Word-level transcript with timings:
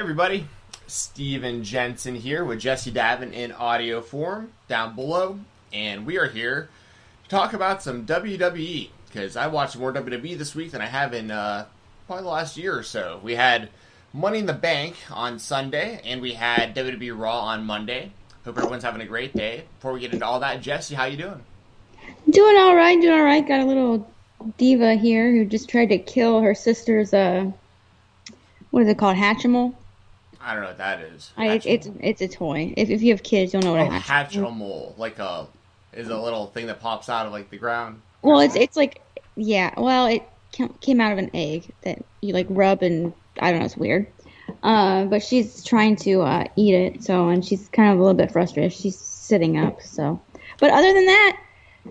everybody, 0.00 0.46
Steven 0.86 1.62
Jensen 1.62 2.14
here 2.14 2.42
with 2.42 2.58
Jesse 2.58 2.90
Davin 2.90 3.34
in 3.34 3.52
audio 3.52 4.00
form 4.00 4.50
down 4.66 4.94
below, 4.94 5.38
and 5.74 6.06
we 6.06 6.16
are 6.16 6.26
here 6.26 6.70
to 7.24 7.28
talk 7.28 7.52
about 7.52 7.82
some 7.82 8.06
WWE 8.06 8.88
because 9.06 9.36
I 9.36 9.48
watched 9.48 9.76
more 9.76 9.92
WWE 9.92 10.38
this 10.38 10.54
week 10.54 10.70
than 10.70 10.80
I 10.80 10.86
have 10.86 11.12
in 11.12 11.30
uh, 11.30 11.66
probably 12.06 12.22
the 12.22 12.30
last 12.30 12.56
year 12.56 12.78
or 12.78 12.82
so. 12.82 13.20
We 13.22 13.34
had 13.34 13.68
Money 14.14 14.38
in 14.38 14.46
the 14.46 14.54
Bank 14.54 14.96
on 15.10 15.38
Sunday, 15.38 16.00
and 16.02 16.22
we 16.22 16.32
had 16.32 16.74
WWE 16.74 17.20
Raw 17.20 17.38
on 17.40 17.66
Monday. 17.66 18.10
Hope 18.46 18.56
everyone's 18.56 18.82
having 18.82 19.02
a 19.02 19.06
great 19.06 19.36
day. 19.36 19.64
Before 19.78 19.92
we 19.92 20.00
get 20.00 20.14
into 20.14 20.24
all 20.24 20.40
that, 20.40 20.62
Jesse, 20.62 20.94
how 20.94 21.04
you 21.04 21.18
doing? 21.18 21.42
Doing 22.30 22.56
all 22.56 22.74
right, 22.74 22.98
doing 22.98 23.12
all 23.12 23.22
right. 23.22 23.46
Got 23.46 23.60
a 23.60 23.66
little 23.66 24.10
diva 24.56 24.94
here 24.94 25.30
who 25.30 25.44
just 25.44 25.68
tried 25.68 25.90
to 25.90 25.98
kill 25.98 26.40
her 26.40 26.54
sister's 26.54 27.12
uh, 27.12 27.50
what 28.70 28.84
is 28.84 28.88
it 28.88 28.96
called, 28.98 29.16
Hatchimal? 29.16 29.74
I 30.42 30.54
don't 30.54 30.62
know 30.62 30.68
what 30.68 30.78
that 30.78 31.02
is. 31.02 31.32
I, 31.36 31.48
it's 31.52 31.66
it's 31.66 31.88
it's 32.00 32.22
a 32.22 32.28
toy. 32.28 32.72
If, 32.76 32.88
if 32.88 33.02
you 33.02 33.12
have 33.12 33.22
kids, 33.22 33.52
you'll 33.52 33.62
know 33.62 33.72
what 33.72 33.80
oh, 33.82 33.96
a 33.96 33.98
Hatchimal. 33.98 34.94
Hatchimal, 34.94 34.98
like 34.98 35.18
a 35.18 35.46
is 35.92 36.08
a 36.08 36.18
little 36.18 36.46
thing 36.46 36.66
that 36.66 36.80
pops 36.80 37.08
out 37.08 37.26
of 37.26 37.32
like 37.32 37.50
the 37.50 37.58
ground. 37.58 38.00
Well, 38.22 38.40
it's 38.40 38.56
it's 38.56 38.76
like 38.76 39.02
yeah. 39.36 39.74
Well, 39.76 40.06
it 40.06 40.22
ca- 40.56 40.72
came 40.80 41.00
out 41.00 41.12
of 41.12 41.18
an 41.18 41.30
egg 41.34 41.70
that 41.82 42.04
you 42.20 42.32
like 42.32 42.46
rub 42.48 42.82
and 42.82 43.12
I 43.38 43.50
don't 43.50 43.60
know. 43.60 43.66
It's 43.66 43.76
weird. 43.76 44.06
Uh, 44.62 45.04
but 45.04 45.22
she's 45.22 45.64
trying 45.64 45.96
to 45.96 46.22
uh, 46.22 46.44
eat 46.56 46.74
it. 46.74 47.04
So 47.04 47.28
and 47.28 47.44
she's 47.44 47.68
kind 47.68 47.92
of 47.92 47.98
a 47.98 48.02
little 48.02 48.16
bit 48.16 48.32
frustrated. 48.32 48.72
She's 48.72 48.98
sitting 48.98 49.58
up. 49.58 49.82
So, 49.82 50.20
but 50.58 50.70
other 50.70 50.92
than 50.92 51.06
that, 51.06 51.40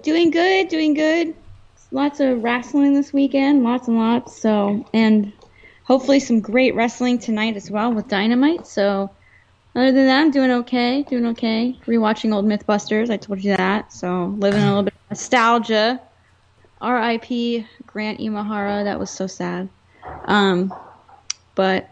doing 0.01 0.31
good, 0.31 0.69
doing 0.69 0.93
good. 0.93 1.35
Lots 1.91 2.19
of 2.19 2.43
wrestling 2.43 2.93
this 2.93 3.13
weekend. 3.13 3.63
Lots 3.63 3.87
and 3.87 3.97
lots. 3.97 4.39
So 4.39 4.85
and 4.93 5.33
hopefully 5.89 6.19
some 6.19 6.39
great 6.39 6.75
wrestling 6.75 7.17
tonight 7.17 7.57
as 7.57 7.69
well 7.69 7.91
with 7.91 8.07
Dynamite. 8.07 8.67
So 8.67 9.09
other 9.75 9.91
than 9.91 10.05
that, 10.05 10.21
I'm 10.21 10.31
doing 10.31 10.51
okay, 10.51 11.03
doing 11.03 11.25
okay. 11.27 11.77
Rewatching 11.85 12.33
old 12.33 12.45
MythBusters, 12.45 13.09
I 13.09 13.17
told 13.17 13.43
you 13.43 13.57
that. 13.57 13.91
So 13.91 14.35
living 14.37 14.61
a 14.61 14.67
little 14.67 14.83
bit 14.83 14.93
of 14.93 15.09
nostalgia. 15.09 15.99
R.I.P. 16.79 17.67
Grant 17.87 18.19
Imahara, 18.19 18.85
that 18.85 18.99
was 18.99 19.09
so 19.09 19.27
sad. 19.27 19.67
Um, 20.25 20.73
but 21.55 21.89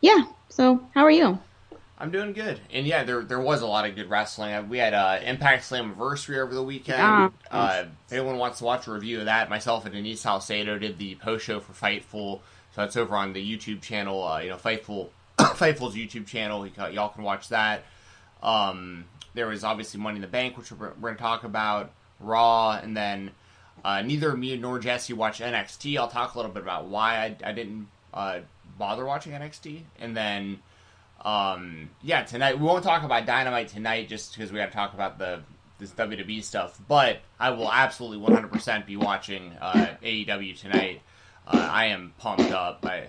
yeah. 0.00 0.26
So 0.50 0.80
how 0.94 1.04
are 1.04 1.10
you? 1.10 1.38
I'm 2.00 2.12
doing 2.12 2.32
good, 2.32 2.60
and 2.72 2.86
yeah, 2.86 3.02
there 3.02 3.24
there 3.24 3.40
was 3.40 3.60
a 3.60 3.66
lot 3.66 3.88
of 3.88 3.96
good 3.96 4.08
wrestling. 4.08 4.68
We 4.68 4.78
had 4.78 4.94
uh, 4.94 5.18
Impact 5.20 5.68
Slammiversary 5.68 6.38
over 6.38 6.54
the 6.54 6.62
weekend. 6.62 7.00
Ah, 7.02 7.30
uh, 7.50 7.84
if 8.06 8.12
anyone 8.12 8.38
wants 8.38 8.58
to 8.58 8.64
watch 8.64 8.86
a 8.86 8.92
review 8.92 9.18
of 9.18 9.24
that, 9.24 9.50
myself 9.50 9.84
and 9.84 9.92
Denise 9.92 10.20
Salcedo 10.20 10.78
did 10.78 10.98
the 10.98 11.16
post 11.16 11.44
show 11.44 11.58
for 11.58 11.72
Fightful, 11.72 12.40
that's 12.78 12.96
over 12.96 13.16
on 13.16 13.32
the 13.32 13.44
YouTube 13.44 13.82
channel. 13.82 14.22
Uh, 14.24 14.38
you 14.38 14.50
know, 14.50 14.56
Fightful 14.56 15.08
Fightful's 15.38 15.96
YouTube 15.96 16.26
channel. 16.26 16.66
Y'all 16.66 17.08
can 17.08 17.24
watch 17.24 17.48
that. 17.48 17.82
Um, 18.42 19.04
there 19.34 19.48
was 19.48 19.64
obviously 19.64 20.00
Money 20.00 20.16
in 20.16 20.22
the 20.22 20.28
Bank, 20.28 20.56
which 20.56 20.70
we're, 20.70 20.92
we're 21.00 21.10
going 21.10 21.16
to 21.16 21.20
talk 21.20 21.44
about. 21.44 21.92
Raw, 22.20 22.72
and 22.82 22.96
then 22.96 23.30
uh, 23.84 24.02
neither 24.02 24.36
me 24.36 24.56
nor 24.56 24.78
Jesse 24.78 25.12
watched 25.12 25.40
NXT. 25.40 25.96
I'll 25.98 26.08
talk 26.08 26.34
a 26.34 26.38
little 26.38 26.50
bit 26.50 26.62
about 26.62 26.86
why 26.86 27.16
I, 27.16 27.36
I 27.48 27.52
didn't 27.52 27.88
uh, 28.12 28.40
bother 28.76 29.04
watching 29.04 29.32
NXT, 29.32 29.82
and 30.00 30.16
then 30.16 30.58
um, 31.24 31.90
yeah, 32.02 32.22
tonight 32.22 32.58
we 32.58 32.64
won't 32.64 32.84
talk 32.84 33.02
about 33.02 33.26
Dynamite 33.26 33.68
tonight 33.68 34.08
just 34.08 34.34
because 34.34 34.52
we 34.52 34.58
got 34.58 34.66
to 34.66 34.72
talk 34.72 34.94
about 34.94 35.18
the 35.18 35.42
this 35.78 35.90
WWE 35.92 36.42
stuff. 36.42 36.80
But 36.88 37.20
I 37.38 37.50
will 37.50 37.70
absolutely 37.70 38.34
100% 38.34 38.86
be 38.86 38.96
watching 38.96 39.52
uh, 39.60 39.94
AEW 40.02 40.58
tonight. 40.58 41.02
Uh, 41.50 41.68
I 41.72 41.86
am 41.86 42.12
pumped 42.18 42.50
up. 42.50 42.84
I 42.84 43.08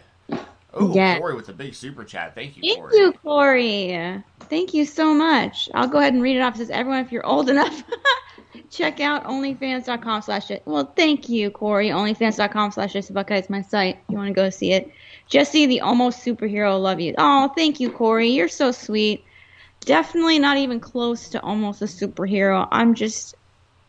oh 0.74 0.94
Yeah. 0.94 1.20
Corey 1.20 1.36
with 1.36 1.50
a 1.50 1.54
big 1.54 1.74
super 1.74 2.04
chat. 2.04 2.36
Thank 2.36 2.56
you, 2.58 2.62
Thank 2.64 2.78
Corey. 2.80 2.98
you, 2.98 3.12
Corey. 3.12 4.24
Thank 4.50 4.74
you 4.74 4.86
so 4.86 5.14
much. 5.14 5.70
I'll 5.74 5.88
go 5.88 6.00
ahead 6.00 6.14
and 6.14 6.24
read 6.24 6.38
it 6.38 6.42
off. 6.42 6.56
It 6.56 6.60
says, 6.60 6.70
everyone, 6.70 7.04
if 7.06 7.12
you're 7.12 7.26
old 7.26 7.50
enough, 7.50 7.84
check 8.72 9.00
out 9.00 9.26
onlyfans.com 9.26 10.22
slash 10.22 10.50
it. 10.52 10.64
Well, 10.66 10.92
thank 10.96 11.28
you, 11.28 11.52
Corey. 11.52 11.90
Onlyfans.com 11.90 12.72
slash 12.72 12.94
Jesse 12.94 13.14
Buckeye 13.14 13.38
is 13.40 13.50
my 13.50 13.62
site. 13.62 14.00
You 14.10 14.18
want 14.18 14.30
to 14.30 14.34
go 14.34 14.50
see 14.50 14.72
it. 14.74 14.92
Jesse, 15.28 15.66
the 15.66 15.82
almost 15.82 16.26
superhero, 16.26 16.82
love 16.82 17.00
you. 17.00 17.14
Oh, 17.18 17.52
thank 17.56 17.80
you, 17.80 17.92
Corey. 17.92 18.30
You're 18.30 18.48
so 18.48 18.72
sweet. 18.72 19.24
Definitely 19.82 20.40
not 20.40 20.58
even 20.58 20.80
close 20.80 21.30
to 21.30 21.42
almost 21.42 21.82
a 21.82 21.86
superhero. 21.86 22.68
I'm 22.72 22.96
just 22.96 23.36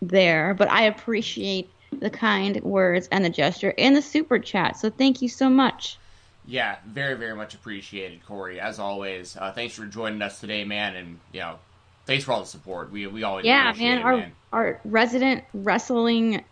there, 0.02 0.54
but 0.54 0.70
I 0.70 0.82
appreciate 0.82 1.70
the 1.98 2.10
kind 2.10 2.60
words 2.62 3.08
and 3.10 3.24
the 3.24 3.30
gesture 3.30 3.74
and 3.78 3.96
the 3.96 4.02
super 4.02 4.38
chat. 4.38 4.76
So 4.76 4.90
thank 4.90 5.22
you 5.22 5.28
so 5.28 5.48
much. 5.50 5.98
Yeah, 6.46 6.76
very 6.86 7.14
very 7.16 7.34
much 7.36 7.54
appreciated, 7.54 8.24
Corey. 8.26 8.60
As 8.60 8.78
always, 8.78 9.36
uh, 9.36 9.52
thanks 9.52 9.74
for 9.74 9.84
joining 9.86 10.22
us 10.22 10.40
today, 10.40 10.64
man. 10.64 10.96
And 10.96 11.18
you 11.32 11.40
know, 11.40 11.58
thanks 12.06 12.24
for 12.24 12.32
all 12.32 12.40
the 12.40 12.46
support. 12.46 12.90
We 12.90 13.06
we 13.06 13.22
always 13.22 13.44
Yeah, 13.44 13.68
appreciate 13.70 13.88
man, 13.88 13.98
it, 13.98 14.04
our 14.04 14.16
man. 14.16 14.32
our 14.52 14.80
resident 14.84 15.44
wrestling 15.52 16.44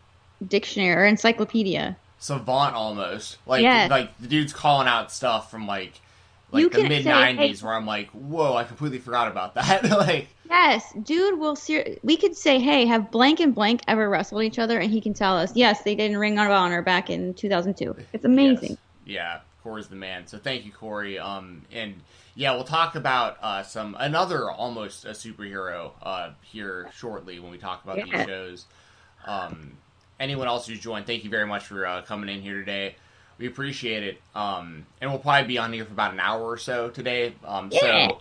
dictionary 0.46 1.02
or 1.02 1.06
encyclopedia. 1.06 1.96
savant 2.20 2.74
almost. 2.74 3.38
Like 3.46 3.62
Yes. 3.62 3.90
like 3.90 4.16
the 4.18 4.28
dude's 4.28 4.52
calling 4.52 4.88
out 4.88 5.10
stuff 5.10 5.50
from 5.50 5.66
like 5.66 6.00
like 6.50 6.70
the 6.72 6.88
mid 6.88 7.04
'90s, 7.04 7.36
hey- 7.36 7.54
where 7.56 7.74
I'm 7.74 7.86
like, 7.86 8.08
whoa, 8.10 8.54
I 8.54 8.64
completely 8.64 8.98
forgot 8.98 9.28
about 9.28 9.54
that. 9.54 9.82
like 9.90 10.28
Yes, 10.48 10.92
dude 11.02 11.38
will 11.38 11.56
ser- 11.56 11.96
we 12.02 12.16
could 12.16 12.34
say, 12.36 12.58
"Hey, 12.58 12.86
have 12.86 13.10
blank 13.10 13.38
and 13.40 13.54
blank 13.54 13.82
ever 13.86 14.08
wrestled 14.08 14.42
each 14.44 14.58
other?" 14.58 14.78
and 14.80 14.90
he 14.90 15.00
can 15.00 15.12
tell 15.14 15.36
us, 15.36 15.52
"Yes, 15.54 15.82
they 15.82 15.94
did 15.94 16.10
in 16.10 16.16
Ring 16.16 16.38
of 16.38 16.50
Honor 16.50 16.80
back 16.82 17.10
in 17.10 17.34
2002." 17.34 17.94
It's 18.12 18.24
amazing. 18.24 18.70
yes. 18.70 18.78
Yeah, 19.04 19.40
Corey's 19.62 19.88
the 19.88 19.96
man. 19.96 20.26
So 20.26 20.38
thank 20.38 20.64
you, 20.64 20.72
Corey. 20.72 21.18
Um 21.18 21.62
and 21.72 21.94
yeah, 22.34 22.52
we'll 22.54 22.64
talk 22.64 22.94
about 22.94 23.36
uh, 23.42 23.62
some 23.64 23.96
another 23.98 24.48
almost 24.50 25.04
a 25.04 25.08
superhero 25.10 25.90
uh, 26.00 26.30
here 26.42 26.88
shortly 26.94 27.40
when 27.40 27.50
we 27.50 27.58
talk 27.58 27.82
about 27.82 27.98
Yeah. 27.98 28.04
these 28.18 28.26
shows. 28.26 28.66
Um, 29.26 29.72
anyone 30.20 30.46
else 30.46 30.64
who's 30.66 30.78
joined, 30.78 31.04
thank 31.06 31.24
you 31.24 31.30
very 31.30 31.46
much 31.46 31.64
for 31.64 31.84
uh, 31.84 32.02
coming 32.02 32.28
in 32.34 32.40
here 32.40 32.54
today. 32.60 32.94
We 33.38 33.46
appreciate 33.46 34.02
it. 34.02 34.20
Um, 34.34 34.86
and 35.00 35.10
we'll 35.10 35.20
probably 35.20 35.46
be 35.46 35.58
on 35.58 35.72
here 35.72 35.84
for 35.84 35.92
about 35.92 36.12
an 36.12 36.20
hour 36.20 36.42
or 36.42 36.58
so 36.58 36.90
today. 36.90 37.34
Um, 37.44 37.70
Yeah. 37.72 38.08
So 38.08 38.20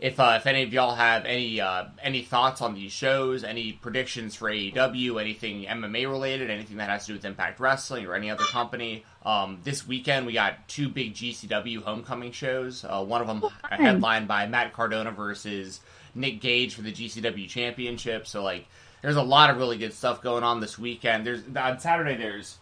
if 0.00 0.18
uh, 0.18 0.34
if 0.38 0.46
any 0.46 0.62
of 0.62 0.72
y'all 0.72 0.94
have 0.94 1.24
any 1.24 1.60
uh, 1.60 1.84
any 2.02 2.22
thoughts 2.22 2.60
on 2.60 2.74
these 2.74 2.92
shows, 2.92 3.44
any 3.44 3.72
predictions 3.72 4.34
for 4.34 4.50
AEW, 4.50 5.20
anything 5.20 5.64
MMA 5.64 6.10
related, 6.10 6.50
anything 6.50 6.78
that 6.78 6.88
has 6.88 7.06
to 7.06 7.08
do 7.08 7.12
with 7.14 7.24
Impact 7.24 7.60
Wrestling 7.60 8.06
or 8.06 8.14
any 8.14 8.30
other 8.30 8.44
company, 8.44 9.04
um, 9.24 9.60
this 9.62 9.86
weekend 9.86 10.26
we 10.26 10.32
got 10.32 10.66
two 10.68 10.88
big 10.88 11.14
GCW 11.14 11.82
homecoming 11.82 12.32
shows. 12.32 12.84
Uh, 12.84 13.04
one 13.04 13.20
of 13.20 13.26
them 13.28 13.44
headlined 13.70 14.26
by 14.26 14.46
Matt 14.46 14.72
Cardona 14.72 15.12
versus 15.12 15.80
Nick 16.14 16.40
Gage 16.40 16.74
for 16.74 16.82
the 16.82 16.92
GCW 16.92 17.48
Championship. 17.48 18.26
So 18.26 18.42
like, 18.42 18.66
there's 19.00 19.16
a 19.16 19.22
lot 19.22 19.50
of 19.50 19.58
really 19.58 19.78
good 19.78 19.92
stuff 19.92 20.20
going 20.20 20.42
on 20.42 20.60
this 20.60 20.78
weekend. 20.78 21.24
There's 21.24 21.42
on 21.56 21.78
Saturday 21.78 22.16
there's 22.16 22.58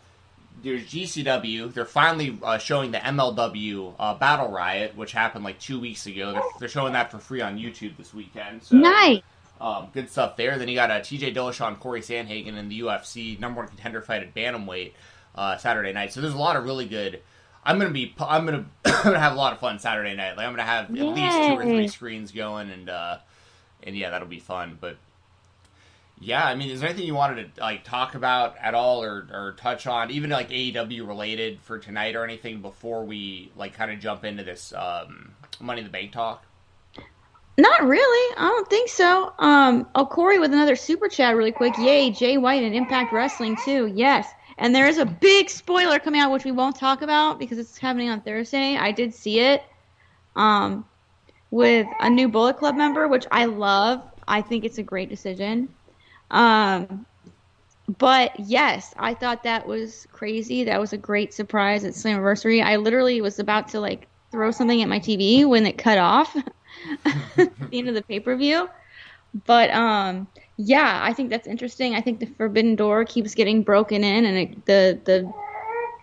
there's 0.63 0.83
GCW. 0.85 1.73
They're 1.73 1.85
finally 1.85 2.39
uh, 2.43 2.59
showing 2.59 2.91
the 2.93 2.99
MLW 2.99 3.95
uh, 3.99 4.15
Battle 4.15 4.49
Riot, 4.49 4.97
which 4.97 5.13
happened 5.13 5.45
like 5.45 5.59
two 5.59 5.81
weeks 5.81 6.07
ago. 6.07 6.33
They're, 6.33 6.43
they're 6.61 6.69
showing 6.69 6.93
that 6.93 7.11
for 7.11 7.19
free 7.19 7.41
on 7.41 7.59
YouTube 7.59 7.97
this 7.97 8.13
weekend. 8.15 8.63
So 8.63 8.77
Nice. 8.77 9.23
um, 9.61 9.89
good 9.93 10.11
stuff 10.11 10.37
there. 10.37 10.59
Then 10.59 10.69
you 10.69 10.75
got 10.75 10.91
uh, 10.91 11.01
TJ 11.01 11.35
Dillashaw, 11.35 11.69
and 11.69 11.81
Cory 11.81 12.01
Sandhagen 12.01 12.57
in 12.57 12.69
the 12.69 12.81
UFC 12.81 13.39
number 13.41 13.61
one 13.61 13.69
contender 13.69 14.01
fight 14.03 14.23
at 14.23 14.35
bantamweight 14.35 14.93
uh, 15.35 15.57
Saturday 15.57 15.93
night. 15.93 16.13
So 16.13 16.21
there's 16.21 16.35
a 16.35 16.39
lot 16.39 16.57
of 16.57 16.65
really 16.65 16.87
good. 16.87 17.21
I'm 17.65 17.79
gonna 17.79 17.91
be. 17.91 18.15
I'm 18.19 18.45
gonna. 18.45 18.65
I'm 18.85 19.05
gonna 19.05 19.19
have 19.21 19.33
a 19.35 19.37
lot 19.37 19.53
of 19.53 19.61
fun 19.61 19.79
Saturday 19.79 20.15
night. 20.17 20.37
Like 20.37 20.47
I'm 20.47 20.53
gonna 20.53 20.63
have 20.65 20.85
at 20.87 20.91
least 20.91 21.37
two 21.37 21.55
or 21.55 21.63
three 21.63 21.89
screens 21.89 22.33
going, 22.33 22.71
and 22.71 22.89
uh, 22.91 23.19
and 23.85 23.97
yeah, 23.97 24.11
that'll 24.11 24.27
be 24.29 24.41
fun. 24.41 24.79
But 24.81 24.97
yeah, 26.23 26.45
I 26.45 26.55
mean, 26.55 26.71
is 26.71 26.81
there 26.81 26.89
anything 26.89 27.07
you 27.07 27.15
wanted 27.15 27.55
to 27.55 27.61
like 27.61 27.85
talk 27.85 28.15
about 28.15 28.57
at 28.59 28.75
all, 28.75 29.03
or 29.03 29.27
or 29.33 29.55
touch 29.59 29.87
on, 29.87 30.11
even 30.11 30.31
like 30.31 30.51
AEW 30.51 31.07
related 31.07 31.61
for 31.61 31.79
tonight, 31.79 32.15
or 32.15 32.25
anything 32.25 32.63
before 32.63 33.05
we 33.05 33.51
like 33.57 33.75
kind 33.75 33.91
of 33.91 33.99
jump 33.99 34.25
into 34.25 34.45
this 34.45 34.73
um, 34.75 35.33
Money 35.61 35.81
in 35.81 35.87
the 35.87 35.91
Bank 35.91 36.13
talk? 36.13 36.45
Not 37.59 37.83
really. 37.83 38.35
I 38.39 38.49
don't 38.49 38.71
think 38.71 38.89
so. 38.89 39.33
Um, 39.39 39.87
oh, 39.95 40.07
Corey 40.07 40.39
with 40.39 40.53
another 40.53 40.77
super 40.77 41.09
chat, 41.09 41.37
really 41.37 41.53
quick. 41.53 41.77
Yay, 41.77 42.11
Jay 42.11 42.39
White 42.39 42.63
and 42.63 42.75
Impact 42.75 43.13
Wrestling 43.13 43.57
too. 43.65 43.93
Yes, 43.95 44.29
and 44.59 44.75
there 44.75 44.87
is 44.87 44.99
a 44.99 45.05
big 45.07 45.51
spoiler 45.51 45.99
coming 45.99 46.21
out, 46.21 46.31
which 46.33 46.45
we 46.45 46.53
won't 46.53 46.77
talk 46.77 47.03
about 47.03 47.39
because 47.39 47.59
it's 47.59 47.77
happening 47.77 48.09
on 48.09 48.21
Thursday. 48.21 48.77
I 48.77 48.93
did 48.93 49.13
see 49.13 49.41
it. 49.41 49.63
Um, 50.35 50.87
with 51.53 51.87
a 52.01 52.11
new 52.11 52.29
Bullet 52.29 52.57
Club 52.57 52.75
member, 52.75 53.07
which 53.07 53.27
I 53.31 53.45
love. 53.45 54.03
I 54.27 54.41
think 54.41 54.65
it's 54.65 54.79
a 54.79 54.83
great 54.83 55.09
decision. 55.09 55.69
Um, 56.33 57.07
but 57.99 58.39
yes, 58.41 58.95
I 58.99 59.15
thought 59.15 59.45
that 59.45 59.67
was 59.67 60.07
crazy. 60.13 60.65
That 60.65 60.81
was 60.81 60.93
a 60.93 60.99
great 60.99 61.35
surprise 61.35 61.85
at 61.85 61.93
Slammiversary. 61.93 62.65
I 62.65 62.77
literally 62.77 63.21
was 63.21 63.39
about 63.39 63.69
to 63.69 63.81
like 63.81 64.09
throw 64.31 64.51
something 64.51 64.81
at 64.83 64.89
my 64.89 64.99
TV 64.99 65.45
when 65.45 65.67
it 65.67 65.79
cut 65.79 65.99
off 65.99 66.35
the 67.37 67.51
end 67.73 67.89
of 67.89 67.95
the 67.95 68.03
pay 68.03 68.19
per 68.19 68.35
view. 68.37 68.69
But 69.47 69.71
um, 69.71 70.27
yeah, 70.57 71.01
I 71.03 71.13
think 71.13 71.31
that's 71.31 71.47
interesting. 71.47 71.95
I 71.95 72.01
think 72.01 72.21
the 72.21 72.27
forbidden 72.27 72.77
door 72.77 73.05
keeps 73.05 73.35
getting 73.35 73.63
broken 73.63 74.05
in, 74.05 74.25
and 74.25 74.37
it, 74.37 74.67
the 74.67 75.01
the 75.05 75.33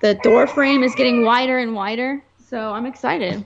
the 0.02 0.16
door 0.16 0.48
frame 0.48 0.84
is 0.84 0.96
getting 0.96 1.26
wider 1.26 1.58
and 1.58 1.76
wider. 1.76 2.24
So 2.48 2.72
I'm 2.72 2.86
excited. 2.86 3.46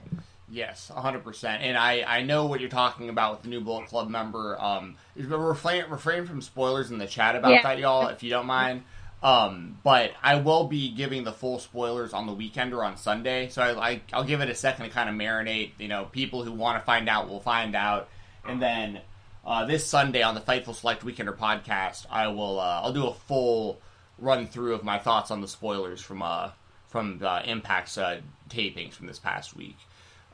Yes, 0.54 0.88
100%. 0.94 1.44
And 1.62 1.76
I, 1.76 2.04
I 2.06 2.22
know 2.22 2.46
what 2.46 2.60
you're 2.60 2.68
talking 2.70 3.08
about 3.08 3.32
with 3.32 3.42
the 3.42 3.48
new 3.48 3.60
Bullet 3.60 3.88
Club 3.88 4.08
member. 4.08 4.56
Um, 4.60 4.96
refrain, 5.16 5.84
refrain 5.88 6.26
from 6.26 6.40
spoilers 6.40 6.92
in 6.92 6.98
the 6.98 7.08
chat 7.08 7.34
about 7.34 7.50
Yeah. 7.50 7.62
that, 7.62 7.78
y'all, 7.80 8.06
if 8.06 8.22
you 8.22 8.30
don't 8.30 8.46
mind. 8.46 8.84
Um, 9.20 9.78
but 9.82 10.12
I 10.22 10.36
will 10.36 10.68
be 10.68 10.90
giving 10.92 11.24
the 11.24 11.32
full 11.32 11.58
spoilers 11.58 12.12
on 12.12 12.26
the 12.28 12.32
weekend 12.32 12.72
or 12.72 12.84
on 12.84 12.96
Sunday. 12.96 13.48
So 13.48 13.62
I, 13.62 13.88
I, 13.90 14.00
I'll 14.12 14.22
give 14.22 14.42
it 14.42 14.48
a 14.48 14.54
second 14.54 14.84
to 14.84 14.92
kind 14.92 15.08
of 15.08 15.16
marinate. 15.16 15.72
You 15.78 15.88
know, 15.88 16.04
people 16.04 16.44
who 16.44 16.52
want 16.52 16.78
to 16.78 16.84
find 16.84 17.08
out 17.08 17.28
will 17.28 17.40
find 17.40 17.74
out. 17.74 18.08
And 18.46 18.62
then 18.62 19.00
uh, 19.44 19.64
this 19.64 19.84
Sunday 19.84 20.22
on 20.22 20.36
the 20.36 20.40
Fightful 20.40 20.76
Select 20.76 21.04
Weekender 21.04 21.36
podcast, 21.36 22.06
I 22.10 22.28
will 22.28 22.60
uh, 22.60 22.82
I'll 22.84 22.92
do 22.92 23.08
a 23.08 23.14
full 23.14 23.80
run 24.20 24.46
through 24.46 24.74
of 24.74 24.84
my 24.84 24.98
thoughts 25.00 25.32
on 25.32 25.40
the 25.40 25.48
spoilers 25.48 26.00
from 26.00 26.22
uh, 26.22 26.50
from 26.88 27.18
uh, 27.24 27.40
Impact's 27.44 27.98
uh, 27.98 28.20
tapings 28.50 28.92
from 28.92 29.06
this 29.08 29.18
past 29.18 29.56
week. 29.56 29.78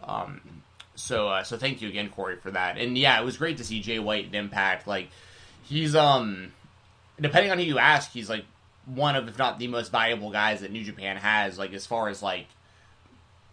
Um, 0.02 0.40
so 0.94 1.28
uh, 1.28 1.42
so 1.42 1.56
thank 1.56 1.82
you 1.82 1.88
again, 1.88 2.10
Corey, 2.10 2.36
for 2.36 2.50
that. 2.50 2.78
And 2.78 2.96
yeah, 2.96 3.20
it 3.20 3.24
was 3.24 3.36
great 3.36 3.58
to 3.58 3.64
see 3.64 3.80
Jay 3.80 3.98
White 3.98 4.26
in 4.26 4.34
Impact. 4.34 4.86
Like 4.86 5.08
he's 5.62 5.94
um 5.94 6.52
depending 7.20 7.50
on 7.50 7.58
who 7.58 7.64
you 7.64 7.78
ask, 7.78 8.10
he's 8.12 8.28
like 8.30 8.44
one 8.86 9.16
of 9.16 9.28
if 9.28 9.38
not 9.38 9.58
the 9.58 9.68
most 9.68 9.92
valuable 9.92 10.30
guys 10.30 10.60
that 10.60 10.70
New 10.70 10.84
Japan 10.84 11.16
has. 11.16 11.58
Like 11.58 11.72
as 11.72 11.86
far 11.86 12.08
as 12.08 12.22
like 12.22 12.46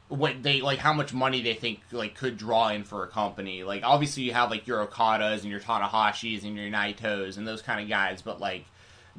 what 0.10 0.42
they 0.42 0.62
like 0.62 0.80
how 0.80 0.94
much 0.94 1.14
money 1.14 1.42
they 1.42 1.54
think 1.54 1.82
like 1.92 2.16
could 2.16 2.38
draw 2.38 2.70
in 2.70 2.84
for 2.84 3.04
a 3.04 3.08
company. 3.08 3.64
Like 3.64 3.84
obviously 3.84 4.24
you 4.24 4.34
have 4.34 4.50
like 4.50 4.68
your 4.68 4.86
Okadas 4.86 5.42
and 5.42 5.52
your 5.52 5.60
Tanahashis 5.60 6.44
and 6.44 6.56
your 6.56 6.70
Naitos 6.70 7.38
and 7.38 7.48
those 7.48 7.62
kind 7.62 7.82
of 7.82 7.90
guys, 7.90 8.22
but 8.22 8.40
like 8.40 8.66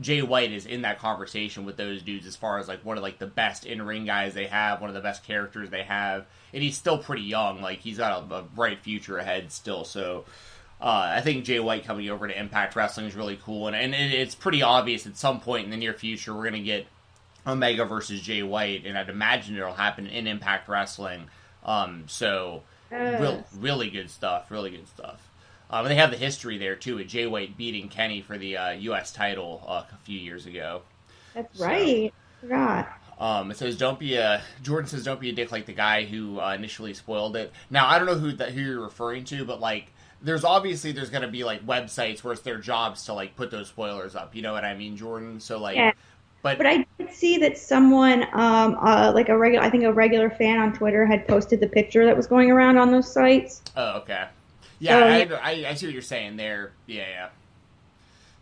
Jay 0.01 0.23
White 0.23 0.53
is 0.53 0.67
in 0.67 0.83
that 0.83 0.99
conversation 0.99 1.65
with 1.65 1.77
those 1.77 2.03
dudes 2.03 2.27
as 2.27 2.37
far 2.37 2.59
as 2.59 2.69
like 2.69 2.85
one 2.85 2.97
of 2.97 3.03
like 3.03 3.19
the 3.19 3.27
best 3.27 3.67
in 3.67 3.83
ring 3.83 4.05
guys 4.05 4.35
they 4.35 4.47
have, 4.47 4.81
one 4.81 4.91
of 4.91 4.95
the 4.95 5.01
best 5.01 5.25
characters 5.25 5.71
they 5.71 5.83
have, 5.83 6.27
and 6.53 6.63
he's 6.63 6.77
still 6.77 6.99
pretty 6.99 7.23
young. 7.23 7.61
Like 7.61 7.81
he's 7.81 7.99
got 7.99 8.31
a, 8.31 8.35
a 8.37 8.43
bright 8.43 8.81
future 8.81 9.19
ahead 9.19 9.51
still. 9.51 9.85
So 9.85 10.25
uh, 10.81 11.13
I 11.17 11.21
think 11.21 11.45
Jay 11.45 11.59
White 11.59 11.85
coming 11.85 12.09
over 12.11 12.29
to 12.29 12.39
Impact 12.39 12.77
Wrestling 12.77 13.07
is 13.07 13.17
really 13.17 13.39
cool, 13.43 13.67
and 13.67 13.75
and 13.75 13.95
it, 13.95 14.13
it's 14.13 14.35
pretty 14.35 14.63
obvious 14.63 15.07
at 15.07 15.17
some 15.17 15.41
point 15.41 15.65
in 15.65 15.71
the 15.71 15.77
near 15.77 15.95
future 15.95 16.35
we're 16.35 16.45
gonna 16.45 16.61
get 16.61 16.87
Omega 17.47 17.85
versus 17.85 18.21
Jay 18.21 18.43
White, 18.43 18.87
and 18.87 18.97
I'd 18.97 19.09
imagine 19.09 19.57
it'll 19.57 19.73
happen 19.73 20.07
in 20.07 20.27
Impact 20.29 20.69
Wrestling. 20.69 21.29
Um, 21.65 22.05
so 22.07 22.63
real, 22.91 23.45
really 23.59 23.91
good 23.91 24.11
stuff, 24.11 24.51
really 24.51 24.71
good 24.71 24.87
stuff. 24.87 25.28
Um, 25.71 25.85
and 25.85 25.91
they 25.91 25.97
have 25.97 26.11
the 26.11 26.17
history 26.17 26.57
there 26.59 26.77
too, 26.77 26.97
with 26.97 27.09
Jay 27.09 27.27
White 27.27 27.57
beating 27.57 27.89
Kenny 27.89 28.23
for 28.23 28.39
the 28.39 28.57
uh, 28.57 28.71
U.S. 28.71 29.13
title 29.13 29.63
uh, 29.67 29.83
a 29.93 29.97
few 30.05 30.19
years 30.19 30.47
ago. 30.47 30.83
That's 31.35 31.59
So- 31.59 31.67
right. 31.67 32.13
Forgot. 32.41 32.89
Um, 33.21 33.51
it 33.51 33.57
says, 33.57 33.77
"Don't 33.77 33.99
be 33.99 34.15
a." 34.15 34.41
Jordan 34.63 34.89
says, 34.89 35.03
"Don't 35.03 35.19
be 35.21 35.29
a 35.31 35.33
dick 35.33 35.51
like 35.51 35.67
the 35.67 35.73
guy 35.73 36.05
who 36.05 36.39
uh, 36.41 36.55
initially 36.55 36.95
spoiled 36.95 37.35
it." 37.35 37.53
Now, 37.69 37.89
I 37.89 37.99
don't 37.99 38.07
know 38.07 38.15
who 38.15 38.31
that 38.35 38.51
who 38.53 38.61
you're 38.61 38.81
referring 38.81 39.25
to, 39.25 39.45
but 39.45 39.59
like, 39.61 39.93
there's 40.23 40.45
obviously 40.45 40.93
there's 40.93 41.11
going 41.11 41.23
to 41.23 41.29
be 41.29 41.43
like 41.43 41.67
websites 41.67 42.23
where 42.23 42.33
it's 42.33 42.43
their 42.43 42.59
jobs 42.59 43.05
to 43.07 43.15
like 43.15 43.35
put 43.35 43.51
those 43.51 43.67
spoilers 43.67 44.15
up. 44.15 44.37
You 44.37 44.43
know 44.43 44.53
what 44.53 44.65
I 44.65 44.75
mean, 44.77 44.97
Jordan? 44.97 45.41
So 45.41 45.59
like, 45.59 45.75
Yeah. 45.75 45.91
but, 46.43 46.59
But 46.59 46.69
I 46.69 46.87
did 46.97 47.13
see 47.13 47.39
that 47.39 47.59
someone, 47.59 48.23
um, 48.35 48.79
uh, 48.81 49.11
like 49.13 49.29
a 49.31 49.37
regular, 49.37 49.65
I 49.67 49.71
think 49.71 49.83
a 49.83 49.93
regular 49.93 50.31
fan 50.31 50.61
on 50.61 50.73
Twitter 50.73 51.05
had 51.05 51.27
posted 51.27 51.59
the 51.59 51.69
picture 51.69 52.05
that 52.07 52.17
was 52.17 52.29
going 52.29 52.53
around 52.53 52.79
on 52.79 52.93
those 52.93 53.13
sites. 53.13 53.63
oh, 53.77 53.97
okay, 53.99 54.27
yeah, 54.79 55.27
So, 55.29 55.35
I. 55.35 55.51
I, 55.51 55.71
I 55.71 55.75
see 55.75 55.87
what 55.87 55.93
you're 55.93 56.03
saying 56.03 56.37
there. 56.37 56.73
Yeah, 56.87 57.09
yeah. 57.09 57.29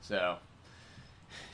So, 0.03 0.37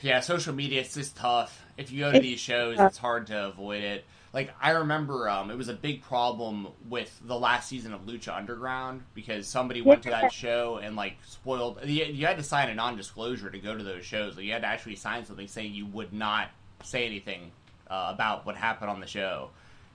yeah, 0.01 0.19
social 0.19 0.53
media 0.53 0.81
it's 0.81 0.93
just 0.93 1.15
tough. 1.15 1.65
If 1.77 1.91
you 1.91 2.01
go 2.01 2.11
to 2.11 2.19
these 2.19 2.39
shows, 2.39 2.79
it's 2.79 2.97
hard 2.97 3.27
to 3.27 3.47
avoid 3.47 3.83
it. 3.83 4.05
Like 4.33 4.51
I 4.61 4.71
remember, 4.71 5.29
um, 5.29 5.51
it 5.51 5.57
was 5.57 5.69
a 5.69 5.73
big 5.73 6.01
problem 6.01 6.67
with 6.89 7.19
the 7.23 7.37
last 7.37 7.69
season 7.69 7.93
of 7.93 8.01
Lucha 8.01 8.35
Underground 8.35 9.03
because 9.13 9.47
somebody 9.47 9.81
went 9.81 10.03
to 10.03 10.09
that 10.09 10.31
show 10.31 10.77
and 10.77 10.95
like 10.95 11.17
spoiled. 11.23 11.79
You, 11.85 12.05
you 12.05 12.25
had 12.25 12.37
to 12.37 12.43
sign 12.43 12.69
a 12.69 12.75
non-disclosure 12.75 13.49
to 13.49 13.59
go 13.59 13.77
to 13.77 13.83
those 13.83 14.05
shows. 14.05 14.35
Like, 14.35 14.45
you 14.45 14.51
had 14.51 14.63
to 14.63 14.67
actually 14.67 14.95
sign 14.95 15.25
something 15.25 15.47
saying 15.47 15.73
you 15.73 15.85
would 15.87 16.13
not 16.13 16.49
say 16.83 17.05
anything 17.05 17.51
uh, 17.89 18.11
about 18.13 18.45
what 18.45 18.55
happened 18.55 18.89
on 18.89 18.99
the 18.99 19.07
show, 19.07 19.49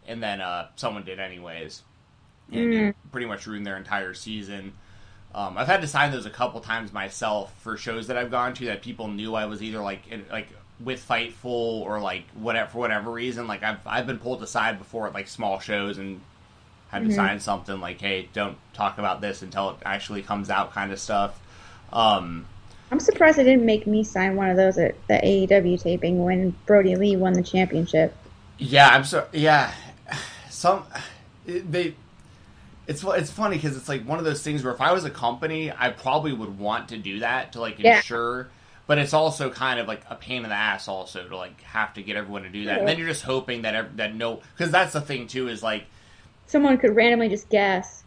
and 0.06 0.23
then 0.23 0.40
uh, 0.40 0.69
someone 0.76 1.05
did 1.05 1.19
anyways, 1.19 1.82
and 2.52 2.74
it 2.74 2.96
pretty 3.12 3.26
much 3.26 3.46
ruined 3.46 3.66
their 3.66 3.76
entire 3.76 4.14
season. 4.14 4.72
Um, 5.34 5.58
I've 5.58 5.66
had 5.66 5.82
to 5.82 5.86
sign 5.86 6.10
those 6.10 6.26
a 6.26 6.30
couple 6.30 6.60
times 6.60 6.92
myself 6.92 7.52
for 7.60 7.76
shows 7.76 8.06
that 8.06 8.16
I've 8.16 8.30
gone 8.30 8.54
to 8.54 8.66
that 8.66 8.82
people 8.82 9.08
knew 9.08 9.34
I 9.34 9.46
was 9.46 9.62
either 9.62 9.80
like 9.80 10.08
in, 10.08 10.24
like 10.30 10.48
with 10.80 11.06
Fightful 11.06 11.44
or 11.44 12.00
like 12.00 12.24
whatever 12.34 12.70
for 12.70 12.78
whatever 12.78 13.10
reason. 13.10 13.46
Like 13.46 13.62
I've 13.62 13.86
I've 13.86 14.06
been 14.06 14.18
pulled 14.18 14.42
aside 14.42 14.78
before 14.78 15.06
at 15.06 15.14
like 15.14 15.28
small 15.28 15.58
shows 15.58 15.98
and 15.98 16.20
had 16.88 17.04
to 17.04 17.12
sign 17.14 17.38
something 17.38 17.80
like, 17.80 18.00
"Hey, 18.00 18.28
don't 18.32 18.56
talk 18.72 18.98
about 18.98 19.20
this 19.20 19.42
until 19.42 19.70
it 19.70 19.76
actually 19.84 20.22
comes 20.22 20.48
out," 20.48 20.72
kind 20.72 20.90
of 20.90 20.98
stuff. 20.98 21.38
Um, 21.92 22.46
I'm 22.90 23.00
surprised 23.00 23.38
they 23.38 23.44
didn't 23.44 23.66
make 23.66 23.86
me 23.86 24.02
sign 24.02 24.36
one 24.36 24.48
of 24.48 24.56
those 24.56 24.78
at 24.78 24.94
the 25.08 25.14
AEW 25.14 25.80
taping 25.80 26.24
when 26.24 26.54
Brodie 26.64 26.96
Lee 26.96 27.16
won 27.16 27.34
the 27.34 27.42
championship. 27.42 28.16
Yeah, 28.56 28.88
I'm 28.88 29.04
so 29.04 29.26
yeah. 29.32 29.72
Some 30.50 30.84
they. 31.46 31.94
It's 32.88 33.05
it's 33.05 33.31
funny 33.31 33.56
because 33.56 33.76
it's 33.76 33.88
like 33.88 34.02
one 34.05 34.19
of 34.19 34.25
those 34.25 34.43
things 34.43 34.64
where 34.64 34.73
if 34.73 34.81
I 34.81 34.93
was 34.93 35.05
a 35.05 35.11
company, 35.11 35.70
I 35.70 35.90
probably 35.90 36.32
would 36.32 36.58
want 36.58 36.88
to 36.88 36.96
do 36.96 37.20
that 37.20 37.52
to 37.52 37.61
like 37.61 37.79
Yeah. 37.79 37.99
ensure. 37.99 38.49
But 38.87 38.96
it's 38.96 39.12
also 39.12 39.50
kind 39.50 39.79
of 39.79 39.87
like 39.87 40.00
a 40.08 40.14
pain 40.17 40.43
in 40.44 40.49
the 40.49 40.55
ass 40.56 40.88
also 40.88 41.29
to 41.29 41.37
like 41.37 41.61
have 41.61 41.93
to 41.94 42.02
get 42.02 42.17
everyone 42.17 42.44
to 42.44 42.49
do 42.49 42.64
that, 42.64 42.79
and 42.79 42.88
then 42.88 42.96
you're 42.99 43.06
just 43.06 43.23
hoping 43.23 43.62
that 43.62 43.99
that 43.99 44.14
no, 44.14 44.40
because 44.56 44.73
that's 44.73 44.94
the 44.94 45.02
thing 45.02 45.26
too 45.26 45.49
is 45.49 45.62
like 45.62 45.85
Someone 46.46 46.79
could 46.79 46.96
randomly 46.96 47.29
just 47.29 47.50
guess. 47.50 48.05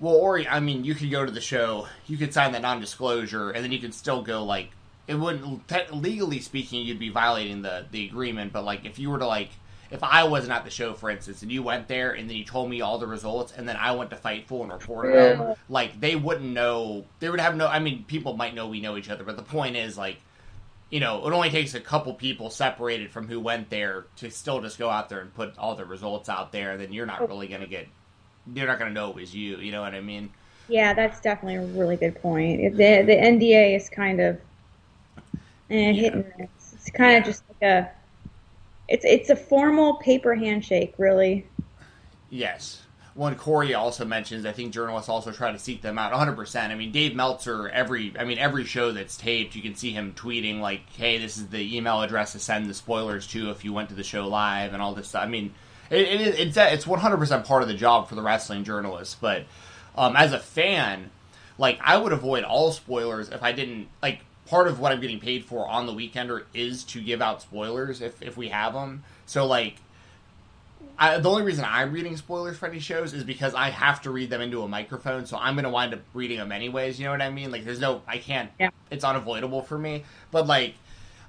well, 0.00 0.14
or 0.14 0.40
I 0.40 0.60
mean, 0.60 0.84
you 0.84 0.94
could 0.94 1.10
go 1.10 1.26
to 1.26 1.30
the 1.30 1.42
show, 1.42 1.86
you 2.06 2.16
could 2.16 2.32
sign 2.32 2.52
that 2.52 2.62
non-disclosure, 2.62 3.50
and 3.50 3.62
then 3.62 3.70
you 3.72 3.78
could 3.78 3.92
still 3.92 4.22
go 4.22 4.42
like 4.44 4.70
it 5.06 5.16
wouldn't 5.16 5.68
te- 5.68 5.92
legally 5.92 6.40
speaking, 6.40 6.86
you'd 6.86 6.98
be 6.98 7.10
violating 7.10 7.60
the 7.60 7.84
the 7.90 8.06
agreement. 8.06 8.54
But 8.54 8.64
like 8.64 8.86
if 8.86 8.98
you 8.98 9.10
were 9.10 9.18
to 9.18 9.26
like 9.26 9.50
if 9.92 10.02
I 10.02 10.24
wasn't 10.24 10.52
at 10.52 10.64
the 10.64 10.70
show, 10.70 10.94
for 10.94 11.10
instance, 11.10 11.42
and 11.42 11.52
you 11.52 11.62
went 11.62 11.88
there 11.88 12.12
and 12.12 12.28
then 12.28 12.36
you 12.36 12.44
told 12.44 12.70
me 12.70 12.80
all 12.80 12.98
the 12.98 13.06
results, 13.06 13.52
and 13.52 13.68
then 13.68 13.76
I 13.76 13.92
went 13.92 14.10
to 14.10 14.16
Fightful 14.16 14.62
and 14.62 14.72
reported 14.72 15.12
them, 15.12 15.46
like 15.68 16.00
they 16.00 16.16
wouldn't 16.16 16.50
know. 16.52 17.06
They 17.20 17.30
would 17.30 17.40
have 17.40 17.56
no. 17.56 17.66
I 17.68 17.78
mean, 17.80 18.04
people 18.04 18.36
might 18.36 18.54
know 18.54 18.68
we 18.68 18.80
know 18.80 18.96
each 18.96 19.10
other, 19.10 19.24
but 19.24 19.36
the 19.36 19.42
point 19.44 19.76
is 19.76 19.98
like. 19.98 20.18
You 20.90 21.00
know, 21.00 21.26
it 21.26 21.32
only 21.32 21.50
takes 21.50 21.74
a 21.74 21.80
couple 21.80 22.12
people 22.14 22.50
separated 22.50 23.10
from 23.10 23.26
who 23.26 23.40
went 23.40 23.70
there 23.70 24.08
to 24.16 24.30
still 24.30 24.60
just 24.60 24.78
go 24.78 24.90
out 24.90 25.08
there 25.08 25.20
and 25.20 25.32
put 25.32 25.56
all 25.56 25.74
the 25.74 25.86
results 25.86 26.28
out 26.28 26.52
there. 26.52 26.76
Then 26.76 26.92
you're 26.92 27.06
not 27.06 27.26
really 27.26 27.48
going 27.48 27.62
to 27.62 27.66
get 27.66 27.88
you're 28.52 28.66
not 28.66 28.78
going 28.78 28.90
to 28.90 28.94
know 28.94 29.10
it 29.10 29.16
was 29.16 29.34
you. 29.34 29.56
You 29.58 29.72
know 29.72 29.80
what 29.82 29.94
I 29.94 30.00
mean? 30.02 30.34
Yeah, 30.68 30.94
that's 30.94 31.20
definitely 31.20 31.56
a 31.56 31.66
really 31.66 31.96
good 31.96 32.20
point. 32.22 32.60
The 32.76 33.02
the 33.02 33.14
NDA 33.16 33.76
is 33.76 33.88
kind 33.90 34.20
of 34.20 34.40
eh, 35.70 35.92
hit 35.92 36.14
and 36.14 36.24
miss. 36.38 36.72
It's 36.72 36.90
kind 36.90 37.12
Yeah. 37.12 37.18
of 37.18 37.24
just 37.24 37.42
like 37.48 37.62
a 37.62 37.90
it's 38.88 39.04
it's 39.04 39.30
a 39.30 39.36
formal 39.36 39.96
paper 39.96 40.34
handshake, 40.34 40.94
really. 40.98 41.46
Yes. 42.30 42.82
One 43.14 43.34
Corey 43.34 43.74
also 43.74 44.06
mentions, 44.06 44.46
I 44.46 44.52
think 44.52 44.72
journalists 44.72 45.10
also 45.10 45.32
try 45.32 45.52
to 45.52 45.58
seek 45.58 45.82
them 45.82 45.98
out 45.98 46.14
100%. 46.14 46.70
I 46.70 46.74
mean, 46.74 46.92
Dave 46.92 47.14
Meltzer, 47.14 47.68
every, 47.68 48.14
I 48.18 48.24
mean, 48.24 48.38
every 48.38 48.64
show 48.64 48.90
that's 48.90 49.18
taped, 49.18 49.54
you 49.54 49.60
can 49.60 49.74
see 49.74 49.90
him 49.90 50.14
tweeting, 50.14 50.60
like, 50.60 50.88
hey, 50.96 51.18
this 51.18 51.36
is 51.36 51.48
the 51.48 51.76
email 51.76 52.00
address 52.00 52.32
to 52.32 52.38
send 52.38 52.70
the 52.70 52.74
spoilers 52.74 53.26
to 53.28 53.50
if 53.50 53.66
you 53.66 53.72
went 53.74 53.90
to 53.90 53.94
the 53.94 54.02
show 54.02 54.26
live 54.28 54.72
and 54.72 54.82
all 54.82 54.94
this 54.94 55.08
stuff. 55.08 55.24
I 55.24 55.28
mean, 55.28 55.52
it, 55.90 56.08
it 56.08 56.40
it's, 56.40 56.56
it's 56.56 56.86
100% 56.86 57.44
part 57.44 57.62
of 57.62 57.68
the 57.68 57.74
job 57.74 58.08
for 58.08 58.14
the 58.14 58.22
wrestling 58.22 58.64
journalist. 58.64 59.20
But 59.20 59.44
um, 59.94 60.16
as 60.16 60.32
a 60.32 60.38
fan, 60.38 61.10
like, 61.58 61.78
I 61.82 61.98
would 61.98 62.12
avoid 62.12 62.44
all 62.44 62.72
spoilers 62.72 63.28
if 63.28 63.42
I 63.42 63.52
didn't, 63.52 63.88
like, 64.02 64.20
part 64.52 64.68
of 64.68 64.78
what 64.78 64.92
I'm 64.92 65.00
getting 65.00 65.18
paid 65.18 65.46
for 65.46 65.66
on 65.66 65.86
the 65.86 65.94
Weekender 65.94 66.44
is 66.52 66.84
to 66.84 67.00
give 67.00 67.22
out 67.22 67.40
spoilers 67.40 68.02
if, 68.02 68.20
if 68.20 68.36
we 68.36 68.50
have 68.50 68.74
them. 68.74 69.02
So, 69.24 69.46
like, 69.46 69.76
I, 70.98 71.16
the 71.16 71.30
only 71.30 71.42
reason 71.42 71.64
I'm 71.66 71.90
reading 71.90 72.18
spoilers 72.18 72.58
for 72.58 72.68
any 72.68 72.78
shows 72.78 73.14
is 73.14 73.24
because 73.24 73.54
I 73.54 73.70
have 73.70 74.02
to 74.02 74.10
read 74.10 74.28
them 74.28 74.42
into 74.42 74.60
a 74.60 74.68
microphone, 74.68 75.24
so 75.24 75.38
I'm 75.38 75.54
going 75.54 75.64
to 75.64 75.70
wind 75.70 75.94
up 75.94 76.00
reading 76.12 76.36
them 76.36 76.52
anyways. 76.52 77.00
You 77.00 77.06
know 77.06 77.12
what 77.12 77.22
I 77.22 77.30
mean? 77.30 77.50
Like, 77.50 77.64
there's 77.64 77.80
no, 77.80 78.02
I 78.06 78.18
can't. 78.18 78.50
Yeah. 78.60 78.68
It's 78.90 79.04
unavoidable 79.04 79.62
for 79.62 79.78
me. 79.78 80.04
But 80.30 80.46
like, 80.46 80.74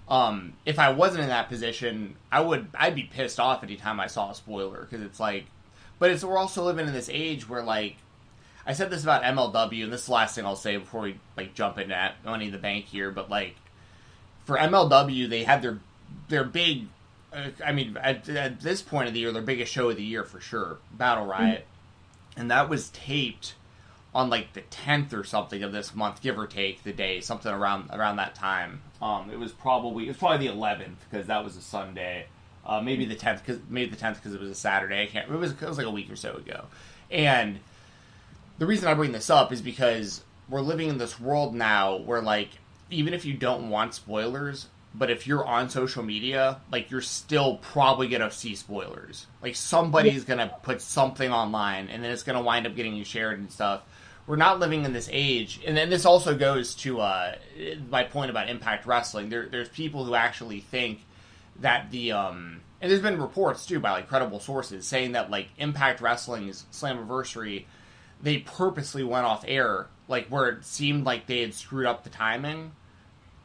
um, 0.10 0.52
if 0.66 0.78
I 0.78 0.92
wasn't 0.92 1.24
in 1.24 1.30
that 1.30 1.48
position, 1.48 2.18
I 2.30 2.42
would, 2.42 2.68
I'd 2.76 2.94
be 2.94 3.04
pissed 3.04 3.40
off 3.40 3.64
anytime 3.64 4.02
I 4.02 4.08
saw 4.08 4.32
a 4.32 4.36
spoiler 4.36 4.82
because 4.82 5.02
it's 5.02 5.22
like, 5.22 5.46
but 5.98 6.12
it's 6.12 6.26
we're 6.26 6.38
also 6.38 6.66
living 6.66 6.88
in 6.88 6.94
this 6.94 7.10
age 7.10 7.48
where 7.48 7.64
like, 7.64 7.96
I 8.66 8.74
said 8.74 8.90
this 8.90 9.04
about 9.04 9.24
MLW, 9.24 9.84
and 9.84 9.92
this 9.92 10.02
is 10.02 10.08
the 10.08 10.14
last 10.14 10.36
thing 10.36 10.46
I'll 10.46 10.56
say 10.56 10.78
before 10.78 11.02
we 11.02 11.20
like 11.36 11.54
jump 11.54 11.78
into 11.78 12.14
Money 12.24 12.46
in 12.46 12.52
the 12.52 12.58
Bank 12.58 12.86
here, 12.86 13.12
but 13.12 13.30
like, 13.30 13.56
for 14.46 14.58
MLW, 14.58 15.30
they 15.30 15.44
had 15.44 15.62
their 15.62 15.80
their 16.30 16.44
big. 16.44 16.88
Uh, 17.32 17.50
I 17.66 17.72
mean, 17.72 17.98
at, 17.98 18.30
at 18.30 18.62
this 18.62 18.82
point 18.82 19.08
of 19.08 19.14
the 19.14 19.20
year, 19.20 19.32
their 19.32 19.42
biggest 19.42 19.72
show 19.72 19.90
of 19.90 19.98
the 19.98 20.04
year 20.04 20.24
for 20.24 20.40
sure, 20.40 20.78
Battle 20.92 21.26
Riot, 21.26 21.66
and 22.38 22.52
that 22.52 22.70
was 22.70 22.90
taped 22.90 23.56
on 24.16 24.30
like 24.30 24.54
the 24.54 24.62
tenth 24.62 25.14
or 25.14 25.24
something 25.24 25.64
of 25.64 25.72
this 25.72 25.96
month, 25.96 26.22
give 26.22 26.38
or 26.38 26.48
take 26.48 26.84
the 26.84 26.94
day, 26.94 27.20
something 27.20 27.52
around 27.52 27.90
around 27.92 28.18
that 28.18 28.36
time. 28.36 28.82
Um, 29.02 29.30
it 29.30 29.40
was 29.40 29.52
probably 29.52 30.06
it 30.06 30.10
was 30.10 30.18
probably 30.18 30.48
the 30.48 30.54
eleventh 30.54 31.04
because 31.10 31.28
that 31.28 31.44
was 31.44 31.58
a 31.58 31.62
Sunday, 31.62 32.28
uh, 32.66 32.80
maybe 32.80 33.06
the 33.06 33.16
tenth 33.16 33.44
because 33.46 33.62
maybe 33.70 33.92
the 33.92 33.98
tenth 33.98 34.18
because 34.18 34.34
it 34.34 34.40
was 34.40 34.50
a 34.50 34.56
Saturday. 34.56 35.04
I 35.04 35.08
can't. 35.08 35.30
It 35.30 35.36
was 35.36 35.52
it 35.52 35.62
was 35.62 35.78
like 35.78 35.88
a 35.88 35.92
week 35.92 36.10
or 36.10 36.16
so 36.16 36.36
ago, 36.36 36.66
and 37.12 37.60
the 38.58 38.66
reason 38.66 38.88
I 38.88 38.94
bring 38.94 39.12
this 39.12 39.30
up 39.30 39.52
is 39.52 39.62
because 39.62 40.24
we're 40.50 40.62
living 40.62 40.90
in 40.90 40.98
this 40.98 41.20
world 41.20 41.56
now 41.56 41.98
where 41.98 42.22
like 42.22 42.50
even 42.90 43.14
if 43.14 43.26
you 43.26 43.34
don't 43.34 43.70
want 43.70 43.94
spoilers, 43.94 44.68
but 44.94 45.10
if 45.10 45.26
you're 45.26 45.46
on 45.46 45.70
social 45.70 46.04
media, 46.04 46.60
like 46.72 46.92
you're 46.92 47.02
still 47.02 47.58
probably 47.58 48.08
gonna 48.08 48.32
see 48.32 48.56
spoilers. 48.56 49.26
Like 49.42 49.56
somebody's 49.56 50.24
yeah. 50.24 50.36
gonna 50.36 50.58
put 50.62 50.82
something 50.82 51.32
online, 51.32 51.90
and 51.90 52.04
then 52.04 52.12
it's 52.12 52.24
gonna 52.24 52.42
wind 52.42 52.68
up 52.68 52.76
getting 52.76 53.04
shared 53.04 53.40
and 53.40 53.52
stuff. 53.52 53.82
We're 54.26 54.36
not 54.38 54.60
living 54.60 54.86
in 54.86 54.94
this 54.94 55.10
age, 55.12 55.60
and 55.66 55.76
then 55.76 55.90
this 55.90 56.06
also 56.06 56.38
goes 56.38 56.76
to 56.76 57.02
uh, 57.02 57.36
my 57.90 58.04
point 58.04 58.30
about 58.30 58.50
Impact 58.50 58.86
Wrestling. 58.86 59.30
There, 59.30 59.48
there's 59.48 59.68
people 59.68 60.06
who 60.06 60.16
actually 60.16 60.62
think 60.62 61.02
that 61.60 61.92
the 61.92 62.12
um, 62.14 62.62
and 62.80 62.92
there's 62.92 63.02
been 63.02 63.20
reports 63.20 63.66
too 63.66 63.80
by 63.80 63.92
like 63.92 64.08
credible 64.08 64.40
sources 64.40 64.86
saying 64.86 65.14
that 65.14 65.32
like 65.32 65.50
Impact 65.58 66.02
Wrestling's 66.02 66.66
Slammiversary, 66.72 67.66
they 68.24 68.40
purposely 68.40 69.04
went 69.04 69.26
off 69.26 69.46
air 69.48 69.88
like 70.08 70.28
where 70.30 70.50
it 70.50 70.66
seemed 70.66 71.06
like 71.06 71.28
they 71.28 71.42
had 71.42 71.54
screwed 71.54 71.86
up 71.86 72.04
the 72.04 72.10
timing 72.10 72.72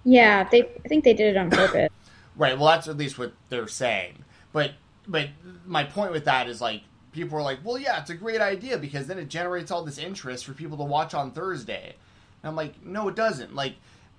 yeah, 0.08 0.44
they. 0.44 0.62
I 0.62 0.88
think 0.88 1.04
they 1.04 1.12
did 1.12 1.36
it 1.36 1.36
on 1.36 1.50
purpose. 1.50 1.90
right. 2.36 2.58
Well, 2.58 2.68
that's 2.68 2.88
at 2.88 2.96
least 2.96 3.18
what 3.18 3.32
they're 3.50 3.68
saying. 3.68 4.24
But 4.52 4.72
but 5.06 5.28
my 5.66 5.84
point 5.84 6.12
with 6.12 6.24
that 6.24 6.48
is 6.48 6.62
like 6.62 6.82
people 7.12 7.38
are 7.38 7.42
like, 7.42 7.58
well, 7.62 7.78
yeah, 7.78 8.00
it's 8.00 8.08
a 8.08 8.14
great 8.14 8.40
idea 8.40 8.78
because 8.78 9.06
then 9.06 9.18
it 9.18 9.28
generates 9.28 9.70
all 9.70 9.84
this 9.84 9.98
interest 9.98 10.46
for 10.46 10.54
people 10.54 10.78
to 10.78 10.84
watch 10.84 11.12
on 11.12 11.32
Thursday. 11.32 11.94
And 12.42 12.48
I'm 12.48 12.56
like, 12.56 12.82
no, 12.84 13.08
it 13.08 13.16
doesn't. 13.16 13.54
Like, 13.54 13.74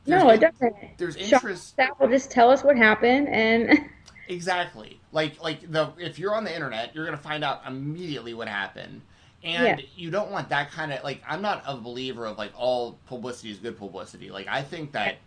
no, 0.06 0.30
it 0.30 0.42
doesn't. 0.42 0.76
There's 0.98 1.16
interest. 1.16 1.76
That 1.78 2.00
will 2.00 2.10
just 2.10 2.30
tell 2.30 2.52
us 2.52 2.64
what 2.64 2.78
happened 2.78 3.28
and. 3.30 3.80
exactly. 4.28 5.00
Like 5.12 5.42
like 5.42 5.72
the 5.72 5.92
if 5.98 6.20
you're 6.20 6.36
on 6.36 6.44
the 6.44 6.54
internet, 6.54 6.94
you're 6.94 7.06
gonna 7.06 7.18
find 7.18 7.44
out 7.44 7.62
immediately 7.66 8.36
what 8.36 8.48
happened. 8.48 9.02
And 9.44 9.80
yeah. 9.80 9.86
you 9.96 10.12
don't 10.12 10.32
want 10.32 10.50
that 10.50 10.72
kind 10.72 10.92
of 10.92 11.04
like 11.04 11.22
I'm 11.28 11.42
not 11.42 11.64
a 11.66 11.78
believer 11.78 12.26
of 12.26 12.38
like 12.38 12.52
all 12.58 13.00
publicity 13.08 13.52
is 13.52 13.58
good 13.58 13.78
publicity. 13.78 14.32
Like 14.32 14.48
I 14.48 14.62
think 14.62 14.92
that 14.94 15.18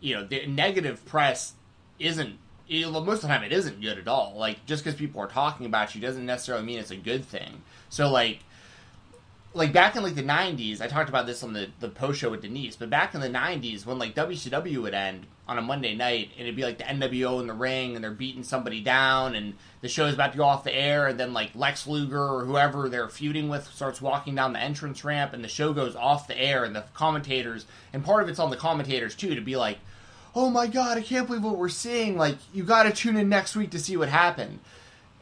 you 0.00 0.14
know, 0.14 0.24
the 0.24 0.46
negative 0.46 1.04
press 1.04 1.54
isn't 1.98 2.38
you 2.68 2.82
know, 2.82 3.00
most 3.00 3.16
of 3.16 3.22
the 3.22 3.28
time 3.28 3.42
it 3.42 3.52
isn't 3.52 3.80
good 3.80 3.98
at 3.98 4.06
all. 4.06 4.34
Like 4.36 4.64
just 4.66 4.84
because 4.84 4.98
people 4.98 5.20
are 5.20 5.26
talking 5.26 5.66
about 5.66 5.94
you 5.94 6.00
doesn't 6.00 6.26
necessarily 6.26 6.64
mean 6.64 6.78
it's 6.78 6.90
a 6.90 6.96
good 6.96 7.24
thing. 7.24 7.62
So 7.88 8.10
like 8.10 8.40
like 9.54 9.72
back 9.72 9.96
in 9.96 10.02
like 10.02 10.14
the 10.14 10.22
90s, 10.22 10.80
I 10.80 10.86
talked 10.86 11.08
about 11.08 11.26
this 11.26 11.42
on 11.42 11.52
the 11.52 11.68
the 11.80 11.88
post 11.88 12.20
show 12.20 12.30
with 12.30 12.42
Denise, 12.42 12.76
but 12.76 12.90
back 12.90 13.14
in 13.14 13.20
the 13.20 13.28
90s 13.28 13.86
when 13.86 13.98
like 13.98 14.14
WCW 14.14 14.82
would 14.82 14.94
end 14.94 15.26
on 15.46 15.58
a 15.58 15.62
Monday 15.62 15.94
night 15.94 16.30
and 16.36 16.42
it'd 16.42 16.56
be 16.56 16.62
like 16.62 16.78
the 16.78 16.84
NWO 16.84 17.40
in 17.40 17.46
the 17.46 17.54
ring 17.54 17.94
and 17.94 18.04
they're 18.04 18.10
beating 18.10 18.42
somebody 18.42 18.82
down 18.82 19.34
and 19.34 19.54
the 19.80 19.88
show's 19.88 20.14
about 20.14 20.32
to 20.32 20.38
go 20.38 20.44
off 20.44 20.64
the 20.64 20.74
air 20.74 21.06
and 21.06 21.18
then 21.18 21.32
like 21.32 21.50
Lex 21.54 21.86
Luger 21.86 22.22
or 22.22 22.44
whoever 22.44 22.88
they're 22.88 23.08
feuding 23.08 23.48
with 23.48 23.66
starts 23.68 24.02
walking 24.02 24.34
down 24.34 24.52
the 24.52 24.60
entrance 24.60 25.04
ramp 25.04 25.32
and 25.32 25.42
the 25.42 25.48
show 25.48 25.72
goes 25.72 25.96
off 25.96 26.28
the 26.28 26.38
air 26.38 26.64
and 26.64 26.76
the 26.76 26.84
commentators 26.92 27.64
and 27.94 28.04
part 28.04 28.22
of 28.22 28.28
it's 28.28 28.38
on 28.38 28.50
the 28.50 28.56
commentators 28.56 29.14
too 29.14 29.34
to 29.34 29.40
be 29.40 29.56
like 29.56 29.78
oh 30.34 30.50
my 30.50 30.66
god, 30.66 30.98
I 30.98 31.02
can't 31.02 31.26
believe 31.26 31.42
what 31.42 31.56
we're 31.56 31.68
seeing. 31.68 32.16
Like, 32.16 32.36
you 32.52 32.62
got 32.62 32.84
to 32.84 32.92
tune 32.92 33.16
in 33.16 33.28
next 33.28 33.56
week 33.56 33.70
to 33.70 33.78
see 33.78 33.96
what 33.96 34.08
happened. 34.08 34.60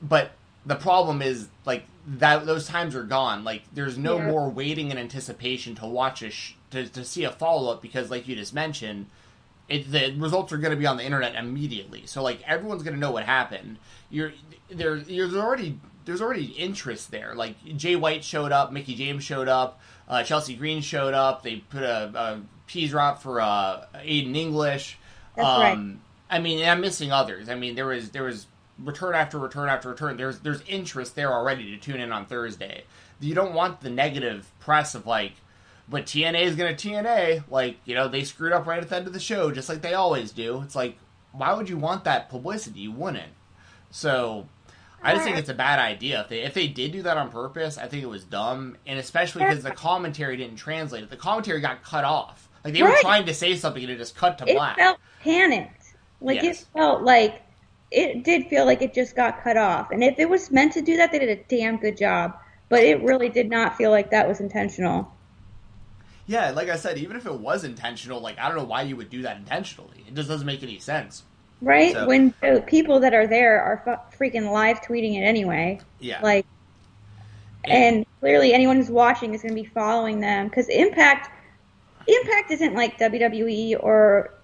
But 0.02 0.32
the 0.66 0.74
problem 0.74 1.22
is, 1.22 1.48
like, 1.64 1.84
that 2.06 2.46
those 2.46 2.66
times 2.66 2.94
are 2.94 3.02
gone. 3.02 3.44
Like, 3.44 3.62
there's 3.74 3.98
no 3.98 4.18
yeah. 4.18 4.30
more 4.30 4.48
waiting 4.48 4.90
and 4.90 4.98
anticipation 4.98 5.74
to 5.76 5.86
watch 5.86 6.22
a 6.22 6.30
sh- 6.30 6.54
to 6.70 6.88
to 6.88 7.04
see 7.04 7.24
a 7.24 7.30
follow 7.30 7.72
up 7.72 7.82
because, 7.82 8.10
like 8.10 8.28
you 8.28 8.36
just 8.36 8.54
mentioned, 8.54 9.06
it, 9.68 9.90
the 9.90 10.14
results 10.16 10.52
are 10.52 10.58
going 10.58 10.70
to 10.70 10.76
be 10.76 10.86
on 10.86 10.96
the 10.96 11.04
internet 11.04 11.34
immediately. 11.34 12.02
So, 12.06 12.22
like, 12.22 12.42
everyone's 12.46 12.82
going 12.82 12.94
to 12.94 13.00
know 13.00 13.10
what 13.10 13.24
happened. 13.24 13.78
You're 14.10 14.32
there. 14.70 14.96
There's 14.98 15.34
already 15.34 15.78
there's 16.06 16.22
already 16.22 16.44
interest 16.44 17.10
there. 17.10 17.34
Like 17.34 17.62
Jay 17.76 17.96
White 17.96 18.24
showed 18.24 18.52
up, 18.52 18.72
Mickie 18.72 18.94
James 18.94 19.22
showed 19.22 19.48
up, 19.48 19.80
uh, 20.08 20.22
Chelsea 20.22 20.54
Green 20.54 20.80
showed 20.80 21.12
up. 21.12 21.42
They 21.42 21.56
put 21.56 21.82
a, 21.82 22.12
a 22.14 22.40
peas 22.66 22.90
drop 22.90 23.20
for 23.20 23.40
uh, 23.40 23.84
Aiden 23.96 24.34
English. 24.34 24.98
That's 25.34 25.48
um, 25.48 25.60
right. 25.60 25.96
I 26.30 26.38
mean, 26.38 26.66
I'm 26.66 26.80
missing 26.80 27.12
others. 27.12 27.48
I 27.48 27.56
mean, 27.56 27.74
there 27.74 27.86
was 27.86 28.10
there 28.10 28.22
was 28.22 28.46
return 28.78 29.14
after 29.14 29.38
return 29.38 29.68
after 29.68 29.88
return. 29.88 30.16
There's 30.16 30.40
there's 30.40 30.62
interest 30.62 31.14
there 31.14 31.32
already 31.32 31.70
to 31.70 31.76
tune 31.78 32.00
in 32.00 32.12
on 32.12 32.26
Thursday. 32.26 32.84
You 33.20 33.34
don't 33.34 33.54
want 33.54 33.80
the 33.80 33.90
negative 33.90 34.50
press 34.60 34.94
of 34.94 35.06
like, 35.06 35.32
but 35.88 36.04
TNA 36.04 36.42
is 36.42 36.56
going 36.56 36.76
to 36.76 36.88
TNA. 36.88 37.44
Like, 37.50 37.78
you 37.84 37.94
know, 37.94 38.08
they 38.08 38.24
screwed 38.24 38.52
up 38.52 38.66
right 38.66 38.82
at 38.82 38.88
the 38.88 38.96
end 38.96 39.06
of 39.06 39.12
the 39.12 39.20
show, 39.20 39.50
just 39.50 39.68
like 39.68 39.82
they 39.82 39.94
always 39.94 40.32
do. 40.32 40.60
It's 40.62 40.76
like, 40.76 40.98
why 41.32 41.54
would 41.54 41.68
you 41.68 41.78
want 41.78 42.04
that 42.04 42.28
publicity? 42.28 42.80
You 42.80 42.92
wouldn't. 42.92 43.32
So, 43.90 44.46
I 45.02 45.14
just 45.14 45.24
think 45.24 45.38
it's 45.38 45.48
a 45.48 45.54
bad 45.54 45.78
idea. 45.78 46.20
If 46.22 46.28
they 46.28 46.42
if 46.42 46.54
they 46.54 46.66
did 46.66 46.92
do 46.92 47.02
that 47.02 47.16
on 47.16 47.30
purpose, 47.30 47.78
I 47.78 47.86
think 47.86 48.02
it 48.02 48.08
was 48.08 48.24
dumb, 48.24 48.76
and 48.86 48.98
especially 48.98 49.44
because 49.44 49.62
the 49.62 49.70
commentary 49.70 50.36
didn't 50.36 50.56
translate 50.56 51.02
it. 51.02 51.10
The 51.10 51.16
commentary 51.16 51.60
got 51.60 51.82
cut 51.82 52.04
off. 52.04 52.48
Like 52.64 52.74
they 52.74 52.82
right. 52.82 52.90
were 52.90 53.00
trying 53.00 53.26
to 53.26 53.34
say 53.34 53.54
something 53.54 53.82
and 53.82 53.92
it 53.92 53.98
just 53.98 54.16
cut 54.16 54.38
to 54.38 54.48
it 54.48 54.56
black. 54.56 54.76
It 54.76 54.80
felt 54.80 54.98
panicked. 55.22 55.94
Like 56.20 56.42
yes. 56.42 56.62
it 56.62 56.66
felt 56.74 57.02
like 57.02 57.45
it 57.96 58.24
did 58.24 58.46
feel 58.48 58.66
like 58.66 58.82
it 58.82 58.92
just 58.92 59.16
got 59.16 59.42
cut 59.42 59.56
off. 59.56 59.90
And 59.90 60.04
if 60.04 60.18
it 60.18 60.28
was 60.28 60.50
meant 60.50 60.74
to 60.74 60.82
do 60.82 60.98
that, 60.98 61.10
they 61.10 61.18
did 61.18 61.30
a 61.30 61.42
damn 61.48 61.78
good 61.78 61.96
job. 61.96 62.36
But 62.68 62.82
it 62.82 63.02
really 63.02 63.30
did 63.30 63.48
not 63.48 63.76
feel 63.76 63.90
like 63.90 64.10
that 64.10 64.28
was 64.28 64.38
intentional. 64.38 65.10
Yeah, 66.26 66.50
like 66.50 66.68
I 66.68 66.76
said, 66.76 66.98
even 66.98 67.16
if 67.16 67.24
it 67.24 67.32
was 67.32 67.64
intentional, 67.64 68.20
like 68.20 68.38
I 68.38 68.48
don't 68.48 68.58
know 68.58 68.64
why 68.64 68.82
you 68.82 68.96
would 68.96 69.08
do 69.08 69.22
that 69.22 69.38
intentionally. 69.38 70.04
It 70.06 70.14
just 70.14 70.28
doesn't 70.28 70.46
make 70.46 70.62
any 70.62 70.78
sense. 70.78 71.22
Right? 71.62 71.94
So, 71.94 72.06
when 72.06 72.34
the 72.42 72.62
people 72.66 73.00
that 73.00 73.14
are 73.14 73.26
there 73.26 73.62
are 73.62 74.02
freaking 74.18 74.50
live 74.50 74.82
tweeting 74.82 75.16
it 75.16 75.22
anyway. 75.22 75.80
Yeah. 76.00 76.20
Like, 76.20 76.44
and, 77.64 77.96
and 77.96 78.06
clearly 78.20 78.52
anyone 78.52 78.76
who's 78.76 78.90
watching 78.90 79.32
is 79.32 79.40
going 79.40 79.54
to 79.54 79.62
be 79.62 79.68
following 79.68 80.20
them 80.20 80.48
because 80.48 80.68
Impact 80.68 81.30
Impact 82.06 82.50
isn't 82.50 82.74
like 82.74 82.98
WWE 82.98 83.82
or 83.82 84.35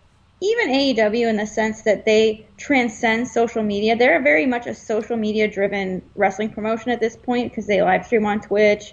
even 0.42 0.70
AEW 0.70 1.28
in 1.28 1.36
the 1.36 1.46
sense 1.46 1.82
that 1.82 2.04
they 2.04 2.44
transcend 2.56 3.28
social 3.28 3.62
media. 3.62 3.96
They're 3.96 4.20
very 4.20 4.44
much 4.44 4.66
a 4.66 4.74
social 4.74 5.16
media 5.16 5.46
driven 5.46 6.02
wrestling 6.16 6.50
promotion 6.50 6.90
at 6.90 6.98
this 6.98 7.16
point 7.16 7.52
because 7.52 7.68
they 7.68 7.80
live 7.80 8.04
stream 8.04 8.26
on 8.26 8.40
Twitch. 8.40 8.92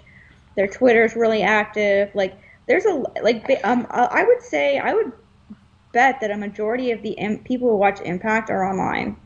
Their 0.54 0.68
Twitter's 0.68 1.16
really 1.16 1.42
active. 1.42 2.14
Like 2.14 2.38
there's 2.66 2.84
a 2.84 3.02
like 3.20 3.60
um 3.64 3.84
uh, 3.90 4.06
I 4.10 4.22
would 4.22 4.42
say 4.42 4.78
I 4.78 4.94
would 4.94 5.12
bet 5.92 6.20
that 6.20 6.30
a 6.30 6.36
majority 6.36 6.92
of 6.92 7.02
the 7.02 7.16
people 7.44 7.68
who 7.68 7.76
watch 7.76 8.00
Impact 8.00 8.48
are 8.48 8.64
online 8.64 9.16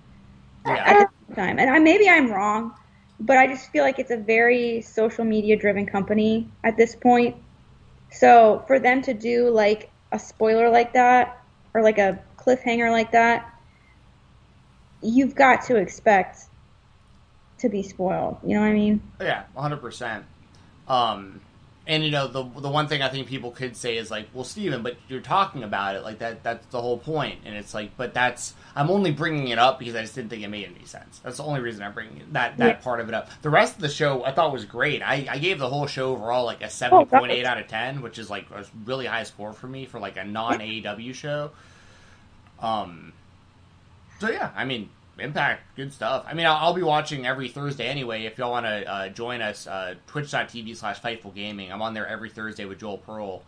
yeah. 0.64 1.02
at 1.02 1.11
the 1.28 1.35
time. 1.35 1.59
And 1.59 1.69
I, 1.69 1.78
maybe 1.78 2.09
I'm 2.09 2.31
wrong, 2.33 2.73
but 3.21 3.37
I 3.37 3.47
just 3.47 3.71
feel 3.71 3.85
like 3.85 3.99
it's 3.99 4.11
a 4.11 4.16
very 4.16 4.81
social 4.81 5.26
media 5.26 5.57
driven 5.57 5.85
company 5.85 6.49
at 6.64 6.78
this 6.78 6.97
point. 6.97 7.37
So 8.11 8.64
for 8.66 8.78
them 8.78 9.02
to 9.02 9.12
do 9.12 9.50
like 9.50 9.90
a 10.11 10.19
spoiler 10.19 10.71
like 10.71 10.95
that 10.95 11.43
or 11.75 11.83
like 11.83 11.99
a 11.99 12.23
cliffhanger 12.38 12.90
like 12.90 13.12
that, 13.12 13.52
you've 15.02 15.35
got 15.35 15.64
to 15.66 15.76
expect 15.76 16.38
to 17.59 17.69
be 17.69 17.83
spoiled. 17.83 18.38
You 18.43 18.54
know 18.54 18.61
what 18.61 18.69
I 18.69 18.73
mean? 18.73 19.02
Yeah, 19.21 19.45
100%. 19.57 20.23
Um, 20.88 21.40
and 21.87 22.04
you 22.04 22.11
know 22.11 22.26
the 22.28 22.43
the 22.43 22.71
one 22.71 22.88
thing 22.88 23.02
I 23.02 23.09
think 23.09 23.26
people 23.28 23.50
could 23.50 23.76
say 23.76 23.97
is 23.97 24.11
like, 24.11 24.28
well, 24.33 24.45
Steven, 24.45 24.83
but 24.83 24.97
you're 25.09 25.21
talking 25.21 25.62
about 25.62 25.97
it 25.97 26.02
like 26.02 26.19
that. 26.21 26.43
That's 26.43 26.64
the 26.69 26.81
whole 26.81 26.99
point, 26.99 27.40
and 27.45 27.54
it's 27.57 27.75
like, 27.75 27.97
but 27.97 28.14
that's 28.14 28.54
I'm 28.76 28.90
only 28.90 29.12
bringing 29.12 29.49
it 29.49 29.59
up 29.59 29.78
because 29.78 29.95
I 29.95 30.02
just 30.02 30.14
didn't 30.14 30.31
think 30.31 30.43
it 30.43 30.49
made 30.49 30.66
any 30.75 30.85
sense. 30.85 31.21
That's 31.23 31.37
the 31.37 31.45
only 31.45 31.61
reason 31.61 31.83
I'm 31.83 31.93
bringing 31.93 32.23
that 32.33 32.57
that 32.59 32.66
yeah. 32.66 32.73
part 32.83 33.00
of 33.00 33.09
it 33.09 33.14
up. 33.14 33.31
The 33.43 33.50
rest 33.50 33.76
of 33.76 33.81
the 33.81 33.88
show 33.88 34.25
I 34.25 34.33
thought 34.33 34.52
was 34.52 34.64
great. 34.64 35.02
I, 35.02 35.26
I 35.31 35.38
gave 35.38 35.59
the 35.59 35.69
whole 35.69 35.87
show 35.87 36.12
overall 36.12 36.45
like 36.45 36.62
a 36.62 36.71
seventy 36.71 37.04
point 37.04 37.31
eight 37.31 37.45
out 37.45 37.59
of 37.59 37.69
ten, 37.69 38.02
which 38.02 38.19
is 38.19 38.31
like 38.31 38.50
a 38.50 38.64
really 38.85 39.07
high 39.07 39.25
score 39.25 39.52
for 39.52 39.66
me 39.66 39.87
for 39.87 40.00
like 40.00 40.16
a 40.16 40.25
non 40.25 40.59
AEW 40.59 41.14
show. 41.14 41.50
Um. 42.61 43.12
So 44.21 44.31
yeah, 44.31 44.50
I 44.57 44.64
mean, 44.64 44.88
Impact, 45.19 45.76
good 45.76 45.93
stuff. 45.93 46.25
I 46.26 46.35
mean, 46.35 46.45
I'll, 46.45 46.57
I'll, 46.57 46.75
be 46.75 46.83
watching 46.83 47.25
every 47.25 47.49
Thursday 47.49 47.87
anyway. 47.87 48.25
If 48.25 48.37
y'all 48.37 48.50
want 48.50 48.66
to 48.66 48.85
uh, 48.85 49.09
join 49.11 49.43
us, 49.43 49.69
uh, 49.69 49.95
twitch.tv 50.09 50.76
slash 50.76 51.00
Fightful 51.00 51.33
Gaming. 51.33 51.73
I'm 51.73 51.83
on 51.83 51.95
there 51.95 52.07
every 52.07 52.31
Thursday 52.31 52.64
with 52.64 52.81
Joel 52.81 52.99
Pearl, 52.99 53.43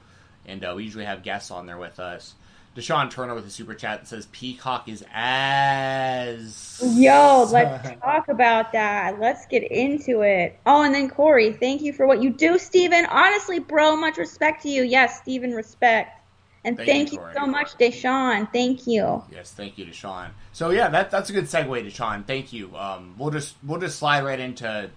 and 0.47 0.64
uh, 0.64 0.75
we 0.76 0.85
usually 0.85 1.06
have 1.06 1.25
guests 1.25 1.50
on 1.50 1.66
there 1.66 1.76
with 1.76 1.99
us. 1.99 2.35
Deshaun 2.76 3.11
Turner 3.11 3.35
with 3.35 3.47
a 3.47 3.50
super 3.50 3.75
chat 3.75 4.00
that 4.00 4.06
says 4.06 4.26
Peacock 4.33 4.87
is 4.87 5.02
as. 5.11 6.78
Yo, 6.95 7.49
let's 7.50 8.00
talk 8.02 8.28
about 8.28 8.73
that. 8.73 9.18
Let's 9.18 9.47
get 9.47 9.62
into 9.62 10.21
it. 10.21 10.61
Oh, 10.66 10.83
and 10.83 10.95
then 10.95 11.09
Corey, 11.09 11.54
thank 11.54 11.80
you 11.80 11.95
for 11.95 12.06
what 12.06 12.23
you 12.23 12.30
do, 12.30 12.59
Steven. 12.59 13.06
Honestly, 13.06 13.61
bro, 13.61 13.97
much 13.97 14.18
respect 14.18 14.62
to 14.64 14.68
you. 14.68 14.83
Yes, 14.83 15.18
Steven, 15.21 15.52
respect. 15.52 16.21
And 16.64 16.76
thank, 16.76 16.88
thank 16.88 17.12
you, 17.12 17.21
so 17.35 17.47
much, 17.47 17.78
Deshaun. 17.78 18.52
Thank 18.52 18.87
you. 18.87 19.23
Yes, 19.33 19.52
thank 19.52 19.78
you, 19.78 19.87
Deshaun. 19.87 20.30
So 20.52 20.71
yeah, 20.71 20.88
that 20.88 21.11
that's 21.11 21.30
a 21.30 21.33
good 21.33 21.45
segue, 21.45 21.87
Deshaun. 21.87 22.26
Thank 22.26 22.52
you. 22.52 22.76
Um, 22.76 23.14
we'll 23.16 23.30
just 23.30 23.54
we'll 23.62 23.80
just 23.80 23.99
slide 23.99 24.25
right 24.25 24.40
into 24.40 24.90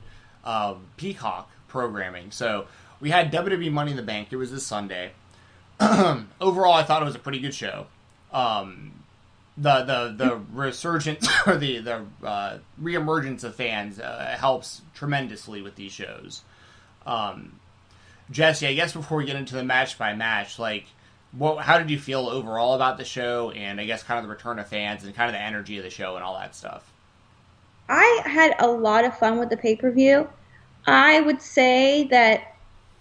uh, 0.43 0.75
Peacock 0.97 1.49
programming. 1.67 2.31
So 2.31 2.65
we 2.99 3.09
had 3.09 3.31
WWE 3.31 3.71
Money 3.71 3.91
in 3.91 3.97
the 3.97 4.03
Bank. 4.03 4.29
It 4.31 4.35
was 4.35 4.51
this 4.51 4.65
Sunday. 4.65 5.11
Overall, 6.41 6.73
I 6.73 6.83
thought 6.83 7.01
it 7.01 7.05
was 7.05 7.15
a 7.15 7.19
pretty 7.19 7.39
good 7.39 7.53
show. 7.53 7.87
Um, 8.31 8.91
the 9.57 9.83
the 9.83 10.25
the 10.25 10.41
resurgence 10.53 11.27
or 11.47 11.57
the 11.57 11.79
the 11.79 12.05
uh, 12.23 12.57
reemergence 12.81 13.43
of 13.43 13.55
fans 13.55 13.99
uh, 13.99 14.35
helps 14.39 14.81
tremendously 14.93 15.61
with 15.61 15.75
these 15.75 15.91
shows. 15.91 16.43
Um, 17.05 17.59
Jesse, 18.31 18.67
I 18.67 18.73
guess 18.73 18.93
before 18.93 19.17
we 19.17 19.25
get 19.25 19.35
into 19.35 19.55
the 19.55 19.63
match 19.63 19.97
by 19.97 20.13
match, 20.13 20.59
like, 20.59 20.85
what, 21.31 21.63
how 21.63 21.79
did 21.79 21.89
you 21.89 21.97
feel 21.97 22.27
overall 22.27 22.75
about 22.75 22.97
the 22.97 23.05
show, 23.05 23.51
and 23.51 23.81
I 23.81 23.85
guess 23.85 24.03
kind 24.03 24.19
of 24.19 24.23
the 24.23 24.29
return 24.29 24.59
of 24.59 24.67
fans 24.67 25.03
and 25.03 25.15
kind 25.15 25.29
of 25.29 25.33
the 25.33 25.41
energy 25.41 25.77
of 25.77 25.83
the 25.83 25.89
show 25.89 26.15
and 26.15 26.23
all 26.23 26.37
that 26.37 26.55
stuff? 26.55 26.91
I 27.87 28.21
had 28.25 28.55
a 28.59 28.67
lot 28.67 29.03
of 29.03 29.17
fun 29.17 29.39
with 29.39 29.49
the 29.49 29.57
pay 29.57 29.75
per 29.75 29.91
view. 29.91 30.29
I 30.85 31.21
would 31.21 31.41
say 31.41 32.05
that 32.11 32.55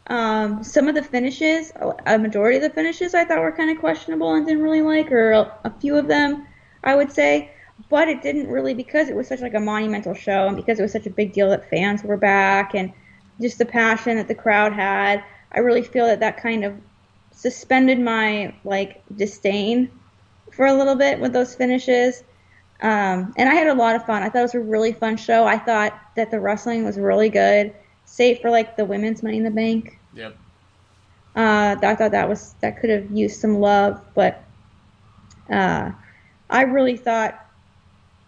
um, 0.09 0.65
some 0.65 0.89
of 0.89 0.95
the 0.95 1.03
finishes, 1.03 1.73
a 2.07 2.19
majority 2.19 2.57
of 2.57 2.63
the 2.63 2.71
finishes, 2.71 3.15
I 3.15 3.25
thought 3.25 3.41
were 3.41 3.53
kind 3.53 3.71
of 3.71 3.79
questionable 3.79 4.35
and 4.35 4.47
didn't 4.47 4.63
really 4.63 4.83
like, 4.83 5.13
or 5.13 5.33
a, 5.33 5.59
a 5.65 5.71
few 5.81 5.97
of 5.97 6.09
them, 6.09 6.47
I 6.83 6.95
would 6.95 7.13
say. 7.13 7.53
But 7.89 8.09
it 8.09 8.23
didn't 8.23 8.49
really 8.49 8.75
because 8.75 9.09
it 9.09 9.15
was 9.15 9.29
such 9.29 9.41
like 9.41 9.55
a 9.55 9.61
monumental 9.61 10.15
show, 10.15 10.49
and 10.49 10.57
because 10.57 10.79
it 10.79 10.83
was 10.83 10.93
such 10.93 11.07
a 11.07 11.11
big 11.11 11.33
deal 11.33 11.51
that 11.51 11.71
fans 11.71 12.03
were 12.03 12.17
back, 12.17 12.75
and 12.75 12.93
just 13.41 13.59
the 13.59 13.67
passion 13.67 14.17
that 14.17 14.29
the 14.29 14.35
crowd 14.35 14.73
had. 14.73 15.23
I 15.53 15.61
really 15.61 15.83
feel 15.83 16.07
that 16.07 16.21
that 16.21 16.43
kind 16.43 16.65
of 16.65 16.75
suspended 17.33 18.01
my 18.01 18.55
like 18.65 19.03
disdain 19.15 19.91
for 20.53 20.67
a 20.67 20.75
little 20.75 20.97
bit 20.97 21.21
with 21.21 21.33
those 21.33 21.55
finishes. 21.55 22.25
Um, 22.81 23.33
and 23.37 23.49
I 23.49 23.55
had 23.55 23.69
a 23.69 23.75
lot 23.75 23.97
of 23.97 24.05
fun. 24.07 24.23
I 24.23 24.29
thought 24.29 24.41
it 24.41 24.43
was 24.43 24.55
a 24.55 24.61
really 24.61 24.93
fun 24.93 25.17
show. 25.17 25.47
I 25.47 25.59
thought 25.59 25.99
that 26.17 26.31
the 26.31 26.41
wrestling 26.41 26.85
was 26.85 26.99
really 26.99 27.29
good, 27.29 27.75
save 28.09 28.41
for 28.41 28.51
like 28.51 28.77
the 28.77 28.85
women's 28.85 29.23
Money 29.23 29.37
in 29.37 29.45
the 29.45 29.51
Bank. 29.51 29.99
Yep. 30.15 30.37
Uh, 31.37 31.77
I 31.83 31.95
thought 31.95 32.11
that 32.11 32.29
was 32.29 32.55
that 32.61 32.81
could 32.81 32.91
have 32.91 33.11
used 33.11 33.41
some 33.41 33.61
love, 33.61 34.01
but 34.15 34.43
uh, 35.51 35.93
I 36.51 36.63
really 36.63 36.97
thought 36.97 37.47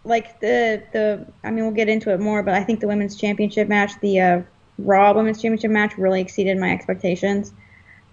like 0.05 0.39
the 0.39 0.81
the 0.93 1.27
I 1.43 1.51
mean 1.51 1.65
we'll 1.65 1.73
get 1.73 1.89
into 1.89 2.13
it 2.13 2.19
more, 2.19 2.41
but 2.43 2.53
I 2.53 2.63
think 2.63 2.79
the 2.79 2.87
women's 2.87 3.15
championship 3.15 3.67
match, 3.67 3.99
the 3.99 4.19
uh, 4.19 4.41
Raw 4.77 5.13
women's 5.13 5.41
championship 5.41 5.71
match, 5.71 5.97
really 5.97 6.21
exceeded 6.21 6.57
my 6.57 6.71
expectations. 6.71 7.51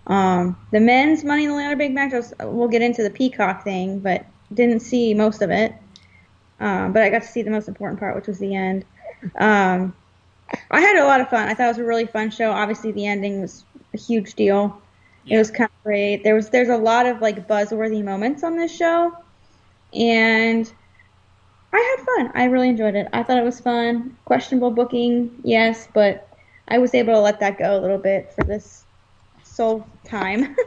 Um, 0.09 0.57
the 0.73 0.81
men's 0.81 1.23
Money 1.23 1.45
in 1.45 1.51
the 1.51 1.57
Ladder 1.57 1.77
big 1.77 1.93
match, 1.93 2.13
was, 2.13 2.33
we'll 2.41 2.69
get 2.69 2.81
into 2.81 3.03
the 3.03 3.11
Peacock 3.11 3.63
thing, 3.63 3.99
but 3.99 4.25
didn't 4.53 4.81
see 4.81 5.13
most 5.13 5.43
of 5.43 5.51
it. 5.51 5.75
Um, 6.61 6.93
but 6.93 7.03
I 7.03 7.11
got 7.11 7.23
to 7.23 7.29
see 7.29 7.43
the 7.43 7.51
most 7.51 7.69
important 7.69 8.01
part, 8.01 8.17
which 8.17 8.27
was 8.27 8.39
the 8.39 8.55
end. 8.55 8.85
Um, 9.39 9.95
I 10.71 10.81
had 10.81 10.97
a 10.97 11.05
lot 11.05 11.21
of 11.21 11.29
fun. 11.29 11.49
I 11.49 11.55
thought 11.55 11.65
it 11.65 11.69
was 11.69 11.79
a 11.79 11.85
really 11.85 12.07
fun 12.07 12.31
show. 12.31 12.51
Obviously, 12.51 12.93
the 12.93 13.07
ending 13.07 13.41
was 13.41 13.65
a 13.95 13.99
huge 13.99 14.35
deal. 14.35 14.81
Yeah. 15.25 15.37
It 15.37 15.39
was 15.39 15.51
kind 15.51 15.69
of 15.69 15.85
great. 15.85 16.25
There 16.25 16.35
was 16.35 16.51
there's 16.51 16.69
a 16.69 16.77
lot 16.77 17.07
of 17.07 17.21
like 17.21 17.47
buzzworthy 17.47 18.03
moments 18.03 18.43
on 18.43 18.57
this 18.57 18.75
show, 18.75 19.17
and 19.93 20.71
I 21.73 21.97
had 21.97 22.05
fun. 22.05 22.33
I 22.35 22.45
really 22.45 22.69
enjoyed 22.69 22.95
it. 22.95 23.09
I 23.13 23.23
thought 23.23 23.39
it 23.39 23.45
was 23.45 23.61
fun. 23.61 24.17
Questionable 24.25 24.71
booking, 24.71 25.39
yes, 25.43 25.89
but 25.93 26.29
I 26.69 26.79
was 26.79 26.95
able 26.95 27.15
to 27.15 27.21
let 27.21 27.41
that 27.41 27.59
go 27.59 27.79
a 27.79 27.81
little 27.81 27.99
bit 27.99 28.33
for 28.35 28.45
this 28.45 28.85
sole 29.43 29.87
time. 30.05 30.57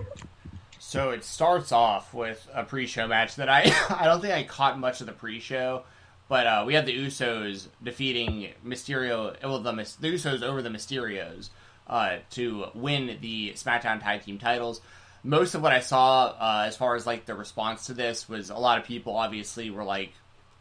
So 0.92 1.12
it 1.12 1.24
starts 1.24 1.72
off 1.72 2.14
with 2.14 2.50
a 2.54 2.66
pre-show 2.66 3.08
match 3.08 3.38
that 3.38 3.48
I 3.48 3.74
I 3.90 4.04
don't 4.04 4.20
think 4.20 4.34
I 4.34 4.44
caught 4.44 4.78
much 4.78 5.00
of 5.00 5.08
the 5.08 5.14
pre-show, 5.14 5.84
but 6.32 6.48
uh, 6.48 6.64
we 6.66 6.76
had 6.76 6.86
the 6.86 6.98
Usos 6.98 7.68
defeating 7.84 8.54
Mysterio, 8.66 9.36
well 9.44 9.60
the, 9.60 9.74
the 10.00 10.14
Usos 10.14 10.42
over 10.42 10.62
the 10.62 10.70
Mysterios 10.70 11.50
uh, 11.88 12.20
to 12.30 12.68
win 12.74 13.18
the 13.20 13.52
SmackDown 13.58 14.02
Tag 14.02 14.24
Team 14.24 14.38
titles. 14.38 14.80
Most 15.26 15.56
of 15.56 15.62
what 15.62 15.74
I 15.74 15.82
saw 15.82 16.28
uh, 16.28 16.64
as 16.66 16.78
far 16.78 16.96
as 16.96 17.06
like 17.06 17.26
the 17.26 17.36
response 17.36 17.88
to 17.88 17.94
this 17.94 18.30
was 18.30 18.50
a 18.50 18.56
lot 18.56 18.78
of 18.78 18.86
people 18.86 19.18
obviously 19.18 19.72
were 19.72 19.84
like, 19.84 20.14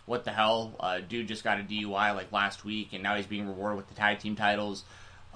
"What 0.07 0.25
the 0.25 0.33
hell? 0.33 0.73
Uh, 0.81 0.99
dude 1.09 1.29
just 1.29 1.45
got 1.45 1.61
a 1.61 1.63
DUI 1.63 2.17
like 2.17 2.33
last 2.33 2.65
week, 2.65 2.89
and 2.93 3.05
now 3.05 3.15
he's 3.15 3.27
being 3.27 3.47
rewarded 3.47 3.77
with 3.77 3.87
the 3.87 3.95
tag 3.95 4.19
team 4.19 4.35
titles." 4.35 4.83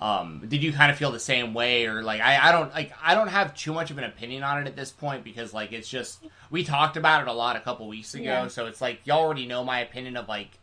Um, 0.04 0.42
did 0.46 0.62
you 0.62 0.70
kind 0.70 0.92
of 0.92 0.98
feel 0.98 1.12
the 1.12 1.18
same 1.18 1.54
way, 1.54 1.86
or 1.86 2.02
like 2.02 2.20
I, 2.20 2.48
I 2.48 2.52
don't 2.52 2.70
like 2.74 2.92
I 3.02 3.14
don't 3.14 3.28
have 3.28 3.54
too 3.54 3.72
much 3.72 3.90
of 3.90 3.96
an 3.96 4.04
opinion 4.04 4.42
on 4.42 4.60
it 4.60 4.66
at 4.66 4.76
this 4.76 4.90
point 4.90 5.24
because 5.24 5.54
like 5.54 5.72
it's 5.72 5.88
just 5.88 6.22
we 6.50 6.62
talked 6.62 6.98
about 6.98 7.22
it 7.22 7.28
a 7.28 7.32
lot 7.32 7.56
a 7.56 7.60
couple 7.60 7.88
weeks 7.88 8.12
ago, 8.12 8.24
yeah. 8.24 8.48
so 8.48 8.66
it's 8.66 8.82
like 8.82 9.00
y'all 9.04 9.20
already 9.20 9.46
know 9.46 9.64
my 9.64 9.80
opinion 9.80 10.18
of 10.18 10.28
like 10.28 10.58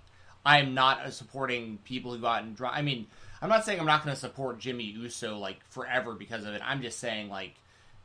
I'm 0.46 0.76
not 0.76 1.12
supporting 1.12 1.80
people 1.84 2.14
who 2.14 2.20
go 2.20 2.28
out 2.28 2.44
and 2.44 2.56
drive. 2.56 2.74
I 2.76 2.84
mean, 2.84 3.08
I'm 3.42 3.50
not 3.50 3.66
saying 3.66 3.80
I'm 3.80 3.88
not 3.88 4.04
going 4.04 4.14
to 4.14 4.20
support 4.20 4.60
Jimmy 4.60 4.84
Uso 4.84 5.40
like 5.40 5.66
forever 5.70 6.14
because 6.14 6.46
of 6.46 6.54
it. 6.54 6.62
I'm 6.64 6.84
just 6.84 7.00
saying 7.00 7.30
like 7.30 7.56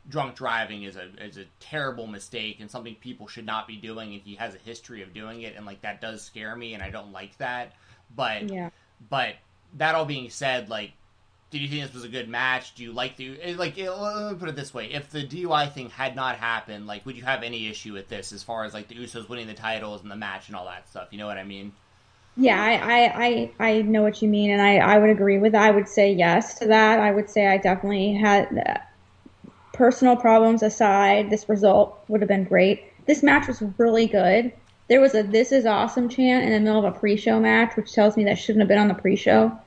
drunk 0.09 0.37
driving 0.37 0.83
is 0.83 0.95
a 0.95 1.09
is 1.23 1.37
a 1.37 1.45
terrible 1.59 2.07
mistake 2.07 2.61
and 2.61 2.71
something 2.71 2.95
people 2.95 3.27
should 3.27 3.45
not 3.45 3.67
be 3.67 3.75
doing, 3.75 4.13
and 4.13 4.23
he 4.23 4.33
has 4.37 4.55
a 4.55 4.59
history 4.59 5.03
of 5.03 5.13
doing 5.13 5.43
it, 5.43 5.55
and 5.55 5.67
like 5.67 5.81
that 5.81 6.01
does 6.01 6.23
scare 6.23 6.55
me, 6.55 6.73
and 6.73 6.81
I 6.81 6.89
don't 6.89 7.11
like 7.11 7.37
that. 7.37 7.73
But 8.15 8.49
yeah. 8.49 8.71
but 9.07 9.35
that 9.75 9.93
all 9.93 10.05
being 10.05 10.31
said, 10.31 10.69
like 10.69 10.93
did 11.49 11.61
you 11.61 11.67
think 11.69 11.83
this 11.83 11.93
was 11.93 12.03
a 12.03 12.09
good 12.09 12.27
match? 12.27 12.75
Do 12.75 12.83
you 12.83 12.91
like 12.91 13.15
the 13.15 13.39
eh, 13.41 13.55
like? 13.57 13.77
Eh, 13.77 13.89
let 13.89 14.33
me 14.33 14.37
put 14.37 14.49
it 14.49 14.55
this 14.55 14.73
way: 14.73 14.91
if 14.91 15.09
the 15.09 15.25
DUI 15.25 15.71
thing 15.71 15.89
had 15.89 16.15
not 16.15 16.35
happened, 16.35 16.87
like, 16.87 17.05
would 17.05 17.15
you 17.15 17.23
have 17.23 17.41
any 17.41 17.67
issue 17.69 17.93
with 17.93 18.09
this 18.09 18.33
as 18.33 18.43
far 18.43 18.65
as 18.65 18.73
like 18.73 18.89
the 18.89 18.95
Usos 18.95 19.29
winning 19.29 19.47
the 19.47 19.53
titles 19.53 20.01
and 20.01 20.11
the 20.11 20.15
match 20.15 20.47
and 20.47 20.57
all 20.57 20.65
that 20.65 20.89
stuff? 20.89 21.07
You 21.11 21.17
know 21.17 21.27
what 21.27 21.37
I 21.37 21.43
mean? 21.43 21.71
Yeah, 22.35 22.61
I 22.61 22.73
I, 22.73 23.25
I, 23.25 23.69
I 23.69 23.81
know 23.81 24.03
what 24.03 24.21
you 24.21 24.27
mean, 24.27 24.51
and 24.51 24.61
I, 24.61 24.77
I 24.77 24.97
would 24.97 25.09
agree 25.09 25.37
with 25.37 25.53
that. 25.53 25.63
I 25.63 25.71
would 25.71 25.87
say 25.87 26.11
yes 26.11 26.59
to 26.59 26.67
that. 26.67 26.99
I 26.99 27.11
would 27.11 27.29
say 27.29 27.47
I 27.47 27.57
definitely 27.57 28.13
had 28.13 28.63
uh, 28.67 29.51
personal 29.71 30.17
problems 30.17 30.63
aside. 30.63 31.29
This 31.29 31.47
result 31.47 31.97
would 32.09 32.21
have 32.21 32.27
been 32.27 32.43
great. 32.43 32.83
This 33.05 33.23
match 33.23 33.47
was 33.47 33.63
really 33.77 34.05
good. 34.05 34.51
There 34.89 34.99
was 34.99 35.15
a 35.15 35.23
"This 35.23 35.53
is 35.53 35.65
awesome" 35.65 36.09
chant 36.09 36.43
in 36.43 36.51
the 36.51 36.59
middle 36.59 36.85
of 36.85 36.93
a 36.93 36.99
pre-show 36.99 37.39
match, 37.39 37.77
which 37.77 37.93
tells 37.93 38.17
me 38.17 38.25
that 38.25 38.37
shouldn't 38.37 38.61
have 38.63 38.67
been 38.67 38.77
on 38.77 38.89
the 38.89 38.93
pre-show. 38.93 39.57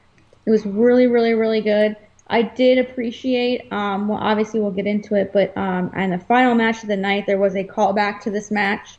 It 0.46 0.50
was 0.50 0.64
really, 0.66 1.07
really, 1.07 1.35
really 1.35 1.61
good. 1.61 1.96
I 2.29 2.42
did 2.42 2.79
appreciate, 2.79 3.70
um, 3.72 4.07
well, 4.07 4.18
obviously 4.20 4.61
we'll 4.61 4.70
get 4.70 4.87
into 4.87 5.16
it, 5.16 5.33
but 5.33 5.57
um, 5.57 5.92
in 5.96 6.11
the 6.11 6.18
final 6.18 6.55
match 6.55 6.83
of 6.83 6.88
the 6.88 6.96
night, 6.96 7.26
there 7.26 7.38
was 7.38 7.57
a 7.57 7.64
callback 7.64 8.20
to 8.20 8.31
this 8.31 8.53
match, 8.53 8.98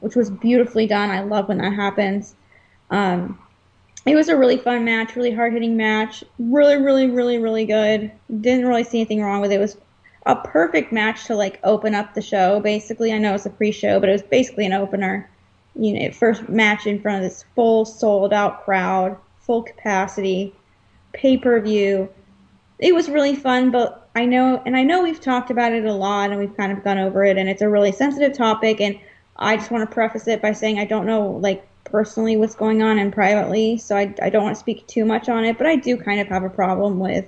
which 0.00 0.16
was 0.16 0.30
beautifully 0.30 0.88
done. 0.88 1.10
I 1.10 1.20
love 1.20 1.48
when 1.48 1.58
that 1.58 1.72
happens. 1.72 2.34
Um, 2.90 3.38
it 4.04 4.16
was 4.16 4.28
a 4.28 4.36
really 4.36 4.56
fun 4.56 4.84
match, 4.84 5.14
really 5.14 5.30
hard 5.30 5.52
hitting 5.52 5.76
match. 5.76 6.24
Really, 6.40 6.76
really, 6.76 7.06
really, 7.06 7.38
really 7.38 7.64
good. 7.64 8.10
Didn't 8.40 8.66
really 8.66 8.82
see 8.82 8.98
anything 8.98 9.22
wrong 9.22 9.40
with 9.40 9.52
it. 9.52 9.56
It 9.56 9.60
was 9.60 9.76
a 10.26 10.34
perfect 10.34 10.92
match 10.92 11.26
to 11.26 11.36
like 11.36 11.60
open 11.62 11.94
up 11.94 12.14
the 12.14 12.22
show. 12.22 12.58
Basically, 12.58 13.12
I 13.12 13.18
know 13.18 13.34
it's 13.34 13.46
a 13.46 13.50
pre-show, 13.50 14.00
but 14.00 14.08
it 14.08 14.12
was 14.12 14.22
basically 14.22 14.66
an 14.66 14.72
opener. 14.72 15.30
You 15.76 15.94
know, 15.94 16.10
first 16.10 16.48
match 16.48 16.88
in 16.88 17.00
front 17.00 17.24
of 17.24 17.30
this 17.30 17.44
full 17.54 17.84
sold 17.84 18.32
out 18.32 18.64
crowd, 18.64 19.16
full 19.40 19.62
capacity 19.62 20.52
pay 21.12 21.36
per 21.36 21.60
view. 21.60 22.08
It 22.78 22.94
was 22.94 23.08
really 23.08 23.36
fun, 23.36 23.70
but 23.70 24.08
I 24.14 24.26
know, 24.26 24.62
and 24.66 24.76
I 24.76 24.82
know 24.82 25.02
we've 25.02 25.20
talked 25.20 25.50
about 25.50 25.72
it 25.72 25.84
a 25.84 25.92
lot 25.92 26.30
and 26.30 26.38
we've 26.38 26.56
kind 26.56 26.72
of 26.72 26.82
gone 26.82 26.98
over 26.98 27.24
it, 27.24 27.38
and 27.38 27.48
it's 27.48 27.62
a 27.62 27.68
really 27.68 27.92
sensitive 27.92 28.36
topic. 28.36 28.80
And 28.80 28.98
I 29.36 29.56
just 29.56 29.70
want 29.70 29.88
to 29.88 29.94
preface 29.94 30.26
it 30.28 30.42
by 30.42 30.52
saying 30.52 30.78
I 30.78 30.84
don't 30.84 31.06
know, 31.06 31.30
like, 31.30 31.66
personally 31.84 32.36
what's 32.36 32.54
going 32.54 32.82
on 32.82 32.98
and 32.98 33.12
privately, 33.12 33.76
so 33.76 33.96
I, 33.96 34.14
I 34.22 34.30
don't 34.30 34.42
want 34.42 34.56
to 34.56 34.60
speak 34.60 34.86
too 34.86 35.04
much 35.04 35.28
on 35.28 35.44
it, 35.44 35.58
but 35.58 35.66
I 35.66 35.76
do 35.76 35.96
kind 35.96 36.20
of 36.20 36.26
have 36.28 36.42
a 36.42 36.48
problem 36.48 36.98
with 36.98 37.26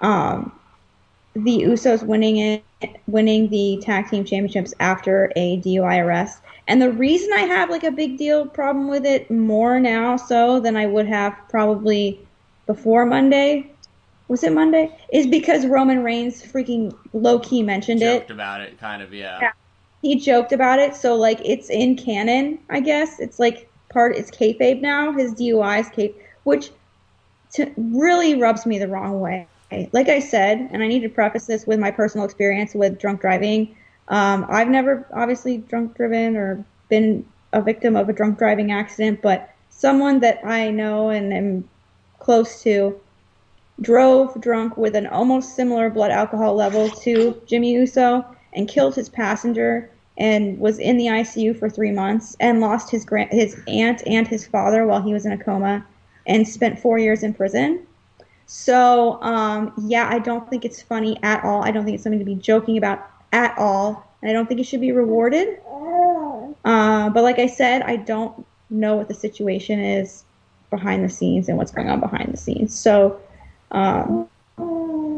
um, 0.00 0.50
the 1.34 1.62
Usos 1.64 2.02
winning 2.02 2.38
it, 2.38 2.64
winning 3.06 3.48
the 3.50 3.78
tag 3.82 4.08
team 4.08 4.24
championships 4.24 4.72
after 4.80 5.30
a 5.36 5.58
DUI 5.58 6.02
arrest. 6.02 6.42
And 6.68 6.80
the 6.80 6.90
reason 6.90 7.30
I 7.34 7.40
have 7.40 7.68
like 7.68 7.84
a 7.84 7.90
big 7.90 8.16
deal 8.16 8.46
problem 8.46 8.88
with 8.88 9.04
it 9.04 9.30
more 9.30 9.78
now 9.78 10.16
so 10.16 10.60
than 10.60 10.76
I 10.76 10.86
would 10.86 11.06
have 11.06 11.36
probably 11.48 12.26
before 12.72 13.04
Monday. 13.04 13.68
Was 14.28 14.44
it 14.44 14.52
Monday? 14.52 14.96
Is 15.12 15.26
because 15.26 15.66
Roman 15.66 16.04
Reigns 16.04 16.40
freaking 16.40 16.96
low 17.12 17.40
key 17.40 17.64
mentioned 17.64 17.98
Joked 17.98 18.12
it. 18.12 18.18
Joked 18.20 18.30
about 18.30 18.60
it, 18.60 18.78
kind 18.78 19.02
of, 19.02 19.12
yeah. 19.12 19.38
yeah. 19.42 19.52
He 20.02 20.20
joked 20.20 20.52
about 20.52 20.78
it, 20.78 20.94
so 20.94 21.16
like 21.16 21.40
it's 21.44 21.68
in 21.68 21.96
canon, 21.96 22.60
I 22.70 22.78
guess. 22.78 23.18
It's 23.18 23.40
like 23.40 23.68
part. 23.88 24.14
It's 24.14 24.30
kayfabe 24.30 24.80
now. 24.80 25.12
His 25.12 25.34
DUI 25.34 25.80
is 25.80 25.88
kayfabe, 25.88 26.14
which 26.44 26.70
to, 27.54 27.72
really 27.76 28.40
rubs 28.40 28.64
me 28.66 28.78
the 28.78 28.86
wrong 28.86 29.18
way. 29.18 29.48
Like 29.90 30.08
I 30.08 30.20
said, 30.20 30.68
and 30.70 30.80
I 30.80 30.86
need 30.86 31.00
to 31.00 31.08
preface 31.08 31.46
this 31.46 31.66
with 31.66 31.80
my 31.80 31.90
personal 31.90 32.24
experience 32.24 32.72
with 32.72 33.00
drunk 33.00 33.20
driving. 33.20 33.76
Um, 34.06 34.46
I've 34.48 34.68
never 34.68 35.08
obviously 35.12 35.58
drunk 35.58 35.96
driven 35.96 36.36
or 36.36 36.64
been 36.88 37.26
a 37.52 37.62
victim 37.62 37.96
of 37.96 38.08
a 38.08 38.12
drunk 38.12 38.38
driving 38.38 38.70
accident, 38.70 39.22
but 39.22 39.50
someone 39.70 40.20
that 40.20 40.44
I 40.44 40.70
know 40.70 41.10
and 41.10 41.32
am 41.32 41.68
close 42.20 42.62
to, 42.62 43.00
drove 43.80 44.40
drunk 44.40 44.76
with 44.76 44.94
an 44.94 45.06
almost 45.06 45.56
similar 45.56 45.90
blood 45.90 46.10
alcohol 46.10 46.54
level 46.54 46.88
to 46.88 47.40
Jimmy 47.46 47.72
Uso 47.72 48.24
and 48.52 48.68
killed 48.68 48.94
his 48.94 49.08
passenger 49.08 49.90
and 50.18 50.58
was 50.58 50.78
in 50.78 50.98
the 50.98 51.06
ICU 51.06 51.58
for 51.58 51.70
three 51.70 51.90
months 51.90 52.36
and 52.40 52.60
lost 52.60 52.90
his 52.90 53.04
grand- 53.04 53.32
his 53.32 53.58
aunt 53.66 54.02
and 54.06 54.28
his 54.28 54.46
father 54.46 54.86
while 54.86 55.02
he 55.02 55.12
was 55.12 55.24
in 55.24 55.32
a 55.32 55.38
coma 55.38 55.84
and 56.26 56.46
spent 56.46 56.78
four 56.78 56.98
years 56.98 57.22
in 57.22 57.32
prison. 57.32 57.86
So 58.46 59.22
um, 59.22 59.72
yeah, 59.86 60.08
I 60.10 60.18
don't 60.18 60.48
think 60.50 60.64
it's 60.64 60.82
funny 60.82 61.18
at 61.22 61.42
all. 61.42 61.64
I 61.64 61.70
don't 61.70 61.84
think 61.84 61.94
it's 61.94 62.02
something 62.02 62.18
to 62.18 62.24
be 62.24 62.34
joking 62.34 62.76
about 62.76 63.08
at 63.32 63.56
all. 63.56 64.06
I 64.22 64.32
don't 64.32 64.46
think 64.46 64.60
it 64.60 64.64
should 64.64 64.82
be 64.82 64.92
rewarded. 64.92 65.60
Uh, 66.64 67.08
but 67.08 67.22
like 67.22 67.38
I 67.38 67.46
said, 67.46 67.82
I 67.82 67.96
don't 67.96 68.44
know 68.68 68.96
what 68.96 69.08
the 69.08 69.14
situation 69.14 69.80
is 69.80 70.24
behind 70.70 71.04
the 71.04 71.08
scenes 71.08 71.48
and 71.48 71.58
what's 71.58 71.72
going 71.72 71.90
on 71.90 72.00
behind 72.00 72.32
the 72.32 72.36
scenes. 72.36 72.78
So, 72.78 73.20
um, 73.72 74.28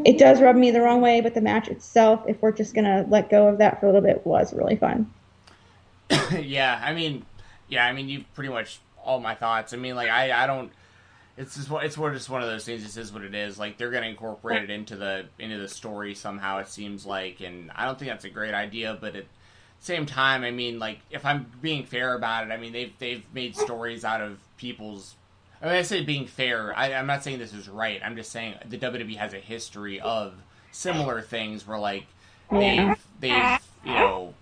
it 0.05 0.17
does 0.17 0.41
rub 0.41 0.55
me 0.55 0.71
the 0.71 0.81
wrong 0.81 1.01
way, 1.01 1.21
but 1.21 1.33
the 1.33 1.41
match 1.41 1.67
itself, 1.67 2.23
if 2.27 2.41
we're 2.41 2.51
just 2.51 2.73
gonna 2.73 3.05
let 3.09 3.29
go 3.29 3.47
of 3.47 3.57
that 3.59 3.79
for 3.79 3.85
a 3.85 3.89
little 3.89 4.01
bit, 4.01 4.25
was 4.25 4.53
really 4.53 4.75
fun. 4.75 5.11
yeah, 6.39 6.81
I 6.83 6.93
mean, 6.93 7.25
yeah, 7.69 7.85
I 7.85 7.93
mean, 7.93 8.09
you 8.09 8.25
pretty 8.33 8.49
much 8.49 8.79
all 9.03 9.19
my 9.19 9.35
thoughts. 9.35 9.73
I 9.73 9.77
mean, 9.77 9.95
like 9.95 10.09
I, 10.09 10.43
I 10.43 10.47
don't. 10.47 10.71
It's 11.35 11.55
just 11.55 11.69
it's 11.71 11.95
just 11.95 12.29
one 12.29 12.43
of 12.43 12.49
those 12.49 12.65
things. 12.65 12.83
This 12.83 12.97
is 12.97 13.11
what 13.11 13.23
it 13.23 13.33
is. 13.33 13.57
Like 13.57 13.77
they're 13.77 13.91
gonna 13.91 14.07
incorporate 14.07 14.63
it 14.63 14.69
into 14.69 14.95
the 14.95 15.25
into 15.39 15.57
the 15.57 15.67
story 15.67 16.15
somehow. 16.15 16.59
It 16.59 16.67
seems 16.67 17.05
like, 17.05 17.41
and 17.41 17.71
I 17.75 17.85
don't 17.85 17.97
think 17.97 18.11
that's 18.11 18.25
a 18.25 18.29
great 18.29 18.53
idea. 18.53 18.97
But 18.99 19.15
at 19.15 19.23
the 19.23 19.85
same 19.85 20.05
time, 20.05 20.43
I 20.43 20.51
mean, 20.51 20.79
like 20.79 20.99
if 21.09 21.25
I'm 21.25 21.47
being 21.61 21.85
fair 21.85 22.13
about 22.13 22.45
it, 22.45 22.51
I 22.51 22.57
mean 22.57 22.73
they've 22.73 22.93
they've 22.99 23.23
made 23.33 23.55
stories 23.55 24.05
out 24.05 24.21
of 24.21 24.37
people's 24.57 25.15
I 25.63 25.67
mean, 25.67 25.75
I 25.75 25.81
say 25.83 26.03
being 26.03 26.27
fair. 26.27 26.77
I, 26.77 26.89
am 26.89 27.07
not 27.07 27.23
saying 27.23 27.39
this 27.39 27.53
is 27.53 27.69
right. 27.69 28.01
I'm 28.03 28.17
just 28.17 28.33
saying 28.33 28.55
the 28.67 28.77
WWE 28.77 29.15
has 29.15 29.33
a 29.33 29.37
history 29.37 30.01
of 30.01 30.33
similar 30.71 31.21
things 31.21 31.65
where 31.65 31.79
like 31.79 32.05
they've 32.51 32.97
they've 33.21 33.59
you 33.85 33.93
know 33.93 34.33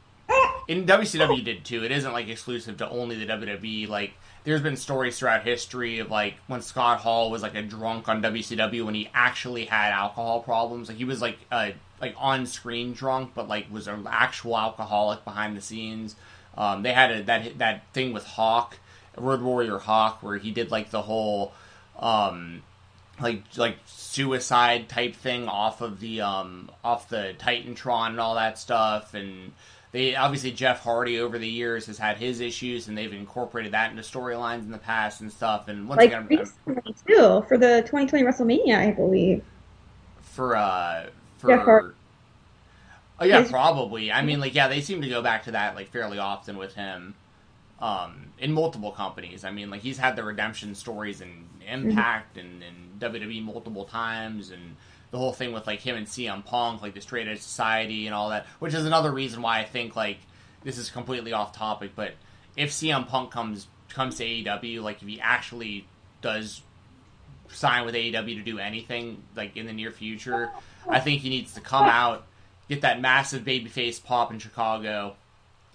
in 0.67 0.87
WCW 0.87 1.45
did 1.45 1.63
too. 1.63 1.83
It 1.83 1.91
isn't 1.91 2.11
like 2.11 2.27
exclusive 2.27 2.77
to 2.77 2.89
only 2.89 3.23
the 3.23 3.31
WWE. 3.31 3.87
Like 3.87 4.13
there's 4.45 4.61
been 4.61 4.75
stories 4.75 5.19
throughout 5.19 5.43
history 5.43 5.99
of 5.99 6.09
like 6.09 6.35
when 6.47 6.63
Scott 6.63 7.01
Hall 7.01 7.29
was 7.29 7.43
like 7.43 7.53
a 7.53 7.61
drunk 7.61 8.09
on 8.09 8.23
WCW 8.23 8.83
when 8.83 8.95
he 8.95 9.07
actually 9.13 9.65
had 9.65 9.91
alcohol 9.91 10.41
problems. 10.41 10.87
Like 10.87 10.97
he 10.97 11.05
was 11.05 11.21
like 11.21 11.37
a 11.51 11.75
like 12.01 12.15
on 12.17 12.47
screen 12.47 12.93
drunk, 12.93 13.33
but 13.35 13.47
like 13.47 13.71
was 13.71 13.87
an 13.87 14.07
actual 14.09 14.57
alcoholic 14.57 15.23
behind 15.23 15.55
the 15.55 15.61
scenes. 15.61 16.15
Um, 16.57 16.81
they 16.81 16.93
had 16.93 17.11
a, 17.11 17.23
that 17.23 17.59
that 17.59 17.83
thing 17.93 18.11
with 18.11 18.25
Hawk 18.25 18.77
Road 19.17 19.41
Warrior 19.41 19.77
Hawk, 19.77 20.23
where 20.23 20.37
he 20.37 20.51
did 20.51 20.71
like 20.71 20.89
the 20.91 21.01
whole 21.01 21.53
um, 21.99 22.63
like 23.19 23.43
like 23.57 23.77
suicide 23.85 24.89
type 24.89 25.15
thing 25.15 25.47
off 25.47 25.81
of 25.81 25.99
the 25.99 26.21
um, 26.21 26.69
off 26.83 27.09
the 27.09 27.35
Titantron 27.39 28.07
and 28.07 28.19
all 28.19 28.35
that 28.35 28.57
stuff, 28.57 29.13
and 29.13 29.51
they 29.91 30.15
obviously 30.15 30.51
Jeff 30.51 30.79
Hardy 30.79 31.19
over 31.19 31.37
the 31.37 31.47
years 31.47 31.87
has 31.87 31.97
had 31.97 32.17
his 32.17 32.39
issues, 32.39 32.87
and 32.87 32.97
they've 32.97 33.13
incorporated 33.13 33.73
that 33.73 33.91
into 33.91 34.03
storylines 34.03 34.61
in 34.61 34.71
the 34.71 34.77
past 34.77 35.21
and 35.21 35.31
stuff. 35.31 35.67
And 35.67 35.87
once 35.87 35.99
like 35.99 36.07
again, 36.09 36.27
recently 36.27 36.95
too 37.07 37.43
for 37.47 37.57
the 37.57 37.81
2020 37.85 38.23
WrestleMania, 38.23 38.77
I 38.77 38.91
believe. 38.91 39.43
For 40.21 40.55
uh, 40.55 41.07
for 41.37 41.47
Jeff 41.47 41.65
Hardy. 41.65 41.95
Oh 43.19 43.25
yeah, 43.25 43.47
probably. 43.47 44.11
I 44.11 44.23
mean, 44.23 44.39
like, 44.39 44.55
yeah, 44.55 44.67
they 44.67 44.81
seem 44.81 45.03
to 45.03 45.09
go 45.09 45.21
back 45.21 45.43
to 45.43 45.51
that 45.51 45.75
like 45.75 45.91
fairly 45.91 46.17
often 46.17 46.57
with 46.57 46.73
him 46.73 47.13
um, 47.81 48.27
in 48.37 48.51
multiple 48.53 48.91
companies. 48.91 49.43
I 49.43 49.51
mean, 49.51 49.69
like 49.69 49.81
he's 49.81 49.97
had 49.97 50.15
the 50.15 50.23
redemption 50.23 50.75
stories 50.75 51.21
in 51.21 51.47
Impact 51.67 52.37
and, 52.37 52.63
and 52.63 52.99
WWE 52.99 53.43
multiple 53.43 53.85
times, 53.85 54.51
and 54.51 54.75
the 55.11 55.17
whole 55.17 55.33
thing 55.33 55.51
with 55.53 55.67
like 55.67 55.79
him 55.79 55.95
and 55.95 56.07
CM 56.07 56.43
Punk, 56.45 56.81
like 56.81 56.93
the 56.93 57.01
Straight 57.01 57.27
Edge 57.27 57.39
Society 57.39 58.07
and 58.07 58.15
all 58.15 58.29
that, 58.29 58.45
which 58.59 58.73
is 58.73 58.85
another 58.85 59.11
reason 59.11 59.41
why 59.41 59.59
I 59.59 59.65
think 59.65 59.95
like 59.95 60.17
this 60.63 60.77
is 60.77 60.89
completely 60.89 61.33
off 61.33 61.55
topic. 61.55 61.91
But 61.95 62.13
if 62.55 62.71
CM 62.71 63.07
Punk 63.07 63.31
comes 63.31 63.67
comes 63.89 64.17
to 64.17 64.25
AEW, 64.25 64.81
like 64.81 65.01
if 65.01 65.07
he 65.07 65.19
actually 65.19 65.87
does 66.21 66.61
sign 67.49 67.85
with 67.85 67.95
AEW 67.95 68.35
to 68.35 68.43
do 68.43 68.59
anything 68.59 69.23
like 69.35 69.57
in 69.57 69.65
the 69.65 69.73
near 69.73 69.91
future, 69.91 70.51
I 70.87 70.99
think 70.99 71.21
he 71.21 71.29
needs 71.29 71.53
to 71.53 71.61
come 71.61 71.85
out, 71.85 72.25
get 72.69 72.81
that 72.81 73.01
massive 73.01 73.43
babyface 73.43 74.03
pop 74.03 74.31
in 74.31 74.39
Chicago, 74.39 75.15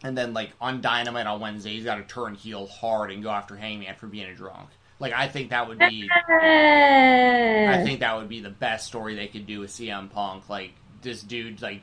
and 0.02 0.16
then 0.16 0.34
like 0.34 0.52
on 0.60 0.80
Dynamite 0.80 1.26
on 1.26 1.40
Wednesday, 1.40 1.74
he's 1.74 1.84
got 1.84 1.96
to 1.96 2.02
turn 2.02 2.34
heel 2.34 2.66
hard 2.66 3.10
and 3.10 3.22
go 3.22 3.30
after 3.30 3.56
Hangman 3.56 3.94
for 3.96 4.06
being 4.06 4.26
a 4.26 4.34
drunk. 4.34 4.68
Like 4.98 5.12
I 5.12 5.28
think 5.28 5.50
that 5.50 5.68
would 5.68 5.78
be, 5.78 6.08
I 6.12 7.82
think 7.84 8.00
that 8.00 8.16
would 8.16 8.28
be 8.28 8.40
the 8.40 8.50
best 8.50 8.86
story 8.86 9.14
they 9.14 9.26
could 9.28 9.46
do 9.46 9.60
with 9.60 9.70
CM 9.70 10.10
Punk. 10.10 10.48
Like 10.48 10.72
this 11.02 11.22
dude, 11.22 11.60
like 11.60 11.82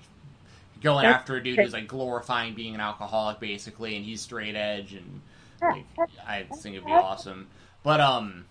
going 0.82 1.06
after 1.06 1.36
a 1.36 1.44
dude 1.44 1.60
who's 1.60 1.74
like 1.74 1.88
glorifying 1.88 2.56
being 2.56 2.76
an 2.76 2.82
alcoholic 2.82 3.40
basically, 3.40 3.96
and 3.96 4.06
he's 4.06 4.22
straight 4.22 4.56
edge, 4.56 4.94
and 4.94 5.22
like 5.62 5.86
I 6.28 6.44
think 6.44 6.76
it'd 6.76 6.86
be 6.86 6.92
awesome. 6.92 7.48
But 7.84 8.00
um, 8.00 8.46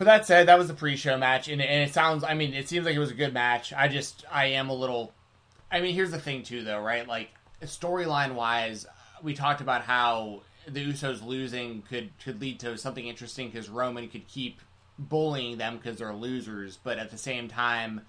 but 0.00 0.06
that 0.06 0.24
said, 0.24 0.48
that 0.48 0.58
was 0.58 0.68
the 0.68 0.72
pre-show 0.74 1.18
match, 1.18 1.48
and, 1.48 1.60
and 1.60 1.86
it 1.86 1.92
sounds, 1.92 2.24
I 2.24 2.32
mean, 2.32 2.54
it 2.54 2.70
seems 2.70 2.86
like 2.86 2.96
it 2.96 2.98
was 2.98 3.10
a 3.10 3.14
good 3.14 3.34
match. 3.34 3.74
I 3.74 3.86
just, 3.86 4.24
I 4.32 4.46
am 4.46 4.70
a 4.70 4.74
little. 4.74 5.12
I 5.70 5.82
mean, 5.82 5.94
here's 5.94 6.10
the 6.10 6.18
thing 6.18 6.42
too, 6.42 6.64
though, 6.64 6.80
right? 6.80 7.06
Like 7.06 7.30
storyline 7.66 8.34
wise, 8.34 8.86
we 9.22 9.34
talked 9.34 9.60
about 9.60 9.82
how 9.82 10.42
the 10.66 10.84
Usos 10.84 11.24
losing 11.24 11.82
could 11.82 12.10
could 12.22 12.40
lead 12.40 12.60
to 12.60 12.76
something 12.78 13.06
interesting 13.06 13.48
because 13.50 13.68
Roman 13.68 14.08
could 14.08 14.26
keep 14.28 14.60
bullying 14.98 15.58
them 15.58 15.76
because 15.76 15.98
they're 15.98 16.14
losers, 16.14 16.78
but 16.82 16.98
at 16.98 17.10
the 17.10 17.18
same 17.18 17.48
time, 17.48 18.02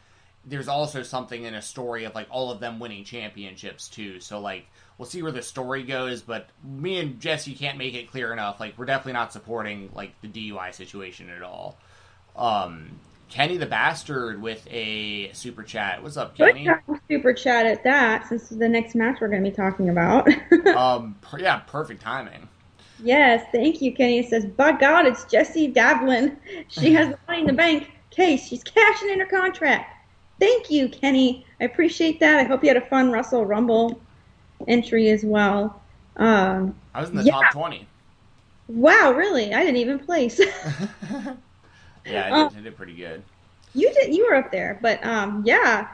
there's 0.46 0.68
also 0.68 1.04
something 1.04 1.44
in 1.44 1.54
a 1.54 1.62
story 1.62 2.04
of 2.04 2.16
like 2.16 2.28
all 2.30 2.52
of 2.52 2.60
them 2.60 2.80
winning 2.80 3.04
championships 3.04 3.88
too. 3.88 4.20
So 4.20 4.40
like 4.40 4.68
we'll 4.98 5.08
see 5.08 5.22
where 5.22 5.32
the 5.32 5.42
story 5.42 5.84
goes, 5.84 6.22
but 6.22 6.50
me 6.64 7.00
and 7.00 7.20
Jesse 7.20 7.56
can't 7.56 7.78
make 7.78 7.94
it 7.94 8.12
clear 8.12 8.34
enough. 8.34 8.60
Like 8.60 8.78
we're 8.78 8.86
definitely 8.86 9.14
not 9.14 9.34
supporting 9.34 9.90
like 9.94 10.14
the 10.22 10.28
DUI 10.28 10.74
situation 10.74 11.30
at 11.30 11.44
all. 11.44 11.78
Um, 12.36 13.00
Kenny 13.32 13.56
the 13.56 13.66
Bastard 13.66 14.42
with 14.42 14.68
a 14.70 15.32
super 15.32 15.64
chat. 15.64 16.04
What's 16.04 16.18
up, 16.18 16.36
Kenny? 16.36 16.70
Super 17.10 17.34
chat 17.34 17.66
at 17.66 17.82
that, 17.86 18.28
since 18.28 18.50
the 18.50 18.68
next 18.68 18.94
match 18.94 19.20
we're 19.22 19.30
going 19.30 19.42
to 19.42 19.50
be 19.50 19.56
talking 19.56 19.88
about. 19.88 20.28
um, 20.76 21.16
yeah, 21.40 21.60
perfect 21.60 22.02
timing. 22.02 22.50
Yes, 23.02 23.48
thank 23.54 23.82
you, 23.82 23.96
Kenny. 23.96 24.20
It 24.20 24.28
says, 24.28 24.46
by 24.46 24.74
God, 24.74 25.08
it's 25.08 25.24
Jessie 25.26 25.72
Davlin. 25.72 26.36
She 26.68 26.94
has 26.94 27.08
the 27.08 27.18
money 27.26 27.40
in 27.40 27.48
the 27.48 27.54
bank 27.54 27.90
case. 28.10 28.48
She's 28.48 28.64
cashing 28.64 29.10
in 29.10 29.22
her 29.22 29.26
contract. 29.26 30.06
Thank 30.38 30.70
you, 30.70 30.90
Kenny. 30.90 31.46
I 31.62 31.64
appreciate 31.64 32.20
that. 32.20 32.38
I 32.38 32.44
hope 32.44 32.64
you 32.64 32.70
had 32.70 32.78
a 32.78 32.86
fun 32.88 33.12
Russell 33.12 33.46
Rumble 33.46 34.02
entry 34.68 35.10
as 35.10 35.24
well. 35.24 35.82
Um, 36.18 36.76
I 36.94 37.00
was 37.00 37.10
in 37.10 37.16
the 37.16 37.24
yeah. 37.24 37.32
top 37.32 37.54
20. 37.54 37.88
Wow, 38.68 39.14
really? 39.14 39.54
I 39.54 39.62
didn't 39.62 39.78
even 39.78 40.00
place. 40.00 40.40
Yeah, 42.06 42.22
I 42.26 42.30
did, 42.30 42.58
um, 42.58 42.64
did 42.64 42.78
pretty 42.78 42.96
good. 42.96 43.24
You 43.74 43.94
did. 43.94 44.14
You 44.14 44.28
were 44.28 44.36
up 44.36 44.52
there, 44.52 44.80
but 44.82 45.04
um, 45.06 45.44
yeah. 45.46 45.88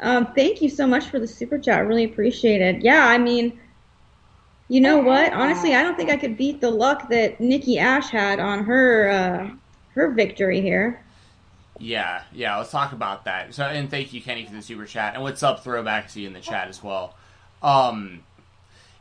Um, 0.00 0.26
thank 0.34 0.60
you 0.60 0.68
so 0.68 0.86
much 0.86 1.06
for 1.06 1.18
the 1.18 1.26
super 1.26 1.58
chat. 1.58 1.86
Really 1.86 2.04
appreciate 2.04 2.60
it. 2.60 2.82
Yeah, 2.82 3.06
I 3.06 3.16
mean, 3.16 3.58
you 4.68 4.80
know 4.80 4.98
what? 4.98 5.32
Honestly, 5.32 5.74
I 5.74 5.82
don't 5.82 5.96
think 5.96 6.10
I 6.10 6.16
could 6.16 6.36
beat 6.36 6.60
the 6.60 6.70
luck 6.70 7.08
that 7.08 7.40
Nikki 7.40 7.78
Ash 7.78 8.10
had 8.10 8.38
on 8.38 8.64
her 8.64 9.08
uh, 9.08 9.50
her 9.94 10.10
victory 10.10 10.60
here. 10.60 11.02
Yeah, 11.78 12.22
yeah. 12.32 12.56
Let's 12.58 12.70
talk 12.70 12.92
about 12.92 13.24
that. 13.24 13.54
So, 13.54 13.64
and 13.64 13.90
thank 13.90 14.12
you, 14.12 14.20
Kenny, 14.20 14.44
for 14.44 14.52
the 14.52 14.62
super 14.62 14.86
chat. 14.86 15.14
And 15.14 15.22
what's 15.22 15.42
up, 15.42 15.62
Throwback? 15.62 16.10
See 16.10 16.22
you 16.22 16.26
in 16.26 16.32
the 16.32 16.40
chat 16.40 16.68
as 16.68 16.82
well. 16.82 17.14
Um, 17.62 18.20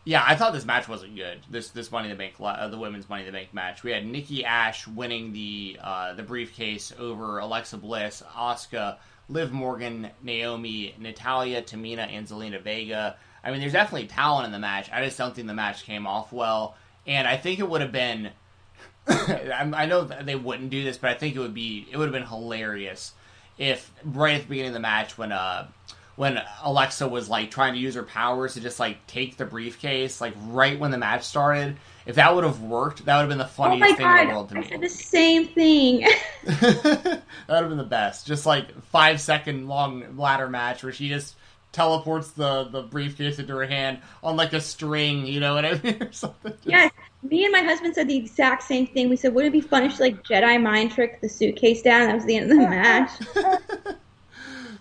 yeah, 0.06 0.24
I 0.26 0.36
thought 0.36 0.54
this 0.54 0.66
match 0.66 0.88
wasn't 0.88 1.16
good. 1.16 1.40
This 1.50 1.70
this 1.70 1.92
Money 1.92 2.12
in 2.12 2.16
the 2.16 2.18
Bank, 2.18 2.36
uh, 2.40 2.68
the 2.68 2.78
women's 2.78 3.10
Money 3.10 3.24
in 3.24 3.26
the 3.26 3.32
Bank 3.32 3.54
match. 3.54 3.84
We 3.84 3.90
had 3.90 4.06
Nikki 4.06 4.46
Ash 4.46 4.88
winning 4.88 5.34
the 5.34 5.80
uh, 5.84 6.14
the 6.14 6.22
briefcase 6.22 6.94
over 7.00 7.40
Alexa 7.40 7.78
Bliss, 7.78 8.22
Asuka, 8.36 8.98
Liv 9.30 9.52
Morgan, 9.52 10.12
Naomi, 10.22 10.94
Natalya, 11.00 11.64
Tamina, 11.64 12.08
and 12.08 12.28
Zelina 12.28 12.62
Vega. 12.62 13.18
I 13.44 13.50
mean, 13.52 13.60
there's 13.60 13.74
definitely 13.74 14.08
talent 14.08 14.46
in 14.46 14.52
the 14.52 14.60
match. 14.60 14.90
I 14.92 15.04
just 15.04 15.18
don't 15.18 15.34
think 15.34 15.48
the 15.48 15.56
match 15.56 15.84
came 15.84 16.06
off 16.06 16.32
well, 16.32 16.76
and 17.08 17.28
I 17.28 17.36
think 17.38 17.60
it 17.60 17.68
would 17.68 17.82
have 17.82 17.92
been. 17.92 18.30
I 19.08 19.88
know 19.88 20.04
they 20.04 20.36
wouldn't 20.36 20.70
do 20.70 20.84
this, 20.84 21.00
but 21.00 21.10
I 21.10 21.14
think 21.16 21.36
it 21.36 21.40
would 21.40 21.56
be 21.56 21.88
it 21.92 21.98
would 21.98 22.06
have 22.06 22.14
been 22.14 22.28
hilarious 22.28 23.14
if 23.58 23.92
right 24.04 24.36
at 24.36 24.42
the 24.44 24.48
beginning 24.50 24.70
of 24.70 24.74
the 24.74 24.80
match 24.82 25.18
when 25.18 25.32
uh 25.32 25.68
when 26.16 26.42
Alexa 26.64 27.08
was 27.08 27.30
like 27.30 27.52
trying 27.52 27.74
to 27.74 27.80
use 27.80 27.96
her 27.96 28.04
powers 28.04 28.54
to 28.54 28.62
just 28.62 28.80
like 28.80 29.06
take 29.08 29.38
the 29.38 29.46
briefcase, 29.46 30.22
like 30.22 30.34
right 30.48 30.80
when 30.80 30.92
the 30.92 30.98
match 30.98 31.24
started. 31.24 31.78
If 32.06 32.16
that 32.16 32.36
would 32.36 32.44
have 32.44 32.62
worked, 32.62 33.06
that 33.06 33.16
would 33.16 33.22
have 33.22 33.30
been 33.30 33.40
the 33.40 33.46
oh 33.46 33.48
funniest 33.48 33.94
oh 33.94 33.96
thing 33.96 34.06
God, 34.06 34.20
in 34.22 34.28
the 34.28 34.34
world 34.34 34.50
to 34.50 34.58
I 34.58 34.60
me. 34.62 34.68
Said 34.70 34.82
the 34.82 34.90
same 34.90 35.48
thing. 35.48 36.08
that 36.44 37.24
would 37.50 37.56
have 37.56 37.70
been 37.70 37.78
the 37.78 37.84
best. 37.84 38.28
Just 38.28 38.46
like 38.46 38.80
five 38.86 39.20
second 39.20 39.68
long 39.68 40.18
ladder 40.18 40.48
match 40.48 40.84
where 40.84 40.94
she 40.94 41.10
just 41.10 41.36
teleports 41.72 42.32
the 42.32 42.64
the 42.66 42.84
briefcase 42.84 43.38
into 43.38 43.54
her 43.54 43.66
hand 43.66 44.00
on 44.24 44.38
like 44.38 44.54
a 44.54 44.62
string, 44.62 45.26
you 45.26 45.42
know 45.42 45.56
what 45.56 45.66
I 45.66 45.74
mean, 45.84 46.02
or 46.02 46.12
something. 46.14 46.54
Just... 46.54 46.68
Yeah, 46.68 46.90
me 47.24 47.44
and 47.44 47.52
my 47.52 47.62
husband 47.62 47.96
said 47.96 48.08
the 48.08 48.16
exact 48.16 48.64
same 48.64 48.88
thing. 48.88 49.10
We 49.10 49.18
said, 49.18 49.34
wouldn't 49.34 49.54
it 49.54 49.62
be 49.62 49.68
fun 49.68 49.84
if 49.84 49.98
she 49.98 50.04
like 50.04 50.24
Jedi 50.24 50.62
mind 50.62 50.92
trick 50.92 51.20
the 51.20 51.28
suitcase 51.28 51.82
down? 51.82 52.08
That 52.08 52.16
was 52.16 52.26
the 52.26 52.38
end 52.38 52.52
of 52.52 52.58
the 52.58 52.70
match. 52.70 53.12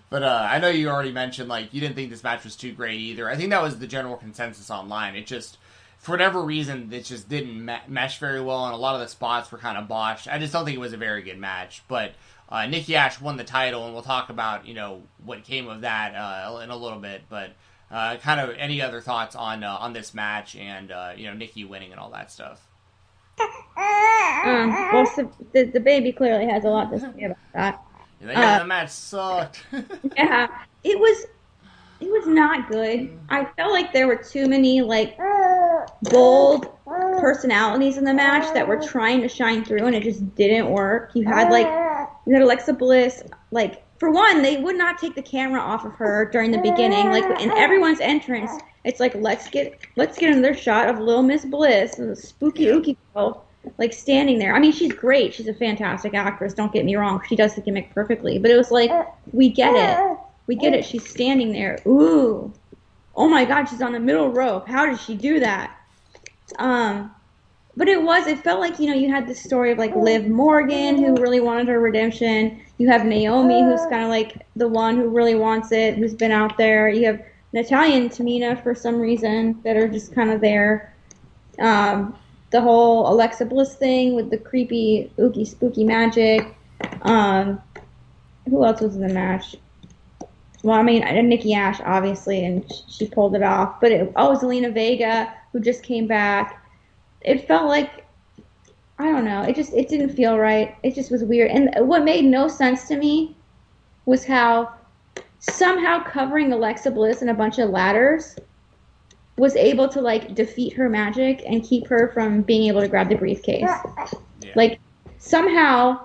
But 0.09 0.23
uh, 0.23 0.47
I 0.49 0.59
know 0.59 0.69
you 0.69 0.89
already 0.89 1.11
mentioned 1.11 1.49
like 1.49 1.73
you 1.73 1.81
didn't 1.81 1.95
think 1.95 2.09
this 2.09 2.23
match 2.23 2.43
was 2.43 2.55
too 2.55 2.71
great 2.73 2.99
either. 2.99 3.29
I 3.29 3.35
think 3.35 3.49
that 3.49 3.61
was 3.61 3.79
the 3.79 3.87
general 3.87 4.15
consensus 4.15 4.69
online. 4.69 5.15
It 5.15 5.25
just 5.25 5.57
for 5.97 6.11
whatever 6.11 6.41
reason 6.41 6.93
it 6.93 7.05
just 7.05 7.27
didn't 7.27 7.65
me- 7.65 7.79
mesh 7.87 8.19
very 8.19 8.41
well, 8.41 8.65
and 8.65 8.73
a 8.73 8.77
lot 8.77 8.95
of 8.95 9.01
the 9.01 9.07
spots 9.07 9.51
were 9.51 9.57
kind 9.57 9.77
of 9.77 9.87
botched. 9.87 10.27
I 10.27 10.37
just 10.37 10.53
don't 10.53 10.65
think 10.65 10.75
it 10.75 10.79
was 10.81 10.93
a 10.93 10.97
very 10.97 11.23
good 11.23 11.39
match. 11.39 11.83
But 11.87 12.13
uh, 12.47 12.67
Nikki 12.67 12.95
Ash 12.95 13.19
won 13.19 13.37
the 13.37 13.43
title, 13.43 13.85
and 13.85 13.93
we'll 13.93 14.03
talk 14.03 14.29
about 14.29 14.67
you 14.67 14.73
know 14.73 15.03
what 15.23 15.43
came 15.43 15.67
of 15.67 15.81
that 15.81 16.15
uh, 16.15 16.59
in 16.59 16.69
a 16.69 16.77
little 16.77 16.99
bit. 16.99 17.23
But 17.27 17.53
uh, 17.89 18.17
kind 18.17 18.39
of 18.39 18.55
any 18.57 18.81
other 18.81 19.01
thoughts 19.01 19.35
on 19.35 19.63
uh, 19.63 19.77
on 19.79 19.93
this 19.93 20.13
match 20.13 20.55
and 20.55 20.91
uh, 20.91 21.13
you 21.15 21.27
know 21.27 21.33
Nikki 21.33 21.65
winning 21.65 21.91
and 21.91 21.99
all 21.99 22.11
that 22.11 22.31
stuff. 22.31 22.67
Um, 23.39 24.69
well, 24.93 25.05
the, 25.53 25.63
the 25.63 25.79
baby 25.79 26.11
clearly 26.11 26.45
has 26.45 26.63
a 26.63 26.69
lot 26.69 26.91
to 26.91 26.99
say 26.99 27.23
about 27.23 27.37
that. 27.53 27.84
Then, 28.19 28.29
yeah, 28.29 28.55
uh, 28.55 28.59
the 28.59 28.65
match 28.65 28.89
sucked. 28.89 29.65
yeah, 30.17 30.47
it 30.83 30.99
was. 30.99 31.25
It 32.01 32.11
was 32.11 32.27
not 32.27 32.69
good. 32.69 33.17
I 33.29 33.45
felt 33.55 33.71
like 33.71 33.93
there 33.93 34.05
were 34.05 34.17
too 34.17 34.49
many 34.49 34.81
like 34.81 35.17
bold 36.03 36.69
personalities 36.85 37.97
in 37.97 38.03
the 38.03 38.13
match 38.13 38.53
that 38.53 38.67
were 38.67 38.81
trying 38.81 39.21
to 39.21 39.29
shine 39.29 39.63
through, 39.63 39.85
and 39.85 39.95
it 39.95 40.03
just 40.03 40.35
didn't 40.35 40.69
work. 40.69 41.11
You 41.13 41.25
had 41.25 41.49
like 41.49 41.67
you 42.25 42.33
had 42.33 42.41
Alexa 42.41 42.73
Bliss, 42.73 43.23
like 43.51 43.83
for 43.97 44.11
one, 44.11 44.41
they 44.41 44.57
would 44.57 44.77
not 44.77 44.97
take 44.97 45.15
the 45.15 45.21
camera 45.21 45.61
off 45.61 45.85
of 45.85 45.93
her 45.93 46.29
during 46.31 46.51
the 46.51 46.57
beginning. 46.57 47.09
Like 47.09 47.41
in 47.41 47.51
everyone's 47.51 48.01
entrance, 48.01 48.51
it's 48.83 48.99
like 48.99 49.15
let's 49.15 49.49
get 49.49 49.79
let's 49.95 50.17
get 50.17 50.31
another 50.31 50.53
shot 50.53 50.89
of 50.89 50.99
Little 50.99 51.23
Miss 51.23 51.45
Bliss, 51.45 51.95
the 51.95 52.15
spooky 52.15 52.65
ooky 52.65 52.97
girl, 53.13 53.45
like 53.77 53.93
standing 53.93 54.39
there. 54.39 54.55
I 54.55 54.59
mean, 54.59 54.71
she's 54.71 54.93
great. 54.93 55.33
She's 55.33 55.47
a 55.47 55.53
fantastic 55.53 56.13
actress. 56.13 56.53
Don't 56.53 56.71
get 56.71 56.85
me 56.85 56.95
wrong. 56.95 57.21
She 57.27 57.35
does 57.35 57.55
the 57.55 57.61
gimmick 57.61 57.93
perfectly. 57.93 58.39
But 58.39 58.51
it 58.51 58.57
was 58.57 58.71
like 58.71 58.91
we 59.31 59.49
get 59.49 59.75
it. 59.75 60.17
We 60.47 60.55
get 60.55 60.73
it. 60.73 60.85
She's 60.85 61.07
standing 61.07 61.51
there. 61.51 61.79
Ooh. 61.87 62.53
Oh 63.15 63.29
my 63.29 63.45
God, 63.45 63.65
she's 63.65 63.81
on 63.81 63.93
the 63.93 63.99
middle 63.99 64.29
rope. 64.31 64.67
How 64.67 64.85
did 64.85 64.99
she 64.99 65.15
do 65.15 65.39
that? 65.39 65.77
Um, 66.59 67.11
but 67.77 67.87
it 67.87 68.01
was. 68.01 68.27
It 68.27 68.39
felt 68.39 68.59
like 68.59 68.79
you 68.79 68.87
know 68.87 68.95
you 68.95 69.09
had 69.09 69.27
the 69.27 69.35
story 69.35 69.71
of 69.71 69.77
like 69.77 69.95
Liv 69.95 70.27
Morgan 70.27 70.97
who 70.97 71.15
really 71.15 71.39
wanted 71.39 71.67
her 71.67 71.79
redemption. 71.79 72.61
You 72.77 72.89
have 72.89 73.05
Naomi 73.05 73.63
who's 73.63 73.81
kind 73.87 74.03
of 74.03 74.09
like 74.09 74.45
the 74.55 74.67
one 74.67 74.97
who 74.97 75.09
really 75.09 75.35
wants 75.35 75.71
it, 75.71 75.95
who's 75.95 76.13
been 76.13 76.31
out 76.31 76.57
there. 76.57 76.89
You 76.89 77.05
have 77.07 77.21
Natalya 77.53 77.95
and 77.95 78.09
Tamina 78.09 78.61
for 78.61 78.75
some 78.75 78.99
reason 78.99 79.61
that 79.63 79.77
are 79.77 79.87
just 79.87 80.13
kind 80.13 80.29
of 80.29 80.41
there. 80.41 80.93
Um, 81.59 82.17
the 82.51 82.61
whole 82.61 83.11
Alexa 83.11 83.45
Bliss 83.45 83.75
thing 83.75 84.15
with 84.15 84.29
the 84.29 84.37
creepy, 84.37 85.11
ooky, 85.17 85.47
spooky 85.47 85.83
magic. 85.83 86.55
Um, 87.01 87.61
who 88.49 88.63
else 88.63 88.81
was 88.81 88.95
in 88.95 89.07
the 89.07 89.13
match? 89.13 89.55
Well, 90.63 90.77
I 90.77 90.83
mean, 90.83 91.03
Nikki 91.29 91.53
Ash, 91.53 91.79
obviously, 91.83 92.43
and 92.43 92.65
she 92.87 93.07
pulled 93.07 93.35
it 93.35 93.43
off. 93.43 93.79
But 93.79 93.91
it, 93.91 94.11
oh, 94.15 94.37
Zelina 94.41 94.73
Vega, 94.73 95.33
who 95.51 95.59
just 95.59 95.83
came 95.83 96.07
back. 96.07 96.65
It 97.21 97.47
felt 97.47 97.67
like, 97.67 98.05
I 98.97 99.05
don't 99.11 99.25
know, 99.25 99.41
it 99.41 99.55
just 99.55 99.73
it 99.73 99.89
didn't 99.89 100.09
feel 100.09 100.37
right. 100.37 100.75
It 100.83 100.95
just 100.95 101.11
was 101.11 101.23
weird. 101.23 101.51
And 101.51 101.69
what 101.87 102.03
made 102.03 102.25
no 102.25 102.47
sense 102.47 102.87
to 102.87 102.97
me 102.97 103.35
was 104.05 104.25
how 104.25 104.73
somehow 105.39 106.03
covering 106.03 106.51
Alexa 106.51 106.91
Bliss 106.91 107.21
in 107.21 107.29
a 107.29 107.33
bunch 107.33 107.59
of 107.59 107.69
ladders 107.69 108.35
was 109.37 109.55
able 109.55 109.89
to 109.89 110.01
like 110.01 110.33
defeat 110.33 110.73
her 110.73 110.89
magic 110.89 111.43
and 111.45 111.63
keep 111.63 111.87
her 111.87 112.09
from 112.13 112.41
being 112.41 112.67
able 112.69 112.81
to 112.81 112.87
grab 112.87 113.09
the 113.09 113.15
briefcase. 113.15 113.61
Yeah. 113.61 114.51
Like 114.55 114.79
somehow 115.17 115.99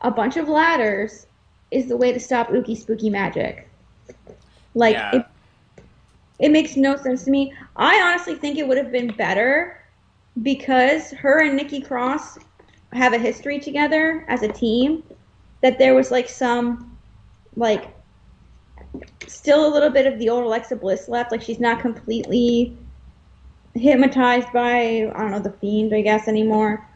a 0.00 0.10
bunch 0.10 0.36
of 0.36 0.48
ladders 0.48 1.26
is 1.70 1.88
the 1.88 1.96
way 1.96 2.12
to 2.12 2.20
stop 2.20 2.48
Ookie 2.48 2.76
Spooky 2.76 3.10
magic. 3.10 3.68
Like 4.74 4.94
yeah. 4.94 5.16
it, 5.16 5.26
it 6.38 6.48
makes 6.50 6.76
no 6.76 6.96
sense 6.96 7.24
to 7.24 7.30
me. 7.30 7.52
I 7.76 8.00
honestly 8.00 8.34
think 8.34 8.58
it 8.58 8.66
would 8.66 8.78
have 8.78 8.90
been 8.90 9.08
better 9.08 9.80
because 10.42 11.10
her 11.12 11.42
and 11.42 11.56
Nikki 11.56 11.80
Cross 11.80 12.38
have 12.92 13.12
a 13.12 13.18
history 13.18 13.60
together 13.60 14.24
as 14.28 14.42
a 14.42 14.48
team 14.48 15.02
that 15.60 15.78
there 15.78 15.94
was 15.94 16.10
like 16.10 16.28
some 16.28 16.96
like 17.56 17.94
still 19.26 19.66
a 19.66 19.72
little 19.72 19.90
bit 19.90 20.06
of 20.06 20.18
the 20.18 20.28
old 20.28 20.44
Alexa 20.44 20.76
Bliss 20.76 21.08
left. 21.08 21.32
Like 21.32 21.42
she's 21.42 21.60
not 21.60 21.80
completely 21.80 22.76
hypnotized 23.74 24.52
by 24.52 25.10
I 25.14 25.18
don't 25.18 25.30
know 25.30 25.40
the 25.40 25.52
fiend, 25.52 25.94
I 25.94 26.02
guess 26.02 26.28
anymore. 26.28 26.88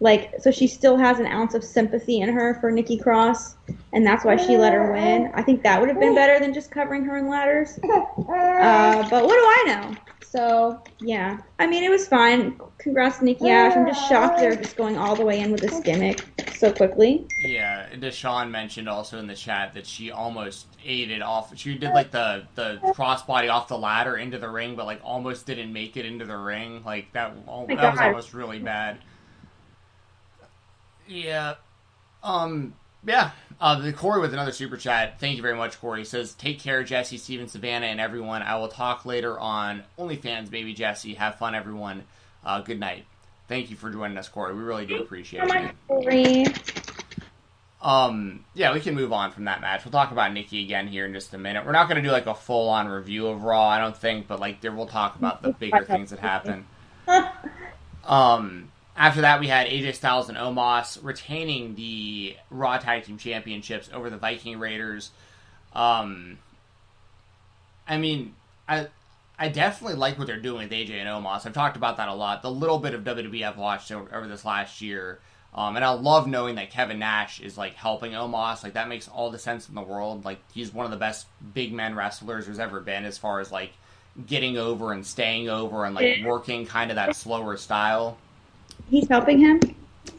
Like 0.00 0.34
so, 0.40 0.50
she 0.50 0.66
still 0.66 0.96
has 0.96 1.18
an 1.18 1.26
ounce 1.26 1.54
of 1.54 1.62
sympathy 1.62 2.20
in 2.20 2.28
her 2.28 2.54
for 2.60 2.70
Nikki 2.70 2.98
Cross, 2.98 3.54
and 3.92 4.06
that's 4.06 4.24
why 4.24 4.36
she 4.36 4.56
let 4.56 4.72
her 4.72 4.92
win. 4.92 5.30
I 5.34 5.42
think 5.42 5.62
that 5.62 5.80
would 5.80 5.88
have 5.88 6.00
been 6.00 6.14
better 6.14 6.38
than 6.40 6.52
just 6.52 6.70
covering 6.70 7.04
her 7.04 7.16
in 7.16 7.28
ladders. 7.28 7.78
Uh, 7.84 9.08
but 9.08 9.24
what 9.24 9.34
do 9.34 9.44
I 9.44 9.64
know? 9.66 9.96
So 10.34 10.82
yeah, 11.00 11.38
I 11.60 11.68
mean 11.68 11.84
it 11.84 11.90
was 11.90 12.08
fine. 12.08 12.60
Congrats 12.78 13.22
Nikki 13.22 13.50
Ash. 13.50 13.76
I'm 13.76 13.86
just 13.86 14.08
shocked 14.08 14.38
they're 14.38 14.56
just 14.56 14.76
going 14.76 14.98
all 14.98 15.14
the 15.14 15.24
way 15.24 15.38
in 15.38 15.52
with 15.52 15.60
this 15.60 15.78
gimmick 15.78 16.24
so 16.56 16.72
quickly. 16.72 17.24
Yeah, 17.44 17.88
Deshawn 17.94 18.50
mentioned 18.50 18.88
also 18.88 19.20
in 19.20 19.28
the 19.28 19.36
chat 19.36 19.74
that 19.74 19.86
she 19.86 20.10
almost 20.10 20.66
ate 20.84 21.12
it 21.12 21.22
off. 21.22 21.56
She 21.56 21.78
did 21.78 21.90
like 21.90 22.10
the 22.10 22.48
the 22.56 22.80
crossbody 22.96 23.48
off 23.48 23.68
the 23.68 23.78
ladder 23.78 24.16
into 24.16 24.38
the 24.38 24.48
ring, 24.48 24.74
but 24.74 24.86
like 24.86 25.00
almost 25.04 25.46
didn't 25.46 25.72
make 25.72 25.96
it 25.96 26.04
into 26.04 26.24
the 26.24 26.36
ring. 26.36 26.82
Like 26.84 27.12
that, 27.12 27.32
oh 27.46 27.66
that 27.68 27.92
was 27.92 28.00
almost 28.00 28.34
really 28.34 28.58
bad. 28.58 28.98
Yeah. 31.06 31.54
Um. 32.22 32.74
Yeah. 33.06 33.30
Uh, 33.60 33.80
the 33.80 33.92
Corey 33.92 34.20
with 34.20 34.32
another 34.32 34.52
super 34.52 34.76
chat. 34.76 35.20
Thank 35.20 35.36
you 35.36 35.42
very 35.42 35.56
much, 35.56 35.80
Corey. 35.80 36.00
He 36.00 36.04
says, 36.04 36.34
"Take 36.34 36.58
care, 36.60 36.82
Jesse, 36.84 37.18
Steven, 37.18 37.48
Savannah, 37.48 37.86
and 37.86 38.00
everyone. 38.00 38.42
I 38.42 38.56
will 38.56 38.68
talk 38.68 39.04
later 39.04 39.38
on 39.38 39.84
OnlyFans, 39.98 40.50
baby 40.50 40.74
Jesse. 40.74 41.14
Have 41.14 41.36
fun, 41.36 41.54
everyone. 41.54 42.04
Uh, 42.44 42.60
good 42.60 42.80
night. 42.80 43.04
Thank 43.48 43.70
you 43.70 43.76
for 43.76 43.90
joining 43.90 44.16
us, 44.16 44.28
Corey. 44.28 44.54
We 44.54 44.62
really 44.62 44.86
do 44.86 45.00
appreciate 45.02 45.44
it. 45.44 45.74
Corey. 45.88 46.46
Um, 47.84 48.46
yeah, 48.54 48.72
we 48.72 48.80
can 48.80 48.94
move 48.94 49.12
on 49.12 49.30
from 49.30 49.44
that 49.44 49.60
match. 49.60 49.84
We'll 49.84 49.92
talk 49.92 50.10
about 50.10 50.32
Nikki 50.32 50.64
again 50.64 50.88
here 50.88 51.04
in 51.04 51.12
just 51.12 51.34
a 51.34 51.38
minute. 51.38 51.66
We're 51.66 51.72
not 51.72 51.86
going 51.86 52.02
to 52.02 52.08
do 52.08 52.10
like 52.10 52.26
a 52.26 52.34
full 52.34 52.70
on 52.70 52.88
review 52.88 53.26
of 53.26 53.44
Raw, 53.44 53.68
I 53.68 53.78
don't 53.78 53.96
think, 53.96 54.26
but 54.26 54.40
like 54.40 54.62
there 54.62 54.72
we'll 54.72 54.86
talk 54.86 55.16
about 55.16 55.42
the 55.42 55.52
bigger 55.52 55.84
things 55.84 56.08
that 56.08 56.18
happen. 56.18 56.66
um, 58.04 58.72
after 58.96 59.22
that, 59.22 59.40
we 59.40 59.48
had 59.48 59.66
AJ 59.66 59.94
Styles 59.94 60.28
and 60.28 60.38
Omos 60.38 61.02
retaining 61.02 61.74
the 61.74 62.36
Raw 62.50 62.78
Tag 62.78 63.04
Team 63.04 63.18
Championships 63.18 63.90
over 63.92 64.08
the 64.08 64.16
Viking 64.16 64.58
Raiders. 64.58 65.10
Um, 65.72 66.38
I 67.88 67.98
mean, 67.98 68.34
I 68.68 68.86
I 69.38 69.48
definitely 69.48 69.96
like 69.96 70.16
what 70.16 70.28
they're 70.28 70.40
doing 70.40 70.68
with 70.68 70.70
AJ 70.70 70.90
and 70.90 71.08
Omos. 71.08 71.44
I've 71.44 71.52
talked 71.52 71.76
about 71.76 71.96
that 71.96 72.08
a 72.08 72.14
lot. 72.14 72.42
The 72.42 72.50
little 72.50 72.78
bit 72.78 72.94
of 72.94 73.02
WWE 73.02 73.46
I've 73.46 73.58
watched 73.58 73.90
over, 73.90 74.14
over 74.14 74.28
this 74.28 74.44
last 74.44 74.80
year, 74.80 75.18
um, 75.52 75.74
and 75.74 75.84
I 75.84 75.90
love 75.90 76.28
knowing 76.28 76.54
that 76.54 76.70
Kevin 76.70 77.00
Nash 77.00 77.40
is 77.40 77.58
like 77.58 77.74
helping 77.74 78.12
Omos. 78.12 78.62
Like 78.62 78.74
that 78.74 78.88
makes 78.88 79.08
all 79.08 79.30
the 79.30 79.38
sense 79.40 79.68
in 79.68 79.74
the 79.74 79.82
world. 79.82 80.24
Like 80.24 80.38
he's 80.52 80.72
one 80.72 80.84
of 80.84 80.92
the 80.92 80.96
best 80.96 81.26
big 81.52 81.72
men 81.72 81.96
wrestlers 81.96 82.46
there's 82.46 82.60
ever 82.60 82.80
been, 82.80 83.04
as 83.04 83.18
far 83.18 83.40
as 83.40 83.50
like 83.50 83.72
getting 84.24 84.56
over 84.56 84.92
and 84.92 85.04
staying 85.04 85.48
over 85.48 85.84
and 85.84 85.96
like 85.96 86.24
working 86.24 86.64
kind 86.64 86.92
of 86.92 86.94
that 86.94 87.16
slower 87.16 87.56
style. 87.56 88.16
He's 88.90 89.08
helping 89.08 89.38
him. 89.38 89.60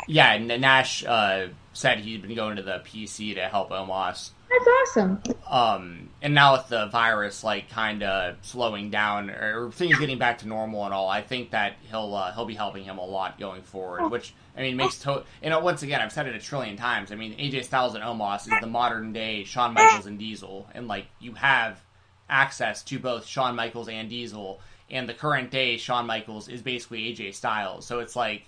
Yeah, 0.08 0.34
and 0.34 0.48
Nash 0.48 1.06
uh, 1.06 1.48
said 1.74 2.00
he'd 2.00 2.22
been 2.22 2.36
going 2.36 2.56
to 2.58 2.64
the 2.64 2.82
PC 2.86 3.36
to 3.36 3.48
help 3.48 3.70
Omos. 3.70 4.32
That's 4.50 4.68
awesome. 4.68 5.22
Um, 5.50 6.10
and 6.22 6.34
now 6.34 6.54
with 6.54 6.68
the 6.70 6.88
virus 6.88 7.44
like 7.44 7.70
kind 7.70 8.04
of 8.04 8.38
slowing 8.42 8.90
down 8.90 9.30
or 9.30 9.72
things 9.72 9.98
getting 9.98 10.18
back 10.18 10.40
to 10.40 10.48
normal 10.48 10.86
and 10.86 10.94
all, 10.94 11.10
I 11.10 11.22
think 11.22 11.52
that 11.52 11.76
he'll 11.90 12.14
uh, 12.14 12.32
he'll 12.34 12.46
be 12.46 12.54
helping 12.54 12.84
him 12.84 12.98
a 12.98 13.06
lot 13.06 13.40
going 13.40 13.64
forward. 13.64 14.02
Oh. 14.04 14.08
Which 14.10 14.34
I 14.56 14.62
mean 14.62 14.78
makes 14.78 15.00
to 15.00 15.24
you 15.44 15.50
know 15.50 15.60
once 15.60 15.84
again 15.84 16.02
I've 16.02 16.12
said 16.12 16.28
it 16.28 16.36
a 16.36 16.40
trillion 16.40 16.78
times. 16.78 17.12
I 17.12 17.16
mean 17.16 17.34
AJ 17.38 17.66
Styles 17.66 17.96
and 17.96 18.04
Omos 18.04 18.42
is 18.42 18.54
the 18.62 18.68
modern 18.68 19.14
day 19.14 19.44
Shawn 19.44 19.74
Michaels 19.74 20.06
and 20.06 20.20
Diesel, 20.20 20.70
and 20.74 20.88
like 20.88 21.08
you 21.20 21.34
have 21.34 21.82
access 22.30 22.84
to 22.84 23.00
both 23.00 23.26
Shawn 23.26 23.56
Michaels 23.56 23.90
and 23.90 24.10
Diesel, 24.10 24.60
and 24.90 25.08
the 25.10 25.14
current 25.14 25.52
day 25.52 25.78
Shawn 25.78 26.06
Michaels 26.06 26.48
is 26.48 26.62
basically 26.62 27.14
AJ 27.14 27.36
Styles. 27.36 27.86
So 27.86 28.00
it's 28.00 28.16
like 28.16 28.44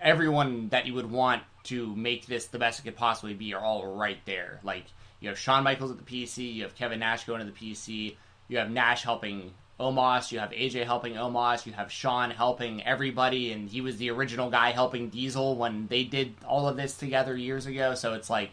everyone 0.00 0.68
that 0.68 0.86
you 0.86 0.94
would 0.94 1.10
want 1.10 1.42
to 1.64 1.94
make 1.96 2.26
this 2.26 2.46
the 2.46 2.58
best 2.58 2.80
it 2.80 2.82
could 2.82 2.96
possibly 2.96 3.34
be 3.34 3.54
are 3.54 3.60
all 3.60 3.96
right 3.96 4.18
there. 4.24 4.60
Like 4.62 4.84
you 5.20 5.28
have 5.28 5.38
Shawn 5.38 5.64
Michaels 5.64 5.90
at 5.90 5.98
the 5.98 6.04
PC, 6.04 6.54
you 6.54 6.62
have 6.62 6.74
Kevin 6.74 7.00
Nash 7.00 7.24
going 7.24 7.44
to 7.44 7.50
the 7.50 7.52
PC, 7.52 8.16
you 8.48 8.58
have 8.58 8.70
Nash 8.70 9.02
helping 9.02 9.52
Omos, 9.80 10.30
you 10.30 10.38
have 10.38 10.50
AJ 10.50 10.84
helping 10.84 11.14
Omos, 11.14 11.66
you 11.66 11.72
have 11.72 11.90
Shawn 11.90 12.30
helping 12.30 12.84
everybody, 12.84 13.50
and 13.50 13.68
he 13.68 13.80
was 13.80 13.96
the 13.96 14.10
original 14.10 14.50
guy 14.50 14.70
helping 14.70 15.08
Diesel 15.08 15.56
when 15.56 15.88
they 15.88 16.04
did 16.04 16.34
all 16.46 16.68
of 16.68 16.76
this 16.76 16.96
together 16.96 17.36
years 17.36 17.66
ago. 17.66 17.94
So 17.94 18.14
it's 18.14 18.30
like 18.30 18.50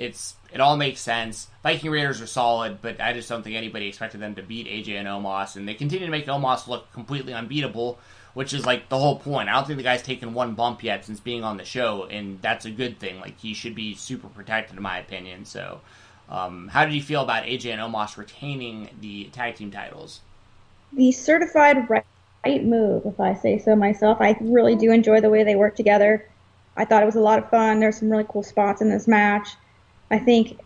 it's 0.00 0.34
it 0.52 0.60
all 0.60 0.76
makes 0.76 1.00
sense. 1.00 1.48
Viking 1.62 1.90
Raiders 1.90 2.20
are 2.20 2.26
solid, 2.26 2.82
but 2.82 3.00
I 3.00 3.12
just 3.12 3.28
don't 3.28 3.42
think 3.42 3.56
anybody 3.56 3.86
expected 3.86 4.20
them 4.20 4.34
to 4.34 4.42
beat 4.42 4.66
AJ 4.66 4.98
and 4.98 5.06
Omos, 5.06 5.56
and 5.56 5.68
they 5.68 5.74
continue 5.74 6.06
to 6.06 6.10
make 6.10 6.26
Omos 6.26 6.66
look 6.66 6.92
completely 6.92 7.32
unbeatable 7.32 7.98
which 8.34 8.52
is 8.52 8.64
like 8.64 8.88
the 8.88 8.98
whole 8.98 9.18
point. 9.18 9.48
I 9.48 9.54
don't 9.54 9.66
think 9.66 9.76
the 9.76 9.82
guy's 9.82 10.02
taken 10.02 10.34
one 10.34 10.54
bump 10.54 10.82
yet 10.82 11.04
since 11.04 11.20
being 11.20 11.44
on 11.44 11.56
the 11.56 11.64
show, 11.64 12.04
and 12.04 12.40
that's 12.40 12.64
a 12.64 12.70
good 12.70 12.98
thing. 12.98 13.20
Like 13.20 13.38
he 13.38 13.54
should 13.54 13.74
be 13.74 13.94
super 13.94 14.28
protected, 14.28 14.76
in 14.76 14.82
my 14.82 14.98
opinion. 14.98 15.44
So, 15.44 15.80
um, 16.28 16.68
how 16.68 16.84
did 16.84 16.94
you 16.94 17.02
feel 17.02 17.22
about 17.22 17.44
AJ 17.44 17.72
and 17.72 17.80
Omos 17.80 18.16
retaining 18.16 18.90
the 19.00 19.24
tag 19.26 19.56
team 19.56 19.70
titles? 19.70 20.20
The 20.92 21.12
certified 21.12 21.88
right 21.90 22.64
move, 22.64 23.04
if 23.04 23.18
I 23.20 23.34
say 23.34 23.58
so 23.58 23.76
myself. 23.76 24.18
I 24.20 24.36
really 24.40 24.76
do 24.76 24.92
enjoy 24.92 25.20
the 25.20 25.30
way 25.30 25.44
they 25.44 25.56
work 25.56 25.76
together. 25.76 26.26
I 26.76 26.84
thought 26.84 27.02
it 27.02 27.06
was 27.06 27.16
a 27.16 27.20
lot 27.20 27.38
of 27.38 27.50
fun. 27.50 27.80
There's 27.80 27.98
some 27.98 28.10
really 28.10 28.26
cool 28.28 28.42
spots 28.42 28.80
in 28.80 28.88
this 28.88 29.06
match. 29.06 29.48
I 30.10 30.18
think 30.18 30.58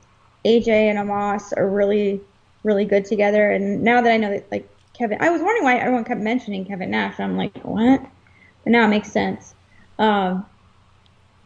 AJ 0.45 0.69
and 0.69 0.99
Omos 0.99 1.57
are 1.57 1.69
really, 1.69 2.21
really 2.63 2.85
good 2.85 3.05
together. 3.05 3.51
And 3.51 3.83
now 3.83 4.01
that 4.01 4.13
I 4.13 4.17
know 4.17 4.31
that 4.31 4.51
like 4.51 4.69
Kevin. 4.95 5.19
I 5.21 5.31
was 5.31 5.43
wondering 5.43 5.65
why 5.65 5.77
everyone 5.77 6.05
kept 6.05 6.21
mentioning 6.21 6.65
Kevin 6.65 6.91
Nash. 6.91 7.19
I'm 7.19 7.37
like, 7.37 7.57
what? 7.65 8.01
But 8.63 8.71
now 8.71 8.85
it 8.85 8.89
makes 8.89 9.11
sense. 9.11 9.55
Um, 9.99 10.47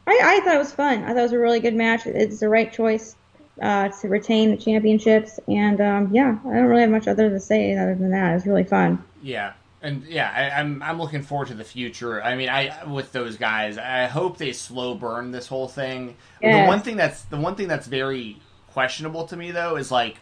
I, 0.06 0.20
I 0.22 0.40
thought 0.44 0.54
it 0.54 0.58
was 0.58 0.72
fun. 0.72 1.04
I 1.04 1.08
thought 1.08 1.18
it 1.18 1.22
was 1.22 1.32
a 1.32 1.38
really 1.38 1.60
good 1.60 1.74
match. 1.74 2.06
It's 2.06 2.40
the 2.40 2.48
right 2.48 2.72
choice. 2.72 3.16
uh, 3.60 3.88
to 3.88 4.08
retain 4.08 4.50
the 4.50 4.56
championships. 4.56 5.40
And 5.48 5.80
um, 5.80 6.14
yeah, 6.14 6.38
I 6.46 6.54
don't 6.54 6.66
really 6.66 6.82
have 6.82 6.90
much 6.90 7.08
other 7.08 7.30
to 7.30 7.40
say 7.40 7.76
other 7.76 7.94
than 7.94 8.10
that. 8.10 8.30
It 8.30 8.34
was 8.34 8.46
really 8.46 8.64
fun. 8.64 9.02
Yeah. 9.22 9.52
And 9.80 10.04
yeah, 10.04 10.32
I, 10.34 10.60
I'm 10.60 10.82
I'm 10.82 10.98
looking 11.00 11.22
forward 11.22 11.48
to 11.48 11.54
the 11.54 11.64
future. 11.64 12.22
I 12.22 12.34
mean, 12.34 12.48
I 12.48 12.84
with 12.84 13.12
those 13.12 13.36
guys, 13.36 13.78
I 13.78 14.06
hope 14.06 14.36
they 14.36 14.52
slow 14.52 14.94
burn 14.94 15.30
this 15.30 15.46
whole 15.46 15.68
thing. 15.68 16.16
Yes. 16.42 16.64
The 16.64 16.68
one 16.68 16.80
thing 16.80 16.96
that's 16.96 17.22
the 17.24 17.36
one 17.36 17.54
thing 17.54 17.68
that's 17.68 17.86
very 17.86 18.38
questionable 18.72 19.26
to 19.28 19.36
me 19.36 19.52
though 19.52 19.76
is 19.76 19.90
like, 19.92 20.18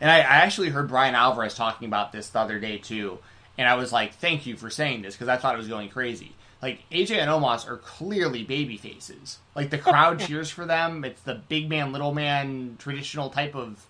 and 0.00 0.10
I, 0.10 0.18
I 0.18 0.36
actually 0.36 0.68
heard 0.68 0.88
Bryan 0.88 1.14
Alvarez 1.14 1.54
talking 1.54 1.88
about 1.88 2.12
this 2.12 2.28
the 2.28 2.40
other 2.40 2.58
day 2.58 2.76
too, 2.76 3.18
and 3.56 3.66
I 3.66 3.74
was 3.74 3.90
like, 3.90 4.14
thank 4.14 4.44
you 4.44 4.56
for 4.56 4.68
saying 4.68 5.02
this 5.02 5.14
because 5.14 5.28
I 5.28 5.38
thought 5.38 5.54
it 5.54 5.58
was 5.58 5.68
going 5.68 5.88
crazy. 5.88 6.34
Like 6.60 6.80
AJ 6.90 7.18
and 7.18 7.30
Omos 7.30 7.68
are 7.68 7.76
clearly 7.76 8.42
baby 8.42 8.76
faces. 8.76 9.38
Like 9.54 9.70
the 9.70 9.78
crowd 9.78 10.18
cheers 10.26 10.50
for 10.50 10.66
them. 10.66 11.04
It's 11.04 11.22
the 11.22 11.34
big 11.34 11.68
man, 11.70 11.92
little 11.92 12.12
man, 12.12 12.76
traditional 12.78 13.30
type 13.30 13.54
of 13.54 13.86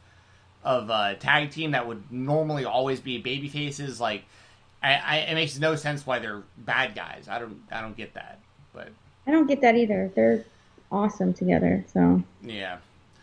of 0.64 0.90
uh, 0.90 1.14
tag 1.14 1.50
team 1.50 1.70
that 1.70 1.86
would 1.86 2.12
normally 2.12 2.64
always 2.64 3.00
be 3.00 3.18
baby 3.18 3.48
faces. 3.48 4.00
Like 4.00 4.24
I, 4.82 4.94
I, 4.94 5.16
it 5.18 5.34
makes 5.34 5.58
no 5.58 5.74
sense 5.76 6.06
why 6.06 6.18
they're 6.18 6.42
bad 6.56 6.94
guys. 6.94 7.26
I 7.28 7.38
don't 7.38 7.62
I 7.70 7.80
don't 7.80 7.96
get 7.96 8.14
that. 8.14 8.40
But 8.72 8.88
I 9.26 9.30
don't 9.30 9.46
get 9.46 9.60
that 9.62 9.76
either. 9.76 10.10
They're 10.14 10.44
awesome 10.90 11.32
together. 11.32 11.84
So 11.92 12.22
yeah. 12.42 12.78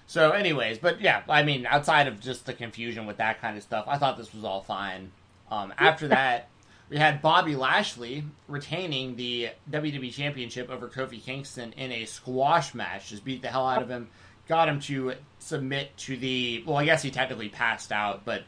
So, 0.07 0.31
anyways, 0.31 0.77
but 0.77 1.01
yeah, 1.01 1.23
I 1.27 1.43
mean, 1.43 1.65
outside 1.65 2.07
of 2.07 2.19
just 2.19 2.45
the 2.45 2.53
confusion 2.53 3.07
with 3.07 3.17
that 3.17 3.41
kind 3.41 3.57
of 3.57 3.63
stuff, 3.63 3.85
I 3.87 3.97
thought 3.97 4.17
this 4.17 4.33
was 4.33 4.43
all 4.43 4.61
fine. 4.61 5.11
Um, 5.49 5.73
after 5.77 6.07
that, 6.09 6.49
we 6.89 6.97
had 6.97 7.21
Bobby 7.21 7.55
Lashley 7.55 8.23
retaining 8.47 9.15
the 9.15 9.49
WWE 9.71 10.13
Championship 10.13 10.69
over 10.69 10.87
Kofi 10.87 11.23
Kingston 11.23 11.73
in 11.73 11.91
a 11.91 12.05
squash 12.05 12.75
match. 12.75 13.09
Just 13.09 13.25
beat 13.25 13.41
the 13.41 13.47
hell 13.47 13.67
out 13.67 13.81
of 13.81 13.89
him, 13.89 14.09
got 14.47 14.69
him 14.69 14.79
to 14.81 15.13
submit 15.39 15.97
to 15.97 16.17
the. 16.17 16.63
Well, 16.67 16.77
I 16.77 16.85
guess 16.85 17.01
he 17.01 17.09
technically 17.09 17.49
passed 17.49 17.91
out, 17.91 18.23
but 18.25 18.43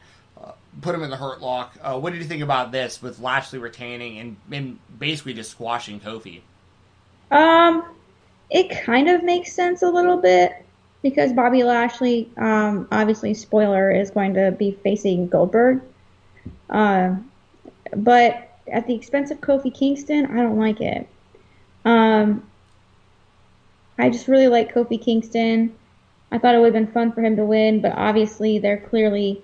put 0.80 0.94
him 0.94 1.02
in 1.02 1.10
the 1.10 1.16
hurt 1.16 1.40
lock. 1.40 1.76
Uh, 1.82 1.98
what 1.98 2.12
did 2.12 2.22
you 2.22 2.28
think 2.28 2.42
about 2.42 2.72
this 2.72 3.02
with 3.02 3.20
Lashley 3.20 3.58
retaining 3.58 4.18
and, 4.18 4.36
and 4.50 4.78
basically 4.98 5.34
just 5.34 5.50
squashing 5.50 6.00
Kofi? 6.00 6.40
Um, 7.30 7.84
it 8.50 8.70
kind 8.84 9.08
of 9.08 9.22
makes 9.22 9.52
sense 9.52 9.82
a 9.82 9.88
little 9.88 10.16
bit 10.16 10.64
because 11.02 11.32
Bobby 11.32 11.62
Lashley, 11.64 12.30
um, 12.36 12.88
obviously, 12.90 13.34
spoiler, 13.34 13.90
is 13.90 14.10
going 14.10 14.34
to 14.34 14.52
be 14.52 14.72
facing 14.72 15.28
Goldberg. 15.28 15.82
Uh, 16.70 17.16
but 17.96 18.48
at 18.70 18.86
the 18.86 18.94
expense 18.94 19.30
of 19.30 19.40
Kofi 19.40 19.74
Kingston, 19.74 20.26
I 20.26 20.42
don't 20.42 20.58
like 20.58 20.80
it. 20.80 21.08
Um, 21.84 22.44
I 23.98 24.10
just 24.10 24.28
really 24.28 24.48
like 24.48 24.72
Kofi 24.74 25.02
Kingston. 25.02 25.74
I 26.30 26.38
thought 26.38 26.54
it 26.54 26.58
would 26.58 26.74
have 26.74 26.84
been 26.84 26.92
fun 26.92 27.12
for 27.12 27.22
him 27.22 27.36
to 27.36 27.44
win, 27.44 27.80
but 27.80 27.92
obviously 27.92 28.58
they're 28.58 28.78
clearly 28.78 29.42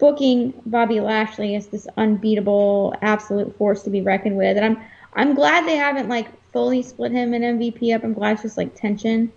booking 0.00 0.54
Bobby 0.66 0.98
Lashley 0.98 1.54
as 1.54 1.68
this 1.68 1.86
unbeatable, 1.96 2.94
absolute 3.02 3.56
force 3.56 3.82
to 3.82 3.90
be 3.90 4.00
reckoned 4.00 4.36
with. 4.36 4.56
And 4.56 4.64
I'm 4.64 4.84
I'm 5.14 5.34
glad 5.34 5.66
they 5.66 5.76
haven't 5.76 6.08
like 6.08 6.28
fully 6.52 6.82
split 6.82 7.12
him 7.12 7.34
and 7.34 7.60
MVP 7.60 7.94
up. 7.94 8.02
I'm 8.02 8.14
glad 8.14 8.32
it's 8.32 8.42
just 8.42 8.56
like 8.56 8.74
tension. 8.74 9.32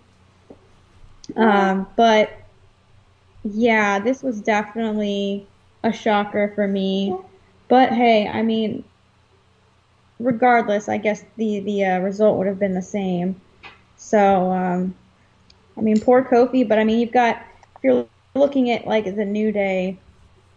Um, 1.36 1.86
but 1.96 2.30
yeah, 3.44 3.98
this 3.98 4.22
was 4.22 4.40
definitely 4.40 5.46
a 5.82 5.92
shocker 5.92 6.52
for 6.54 6.66
me. 6.66 7.16
But 7.68 7.90
hey, 7.92 8.26
I 8.28 8.42
mean, 8.42 8.84
regardless, 10.18 10.88
I 10.88 10.96
guess 10.96 11.24
the 11.36 11.60
the 11.60 11.84
uh, 11.84 11.98
result 12.00 12.38
would 12.38 12.46
have 12.46 12.58
been 12.58 12.74
the 12.74 12.82
same. 12.82 13.40
So, 13.96 14.50
um, 14.50 14.94
I 15.76 15.80
mean, 15.80 16.00
poor 16.00 16.22
Kofi, 16.24 16.66
but 16.66 16.78
I 16.78 16.84
mean, 16.84 17.00
you've 17.00 17.12
got 17.12 17.36
if 17.76 17.84
you're 17.84 18.06
looking 18.34 18.70
at 18.70 18.86
like 18.86 19.04
the 19.04 19.24
New 19.24 19.52
Day, 19.52 19.98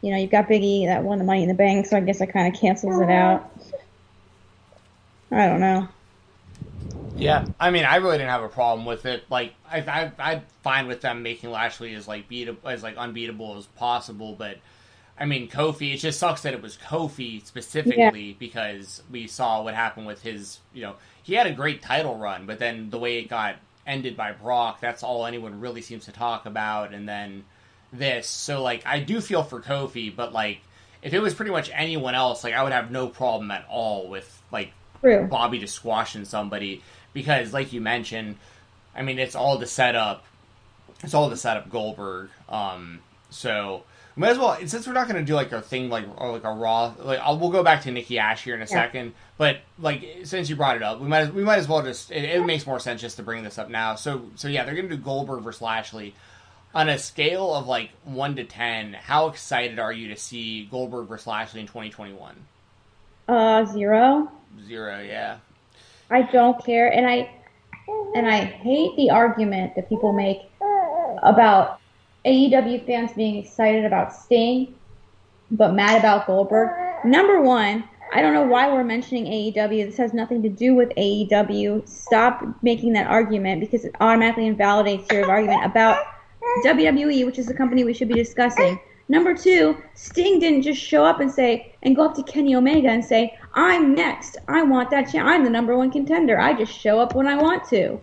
you 0.01 0.11
know, 0.11 0.17
you've 0.17 0.31
got 0.31 0.47
Big 0.47 0.63
E 0.63 0.85
that 0.85 1.03
won 1.03 1.17
the 1.17 1.23
Money 1.23 1.43
in 1.43 1.49
the 1.49 1.55
Bank, 1.55 1.85
so 1.85 1.97
I 1.97 2.01
guess 2.01 2.19
that 2.19 2.31
kind 2.31 2.53
of 2.53 2.59
cancels 2.59 2.99
it 2.99 3.09
out. 3.09 3.51
I 5.31 5.47
don't 5.47 5.59
know. 5.59 5.87
Yeah, 7.15 7.45
I 7.59 7.71
mean, 7.71 7.83
I 7.83 7.95
really 7.95 8.17
didn't 8.17 8.29
have 8.29 8.43
a 8.43 8.49
problem 8.49 8.85
with 8.85 9.05
it. 9.05 9.23
Like, 9.29 9.53
I, 9.69 9.79
I, 9.79 10.11
I'm 10.19 10.41
fine 10.61 10.87
with 10.87 11.01
them 11.01 11.23
making 11.23 11.49
Lashley 11.49 11.95
as 11.95 12.07
like 12.07 12.27
beat 12.27 12.49
as 12.63 12.83
like 12.83 12.95
unbeatable 12.95 13.57
as 13.57 13.65
possible. 13.65 14.35
But 14.37 14.59
I 15.17 15.25
mean, 15.25 15.49
Kofi. 15.49 15.93
It 15.95 15.97
just 15.97 16.19
sucks 16.19 16.43
that 16.43 16.53
it 16.53 16.61
was 16.61 16.77
Kofi 16.77 17.43
specifically 17.45 18.29
Yeah. 18.29 18.35
because 18.37 19.01
we 19.09 19.25
saw 19.25 19.63
what 19.63 19.73
happened 19.73 20.05
with 20.05 20.21
his. 20.21 20.59
You 20.73 20.83
know, 20.83 20.95
he 21.23 21.33
had 21.33 21.47
a 21.47 21.53
great 21.53 21.81
title 21.81 22.15
run, 22.17 22.45
but 22.45 22.59
then 22.59 22.91
the 22.91 22.99
way 22.99 23.17
it 23.17 23.29
got 23.29 23.55
ended 23.87 24.15
by 24.15 24.31
Brock, 24.31 24.79
that's 24.79 25.01
all 25.01 25.25
anyone 25.25 25.59
really 25.59 25.81
seems 25.81 26.05
to 26.05 26.11
talk 26.11 26.45
about. 26.45 26.93
And 26.93 27.09
then 27.09 27.45
this, 27.93 28.27
so 28.27 28.61
like, 28.61 28.83
I 28.85 28.99
do 28.99 29.21
feel 29.21 29.43
for 29.43 29.61
Kofi, 29.61 30.15
but 30.15 30.33
like, 30.33 30.59
if 31.01 31.13
it 31.13 31.19
was 31.19 31.33
pretty 31.33 31.51
much 31.51 31.69
anyone 31.73 32.15
else, 32.15 32.43
like, 32.43 32.53
I 32.53 32.63
would 32.63 32.73
have 32.73 32.91
no 32.91 33.07
problem 33.07 33.51
at 33.51 33.65
all 33.69 34.09
with 34.09 34.41
like 34.51 34.71
True. 35.01 35.27
Bobby 35.27 35.59
just 35.59 35.75
squashing 35.75 36.25
somebody 36.25 36.81
because, 37.13 37.53
like 37.53 37.71
you 37.73 37.81
mentioned, 37.81 38.35
I 38.95 39.03
mean, 39.03 39.19
it's 39.19 39.35
all 39.35 39.57
the 39.57 39.67
setup. 39.67 40.25
It's 41.03 41.13
all 41.13 41.29
the 41.29 41.37
setup 41.37 41.69
Goldberg. 41.69 42.29
Um, 42.49 42.99
so 43.29 43.83
might 44.15 44.29
as 44.29 44.39
well 44.39 44.57
since 44.65 44.87
we're 44.87 44.93
not 44.93 45.07
going 45.07 45.19
to 45.19 45.25
do 45.25 45.35
like 45.35 45.51
a 45.51 45.61
thing 45.61 45.89
like 45.89 46.05
or 46.17 46.31
like 46.31 46.43
a 46.43 46.51
raw. 46.51 46.91
Like 46.97 47.19
I'll, 47.19 47.37
we'll 47.37 47.51
go 47.51 47.61
back 47.61 47.83
to 47.83 47.91
Nikki 47.91 48.17
Ash 48.17 48.43
here 48.43 48.55
in 48.55 48.61
a 48.61 48.63
Yeah. 48.63 48.69
second. 48.69 49.13
But 49.37 49.57
like 49.77 50.03
since 50.23 50.49
you 50.49 50.55
brought 50.55 50.75
it 50.77 50.81
up, 50.81 50.99
we 50.99 51.07
might 51.07 51.19
as, 51.19 51.31
we 51.31 51.43
might 51.43 51.59
as 51.59 51.67
well 51.67 51.83
just. 51.83 52.09
It, 52.09 52.23
it 52.23 52.43
makes 52.43 52.65
more 52.65 52.79
sense 52.79 52.99
just 52.99 53.17
to 53.17 53.23
bring 53.23 53.43
this 53.43 53.59
up 53.59 53.69
now. 53.69 53.93
So 53.93 54.23
so 54.35 54.47
yeah, 54.47 54.65
they're 54.65 54.73
going 54.73 54.89
to 54.89 54.95
do 54.97 55.01
Goldberg 55.01 55.43
versus 55.43 55.61
Lashley. 55.61 56.15
On 56.77 56.89
a 56.89 56.99
scale 56.99 57.55
of 57.55 57.65
like 57.65 57.89
one 58.03 58.35
to 58.35 58.43
ten, 58.43 58.93
how 58.93 59.29
excited 59.29 59.79
are 59.79 59.91
you 59.91 60.09
to 60.09 60.15
see 60.15 60.65
Goldberg 60.65 61.07
versus 61.07 61.25
Lashley 61.25 61.61
in 61.61 61.65
2021? 61.65 62.35
Uh, 63.27 63.65
zero. 63.65 64.31
Zero, 64.67 65.01
yeah. 65.01 65.37
I 66.11 66.21
don't 66.21 66.63
care, 66.63 66.93
and 66.93 67.07
I 67.07 67.31
and 68.13 68.27
I 68.27 68.41
hate 68.41 68.95
the 68.95 69.09
argument 69.09 69.73
that 69.75 69.89
people 69.89 70.13
make 70.13 70.41
about 71.23 71.79
AEW 72.25 72.85
fans 72.85 73.11
being 73.13 73.43
excited 73.43 73.83
about 73.83 74.13
Sting, 74.13 74.75
but 75.49 75.73
mad 75.73 75.97
about 75.97 76.27
Goldberg. 76.27 76.69
Number 77.03 77.41
one, 77.41 77.85
I 78.13 78.21
don't 78.21 78.35
know 78.35 78.45
why 78.45 78.71
we're 78.71 78.83
mentioning 78.83 79.25
AEW. 79.25 79.87
This 79.87 79.97
has 79.97 80.13
nothing 80.13 80.43
to 80.43 80.49
do 80.49 80.75
with 80.75 80.89
AEW. 80.89 81.89
Stop 81.89 82.43
making 82.61 82.93
that 82.93 83.07
argument 83.07 83.61
because 83.61 83.83
it 83.83 83.95
automatically 83.99 84.45
invalidates 84.45 85.11
your 85.11 85.27
argument 85.27 85.65
about 85.65 86.05
WWE, 86.65 87.25
which 87.25 87.39
is 87.39 87.45
the 87.45 87.53
company 87.53 87.83
we 87.83 87.93
should 87.93 88.07
be 88.07 88.15
discussing. 88.15 88.79
Number 89.09 89.33
two, 89.33 89.77
Sting 89.93 90.39
didn't 90.39 90.63
just 90.63 90.81
show 90.81 91.05
up 91.05 91.19
and 91.19 91.31
say 91.31 91.73
and 91.83 91.95
go 91.95 92.03
up 92.03 92.15
to 92.15 92.23
Kenny 92.23 92.55
Omega 92.55 92.89
and 92.89 93.03
say, 93.03 93.37
"I'm 93.53 93.95
next. 93.95 94.37
I 94.47 94.63
want 94.63 94.89
that 94.89 95.11
chance. 95.11 95.27
I'm 95.29 95.43
the 95.43 95.49
number 95.49 95.77
one 95.77 95.91
contender. 95.91 96.39
I 96.39 96.53
just 96.53 96.77
show 96.77 96.99
up 96.99 97.15
when 97.15 97.27
I 97.27 97.41
want 97.41 97.63
to." 97.69 97.99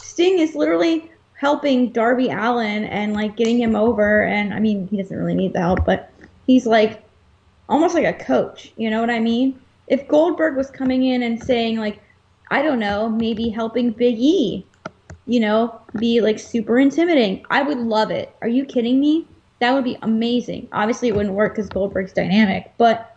Sting 0.00 0.38
is 0.38 0.54
literally 0.54 1.10
helping 1.34 1.90
Darby 1.90 2.30
Allin 2.30 2.84
and 2.84 3.12
like 3.12 3.36
getting 3.36 3.60
him 3.60 3.76
over. 3.76 4.22
And 4.22 4.54
I 4.54 4.60
mean, 4.60 4.88
he 4.88 4.96
doesn't 4.96 5.16
really 5.16 5.34
need 5.34 5.52
the 5.52 5.60
help, 5.60 5.84
but 5.84 6.10
he's 6.46 6.66
like 6.66 7.02
almost 7.68 7.94
like 7.94 8.06
a 8.06 8.24
coach. 8.24 8.72
You 8.76 8.90
know 8.90 9.00
what 9.00 9.10
I 9.10 9.20
mean? 9.20 9.60
If 9.88 10.08
Goldberg 10.08 10.56
was 10.56 10.70
coming 10.70 11.04
in 11.04 11.22
and 11.22 11.42
saying 11.42 11.76
like, 11.76 12.00
I 12.50 12.62
don't 12.62 12.78
know, 12.78 13.08
maybe 13.08 13.48
helping 13.48 13.90
Big 13.90 14.16
E, 14.18 14.64
you 15.26 15.40
know, 15.40 15.80
be 15.98 16.20
like 16.20 16.38
super 16.38 16.78
intimidating, 16.78 17.44
I 17.50 17.62
would 17.62 17.78
love 17.78 18.10
it. 18.10 18.34
Are 18.42 18.48
you 18.48 18.64
kidding 18.64 19.00
me? 19.00 19.26
That 19.60 19.72
would 19.72 19.84
be 19.84 19.98
amazing. 20.02 20.68
Obviously, 20.72 21.08
it 21.08 21.16
wouldn't 21.16 21.34
work 21.34 21.54
because 21.54 21.68
Goldberg's 21.68 22.12
dynamic, 22.12 22.72
but 22.78 23.16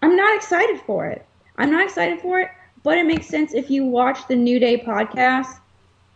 I'm 0.00 0.16
not 0.16 0.36
excited 0.36 0.80
for 0.80 1.06
it. 1.06 1.26
I'm 1.56 1.70
not 1.70 1.84
excited 1.84 2.20
for 2.20 2.40
it, 2.40 2.50
but 2.82 2.96
it 2.96 3.06
makes 3.06 3.26
sense 3.26 3.52
if 3.52 3.70
you 3.70 3.84
watch 3.84 4.26
the 4.28 4.36
New 4.36 4.58
Day 4.58 4.78
podcast 4.78 5.58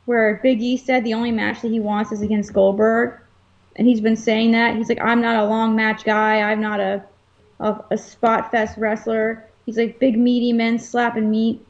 where 0.07 0.40
Big 0.42 0.62
E 0.62 0.76
said 0.76 1.05
the 1.05 1.14
only 1.14 1.32
match 1.32 1.62
that 1.62 1.70
he 1.70 1.80
wants 1.80 2.12
is 2.12 2.22
against 2.22 2.53
Goldberg, 2.53 3.20
and 3.74 3.86
he's 3.86 4.01
been 4.01 4.16
saying 4.16 4.53
that. 4.53 4.76
He's 4.76 4.88
like, 4.88 5.01
I'm 5.03 5.20
not 5.20 5.36
a 5.36 5.49
long 5.49 5.76
match 5.76 6.05
guy. 6.05 6.40
I'm 6.40 6.61
not 6.61 6.80
a 6.80 7.05
a, 7.61 7.80
a 7.90 7.99
spot 7.99 8.51
fest 8.51 8.76
wrestler. 8.78 9.44
He's 9.64 9.76
like 9.76 9.99
big 9.99 10.18
meaty 10.18 10.53
men 10.53 10.78
slapping 10.78 11.30
meat. 11.30 11.64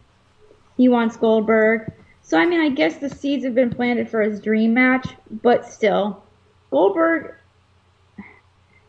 He 0.76 0.88
wants 0.88 1.16
Goldberg. 1.16 1.92
So 2.26 2.36
I 2.36 2.44
mean, 2.44 2.60
I 2.60 2.70
guess 2.70 2.96
the 2.96 3.08
seeds 3.08 3.44
have 3.44 3.54
been 3.54 3.70
planted 3.70 4.10
for 4.10 4.20
his 4.20 4.40
dream 4.40 4.74
match, 4.74 5.06
but 5.42 5.64
still, 5.64 6.24
Goldberg. 6.72 7.36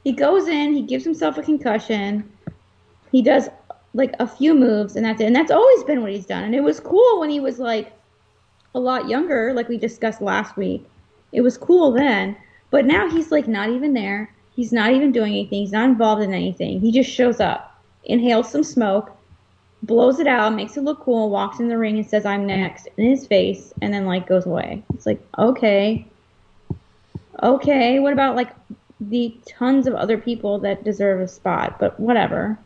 He 0.03 0.11
goes 0.11 0.47
in, 0.47 0.73
he 0.73 0.81
gives 0.81 1.03
himself 1.03 1.37
a 1.37 1.43
concussion. 1.43 2.31
He 3.11 3.21
does 3.21 3.47
like 3.93 4.15
a 4.19 4.25
few 4.25 4.55
moves, 4.55 4.95
and 4.95 5.05
that's 5.05 5.21
it. 5.21 5.25
And 5.25 5.35
that's 5.35 5.51
always 5.51 5.83
been 5.83 6.01
what 6.01 6.11
he's 6.11 6.25
done. 6.25 6.45
And 6.45 6.55
it 6.55 6.63
was 6.63 6.79
cool 6.79 7.19
when 7.19 7.29
he 7.29 7.39
was 7.39 7.59
like 7.59 7.93
a 8.73 8.79
lot 8.79 9.07
younger, 9.07 9.53
like 9.53 9.69
we 9.69 9.77
discussed 9.77 10.19
last 10.19 10.57
week. 10.57 10.83
It 11.31 11.41
was 11.41 11.59
cool 11.59 11.91
then, 11.91 12.35
but 12.71 12.85
now 12.85 13.07
he's 13.07 13.31
like 13.31 13.47
not 13.47 13.69
even 13.69 13.93
there. 13.93 14.33
He's 14.55 14.73
not 14.73 14.93
even 14.93 15.11
doing 15.11 15.33
anything. 15.33 15.59
He's 15.59 15.71
not 15.71 15.89
involved 15.89 16.23
in 16.23 16.33
anything. 16.33 16.79
He 16.79 16.91
just 16.91 17.11
shows 17.11 17.39
up, 17.39 17.79
inhales 18.03 18.51
some 18.51 18.63
smoke, 18.63 19.15
blows 19.83 20.19
it 20.19 20.27
out, 20.27 20.53
makes 20.53 20.77
it 20.77 20.81
look 20.81 21.01
cool, 21.01 21.29
walks 21.29 21.59
in 21.59 21.67
the 21.67 21.77
ring 21.77 21.97
and 21.97 22.05
says, 22.05 22.25
I'm 22.25 22.45
next 22.45 22.87
in 22.97 23.09
his 23.09 23.27
face, 23.27 23.73
and 23.81 23.93
then 23.93 24.05
like 24.05 24.27
goes 24.27 24.45
away. 24.45 24.83
It's 24.93 25.05
like, 25.05 25.21
okay. 25.37 26.05
okay. 27.41 27.99
What 27.99 28.13
about 28.13 28.35
like 28.35 28.53
the 28.99 29.35
tons 29.45 29.87
of 29.87 29.93
other 29.93 30.17
people 30.17 30.59
that 30.59 30.83
deserve 30.83 31.21
a 31.21 31.27
spot? 31.27 31.79
But 31.79 31.99
whatever. 31.99 32.57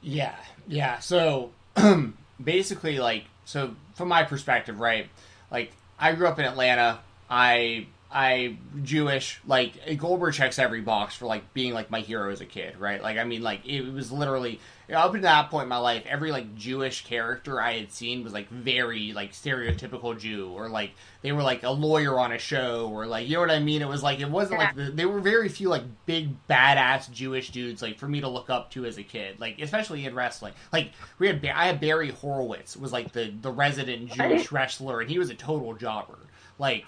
Yeah, 0.00 0.36
yeah. 0.66 0.98
So 1.00 1.50
basically, 2.42 2.98
like, 2.98 3.24
so 3.44 3.74
from 3.94 4.08
my 4.08 4.22
perspective, 4.22 4.80
right? 4.80 5.08
Like, 5.50 5.72
I 5.98 6.12
grew 6.14 6.28
up 6.28 6.38
in 6.38 6.44
Atlanta. 6.44 7.00
I 7.28 7.86
I 8.12 8.58
Jewish. 8.82 9.40
Like 9.46 9.98
Goldberg 9.98 10.34
checks 10.34 10.58
every 10.58 10.80
box 10.80 11.14
for 11.14 11.26
like 11.26 11.54
being 11.54 11.72
like 11.72 11.90
my 11.90 12.00
hero 12.00 12.30
as 12.30 12.40
a 12.40 12.46
kid, 12.46 12.78
right? 12.78 13.00
Like 13.02 13.18
I 13.18 13.24
mean, 13.24 13.42
like 13.42 13.66
it 13.66 13.82
was 13.92 14.10
literally 14.10 14.60
up 14.92 15.12
to 15.12 15.20
that 15.20 15.50
point 15.50 15.64
in 15.64 15.68
my 15.68 15.76
life, 15.76 16.02
every 16.06 16.32
like 16.32 16.56
Jewish 16.56 17.04
character 17.04 17.60
I 17.60 17.74
had 17.74 17.92
seen 17.92 18.24
was 18.24 18.32
like 18.32 18.48
very 18.48 19.12
like 19.12 19.32
stereotypical 19.32 20.18
Jew, 20.18 20.50
or 20.50 20.68
like 20.68 20.92
they 21.22 21.30
were 21.30 21.42
like 21.42 21.62
a 21.62 21.70
lawyer 21.70 22.18
on 22.18 22.32
a 22.32 22.38
show, 22.38 22.90
or 22.92 23.06
like 23.06 23.28
you 23.28 23.34
know 23.34 23.40
what 23.40 23.50
I 23.50 23.60
mean. 23.60 23.82
It 23.82 23.88
was 23.88 24.02
like 24.02 24.18
it 24.18 24.30
wasn't 24.30 24.58
like 24.58 24.74
the, 24.74 24.90
they 24.90 25.06
were 25.06 25.20
very 25.20 25.48
few 25.48 25.68
like 25.68 25.84
big 26.06 26.34
badass 26.48 27.10
Jewish 27.12 27.50
dudes 27.50 27.80
like 27.82 27.98
for 27.98 28.08
me 28.08 28.20
to 28.20 28.28
look 28.28 28.50
up 28.50 28.70
to 28.72 28.84
as 28.84 28.98
a 28.98 29.04
kid, 29.04 29.38
like 29.38 29.60
especially 29.60 30.04
in 30.04 30.14
wrestling. 30.14 30.54
Like 30.72 30.92
we 31.18 31.28
had 31.28 31.44
I 31.46 31.66
had 31.66 31.80
Barry 31.80 32.10
Horowitz 32.10 32.76
was 32.76 32.92
like 32.92 33.12
the 33.12 33.32
the 33.40 33.52
resident 33.52 34.10
Jewish 34.10 34.50
wrestler, 34.50 35.00
and 35.00 35.08
he 35.08 35.18
was 35.18 35.30
a 35.30 35.34
total 35.34 35.74
jobber, 35.74 36.18
like 36.58 36.84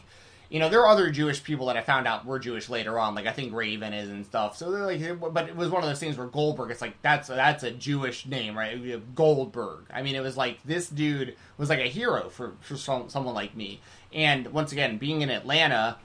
you 0.53 0.59
know, 0.59 0.68
there 0.68 0.82
are 0.82 0.88
other 0.88 1.11
Jewish 1.11 1.42
people 1.42 1.66
that 1.66 1.78
I 1.78 1.80
found 1.80 2.07
out 2.07 2.26
were 2.26 2.38
Jewish 2.38 2.68
later 2.68 2.98
on. 2.98 3.14
Like 3.14 3.26
I 3.26 3.32
think 3.32 3.55
Raven 3.55 3.94
is 3.94 4.11
and 4.11 4.26
stuff. 4.26 4.55
So 4.55 4.70
they're 4.70 4.84
like, 4.84 5.32
but 5.32 5.48
it 5.48 5.57
was 5.57 5.70
one 5.70 5.82
of 5.82 5.88
those 5.88 5.98
things 5.98 6.18
where 6.18 6.26
Goldberg. 6.26 6.70
It's 6.70 6.82
like 6.82 7.00
that's 7.00 7.28
that's 7.28 7.62
a 7.62 7.70
Jewish 7.70 8.26
name, 8.26 8.57
right? 8.57 9.14
Goldberg. 9.14 9.86
I 9.90 10.03
mean, 10.03 10.14
it 10.14 10.20
was 10.20 10.36
like 10.36 10.62
this 10.62 10.90
dude 10.90 11.36
was 11.57 11.70
like 11.70 11.78
a 11.78 11.88
hero 11.88 12.28
for 12.28 12.53
for 12.61 12.76
some, 12.76 13.09
someone 13.09 13.34
like 13.34 13.57
me. 13.57 13.80
And 14.12 14.48
once 14.48 14.72
again, 14.72 14.98
being 14.98 15.22
in 15.22 15.30
Atlanta, 15.30 15.96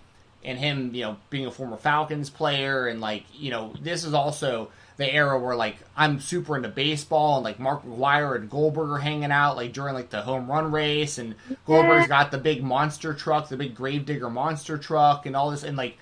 and 0.46 0.58
him, 0.58 0.96
you 0.96 1.02
know, 1.02 1.18
being 1.30 1.46
a 1.46 1.52
former 1.52 1.76
Falcons 1.76 2.30
player, 2.30 2.88
and 2.88 3.02
like 3.02 3.26
you 3.34 3.52
know, 3.52 3.74
this 3.82 4.06
is 4.06 4.14
also 4.14 4.70
the 4.98 5.12
era 5.12 5.40
where 5.40 5.56
like 5.56 5.78
I'm 5.96 6.20
super 6.20 6.56
into 6.56 6.70
baseball 6.70 7.38
and 7.38 7.44
like 7.44 7.60
Mark 7.60 7.86
McGwire 7.86 8.36
and 8.36 8.50
Goldberg 8.50 8.90
are 8.90 8.98
hanging 8.98 9.32
out 9.32 9.56
like 9.56 9.72
during 9.72 9.94
like 9.94 10.10
the 10.10 10.22
home 10.22 10.50
run 10.50 10.72
race 10.72 11.20
and 11.20 11.36
Goldberg's 11.66 12.08
got 12.08 12.32
the 12.32 12.40
big 12.40 12.64
monster 12.64 13.14
truck, 13.14 13.48
the 13.48 13.58
big 13.58 13.76
Gravedigger 13.76 14.30
monster 14.30 14.78
truck 14.78 15.26
and 15.28 15.36
all 15.36 15.52
this 15.52 15.64
and 15.64 15.78
like 15.78 15.98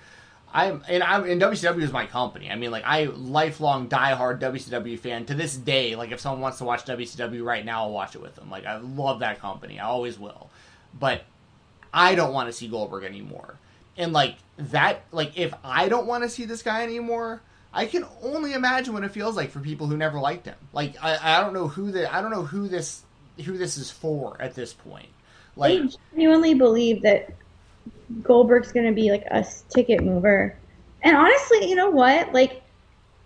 I'm 0.52 0.82
and 0.88 1.02
I'm 1.02 1.24
and 1.24 1.40
WCW 1.40 1.82
is 1.82 1.92
my 1.92 2.06
company. 2.06 2.50
I 2.50 2.56
mean 2.56 2.70
like 2.70 2.84
I 2.86 3.04
lifelong 3.04 3.90
diehard 3.90 4.40
WCW 4.40 4.98
fan 4.98 5.26
to 5.26 5.34
this 5.34 5.54
day. 5.54 5.94
Like 5.94 6.10
if 6.10 6.20
someone 6.20 6.40
wants 6.40 6.58
to 6.58 6.64
watch 6.64 6.86
WCW 6.86 7.44
right 7.44 7.64
now, 7.64 7.82
I'll 7.82 7.92
watch 7.92 8.14
it 8.14 8.22
with 8.22 8.34
them. 8.34 8.50
Like 8.50 8.64
I 8.64 8.78
love 8.78 9.20
that 9.20 9.40
company. 9.40 9.78
I 9.78 9.84
always 9.84 10.18
will. 10.18 10.48
But 10.98 11.24
I 11.92 12.14
don't 12.14 12.32
want 12.32 12.48
to 12.48 12.52
see 12.54 12.68
Goldberg 12.68 13.04
anymore. 13.04 13.58
And 13.98 14.14
like 14.14 14.36
that 14.56 15.04
like 15.12 15.36
if 15.36 15.52
I 15.62 15.90
don't 15.90 16.06
want 16.06 16.24
to 16.24 16.30
see 16.30 16.46
this 16.46 16.62
guy 16.62 16.82
anymore, 16.82 17.42
I 17.76 17.84
can 17.84 18.06
only 18.22 18.54
imagine 18.54 18.94
what 18.94 19.04
it 19.04 19.10
feels 19.10 19.36
like 19.36 19.50
for 19.50 19.60
people 19.60 19.86
who 19.86 19.98
never 19.98 20.18
liked 20.18 20.46
him. 20.46 20.56
Like 20.72 20.96
I, 21.02 21.18
I 21.20 21.42
don't 21.42 21.52
know 21.52 21.68
who 21.68 21.92
the 21.92 22.12
I 22.12 22.22
don't 22.22 22.30
know 22.30 22.42
who 22.42 22.68
this 22.68 23.02
who 23.44 23.58
this 23.58 23.76
is 23.76 23.90
for 23.90 24.40
at 24.40 24.54
this 24.54 24.72
point. 24.72 25.10
Like 25.56 25.82
I 25.82 25.88
genuinely 26.14 26.54
believe 26.54 27.02
that 27.02 27.34
Goldberg's 28.22 28.72
going 28.72 28.86
to 28.86 28.92
be 28.92 29.10
like 29.10 29.24
a 29.30 29.44
ticket 29.68 30.02
mover. 30.02 30.56
And 31.02 31.18
honestly, 31.18 31.68
you 31.68 31.76
know 31.76 31.90
what? 31.90 32.32
Like 32.32 32.62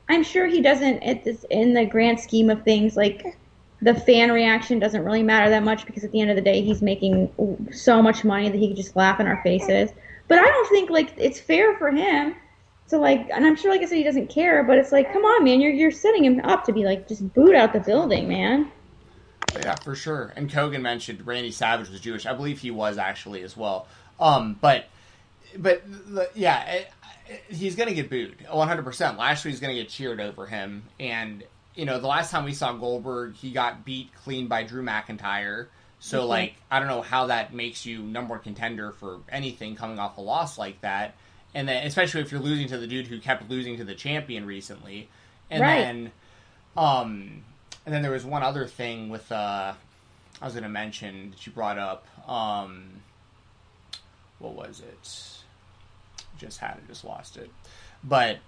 I'm 0.09 0.25
sure 0.25 0.49
he 0.49 0.61
doesn't 0.61 1.05
at 1.05 1.23
this 1.23 1.47
in 1.49 1.73
the 1.73 1.87
grand 1.87 2.19
scheme 2.19 2.51
of 2.51 2.65
things 2.65 2.97
like 2.97 3.39
the 3.81 3.95
fan 3.95 4.33
reaction 4.33 4.81
doesn't 4.81 5.05
really 5.05 5.23
matter 5.23 5.49
that 5.51 5.63
much 5.63 5.87
because 5.87 6.03
at 6.03 6.11
the 6.11 6.21
end 6.21 6.29
of 6.29 6.35
the 6.35 6.43
day 6.43 6.61
he's 6.61 6.83
making 6.83 7.31
so 7.73 8.03
much 8.03 8.25
money 8.25 8.49
that 8.49 8.59
he 8.59 8.67
can 8.67 8.77
just 8.77 8.97
laugh 8.97 9.21
in 9.21 9.29
our 9.29 9.41
faces. 9.45 9.93
But 10.27 10.39
I 10.39 10.45
don't 10.45 10.69
think 10.71 10.91
like 10.91 11.15
it's 11.17 11.39
fair 11.39 11.79
for 11.79 11.93
him 11.93 12.35
so 12.91 12.99
like, 12.99 13.31
and 13.33 13.47
I'm 13.47 13.55
sure, 13.55 13.71
like 13.71 13.83
I 13.83 13.85
said, 13.85 13.99
he 13.99 14.03
doesn't 14.03 14.31
care, 14.31 14.65
but 14.65 14.77
it's 14.77 14.91
like, 14.91 15.13
come 15.13 15.25
on, 15.25 15.45
man, 15.45 15.61
you're 15.61 15.71
you're 15.71 15.93
setting 15.93 16.25
him 16.25 16.41
up 16.41 16.65
to 16.65 16.73
be 16.73 16.85
like 16.85 17.07
just 17.07 17.33
boot 17.35 17.55
out 17.55 17.73
the 17.73 17.79
building, 17.79 18.29
man. 18.29 18.73
Yeah, 19.55 19.77
for 19.77 19.95
sure. 19.95 20.33
And 20.35 20.51
Kogan 20.51 20.81
mentioned 20.81 21.25
Randy 21.25 21.53
Savage 21.53 21.89
was 21.89 22.01
Jewish. 22.01 22.27
I 22.27 22.35
believe 22.35 22.59
he 22.59 22.73
was 22.73 22.99
actually 22.99 23.43
as 23.43 23.57
well. 23.57 23.87
Um, 24.19 24.59
but 24.61 24.87
but 25.57 25.85
yeah, 26.35 26.65
it, 26.65 26.91
it, 27.29 27.55
he's 27.55 27.77
gonna 27.77 27.95
get 27.95 28.11
booed 28.11 28.35
100. 28.51 28.83
percent 28.83 29.17
Lashley's 29.17 29.61
gonna 29.61 29.75
get 29.75 29.89
cheered 29.89 30.21
over 30.21 30.47
him, 30.47 30.83
and 30.99 31.45
you 31.77 31.85
know 31.85 32.01
the 32.01 32.09
last 32.09 32.33
time 32.33 32.45
we 32.45 32.55
saw 32.55 32.73
Goldberg, 32.73 33.37
he 33.37 33.53
got 33.53 33.85
beat 33.85 34.11
clean 34.25 34.49
by 34.49 34.65
Drew 34.65 34.83
McIntyre. 34.83 35.69
So 36.01 36.21
mm-hmm. 36.21 36.29
like, 36.29 36.55
I 36.73 36.81
don't 36.81 36.89
know 36.89 37.03
how 37.03 37.27
that 37.27 37.55
makes 37.55 37.87
you 37.87 38.03
number 38.03 38.35
one 38.35 38.43
contender 38.43 38.91
for 38.91 39.21
anything 39.29 39.77
coming 39.77 40.01
off 40.01 40.17
a 40.17 40.23
loss 40.23 40.59
like 40.59 40.81
that 40.81 41.15
and 41.55 41.69
then 41.69 41.87
especially 41.87 42.21
if 42.21 42.31
you're 42.31 42.41
losing 42.41 42.69
to 42.69 42.79
the 42.79 42.87
dude 42.87 43.07
who 43.07 43.19
kept 43.19 43.49
losing 43.51 43.77
to 43.79 43.85
the 43.85 43.95
champion 43.95 44.47
recently, 44.47 45.09
and 45.51 45.63
right. 45.63 45.81
then, 45.81 46.13
um, 46.77 47.43
and 47.85 47.95
then 47.95 48.03
there 48.03 48.13
was 48.13 48.25
one 48.25 48.43
other 48.43 48.67
thing 48.67 49.09
with 49.09 49.31
uh, 49.33 49.75
I 50.41 50.45
was 50.45 50.55
going 50.55 50.65
to 50.65 50.71
mention 50.71 51.31
that 51.31 51.47
you 51.47 51.53
brought 51.53 51.79
up. 51.79 52.07
Um, 52.29 53.03
what 54.39 54.55
was 54.55 54.81
it? 54.81 56.29
Just 56.39 56.59
had 56.59 56.77
it, 56.79 56.89
just 56.89 57.05
lost 57.05 57.37
it, 57.37 57.51
but 58.03 58.39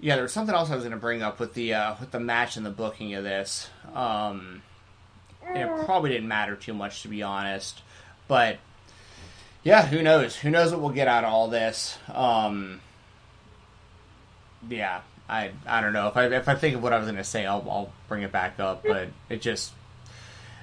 yeah, 0.00 0.14
there 0.14 0.22
was 0.22 0.32
something 0.32 0.54
else 0.54 0.70
I 0.70 0.74
was 0.74 0.84
going 0.84 0.92
to 0.92 0.98
bring 0.98 1.22
up 1.22 1.38
with 1.38 1.54
the 1.54 1.74
uh, 1.74 1.94
with 2.00 2.10
the 2.10 2.20
match 2.20 2.56
and 2.56 2.64
the 2.64 2.70
booking 2.70 3.14
of 3.14 3.24
this. 3.24 3.68
Um, 3.94 4.62
it 5.42 5.68
probably 5.84 6.10
didn't 6.10 6.28
matter 6.28 6.56
too 6.56 6.74
much 6.74 7.02
to 7.02 7.08
be 7.08 7.22
honest, 7.22 7.82
but 8.28 8.58
yeah, 9.62 9.86
who 9.86 10.02
knows? 10.02 10.36
Who 10.36 10.50
knows 10.50 10.72
what 10.72 10.80
we'll 10.80 10.90
get 10.90 11.08
out 11.08 11.24
of 11.24 11.32
all 11.32 11.48
this? 11.48 11.98
Um, 12.12 12.80
yeah, 14.68 15.00
I 15.28 15.52
I 15.66 15.80
don't 15.80 15.92
know 15.92 16.08
if 16.08 16.16
I 16.16 16.26
if 16.26 16.48
I 16.48 16.54
think 16.54 16.76
of 16.76 16.82
what 16.82 16.92
I 16.92 16.98
was 16.98 17.10
to 17.10 17.24
say, 17.24 17.46
I'll 17.46 17.64
I'll 17.70 17.92
bring 18.08 18.22
it 18.22 18.32
back 18.32 18.58
up. 18.58 18.82
But 18.82 19.08
it 19.28 19.40
just 19.40 19.72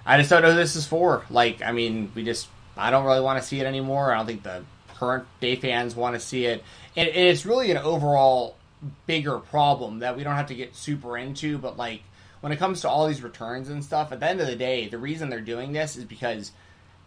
I 0.05 0.17
just 0.17 0.29
don't 0.29 0.41
know 0.41 0.51
who 0.51 0.57
this 0.57 0.75
is 0.75 0.87
for. 0.87 1.23
Like, 1.29 1.61
I 1.61 1.71
mean, 1.71 2.11
we 2.15 2.23
just 2.23 2.47
I 2.75 2.91
don't 2.91 3.05
really 3.05 3.21
want 3.21 3.41
to 3.41 3.47
see 3.47 3.59
it 3.59 3.65
anymore. 3.65 4.11
I 4.11 4.17
don't 4.17 4.25
think 4.25 4.43
the 4.43 4.63
current 4.95 5.25
day 5.39 5.55
fans 5.55 5.95
want 5.95 6.15
to 6.15 6.19
see 6.19 6.45
it, 6.45 6.63
and, 6.95 7.07
and 7.07 7.27
it's 7.27 7.45
really 7.45 7.69
an 7.71 7.77
overall 7.77 8.55
bigger 9.05 9.39
problem 9.39 9.99
that 9.99 10.15
we 10.15 10.23
don't 10.23 10.35
have 10.35 10.47
to 10.47 10.55
get 10.55 10.75
super 10.75 11.17
into. 11.17 11.57
But 11.57 11.77
like 11.77 12.01
when 12.41 12.51
it 12.51 12.57
comes 12.57 12.81
to 12.81 12.89
all 12.89 13.07
these 13.07 13.21
returns 13.21 13.69
and 13.69 13.83
stuff, 13.83 14.11
at 14.11 14.19
the 14.19 14.27
end 14.27 14.41
of 14.41 14.47
the 14.47 14.55
day, 14.55 14.87
the 14.87 14.97
reason 14.97 15.29
they're 15.29 15.41
doing 15.41 15.73
this 15.73 15.97
is 15.97 16.05
because 16.05 16.51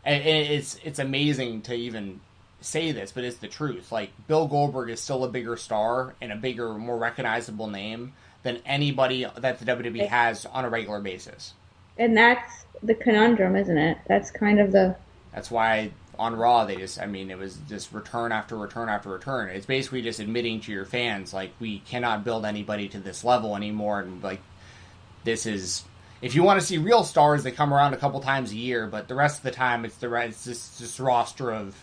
and 0.05 0.23
it's 0.25 0.79
it's 0.85 0.99
amazing 0.99 1.63
to 1.63 1.75
even 1.75 2.21
say 2.61 2.93
this, 2.93 3.13
but 3.13 3.25
it's 3.25 3.39
the 3.39 3.49
truth. 3.49 3.93
Like 3.93 4.11
Bill 4.27 4.47
Goldberg 4.47 4.91
is 4.91 5.01
still 5.01 5.25
a 5.25 5.29
bigger 5.29 5.57
star 5.57 6.15
and 6.21 6.33
a 6.33 6.37
bigger, 6.37 6.75
more 6.75 6.99
recognizable 6.99 7.69
name 7.69 8.13
than 8.43 8.59
anybody 8.65 9.27
that 9.37 9.59
the 9.59 9.65
WWE 9.65 10.07
has 10.09 10.47
on 10.47 10.65
a 10.65 10.69
regular 10.69 11.01
basis. 11.01 11.55
And 11.99 12.17
that's 12.17 12.65
the 12.83 12.95
conundrum, 12.95 13.57
isn't 13.57 13.79
it? 13.79 13.99
That's 14.07 14.31
kind 14.31 14.61
of 14.61 14.73
the. 14.73 14.97
That's 15.33 15.51
why 15.51 15.91
on 16.19 16.37
Raw 16.37 16.65
they 16.65 16.77
just, 16.77 17.01
I 17.01 17.07
mean, 17.07 17.31
it 17.31 17.39
was 17.39 17.59
just 17.69 17.93
return 17.93 18.33
after 18.33 18.57
return 18.57 18.89
after 18.89 19.11
return. 19.11 19.51
It's 19.51 19.67
basically 19.67 20.03
just 20.03 20.21
admitting 20.21 20.61
to 20.63 20.73
your 20.73 20.85
fans 20.85 21.33
like 21.33 21.53
we 21.61 21.81
cannot 21.81 22.25
build 22.25 22.45
anybody 22.45 22.89
to 22.89 22.99
this 22.99 23.25
level 23.25 23.57
anymore, 23.57 24.01
and 24.01 24.23
like 24.23 24.41
this 25.25 25.47
is 25.47 25.85
if 26.23 26.35
you 26.35 26.43
want 26.43 26.61
to 26.61 26.67
see 26.67 26.79
real 26.79 27.05
stars, 27.05 27.43
they 27.43 27.51
come 27.51 27.73
around 27.73 27.95
a 27.95 27.97
couple 27.97 28.21
times 28.21 28.53
a 28.53 28.57
year, 28.57 28.87
but 28.87 29.09
the 29.09 29.15
rest 29.15 29.39
of 29.39 29.45
the 29.45 29.51
time 29.51 29.85
it's 29.85 29.97
the 29.97 30.13
it's 30.15 30.45
just 30.45 30.79
this 30.79 31.01
roster 31.01 31.53
of 31.53 31.75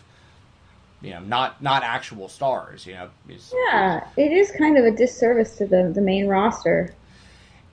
you 1.02 1.12
know 1.12 1.20
not 1.20 1.62
not 1.62 1.84
actual 1.84 2.30
stars. 2.30 2.86
You 2.86 2.94
know. 2.94 3.10
It's, 3.28 3.54
yeah, 3.70 4.08
it 4.16 4.32
is 4.32 4.52
kind 4.52 4.78
of 4.78 4.86
a 4.86 4.92
disservice 4.92 5.58
to 5.58 5.66
the 5.66 5.92
the 5.94 6.02
main 6.02 6.28
roster. 6.28 6.94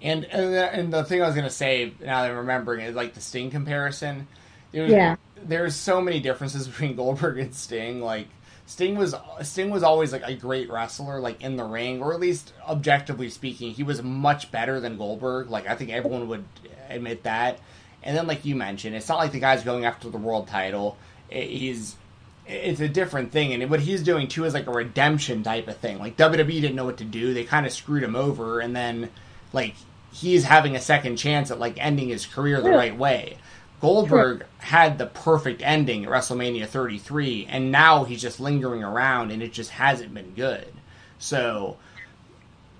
And 0.00 0.24
and 0.24 0.92
the 0.92 1.04
thing 1.04 1.22
I 1.22 1.26
was 1.26 1.34
gonna 1.34 1.50
say 1.50 1.92
now 2.00 2.22
that 2.22 2.30
I'm 2.30 2.38
remembering 2.38 2.80
is 2.80 2.94
like 2.94 3.14
the 3.14 3.20
Sting 3.20 3.50
comparison. 3.50 4.26
Was, 4.72 4.90
yeah. 4.90 5.16
There's 5.42 5.76
so 5.76 6.00
many 6.00 6.20
differences 6.20 6.66
between 6.68 6.96
Goldberg 6.96 7.38
and 7.38 7.54
Sting. 7.54 8.00
Like 8.00 8.28
Sting 8.66 8.96
was 8.96 9.14
Sting 9.42 9.70
was 9.70 9.82
always 9.82 10.12
like 10.12 10.22
a 10.24 10.34
great 10.34 10.70
wrestler, 10.70 11.20
like 11.20 11.42
in 11.42 11.56
the 11.56 11.64
ring, 11.64 12.02
or 12.02 12.14
at 12.14 12.20
least 12.20 12.52
objectively 12.66 13.28
speaking, 13.28 13.72
he 13.72 13.82
was 13.82 14.02
much 14.02 14.50
better 14.50 14.80
than 14.80 14.96
Goldberg. 14.96 15.50
Like 15.50 15.68
I 15.68 15.74
think 15.74 15.90
everyone 15.90 16.28
would 16.28 16.44
admit 16.88 17.24
that. 17.24 17.58
And 18.02 18.16
then, 18.16 18.26
like 18.26 18.44
you 18.44 18.54
mentioned, 18.54 18.94
it's 18.94 19.08
not 19.08 19.18
like 19.18 19.32
the 19.32 19.40
guy's 19.40 19.64
going 19.64 19.84
after 19.84 20.10
the 20.10 20.18
world 20.18 20.48
title. 20.48 20.96
He's 21.28 21.96
it's 22.46 22.80
a 22.80 22.88
different 22.88 23.32
thing, 23.32 23.52
and 23.54 23.70
what 23.70 23.80
he's 23.80 24.02
doing 24.02 24.28
too 24.28 24.44
is 24.44 24.54
like 24.54 24.66
a 24.66 24.72
redemption 24.72 25.42
type 25.42 25.68
of 25.68 25.76
thing. 25.78 25.98
Like 25.98 26.16
WWE 26.16 26.60
didn't 26.60 26.74
know 26.74 26.84
what 26.84 26.98
to 26.98 27.04
do; 27.04 27.34
they 27.34 27.44
kind 27.44 27.66
of 27.66 27.72
screwed 27.72 28.02
him 28.02 28.16
over, 28.16 28.60
and 28.60 28.74
then 28.74 29.10
like 29.52 29.74
he's 30.12 30.44
having 30.44 30.76
a 30.76 30.80
second 30.80 31.16
chance 31.16 31.50
at 31.50 31.58
like 31.58 31.76
ending 31.78 32.08
his 32.08 32.26
career 32.26 32.60
the 32.60 32.70
right 32.70 32.96
way. 32.96 33.38
Goldberg 33.81 34.39
sure. 34.39 34.49
had 34.59 34.99
the 34.99 35.07
perfect 35.07 35.62
ending 35.62 36.05
at 36.05 36.11
WrestleMania 36.11 36.66
33, 36.66 37.47
and 37.51 37.70
now 37.70 38.05
he's 38.05 38.22
just 38.22 38.41
lingering 38.41 38.83
around, 38.83 39.31
and 39.31 39.43
it 39.43 39.53
just 39.53 39.70
hasn't 39.70 40.14
been 40.14 40.33
good. 40.35 40.72
So, 41.18 41.77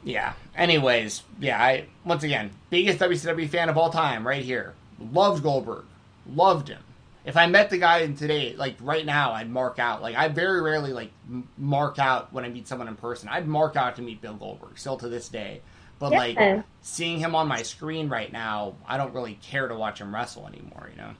yeah. 0.03 0.35
Anyways, 0.57 1.23
yeah. 1.41 1.63
I 1.63 1.87
once 2.05 2.23
again 2.23 2.51
biggest 2.71 2.99
WCW 2.99 3.49
fan 3.49 3.69
of 3.69 3.77
all 3.77 3.91
time, 3.91 4.27
right 4.27 4.45
here. 4.45 4.75
Loved 5.13 5.43
Goldberg, 5.43 5.85
loved 6.27 6.69
him, 6.69 6.83
if 7.25 7.39
I 7.39 7.47
met 7.47 7.71
the 7.71 7.79
guy 7.79 8.01
in 8.01 8.17
today, 8.17 8.55
like 8.55 8.77
right 8.81 9.05
now, 9.05 9.33
I'd 9.33 9.51
mark 9.51 9.79
out. 9.79 10.03
Like 10.03 10.15
I 10.15 10.29
very 10.29 10.61
rarely 10.61 10.93
like 10.93 11.11
mark 11.57 11.99
out 11.99 12.33
when 12.33 12.45
I 12.45 12.49
meet 12.51 12.69
someone 12.69 12.89
in 12.89 12.97
person. 12.97 13.29
I'd 13.31 13.49
mark 13.49 13.77
out 13.77 13.97
to 13.97 14.03
meet 14.03 14.21
Bill 14.21 14.35
Goldberg 14.35 14.79
still 14.79 14.99
to 14.99 15.09
this 15.09 15.29
day. 15.29 15.63
But 15.99 16.13
yeah. 16.13 16.19
like 16.19 16.65
seeing 16.83 17.19
him 17.19 17.35
on 17.35 17.49
my 17.49 17.63
screen 17.63 18.09
right 18.09 18.33
now, 18.33 18.75
I 18.87 18.97
don't 18.97 19.15
really 19.15 19.39
care 19.43 19.69
to 19.69 19.75
watch 19.75 20.01
him 20.01 20.15
wrestle 20.15 20.47
anymore. 20.47 20.91
You 20.91 21.01
know. 21.01 21.11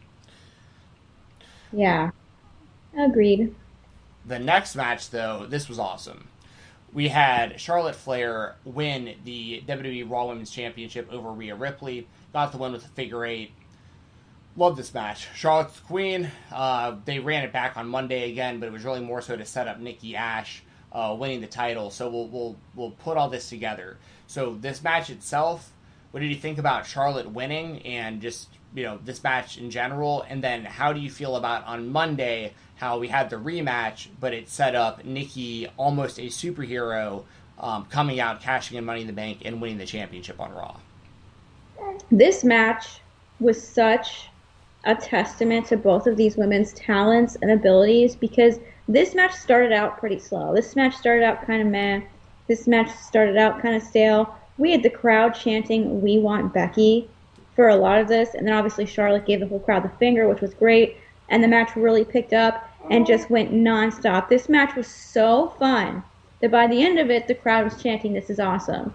Yeah. 1.73 2.11
Agreed. 2.97 3.55
The 4.27 4.39
next 4.39 4.75
match, 4.75 5.11
though, 5.11 5.47
this 5.47 5.69
was 5.69 5.79
awesome. 5.79 6.29
We 6.93 7.09
had 7.09 7.61
Charlotte 7.61 7.97
Flair 7.97 8.55
win 8.65 9.17
the 9.25 9.63
WWE 9.67 10.09
Raw 10.09 10.27
Women's 10.29 10.51
Championship 10.51 11.13
over 11.13 11.31
Rhea 11.31 11.57
Ripley. 11.57 12.07
Got 12.33 12.53
the 12.53 12.59
win 12.59 12.73
with 12.73 12.85
a 12.85 12.89
figure 12.89 13.25
eight. 13.25 13.51
Love 14.57 14.77
this 14.77 14.95
match. 14.95 15.27
Charlotte's 15.35 15.81
Queen. 15.81 16.31
Uh, 16.53 16.95
they 17.05 17.19
ran 17.19 17.43
it 17.43 17.53
back 17.53 17.77
on 17.77 17.89
Monday 17.89 18.31
again, 18.31 18.61
but 18.61 18.67
it 18.67 18.73
was 18.73 18.85
really 18.85 19.01
more 19.01 19.21
so 19.21 19.37
to 19.37 19.45
set 19.45 19.67
up 19.67 19.81
Nikki 19.81 20.15
Ash 20.15 20.63
uh, 20.93 21.15
winning 21.19 21.41
the 21.41 21.49
title. 21.49 21.91
So 21.91 22.09
we'll 22.09 22.29
we'll 22.29 22.57
we'll 22.77 22.93
put 22.93 23.17
all 23.17 23.29
this 23.29 23.49
together. 23.49 23.99
So 24.27 24.57
this 24.61 24.83
match 24.83 25.11
itself, 25.11 25.73
what 26.11 26.21
did 26.21 26.31
you 26.31 26.37
think 26.37 26.59
about 26.59 26.87
Charlotte 26.87 27.31
winning 27.31 27.83
and 27.83 28.21
just 28.21 28.49
you 28.75 28.85
know 28.85 28.99
this 29.05 29.23
match 29.23 29.59
in 29.59 29.71
general? 29.71 30.25
And 30.29 30.43
then 30.43 30.65
how 30.65 30.93
do 30.93 31.01
you 31.01 31.11
feel 31.11 31.37
about 31.37 31.67
on 31.67 31.91
Monday 31.91 32.53
how 32.77 32.99
we 32.99 33.09
had 33.09 33.31
the 33.31 33.37
rematch, 33.37 34.09
but 34.21 34.33
it 34.35 34.49
set 34.49 34.75
up 34.75 35.05
Nikki 35.05 35.69
almost 35.77 36.19
a 36.19 36.27
superhero 36.27 37.25
um, 37.59 37.87
coming 37.87 38.21
out, 38.21 38.41
cashing 38.41 38.77
in 38.77 38.85
Money 38.85 39.03
in 39.03 39.07
the 39.07 39.13
Bank, 39.13 39.39
and 39.45 39.61
winning 39.61 39.79
the 39.79 39.87
championship 39.87 40.41
on 40.41 40.53
Raw? 40.53 40.77
This 42.11 42.45
match 42.45 43.01
was 43.41 43.63
such 43.63 44.29
a 44.85 44.95
testament 44.95 45.67
to 45.67 45.77
both 45.77 46.07
of 46.07 46.17
these 46.17 46.37
women's 46.37 46.73
talents 46.75 47.37
and 47.41 47.51
abilities 47.51 48.17
because 48.17 48.59
this 48.89 49.15
match 49.15 49.33
started 49.33 49.73
out 49.73 49.99
pretty 49.99 50.19
slow. 50.19 50.55
This 50.55 50.77
match 50.77 50.95
started 50.95 51.25
out 51.25 51.47
kind 51.47 51.63
of 51.63 51.69
meh. 51.69 52.03
This 52.47 52.67
match 52.67 52.91
started 52.91 53.37
out 53.37 53.63
kind 53.63 53.75
of 53.75 53.83
stale. 53.83 54.35
We 54.59 54.71
had 54.71 54.83
the 54.83 54.91
crowd 54.91 55.31
chanting, 55.31 56.03
We 56.03 56.19
want 56.19 56.53
Becky 56.53 57.09
for 57.57 57.69
a 57.69 57.77
lot 57.77 58.01
of 58.01 58.09
this. 58.09 58.35
And 58.35 58.47
then 58.47 58.55
obviously 58.55 58.87
Charlotte 58.87 59.27
gave 59.27 59.41
the 59.41 59.47
whole 59.47 59.61
crowd 59.61 59.85
the 59.85 59.89
finger, 59.99 60.29
which 60.29 60.41
was 60.41 60.55
great. 60.55 60.97
And 61.29 61.43
the 61.43 61.49
match 61.49 61.75
really 61.75 62.05
picked 62.05 62.33
up 62.33 62.69
and 62.91 63.07
just 63.07 63.31
went 63.31 63.53
nonstop. 63.53 64.29
This 64.29 64.49
match 64.49 64.77
was 64.77 64.87
so 64.87 65.55
fun 65.59 66.03
that 66.41 66.51
by 66.51 66.67
the 66.67 66.85
end 66.85 66.99
of 66.99 67.11
it, 67.11 67.27
the 67.27 67.35
crowd 67.35 67.65
was 67.65 67.83
chanting, 67.83 68.13
This 68.13 68.31
is 68.31 68.41
awesome. 68.41 68.93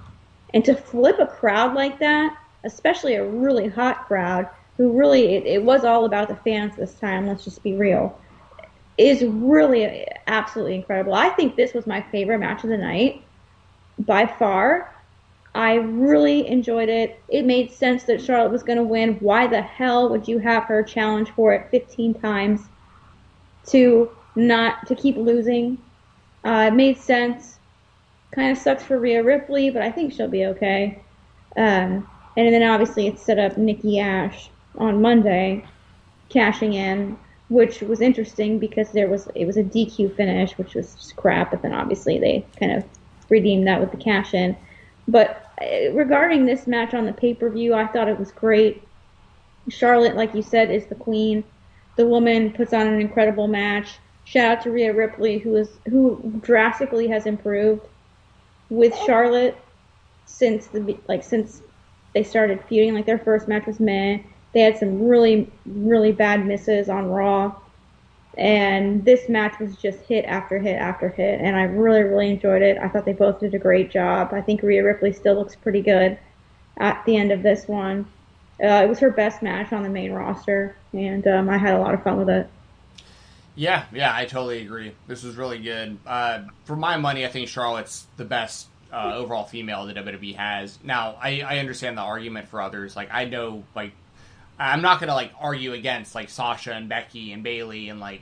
And 0.54 0.64
to 0.66 0.76
flip 0.76 1.20
a 1.20 1.26
crowd 1.26 1.74
like 1.74 2.00
that, 2.00 2.38
especially 2.64 3.16
a 3.16 3.26
really 3.26 3.68
hot 3.68 4.08
crowd, 4.08 4.47
who 4.78 4.91
really, 4.91 5.36
it, 5.36 5.45
it 5.45 5.64
was 5.64 5.84
all 5.84 6.06
about 6.06 6.28
the 6.28 6.36
fans 6.36 6.76
this 6.76 6.93
time, 6.93 7.28
let's 7.28 7.43
just 7.43 7.64
be 7.64 7.74
real 7.74 8.20
is 9.00 9.24
really 9.24 10.06
absolutely 10.28 10.76
incredible. 10.76 11.14
I 11.14 11.30
think 11.30 11.56
this 11.56 11.74
was 11.74 11.88
my 11.88 12.02
favorite 12.12 12.39
match 12.39 12.66
of 12.66 12.70
the 12.70 12.78
night 12.78 13.24
by 14.00 14.26
far. 14.26 14.93
I 15.56 15.76
really 15.76 16.47
enjoyed 16.47 16.89
it. 16.89 17.20
It 17.28 17.45
made 17.45 17.72
sense 17.72 18.04
that 18.04 18.22
Charlotte 18.22 18.52
was 18.52 18.64
going 18.64 18.78
to 18.78 18.84
win. 18.84 19.16
Why 19.20 19.47
the 19.47 19.62
hell 19.62 20.10
would 20.10 20.28
you 20.28 20.38
have 20.39 20.66
her 20.66 20.84
challenge 20.84 21.32
for 21.32 21.54
it 21.54 21.70
15 21.72 22.14
times 22.16 22.62
to 23.68 24.10
not 24.36 24.88
to 24.88 24.95
keep 24.95 25.18
losing? 25.18 25.78
Uh, 26.45 26.70
it 26.72 26.74
made 26.74 26.97
sense. 26.97 27.58
Kind 28.32 28.52
of 28.52 28.58
sucks 28.58 28.84
for 28.84 29.00
Rhea 29.00 29.24
Ripley, 29.24 29.72
but 29.72 29.82
I 29.82 29.91
think 29.91 30.14
she'll 30.14 30.28
be 30.28 30.45
okay. 30.45 31.02
Um, 31.58 32.08
and 32.38 32.54
then 32.54 32.64
obviously 32.64 33.08
it 33.08 33.20
set 33.20 33.39
up 33.39 33.58
Nikki 33.58 34.00
Ash 34.00 34.50
on 34.78 35.02
Monday, 35.02 35.66
cashing 36.30 36.74
in 36.74 37.18
which 37.50 37.82
was 37.82 38.00
interesting 38.00 38.60
because 38.60 38.91
there 38.91 39.10
was 39.10 39.28
it 39.36 39.45
was 39.45 39.58
a 39.58 39.64
DQ 39.64 40.16
finish, 40.16 40.58
which 40.58 40.76
was 40.76 41.14
crap. 41.18 41.52
But 41.52 41.62
then 41.62 41.74
obviously 41.74 42.20
they 42.20 42.45
kind 42.60 42.72
of 42.72 42.86
redeemed 43.30 43.68
that 43.68 43.80
with 43.80 43.92
the 43.92 43.98
cash 43.98 44.34
in. 44.34 44.56
But 45.08 45.52
uh, 45.62 45.92
regarding 45.94 46.46
this 46.46 46.68
match 46.68 46.94
on 46.94 47.06
the 47.06 47.14
pay 47.14 47.34
per 47.34 47.50
view, 47.50 47.74
I 47.74 47.88
thought 47.88 48.08
it 48.08 48.20
was 48.20 48.32
great. 48.32 48.84
Charlotte, 49.68 50.16
like 50.16 50.34
you 50.34 50.42
said, 50.42 50.72
is 50.72 50.86
the 50.88 50.96
queen. 50.96 51.44
The 51.96 52.06
woman 52.06 52.52
puts 52.54 52.74
on 52.74 52.88
an 52.88 53.02
incredible 53.02 53.48
match. 53.48 53.98
Shout 54.26 54.58
out 54.58 54.64
to 54.64 54.72
Rhea 54.72 54.94
Ripley, 54.94 55.40
who 55.40 55.56
is 55.56 55.70
who 55.90 56.40
drastically 56.42 57.08
has 57.08 57.26
improved 57.26 57.82
with 58.70 58.96
Charlotte 59.06 59.58
since 60.26 60.68
the 60.68 60.98
like 61.08 61.24
since 61.24 61.62
they 62.14 62.24
started 62.24 62.64
feuding. 62.66 62.94
Like 62.94 63.06
their 63.06 63.20
first 63.20 63.48
match 63.48 63.66
was 63.66 63.80
meh. 63.80 64.20
They 64.54 64.62
had 64.62 64.78
some 64.78 65.08
really, 65.08 65.52
really 65.66 66.12
bad 66.12 66.46
misses 66.46 66.90
on 66.90 67.10
Raw. 67.10 67.56
And 68.38 69.04
this 69.04 69.28
match 69.28 69.60
was 69.60 69.76
just 69.76 70.00
hit 70.02 70.24
after 70.26 70.60
hit 70.60 70.76
after 70.76 71.10
hit. 71.10 71.42
And 71.42 71.56
I 71.56 71.64
really, 71.64 72.04
really 72.04 72.30
enjoyed 72.30 72.62
it. 72.62 72.78
I 72.78 72.88
thought 72.88 73.06
they 73.06 73.14
both 73.14 73.40
did 73.40 73.54
a 73.54 73.60
great 73.60 73.92
job. 73.92 74.30
I 74.34 74.42
think 74.42 74.62
Rhea 74.62 74.84
Ripley 74.84 75.12
still 75.14 75.36
looks 75.36 75.56
pretty 75.56 75.82
good 75.82 76.18
at 76.78 77.04
the 77.06 77.18
end 77.18 77.32
of 77.32 77.44
this 77.44 77.68
one. 77.68 78.06
Uh, 78.64 78.84
it 78.84 78.90
was 78.90 79.00
her 79.00 79.10
best 79.10 79.42
match 79.42 79.74
on 79.74 79.84
the 79.84 79.90
main 79.90 80.12
roster. 80.12 80.76
And 80.94 81.26
um, 81.28 81.50
I 81.50 81.58
had 81.58 81.74
a 81.74 81.80
lot 81.80 81.94
of 81.94 82.04
fun 82.04 82.18
with 82.18 82.30
it. 82.30 82.50
Yeah, 83.56 83.86
yeah, 83.92 84.16
I 84.16 84.26
totally 84.26 84.62
agree. 84.62 84.94
This 85.08 85.24
was 85.24 85.36
really 85.36 85.60
good. 85.60 85.98
Uh, 86.06 86.44
for 86.64 86.78
my 86.78 86.96
money, 86.96 87.26
I 87.26 87.30
think 87.30 87.50
Charlotte's 87.50 88.08
the 88.16 88.24
best 88.24 88.68
uh, 88.92 89.14
overall 89.16 89.44
female 89.44 89.86
that 89.86 89.98
WWE 89.98 90.36
has. 90.36 90.80
Now, 90.84 91.18
I, 91.22 91.42
I 91.42 91.60
understand 91.60 91.98
the 91.98 92.02
argument 92.02 92.48
for 92.48 92.62
others. 92.62 92.96
Like, 92.96 93.10
I 93.12 93.26
know, 93.26 93.64
like, 93.76 93.92
I'm 94.60 94.82
not 94.82 94.99
gonna 94.99 95.16
like 95.16 95.32
argue 95.39 95.74
against 95.74 96.16
like 96.16 96.30
Sasha 96.30 96.74
and 96.74 96.89
Becky 96.89 97.32
and 97.32 97.43
Bayley 97.43 97.89
and 97.89 97.99
like 97.99 98.22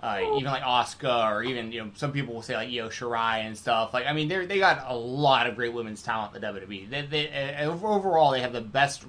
uh, 0.00 0.20
even 0.36 0.44
like 0.44 0.62
Asuka 0.62 1.30
or 1.30 1.42
even 1.42 1.72
you 1.72 1.82
know 1.82 1.90
some 1.94 2.12
people 2.12 2.34
will 2.34 2.42
say 2.42 2.54
like 2.54 2.68
Io 2.68 2.88
Shirai 2.88 3.46
and 3.46 3.56
stuff. 3.56 3.94
Like 3.94 4.06
I 4.06 4.12
mean 4.12 4.28
they 4.28 4.46
they 4.46 4.58
got 4.58 4.84
a 4.88 4.96
lot 4.96 5.46
of 5.46 5.54
great 5.54 5.72
women's 5.72 6.02
talent 6.02 6.32
the 6.32 6.40
WWE. 6.40 6.90
They, 6.90 7.02
they, 7.02 7.54
uh, 7.56 7.70
overall 7.70 8.32
they 8.32 8.40
have 8.40 8.52
the 8.52 8.60
best 8.60 9.04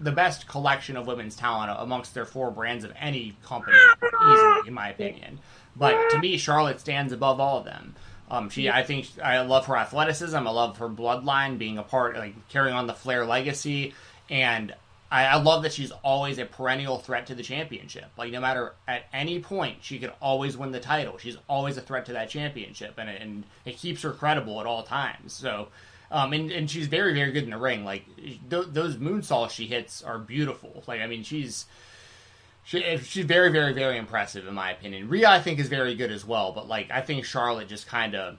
the 0.00 0.12
best 0.12 0.48
collection 0.48 0.96
of 0.96 1.06
women's 1.06 1.36
talent 1.36 1.72
amongst 1.76 2.14
their 2.14 2.24
four 2.24 2.50
brands 2.50 2.84
of 2.84 2.92
any 2.98 3.36
company 3.44 3.76
easily 4.02 4.68
in 4.68 4.74
my 4.74 4.88
opinion. 4.88 5.38
But 5.76 6.10
to 6.10 6.18
me 6.18 6.38
Charlotte 6.38 6.80
stands 6.80 7.12
above 7.12 7.38
all 7.38 7.58
of 7.58 7.64
them. 7.64 7.94
Um, 8.30 8.50
she, 8.50 8.68
I 8.68 8.82
think, 8.82 9.08
I 9.22 9.40
love 9.40 9.66
her 9.66 9.76
athleticism. 9.76 10.36
I 10.36 10.50
love 10.50 10.78
her 10.78 10.88
bloodline, 10.90 11.56
being 11.56 11.78
a 11.78 11.82
part, 11.82 12.14
like 12.16 12.48
carrying 12.48 12.76
on 12.76 12.86
the 12.86 12.92
Flair 12.92 13.24
legacy, 13.24 13.94
and 14.28 14.74
I, 15.10 15.24
I, 15.24 15.36
love 15.36 15.62
that 15.62 15.72
she's 15.72 15.90
always 16.02 16.38
a 16.38 16.44
perennial 16.44 16.98
threat 16.98 17.26
to 17.28 17.34
the 17.34 17.42
championship. 17.42 18.06
Like 18.16 18.30
no 18.30 18.40
matter 18.40 18.74
at 18.86 19.04
any 19.12 19.40
point, 19.40 19.78
she 19.80 19.98
could 19.98 20.12
always 20.20 20.56
win 20.56 20.70
the 20.70 20.80
title. 20.80 21.16
She's 21.18 21.38
always 21.48 21.76
a 21.76 21.80
threat 21.80 22.06
to 22.06 22.12
that 22.12 22.28
championship, 22.28 22.94
and 22.98 23.08
it, 23.08 23.22
and 23.22 23.44
it 23.64 23.76
keeps 23.76 24.02
her 24.02 24.12
credible 24.12 24.60
at 24.60 24.66
all 24.66 24.82
times. 24.82 25.32
So, 25.32 25.68
um, 26.10 26.32
and 26.32 26.50
and 26.50 26.70
she's 26.70 26.88
very 26.88 27.14
very 27.14 27.32
good 27.32 27.44
in 27.44 27.50
the 27.50 27.58
ring. 27.58 27.84
Like 27.84 28.04
th- 28.16 28.66
those 28.68 28.96
moonsaults 28.96 29.50
she 29.50 29.66
hits 29.66 30.02
are 30.02 30.18
beautiful. 30.18 30.84
Like 30.86 31.00
I 31.00 31.06
mean, 31.06 31.22
she's 31.22 31.64
she, 32.64 32.98
she's 32.98 33.24
very 33.24 33.50
very 33.50 33.72
very 33.72 33.96
impressive 33.96 34.46
in 34.46 34.54
my 34.54 34.72
opinion. 34.72 35.08
Rhea 35.08 35.28
I 35.28 35.40
think 35.40 35.58
is 35.58 35.68
very 35.68 35.94
good 35.94 36.12
as 36.12 36.24
well, 36.24 36.52
but 36.52 36.68
like 36.68 36.90
I 36.90 37.00
think 37.00 37.24
Charlotte 37.24 37.68
just 37.68 37.86
kind 37.86 38.14
of 38.14 38.36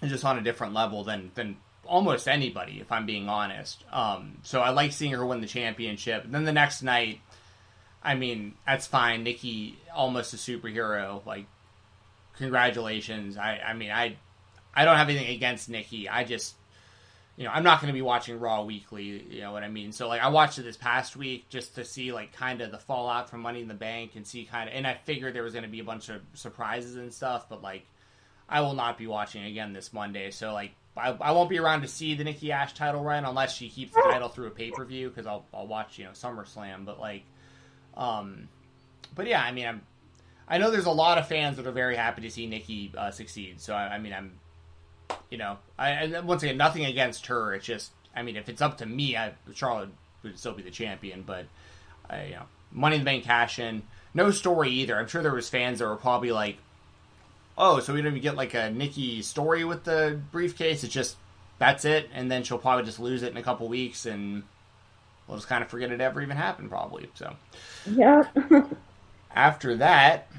is 0.00 0.10
just 0.10 0.24
on 0.24 0.38
a 0.38 0.42
different 0.42 0.72
level 0.72 1.04
than 1.04 1.30
than 1.34 1.58
almost 1.88 2.28
anybody, 2.28 2.80
if 2.80 2.90
I'm 2.92 3.06
being 3.06 3.28
honest. 3.28 3.84
Um, 3.92 4.38
so 4.42 4.60
I 4.60 4.70
like 4.70 4.92
seeing 4.92 5.12
her 5.12 5.24
win 5.24 5.40
the 5.40 5.46
championship. 5.46 6.24
then 6.26 6.44
the 6.44 6.52
next 6.52 6.82
night, 6.82 7.20
I 8.02 8.14
mean, 8.14 8.54
that's 8.66 8.86
fine. 8.86 9.24
Nikki, 9.24 9.78
almost 9.94 10.32
a 10.34 10.36
superhero. 10.36 11.24
Like, 11.26 11.46
congratulations. 12.36 13.36
I, 13.36 13.60
I 13.66 13.72
mean, 13.74 13.90
I, 13.90 14.16
I 14.74 14.84
don't 14.84 14.96
have 14.96 15.08
anything 15.08 15.34
against 15.34 15.68
Nikki. 15.68 16.08
I 16.08 16.24
just, 16.24 16.54
you 17.36 17.44
know, 17.44 17.50
I'm 17.50 17.64
not 17.64 17.80
going 17.80 17.88
to 17.88 17.94
be 17.94 18.02
watching 18.02 18.38
Raw 18.38 18.62
weekly. 18.62 19.24
You 19.30 19.40
know 19.40 19.52
what 19.52 19.62
I 19.62 19.68
mean? 19.68 19.92
So 19.92 20.08
like, 20.08 20.22
I 20.22 20.28
watched 20.28 20.58
it 20.58 20.62
this 20.62 20.76
past 20.76 21.16
week 21.16 21.48
just 21.48 21.74
to 21.76 21.84
see 21.84 22.12
like 22.12 22.32
kind 22.32 22.60
of 22.60 22.70
the 22.70 22.78
fallout 22.78 23.28
from 23.28 23.40
Money 23.40 23.60
in 23.60 23.68
the 23.68 23.74
Bank 23.74 24.12
and 24.14 24.26
see 24.26 24.44
kind 24.44 24.68
of, 24.68 24.74
and 24.74 24.86
I 24.86 24.94
figured 25.04 25.34
there 25.34 25.42
was 25.42 25.52
going 25.52 25.64
to 25.64 25.70
be 25.70 25.80
a 25.80 25.84
bunch 25.84 26.08
of 26.08 26.20
surprises 26.34 26.96
and 26.96 27.12
stuff, 27.12 27.48
but 27.48 27.62
like, 27.62 27.86
I 28.48 28.60
will 28.60 28.74
not 28.74 28.96
be 28.96 29.06
watching 29.06 29.44
again 29.44 29.72
this 29.72 29.92
Monday. 29.92 30.30
So 30.30 30.52
like 30.52 30.72
I, 30.96 31.10
I 31.20 31.32
won't 31.32 31.50
be 31.50 31.58
around 31.58 31.82
to 31.82 31.88
see 31.88 32.14
the 32.14 32.24
Nikki 32.24 32.52
Ash 32.52 32.72
title 32.72 33.02
run 33.02 33.24
unless 33.24 33.54
she 33.54 33.68
keeps 33.68 33.92
the 33.92 34.02
title 34.02 34.28
through 34.28 34.46
a 34.46 34.50
pay 34.50 34.70
per 34.70 34.84
view 34.84 35.08
because 35.08 35.26
I'll 35.26 35.44
I'll 35.52 35.66
watch 35.66 35.98
you 35.98 36.04
know 36.04 36.12
SummerSlam. 36.12 36.84
But 36.84 36.98
like, 36.98 37.24
um, 37.96 38.48
but 39.14 39.26
yeah, 39.26 39.42
I 39.42 39.52
mean 39.52 39.66
I'm 39.66 39.82
I 40.48 40.58
know 40.58 40.70
there's 40.70 40.86
a 40.86 40.90
lot 40.90 41.18
of 41.18 41.28
fans 41.28 41.56
that 41.56 41.66
are 41.66 41.72
very 41.72 41.96
happy 41.96 42.22
to 42.22 42.30
see 42.30 42.46
Nikki 42.46 42.92
uh, 42.96 43.10
succeed. 43.10 43.60
So 43.60 43.74
I, 43.74 43.94
I, 43.94 43.98
mean 43.98 44.12
I'm 44.12 44.38
you 45.30 45.38
know 45.38 45.58
I 45.78 46.20
once 46.20 46.42
again 46.42 46.56
nothing 46.56 46.84
against 46.84 47.26
her. 47.26 47.54
It's 47.54 47.66
just 47.66 47.92
I 48.14 48.22
mean 48.22 48.36
if 48.36 48.48
it's 48.48 48.62
up 48.62 48.78
to 48.78 48.86
me, 48.86 49.16
I, 49.16 49.32
Charlotte 49.54 49.90
would 50.22 50.38
still 50.38 50.54
be 50.54 50.62
the 50.62 50.70
champion. 50.70 51.22
But 51.22 51.46
I, 52.08 52.24
you 52.24 52.34
know 52.34 52.46
Money 52.72 52.96
in 52.96 53.02
the 53.02 53.06
Bank 53.06 53.24
cash 53.24 53.58
in. 53.58 53.82
No 54.14 54.30
story 54.30 54.70
either. 54.70 54.98
I'm 54.98 55.08
sure 55.08 55.22
there 55.22 55.34
was 55.34 55.48
fans 55.48 55.78
that 55.78 55.86
were 55.86 55.96
probably 55.96 56.32
like, 56.32 56.56
oh, 57.58 57.80
so 57.80 57.92
we 57.92 58.02
don't 58.02 58.12
even 58.12 58.22
get 58.22 58.36
like 58.36 58.54
a 58.54 58.70
Nikki 58.70 59.22
story 59.22 59.64
with 59.64 59.84
the 59.84 60.20
briefcase. 60.32 60.84
It's 60.84 60.92
just 60.92 61.16
that's 61.58 61.84
it, 61.84 62.10
and 62.12 62.30
then 62.30 62.42
she'll 62.42 62.58
probably 62.58 62.84
just 62.84 63.00
lose 63.00 63.22
it 63.22 63.30
in 63.30 63.36
a 63.36 63.42
couple 63.42 63.68
weeks, 63.68 64.06
and 64.06 64.42
we'll 65.26 65.38
just 65.38 65.48
kind 65.48 65.62
of 65.62 65.70
forget 65.70 65.90
it 65.90 66.00
ever 66.00 66.20
even 66.22 66.36
happened, 66.36 66.70
probably. 66.70 67.08
So, 67.14 67.34
yeah. 67.90 68.24
After 69.34 69.76
that, 69.76 70.30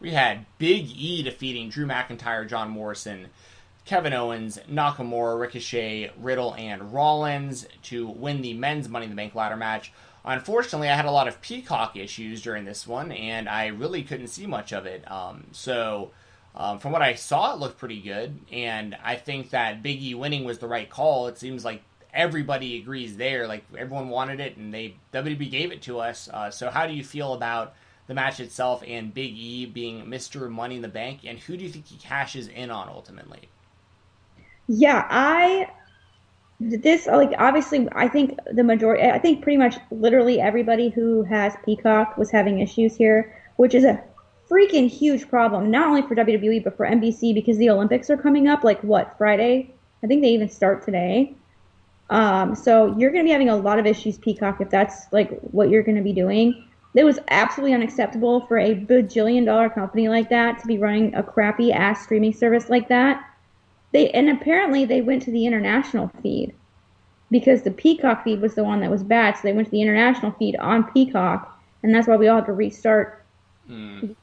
we 0.00 0.10
had 0.10 0.46
Big 0.58 0.88
E 0.90 1.22
defeating 1.22 1.68
Drew 1.68 1.86
McIntyre, 1.86 2.48
John 2.48 2.70
Morrison, 2.70 3.28
Kevin 3.84 4.12
Owens, 4.12 4.58
Nakamura, 4.70 5.38
Ricochet, 5.38 6.12
Riddle, 6.18 6.54
and 6.54 6.92
Rollins 6.92 7.66
to 7.84 8.06
win 8.08 8.42
the 8.42 8.54
men's 8.54 8.88
Money 8.88 9.04
in 9.04 9.10
the 9.10 9.16
Bank 9.16 9.34
ladder 9.34 9.56
match. 9.56 9.92
Unfortunately, 10.26 10.88
I 10.88 10.96
had 10.96 11.04
a 11.04 11.10
lot 11.10 11.28
of 11.28 11.40
Peacock 11.40 11.96
issues 11.96 12.42
during 12.42 12.64
this 12.64 12.84
one, 12.86 13.12
and 13.12 13.48
I 13.48 13.68
really 13.68 14.02
couldn't 14.02 14.26
see 14.26 14.46
much 14.46 14.72
of 14.72 14.84
it. 14.84 15.08
Um, 15.10 15.44
so, 15.52 16.10
um, 16.56 16.80
from 16.80 16.90
what 16.90 17.00
I 17.00 17.14
saw, 17.14 17.54
it 17.54 17.60
looked 17.60 17.78
pretty 17.78 18.00
good, 18.00 18.36
and 18.50 18.96
I 19.04 19.14
think 19.14 19.50
that 19.50 19.84
Big 19.84 20.02
E 20.02 20.14
winning 20.14 20.44
was 20.44 20.58
the 20.58 20.66
right 20.66 20.90
call. 20.90 21.28
It 21.28 21.38
seems 21.38 21.64
like 21.64 21.82
everybody 22.12 22.78
agrees 22.78 23.16
there. 23.16 23.46
Like 23.46 23.64
everyone 23.78 24.08
wanted 24.08 24.40
it, 24.40 24.56
and 24.56 24.74
they 24.74 24.96
WWE 25.12 25.48
gave 25.48 25.70
it 25.70 25.82
to 25.82 26.00
us. 26.00 26.28
Uh, 26.32 26.50
so, 26.50 26.70
how 26.70 26.88
do 26.88 26.92
you 26.92 27.04
feel 27.04 27.34
about 27.34 27.74
the 28.08 28.14
match 28.14 28.40
itself 28.40 28.82
and 28.84 29.14
Big 29.14 29.32
E 29.36 29.64
being 29.66 30.08
Mister 30.10 30.50
Money 30.50 30.76
in 30.76 30.82
the 30.82 30.88
Bank, 30.88 31.20
and 31.24 31.38
who 31.38 31.56
do 31.56 31.62
you 31.62 31.70
think 31.70 31.86
he 31.86 31.98
cashes 31.98 32.48
in 32.48 32.72
on 32.72 32.88
ultimately? 32.88 33.48
Yeah, 34.66 35.06
I 35.08 35.70
this 36.58 37.06
like 37.06 37.32
obviously 37.38 37.86
I 37.92 38.08
think 38.08 38.38
the 38.50 38.64
majority 38.64 39.04
I 39.04 39.18
think 39.18 39.42
pretty 39.42 39.58
much 39.58 39.76
literally 39.90 40.40
everybody 40.40 40.88
who 40.88 41.22
has 41.24 41.54
Peacock 41.64 42.16
was 42.16 42.30
having 42.30 42.60
issues 42.60 42.96
here, 42.96 43.36
which 43.56 43.74
is 43.74 43.84
a 43.84 44.02
freaking 44.50 44.88
huge 44.88 45.28
problem 45.28 45.70
not 45.70 45.88
only 45.88 46.02
for 46.02 46.14
WWE 46.14 46.64
but 46.64 46.76
for 46.76 46.86
NBC 46.86 47.34
because 47.34 47.58
the 47.58 47.68
Olympics 47.68 48.08
are 48.10 48.16
coming 48.16 48.48
up 48.48 48.64
like 48.64 48.80
what 48.82 49.16
Friday? 49.18 49.74
I 50.02 50.06
think 50.06 50.22
they 50.22 50.30
even 50.30 50.48
start 50.48 50.84
today. 50.84 51.34
Um, 52.08 52.54
so 52.54 52.96
you're 52.96 53.10
going 53.10 53.24
to 53.24 53.28
be 53.28 53.32
having 53.32 53.48
a 53.48 53.56
lot 53.56 53.78
of 53.78 53.86
issues 53.86 54.16
Peacock 54.16 54.60
if 54.60 54.70
that's 54.70 55.12
like 55.12 55.38
what 55.40 55.68
you're 55.68 55.82
going 55.82 55.96
to 55.96 56.02
be 56.02 56.12
doing. 56.12 56.64
It 56.94 57.04
was 57.04 57.18
absolutely 57.28 57.74
unacceptable 57.74 58.46
for 58.46 58.58
a 58.58 58.74
bajillion 58.74 59.44
dollar 59.44 59.68
company 59.68 60.08
like 60.08 60.30
that 60.30 60.58
to 60.60 60.66
be 60.66 60.78
running 60.78 61.14
a 61.14 61.22
crappy 61.22 61.70
ass 61.70 62.04
streaming 62.04 62.32
service 62.32 62.70
like 62.70 62.88
that. 62.88 63.22
They 63.92 64.10
and 64.10 64.28
apparently 64.28 64.84
they 64.84 65.00
went 65.00 65.22
to 65.22 65.30
the 65.30 65.46
international 65.46 66.10
feed 66.22 66.54
because 67.30 67.62
the 67.62 67.70
Peacock 67.70 68.24
feed 68.24 68.40
was 68.40 68.54
the 68.54 68.64
one 68.64 68.80
that 68.80 68.90
was 68.90 69.02
bad, 69.02 69.36
so 69.36 69.40
they 69.44 69.52
went 69.52 69.66
to 69.66 69.72
the 69.72 69.82
international 69.82 70.32
feed 70.32 70.56
on 70.56 70.84
Peacock, 70.92 71.58
and 71.82 71.94
that's 71.94 72.06
why 72.06 72.16
we 72.16 72.28
all 72.28 72.36
had 72.36 72.46
to 72.46 72.52
restart, 72.52 73.24
mm. 73.68 74.14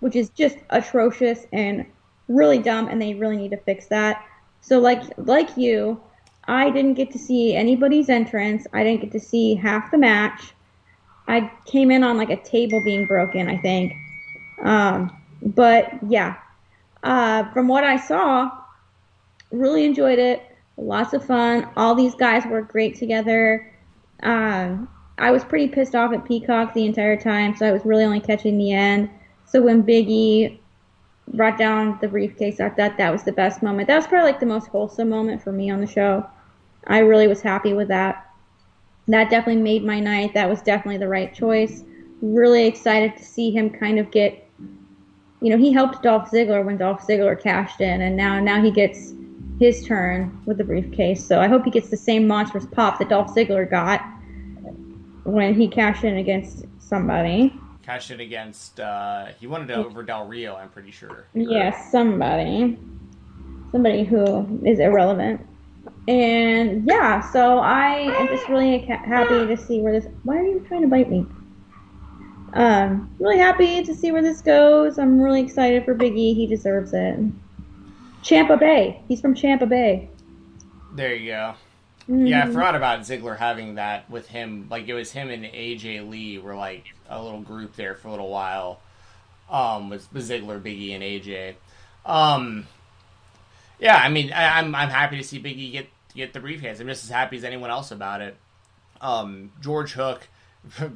which 0.00 0.16
is 0.16 0.28
just 0.30 0.58
atrocious 0.70 1.46
and 1.52 1.86
really 2.28 2.58
dumb, 2.58 2.88
and 2.88 3.00
they 3.00 3.14
really 3.14 3.36
need 3.36 3.50
to 3.50 3.56
fix 3.56 3.86
that. 3.86 4.24
So 4.60 4.78
like 4.78 5.02
like 5.16 5.56
you, 5.56 6.00
I 6.44 6.70
didn't 6.70 6.94
get 6.94 7.10
to 7.12 7.18
see 7.18 7.54
anybody's 7.54 8.08
entrance. 8.08 8.66
I 8.72 8.84
didn't 8.84 9.00
get 9.02 9.12
to 9.12 9.20
see 9.20 9.54
half 9.54 9.90
the 9.90 9.98
match. 9.98 10.52
I 11.28 11.50
came 11.64 11.90
in 11.90 12.02
on 12.02 12.16
like 12.16 12.30
a 12.30 12.42
table 12.42 12.82
being 12.84 13.06
broken, 13.06 13.48
I 13.48 13.56
think. 13.58 13.92
Um, 14.62 15.16
but 15.42 15.92
yeah, 16.08 16.36
uh, 17.02 17.50
from 17.52 17.68
what 17.68 17.84
I 17.84 17.96
saw, 17.96 18.50
really 19.50 19.84
enjoyed 19.84 20.18
it. 20.18 20.42
Lots 20.76 21.12
of 21.12 21.24
fun. 21.24 21.68
All 21.76 21.94
these 21.94 22.14
guys 22.14 22.46
work 22.46 22.70
great 22.70 22.96
together. 22.96 23.72
Um, 24.22 24.88
I 25.18 25.30
was 25.30 25.44
pretty 25.44 25.68
pissed 25.68 25.94
off 25.94 26.12
at 26.12 26.24
Peacock 26.24 26.72
the 26.72 26.86
entire 26.86 27.16
time, 27.20 27.54
so 27.54 27.66
I 27.66 27.72
was 27.72 27.84
really 27.84 28.04
only 28.04 28.20
catching 28.20 28.56
the 28.56 28.72
end. 28.72 29.10
So 29.44 29.60
when 29.60 29.82
Biggie 29.82 30.58
brought 31.34 31.58
down 31.58 31.98
the 32.00 32.08
briefcase, 32.08 32.60
I 32.60 32.70
thought 32.70 32.96
that 32.96 33.12
was 33.12 33.24
the 33.24 33.32
best 33.32 33.62
moment. 33.62 33.88
That 33.88 33.96
was 33.96 34.06
probably 34.06 34.30
like 34.30 34.40
the 34.40 34.46
most 34.46 34.68
wholesome 34.68 35.08
moment 35.08 35.42
for 35.42 35.52
me 35.52 35.70
on 35.70 35.80
the 35.80 35.86
show. 35.86 36.26
I 36.86 37.00
really 37.00 37.28
was 37.28 37.42
happy 37.42 37.74
with 37.74 37.88
that. 37.88 38.26
That 39.08 39.28
definitely 39.28 39.62
made 39.62 39.84
my 39.84 40.00
night. 40.00 40.34
That 40.34 40.48
was 40.48 40.62
definitely 40.62 40.98
the 40.98 41.08
right 41.08 41.34
choice. 41.34 41.84
Really 42.22 42.66
excited 42.66 43.16
to 43.16 43.24
see 43.24 43.50
him 43.50 43.70
kind 43.70 43.98
of 43.98 44.10
get, 44.10 44.48
you 45.40 45.50
know, 45.50 45.58
he 45.58 45.72
helped 45.72 46.02
Dolph 46.02 46.30
Ziggler 46.30 46.64
when 46.64 46.76
Dolph 46.76 47.06
Ziggler 47.06 47.40
cashed 47.40 47.80
in, 47.80 48.00
and 48.00 48.16
now 48.16 48.40
now 48.40 48.62
he 48.62 48.70
gets 48.70 49.12
his 49.60 49.86
turn 49.86 50.42
with 50.46 50.56
the 50.56 50.64
briefcase. 50.64 51.24
So 51.24 51.38
I 51.38 51.46
hope 51.46 51.64
he 51.66 51.70
gets 51.70 51.90
the 51.90 51.96
same 51.96 52.26
monstrous 52.26 52.64
pop 52.64 52.98
that 52.98 53.10
Dolph 53.10 53.34
Ziggler 53.34 53.70
got 53.70 54.00
when 55.24 55.54
he 55.54 55.68
cashed 55.68 56.02
in 56.02 56.16
against 56.16 56.64
somebody. 56.78 57.54
Cashed 57.82 58.10
in 58.10 58.20
against 58.20 58.80
uh, 58.80 59.26
he 59.38 59.46
wanted 59.46 59.68
to 59.68 59.76
over 59.76 60.02
Del 60.02 60.26
Rio, 60.26 60.56
I'm 60.56 60.70
pretty 60.70 60.90
sure. 60.90 61.26
Yes, 61.34 61.92
somebody, 61.92 62.78
somebody 63.70 64.02
who 64.02 64.60
is 64.64 64.80
irrelevant. 64.80 65.46
And 66.08 66.86
yeah, 66.86 67.20
so 67.20 67.58
I 67.58 67.98
am 68.18 68.28
just 68.28 68.48
really 68.48 68.78
happy 68.78 69.46
to 69.46 69.56
see 69.58 69.80
where 69.80 69.92
this. 69.92 70.10
Why 70.24 70.38
are 70.38 70.42
you 70.42 70.64
trying 70.68 70.82
to 70.82 70.88
bite 70.88 71.10
me? 71.10 71.26
Um, 72.54 73.14
really 73.20 73.38
happy 73.38 73.82
to 73.82 73.94
see 73.94 74.10
where 74.10 74.22
this 74.22 74.40
goes. 74.40 74.98
I'm 74.98 75.20
really 75.20 75.42
excited 75.42 75.84
for 75.84 75.94
Biggie. 75.94 76.34
He 76.34 76.46
deserves 76.46 76.94
it. 76.94 77.18
Champa 78.22 78.56
Bay. 78.56 79.02
He's 79.08 79.20
from 79.20 79.34
Champa 79.34 79.66
Bay. 79.66 80.08
There 80.94 81.14
you 81.14 81.30
go. 81.30 81.54
Mm-hmm. 82.02 82.26
Yeah, 82.26 82.44
I 82.44 82.46
forgot 82.46 82.74
about 82.74 83.00
Ziggler 83.00 83.36
having 83.36 83.76
that 83.76 84.10
with 84.10 84.26
him. 84.26 84.66
Like 84.70 84.88
it 84.88 84.94
was 84.94 85.12
him 85.12 85.30
and 85.30 85.44
AJ 85.44 86.08
Lee 86.08 86.38
were 86.38 86.56
like 86.56 86.86
a 87.08 87.22
little 87.22 87.40
group 87.40 87.76
there 87.76 87.94
for 87.94 88.08
a 88.08 88.10
little 88.10 88.30
while. 88.30 88.80
Um, 89.48 89.90
with 89.90 90.12
Ziggler, 90.12 90.60
Biggie, 90.60 90.94
and 90.94 91.02
AJ. 91.02 91.54
Um, 92.04 92.66
yeah, 93.80 93.96
I 93.96 94.08
mean, 94.08 94.32
I, 94.32 94.60
am 94.60 94.66
I'm, 94.66 94.74
I'm 94.74 94.88
happy 94.90 95.16
to 95.16 95.24
see 95.24 95.40
Biggie 95.40 95.72
get 95.72 95.86
get 96.14 96.32
the 96.32 96.40
briefcase. 96.40 96.80
I'm 96.80 96.86
just 96.86 97.04
as 97.04 97.10
happy 97.10 97.36
as 97.36 97.44
anyone 97.44 97.70
else 97.70 97.90
about 97.90 98.20
it. 98.20 98.36
Um, 99.00 99.52
George 99.60 99.92
Hook, 99.92 100.28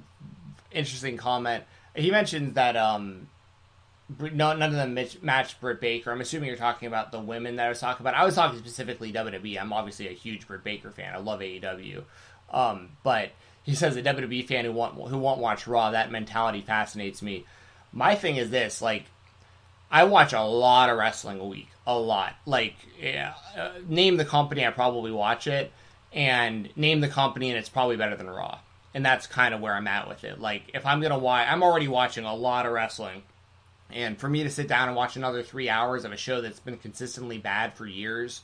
interesting 0.72 1.16
comment. 1.16 1.64
He 1.94 2.10
mentioned 2.10 2.54
that 2.56 2.76
um, 2.76 3.28
no, 4.08 4.52
none 4.54 4.62
of 4.62 4.72
them 4.72 4.98
matched 5.22 5.60
Britt 5.60 5.80
Baker. 5.80 6.12
I'm 6.12 6.20
assuming 6.20 6.48
you're 6.48 6.58
talking 6.58 6.88
about 6.88 7.10
the 7.10 7.20
women 7.20 7.56
that 7.56 7.66
I 7.66 7.68
was 7.70 7.80
talking 7.80 8.02
about. 8.02 8.14
I 8.14 8.24
was 8.24 8.34
talking 8.34 8.58
specifically 8.58 9.12
WWE. 9.12 9.60
I'm 9.60 9.72
obviously 9.72 10.08
a 10.08 10.12
huge 10.12 10.46
Britt 10.46 10.62
Baker 10.62 10.90
fan. 10.90 11.14
I 11.14 11.18
love 11.18 11.40
AEW, 11.40 12.04
um, 12.50 12.90
but 13.02 13.30
he 13.62 13.74
says 13.74 13.96
a 13.96 14.02
WWE 14.02 14.46
fan 14.46 14.66
who 14.66 14.72
want 14.72 14.94
who 14.94 15.18
won't 15.18 15.40
watch 15.40 15.66
Raw. 15.66 15.90
That 15.90 16.10
mentality 16.10 16.60
fascinates 16.60 17.22
me. 17.22 17.46
My 17.92 18.14
thing 18.14 18.36
is 18.36 18.50
this: 18.50 18.82
like, 18.82 19.04
I 19.90 20.04
watch 20.04 20.34
a 20.34 20.42
lot 20.42 20.90
of 20.90 20.98
wrestling 20.98 21.40
a 21.40 21.46
week, 21.46 21.68
a 21.86 21.98
lot. 21.98 22.34
Like, 22.44 22.76
yeah, 23.00 23.34
uh, 23.56 23.70
name 23.88 24.18
the 24.18 24.26
company, 24.26 24.66
I 24.66 24.70
probably 24.70 25.12
watch 25.12 25.46
it, 25.46 25.72
and 26.12 26.68
name 26.76 27.00
the 27.00 27.08
company, 27.08 27.48
and 27.48 27.58
it's 27.58 27.70
probably 27.70 27.96
better 27.96 28.16
than 28.16 28.28
Raw. 28.28 28.58
And 28.92 29.04
that's 29.04 29.26
kind 29.26 29.54
of 29.54 29.60
where 29.60 29.74
I'm 29.74 29.88
at 29.88 30.08
with 30.08 30.24
it. 30.24 30.40
Like, 30.40 30.70
if 30.74 30.84
I'm 30.84 31.00
gonna 31.00 31.18
watch, 31.18 31.48
I'm 31.50 31.62
already 31.62 31.88
watching 31.88 32.26
a 32.26 32.34
lot 32.34 32.66
of 32.66 32.72
wrestling 32.72 33.22
and 33.94 34.18
for 34.18 34.28
me 34.28 34.42
to 34.42 34.50
sit 34.50 34.66
down 34.66 34.88
and 34.88 34.96
watch 34.96 35.16
another 35.16 35.42
three 35.42 35.68
hours 35.68 36.04
of 36.04 36.12
a 36.12 36.16
show 36.16 36.40
that's 36.40 36.58
been 36.58 36.76
consistently 36.78 37.38
bad 37.38 37.74
for 37.74 37.86
years, 37.86 38.42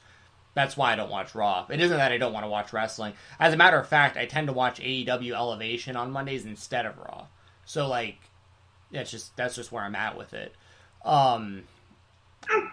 that's 0.55 0.77
why 0.77 0.93
I 0.93 0.97
don't 0.97 1.11
watch 1.11 1.35
Raw. 1.35 1.67
It 1.69 1.81
isn't 1.81 1.97
that 1.97 2.13
I 2.13 2.19
don't 2.19 2.33
want 2.33 2.45
to 2.45 2.51
watch 2.51 2.73
wrestling. 2.73 3.15
As 3.39 3.53
a 3.53 3.57
matter 3.57 3.79
of 3.79 3.89
fact, 3.89 4.17
I 4.17 4.27
tend 4.27 4.47
to 4.47 4.53
watch 4.53 4.81
AEW 4.81 5.33
Elevation 5.33 5.97
on 5.97 6.13
Mondays 6.13 6.45
instead 6.45 6.87
of 6.87 6.97
Raw. 6.99 7.27
So 7.65 7.89
like, 7.89 8.19
that's 8.93 9.11
just 9.11 9.37
that's 9.37 9.57
just 9.57 9.73
where 9.73 9.83
I'm 9.83 9.97
at 9.97 10.17
with 10.17 10.35
it. 10.35 10.55
Um, 11.05 11.65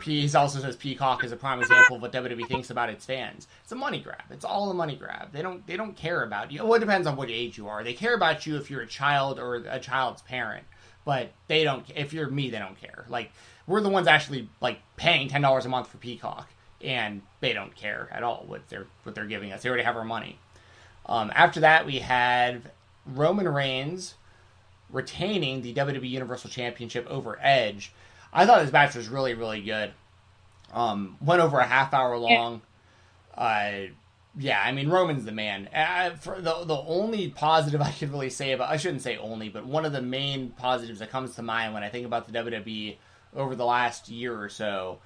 he 0.03 0.31
also 0.35 0.59
says 0.59 0.75
Peacock 0.75 1.23
is 1.23 1.31
a 1.31 1.35
prime 1.35 1.59
example 1.59 1.97
of 1.97 2.01
what 2.01 2.11
WWE 2.11 2.47
thinks 2.47 2.69
about 2.69 2.89
its 2.89 3.05
fans. 3.05 3.47
It's 3.63 3.71
a 3.71 3.75
money 3.75 3.99
grab. 3.99 4.23
It's 4.29 4.45
all 4.45 4.69
a 4.69 4.73
money 4.73 4.95
grab. 4.95 5.31
They 5.31 5.41
don't 5.41 5.65
they 5.65 5.77
don't 5.77 5.95
care 5.95 6.23
about 6.23 6.51
you. 6.51 6.63
Well, 6.63 6.75
it 6.75 6.79
depends 6.79 7.07
on 7.07 7.15
what 7.15 7.29
age 7.31 7.57
you 7.57 7.67
are. 7.67 7.83
They 7.83 7.93
care 7.93 8.15
about 8.15 8.45
you 8.45 8.57
if 8.57 8.69
you're 8.69 8.81
a 8.81 8.87
child 8.87 9.39
or 9.39 9.55
a 9.55 9.79
child's 9.79 10.21
parent 10.21 10.65
but 11.07 11.31
they 11.47 11.63
don't. 11.63 11.85
If 11.95 12.11
you're 12.11 12.29
me, 12.29 12.49
they 12.49 12.59
don't 12.59 12.79
care. 12.79 13.05
Like 13.07 13.31
we're 13.65 13.79
the 13.79 13.87
ones 13.87 14.07
actually 14.07 14.49
like 14.59 14.81
paying 14.97 15.29
ten 15.29 15.41
dollars 15.41 15.65
a 15.65 15.69
month 15.69 15.87
for 15.87 15.97
Peacock, 15.97 16.49
and 16.83 17.21
they 17.39 17.53
don't 17.53 17.73
care 17.73 18.09
at 18.11 18.23
all 18.23 18.43
what 18.45 18.67
they're 18.67 18.87
what 19.03 19.15
they're 19.15 19.25
giving 19.25 19.53
us. 19.53 19.63
They 19.63 19.69
already 19.69 19.85
have 19.85 19.95
our 19.95 20.03
money. 20.03 20.37
Um, 21.05 21.31
after 21.33 21.61
that, 21.61 21.85
we 21.85 21.99
had 21.99 22.71
Roman 23.05 23.47
Reigns 23.47 24.15
retaining 24.91 25.61
the 25.61 25.73
WWE 25.73 26.09
Universal 26.09 26.49
Championship 26.49 27.07
over 27.09 27.39
Edge. 27.41 27.93
I 28.33 28.45
thought 28.45 28.61
this 28.61 28.73
match 28.73 28.93
was 28.93 29.07
really 29.07 29.33
really 29.33 29.61
good. 29.61 29.93
Um, 30.73 31.15
went 31.21 31.41
over 31.41 31.57
a 31.59 31.65
half 31.65 31.93
hour 31.93 32.17
long. 32.17 32.61
Uh, 33.33 33.93
yeah, 34.39 34.61
I 34.63 34.71
mean 34.71 34.89
Roman's 34.89 35.25
the 35.25 35.31
man. 35.31 35.67
For 36.19 36.39
the 36.39 36.63
the 36.65 36.77
only 36.85 37.29
positive 37.29 37.81
I 37.81 37.91
could 37.91 38.11
really 38.11 38.29
say 38.29 38.51
about 38.51 38.69
I 38.69 38.77
shouldn't 38.77 39.01
say 39.01 39.17
only, 39.17 39.49
but 39.49 39.65
one 39.65 39.85
of 39.85 39.91
the 39.91 40.01
main 40.01 40.51
positives 40.51 40.99
that 40.99 41.11
comes 41.11 41.35
to 41.35 41.41
mind 41.41 41.73
when 41.73 41.83
I 41.83 41.89
think 41.89 42.05
about 42.05 42.27
the 42.27 42.37
WWE 42.39 42.97
over 43.35 43.55
the 43.55 43.65
last 43.65 44.09
year 44.09 44.39
or 44.39 44.49
so. 44.49 44.99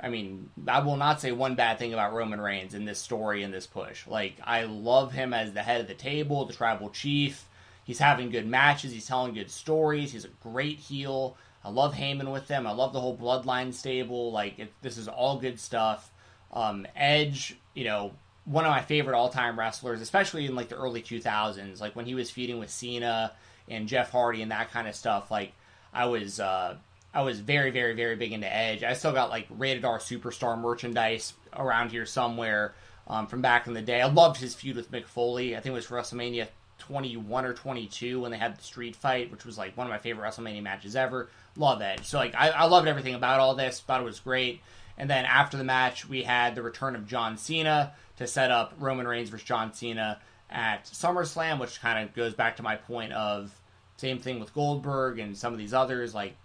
I 0.00 0.10
mean, 0.10 0.50
I 0.68 0.78
will 0.78 0.96
not 0.96 1.20
say 1.20 1.32
one 1.32 1.56
bad 1.56 1.80
thing 1.80 1.92
about 1.92 2.12
Roman 2.12 2.40
Reigns 2.40 2.72
in 2.72 2.84
this 2.84 3.00
story 3.00 3.42
in 3.42 3.50
this 3.50 3.66
push. 3.66 4.06
Like 4.06 4.36
I 4.44 4.64
love 4.64 5.12
him 5.12 5.34
as 5.34 5.52
the 5.52 5.62
head 5.62 5.80
of 5.80 5.88
the 5.88 5.94
table, 5.94 6.44
the 6.44 6.52
tribal 6.52 6.90
chief. 6.90 7.44
He's 7.84 7.98
having 7.98 8.30
good 8.30 8.46
matches. 8.46 8.92
He's 8.92 9.06
telling 9.06 9.34
good 9.34 9.50
stories. 9.50 10.12
He's 10.12 10.24
a 10.24 10.30
great 10.42 10.78
heel. 10.78 11.36
I 11.64 11.70
love 11.70 11.94
Heyman 11.94 12.32
with 12.32 12.46
them. 12.46 12.66
I 12.66 12.72
love 12.72 12.92
the 12.92 13.00
whole 13.00 13.16
bloodline 13.16 13.74
stable. 13.74 14.30
Like 14.30 14.58
it, 14.60 14.72
this 14.82 14.98
is 14.98 15.08
all 15.08 15.38
good 15.38 15.58
stuff. 15.58 16.12
Um, 16.52 16.86
Edge, 16.94 17.56
you 17.74 17.84
know, 17.84 18.12
one 18.48 18.64
of 18.64 18.70
my 18.70 18.80
favorite 18.80 19.16
all 19.16 19.28
time 19.28 19.58
wrestlers, 19.58 20.00
especially 20.00 20.46
in 20.46 20.54
like 20.54 20.68
the 20.68 20.76
early 20.76 21.02
2000s, 21.02 21.80
like 21.80 21.94
when 21.94 22.06
he 22.06 22.14
was 22.14 22.30
feuding 22.30 22.58
with 22.58 22.70
Cena 22.70 23.32
and 23.68 23.86
Jeff 23.86 24.10
Hardy 24.10 24.42
and 24.42 24.50
that 24.50 24.70
kind 24.70 24.88
of 24.88 24.94
stuff. 24.94 25.30
Like 25.30 25.52
I 25.92 26.06
was 26.06 26.40
uh, 26.40 26.76
I 27.12 27.22
was 27.22 27.40
very 27.40 27.70
very 27.70 27.94
very 27.94 28.16
big 28.16 28.32
into 28.32 28.52
Edge. 28.52 28.82
I 28.82 28.94
still 28.94 29.12
got 29.12 29.28
like 29.28 29.46
rated 29.50 29.84
R 29.84 29.98
superstar 29.98 30.58
merchandise 30.58 31.34
around 31.54 31.90
here 31.90 32.06
somewhere 32.06 32.74
um, 33.06 33.26
from 33.26 33.42
back 33.42 33.66
in 33.66 33.74
the 33.74 33.82
day. 33.82 34.00
I 34.00 34.08
loved 34.08 34.40
his 34.40 34.54
feud 34.54 34.76
with 34.76 34.90
Mick 34.90 35.06
Foley. 35.06 35.54
I 35.54 35.60
think 35.60 35.72
it 35.72 35.76
was 35.76 35.86
WrestleMania 35.88 36.48
21 36.78 37.44
or 37.44 37.52
22 37.52 38.20
when 38.20 38.30
they 38.30 38.38
had 38.38 38.56
the 38.56 38.62
street 38.62 38.96
fight, 38.96 39.30
which 39.30 39.44
was 39.44 39.58
like 39.58 39.76
one 39.76 39.86
of 39.86 39.90
my 39.90 39.98
favorite 39.98 40.26
WrestleMania 40.26 40.62
matches 40.62 40.96
ever. 40.96 41.28
Love 41.56 41.82
Edge. 41.82 42.04
So 42.04 42.16
like 42.16 42.34
I, 42.34 42.48
I 42.48 42.64
loved 42.64 42.88
everything 42.88 43.14
about 43.14 43.40
all 43.40 43.54
this. 43.54 43.80
Thought 43.80 44.00
it 44.00 44.04
was 44.04 44.20
great. 44.20 44.62
And 44.96 45.08
then 45.08 45.26
after 45.26 45.56
the 45.56 45.64
match, 45.64 46.08
we 46.08 46.22
had 46.22 46.54
the 46.54 46.62
return 46.62 46.96
of 46.96 47.06
John 47.06 47.36
Cena 47.36 47.92
to 48.18 48.26
set 48.26 48.50
up 48.50 48.74
Roman 48.78 49.06
Reigns 49.06 49.30
versus 49.30 49.46
John 49.46 49.72
Cena 49.72 50.20
at 50.50 50.84
SummerSlam, 50.84 51.58
which 51.58 51.80
kind 51.80 52.06
of 52.06 52.14
goes 52.14 52.34
back 52.34 52.56
to 52.56 52.62
my 52.62 52.76
point 52.76 53.12
of 53.12 53.52
same 53.96 54.18
thing 54.18 54.38
with 54.40 54.54
Goldberg 54.54 55.18
and 55.18 55.36
some 55.36 55.52
of 55.52 55.58
these 55.58 55.74
others. 55.74 56.14
Like, 56.14 56.36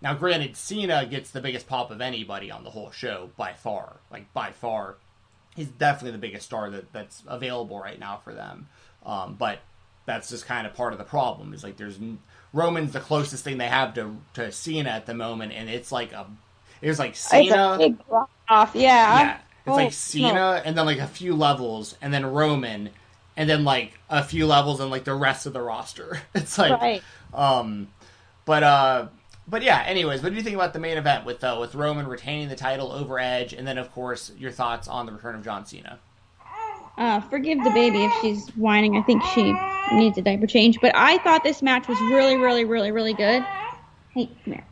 now 0.00 0.14
granted, 0.14 0.56
Cena 0.56 1.04
gets 1.06 1.30
the 1.30 1.40
biggest 1.40 1.66
pop 1.66 1.90
of 1.90 2.00
anybody 2.00 2.50
on 2.50 2.64
the 2.64 2.70
whole 2.70 2.90
show 2.90 3.30
by 3.36 3.52
far. 3.52 3.96
Like, 4.10 4.32
by 4.32 4.52
far. 4.52 4.96
He's 5.56 5.68
definitely 5.68 6.12
the 6.12 6.18
biggest 6.18 6.46
star 6.46 6.70
that, 6.70 6.92
that's 6.92 7.22
available 7.26 7.80
right 7.80 7.98
now 7.98 8.20
for 8.22 8.32
them. 8.32 8.68
Um, 9.04 9.34
but 9.38 9.58
that's 10.06 10.30
just 10.30 10.46
kind 10.46 10.66
of 10.66 10.74
part 10.74 10.92
of 10.92 10.98
the 10.98 11.04
problem. 11.04 11.52
Is 11.54 11.64
like 11.64 11.76
there's 11.76 11.98
Roman's 12.52 12.92
the 12.92 13.00
closest 13.00 13.44
thing 13.44 13.58
they 13.58 13.66
have 13.66 13.94
to 13.94 14.16
to 14.34 14.52
Cena 14.52 14.90
at 14.90 15.06
the 15.06 15.14
moment, 15.14 15.52
and 15.52 15.68
it's 15.68 15.92
like 15.92 16.12
a 16.12 16.26
it 16.80 16.88
was 16.88 16.98
like 16.98 17.16
Cena. 17.16 17.78
off, 18.48 18.72
yeah. 18.74 19.20
Yeah, 19.20 19.38
it's 19.66 19.68
oh, 19.68 19.74
like 19.74 19.92
Cena, 19.92 20.34
no. 20.34 20.52
and 20.52 20.76
then 20.76 20.86
like 20.86 20.98
a 20.98 21.06
few 21.06 21.34
levels, 21.34 21.96
and 22.00 22.12
then 22.12 22.24
Roman, 22.26 22.90
and 23.36 23.48
then 23.48 23.64
like 23.64 23.98
a 24.08 24.22
few 24.24 24.46
levels, 24.46 24.80
and 24.80 24.90
like 24.90 25.04
the 25.04 25.14
rest 25.14 25.46
of 25.46 25.52
the 25.52 25.60
roster. 25.60 26.20
It's 26.34 26.58
like, 26.58 26.80
right. 26.80 27.02
um, 27.34 27.88
but 28.44 28.62
uh, 28.62 29.08
but 29.46 29.62
yeah. 29.62 29.82
Anyways, 29.86 30.22
what 30.22 30.30
do 30.30 30.36
you 30.36 30.42
think 30.42 30.56
about 30.56 30.72
the 30.72 30.78
main 30.78 30.96
event 30.96 31.24
with 31.24 31.44
uh, 31.44 31.58
with 31.60 31.74
Roman 31.74 32.06
retaining 32.06 32.48
the 32.48 32.56
title 32.56 32.90
over 32.90 33.18
Edge, 33.18 33.52
and 33.52 33.66
then 33.66 33.78
of 33.78 33.92
course 33.92 34.32
your 34.38 34.50
thoughts 34.50 34.88
on 34.88 35.06
the 35.06 35.12
return 35.12 35.34
of 35.34 35.44
John 35.44 35.66
Cena? 35.66 35.98
Uh, 36.96 37.20
forgive 37.20 37.62
the 37.64 37.70
baby 37.70 38.04
if 38.04 38.12
she's 38.20 38.48
whining. 38.56 38.96
I 38.96 39.02
think 39.02 39.22
she 39.34 39.54
needs 39.92 40.18
a 40.18 40.22
diaper 40.22 40.46
change. 40.46 40.78
But 40.80 40.92
I 40.94 41.18
thought 41.18 41.42
this 41.42 41.62
match 41.62 41.88
was 41.88 41.98
really, 42.02 42.36
really, 42.36 42.64
really, 42.64 42.92
really 42.92 43.14
good. 43.14 43.42
Hey, 44.12 44.26
come 44.44 44.54
here. 44.54 44.64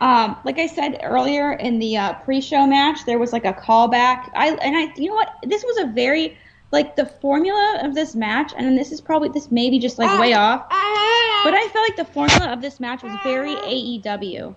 Um, 0.00 0.36
like 0.44 0.58
I 0.58 0.66
said 0.66 1.00
earlier 1.02 1.52
in 1.52 1.78
the 1.78 1.96
uh, 1.96 2.14
pre-show 2.14 2.66
match, 2.66 3.04
there 3.06 3.18
was 3.18 3.32
like 3.32 3.44
a 3.44 3.52
callback. 3.52 4.30
I 4.34 4.48
and 4.50 4.76
I, 4.76 4.92
you 4.96 5.08
know 5.08 5.14
what? 5.14 5.34
This 5.44 5.64
was 5.64 5.78
a 5.78 5.86
very 5.86 6.36
like 6.72 6.96
the 6.96 7.06
formula 7.06 7.80
of 7.82 7.94
this 7.94 8.14
match, 8.14 8.52
and 8.56 8.76
this 8.76 8.90
is 8.92 9.00
probably 9.00 9.28
this 9.28 9.50
may 9.50 9.70
be 9.70 9.78
just 9.78 9.98
like 9.98 10.18
way 10.20 10.32
off, 10.34 10.66
but 10.68 11.54
I 11.54 11.68
felt 11.72 11.88
like 11.88 11.96
the 11.96 12.12
formula 12.12 12.52
of 12.52 12.60
this 12.60 12.80
match 12.80 13.02
was 13.02 13.16
very 13.22 13.54
AEW. 13.54 14.54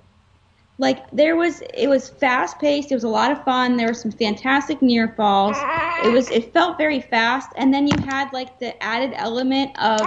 Like 0.79 1.09
there 1.11 1.35
was, 1.35 1.61
it 1.73 1.87
was 1.87 2.09
fast 2.09 2.59
paced. 2.59 2.91
It 2.91 2.95
was 2.95 3.03
a 3.03 3.09
lot 3.09 3.31
of 3.31 3.43
fun. 3.43 3.77
There 3.77 3.87
were 3.87 3.95
some 3.95 4.11
fantastic 4.11 4.81
near 4.81 5.07
falls. 5.09 5.57
It 6.03 6.11
was, 6.11 6.29
it 6.29 6.53
felt 6.53 6.77
very 6.77 7.01
fast, 7.01 7.49
and 7.55 7.73
then 7.73 7.87
you 7.87 7.97
had 8.05 8.31
like 8.31 8.59
the 8.59 8.81
added 8.83 9.13
element 9.15 9.71
of 9.79 10.01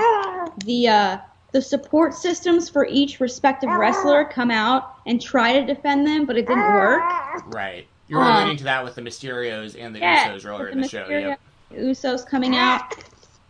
the 0.65 0.89
uh, 0.89 1.19
the 1.53 1.63
support 1.63 2.15
systems 2.15 2.69
for 2.69 2.87
each 2.87 3.21
respective 3.21 3.71
wrestler 3.71 4.25
come 4.25 4.51
out 4.51 4.95
and 5.07 5.21
try 5.21 5.61
to 5.61 5.67
defend 5.67 6.07
them, 6.07 6.27
but 6.27 6.37
it 6.37 6.47
didn't 6.47 6.75
work. 6.75 7.03
Right. 7.47 7.87
You 8.09 8.17
were 8.17 8.23
alluding 8.23 8.51
um, 8.51 8.57
to 8.57 8.65
that 8.65 8.85
with 8.85 8.97
the 8.97 9.03
Mysterios 9.03 9.77
and 9.79 9.95
the 9.95 10.01
yeah, 10.01 10.33
Usos 10.33 10.45
earlier 10.45 10.69
in 10.69 10.81
the, 10.81 10.89
show. 10.89 11.07
Yep. 11.09 11.41
Usos 11.73 12.27
coming 12.27 12.57
out. 12.57 12.83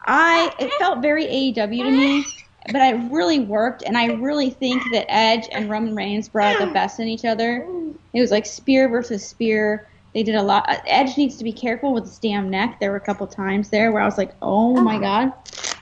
I 0.05 0.55
it 0.59 0.73
felt 0.75 1.01
very 1.01 1.25
AEW 1.25 1.83
to 1.83 1.91
me, 1.91 2.25
but 2.73 2.77
it 2.77 3.11
really 3.11 3.41
worked, 3.41 3.83
and 3.83 3.97
I 3.97 4.07
really 4.07 4.51
think 4.51 4.83
that 4.93 5.07
Edge 5.09 5.49
and 5.53 5.71
Roman 5.71 5.95
Reigns 5.95 6.29
brought 6.29 6.59
the 6.59 6.67
best 6.67 7.01
in 7.01 7.09
each 7.09 7.25
other. 7.25 7.67
It 8.13 8.21
was 8.21 8.31
like 8.31 8.45
spear 8.47 8.89
versus 8.89 9.27
spear. 9.27 9.89
They 10.15 10.23
did 10.23 10.35
a 10.35 10.43
lot. 10.43 10.69
Edge 10.87 11.17
needs 11.17 11.37
to 11.37 11.45
be 11.45 11.53
careful 11.53 11.93
with 11.93 12.05
his 12.05 12.19
damn 12.19 12.51
neck. 12.51 12.81
There 12.81 12.91
were 12.91 12.97
a 12.97 13.01
couple 13.01 13.27
times 13.27 13.71
there 13.71 13.93
where 13.93 14.03
I 14.03 14.05
was 14.05 14.19
like, 14.19 14.35
oh 14.43 14.81
my 14.81 14.99
god. 14.99 15.33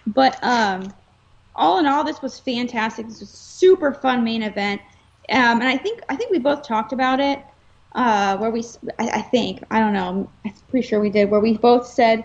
But 0.06 0.38
um, 0.42 0.92
all 1.58 1.78
in 1.78 1.86
all, 1.86 2.04
this 2.04 2.22
was 2.22 2.38
fantastic. 2.38 3.06
This 3.06 3.20
was 3.20 3.30
a 3.30 3.36
super 3.36 3.92
fun 3.92 4.24
main 4.24 4.42
event, 4.42 4.80
um, 5.28 5.60
and 5.60 5.64
I 5.64 5.76
think 5.76 6.00
I 6.08 6.16
think 6.16 6.30
we 6.30 6.38
both 6.38 6.62
talked 6.62 6.92
about 6.92 7.20
it. 7.20 7.42
Uh, 7.92 8.36
where 8.36 8.50
we, 8.50 8.62
I, 8.98 9.08
I, 9.08 9.22
think, 9.22 9.64
I 9.70 9.80
don't 9.80 9.94
know, 9.94 10.30
I'm 10.44 10.52
pretty 10.68 10.86
sure 10.86 11.00
we 11.00 11.08
did, 11.08 11.30
where 11.30 11.40
we 11.40 11.56
both 11.56 11.86
said 11.86 12.22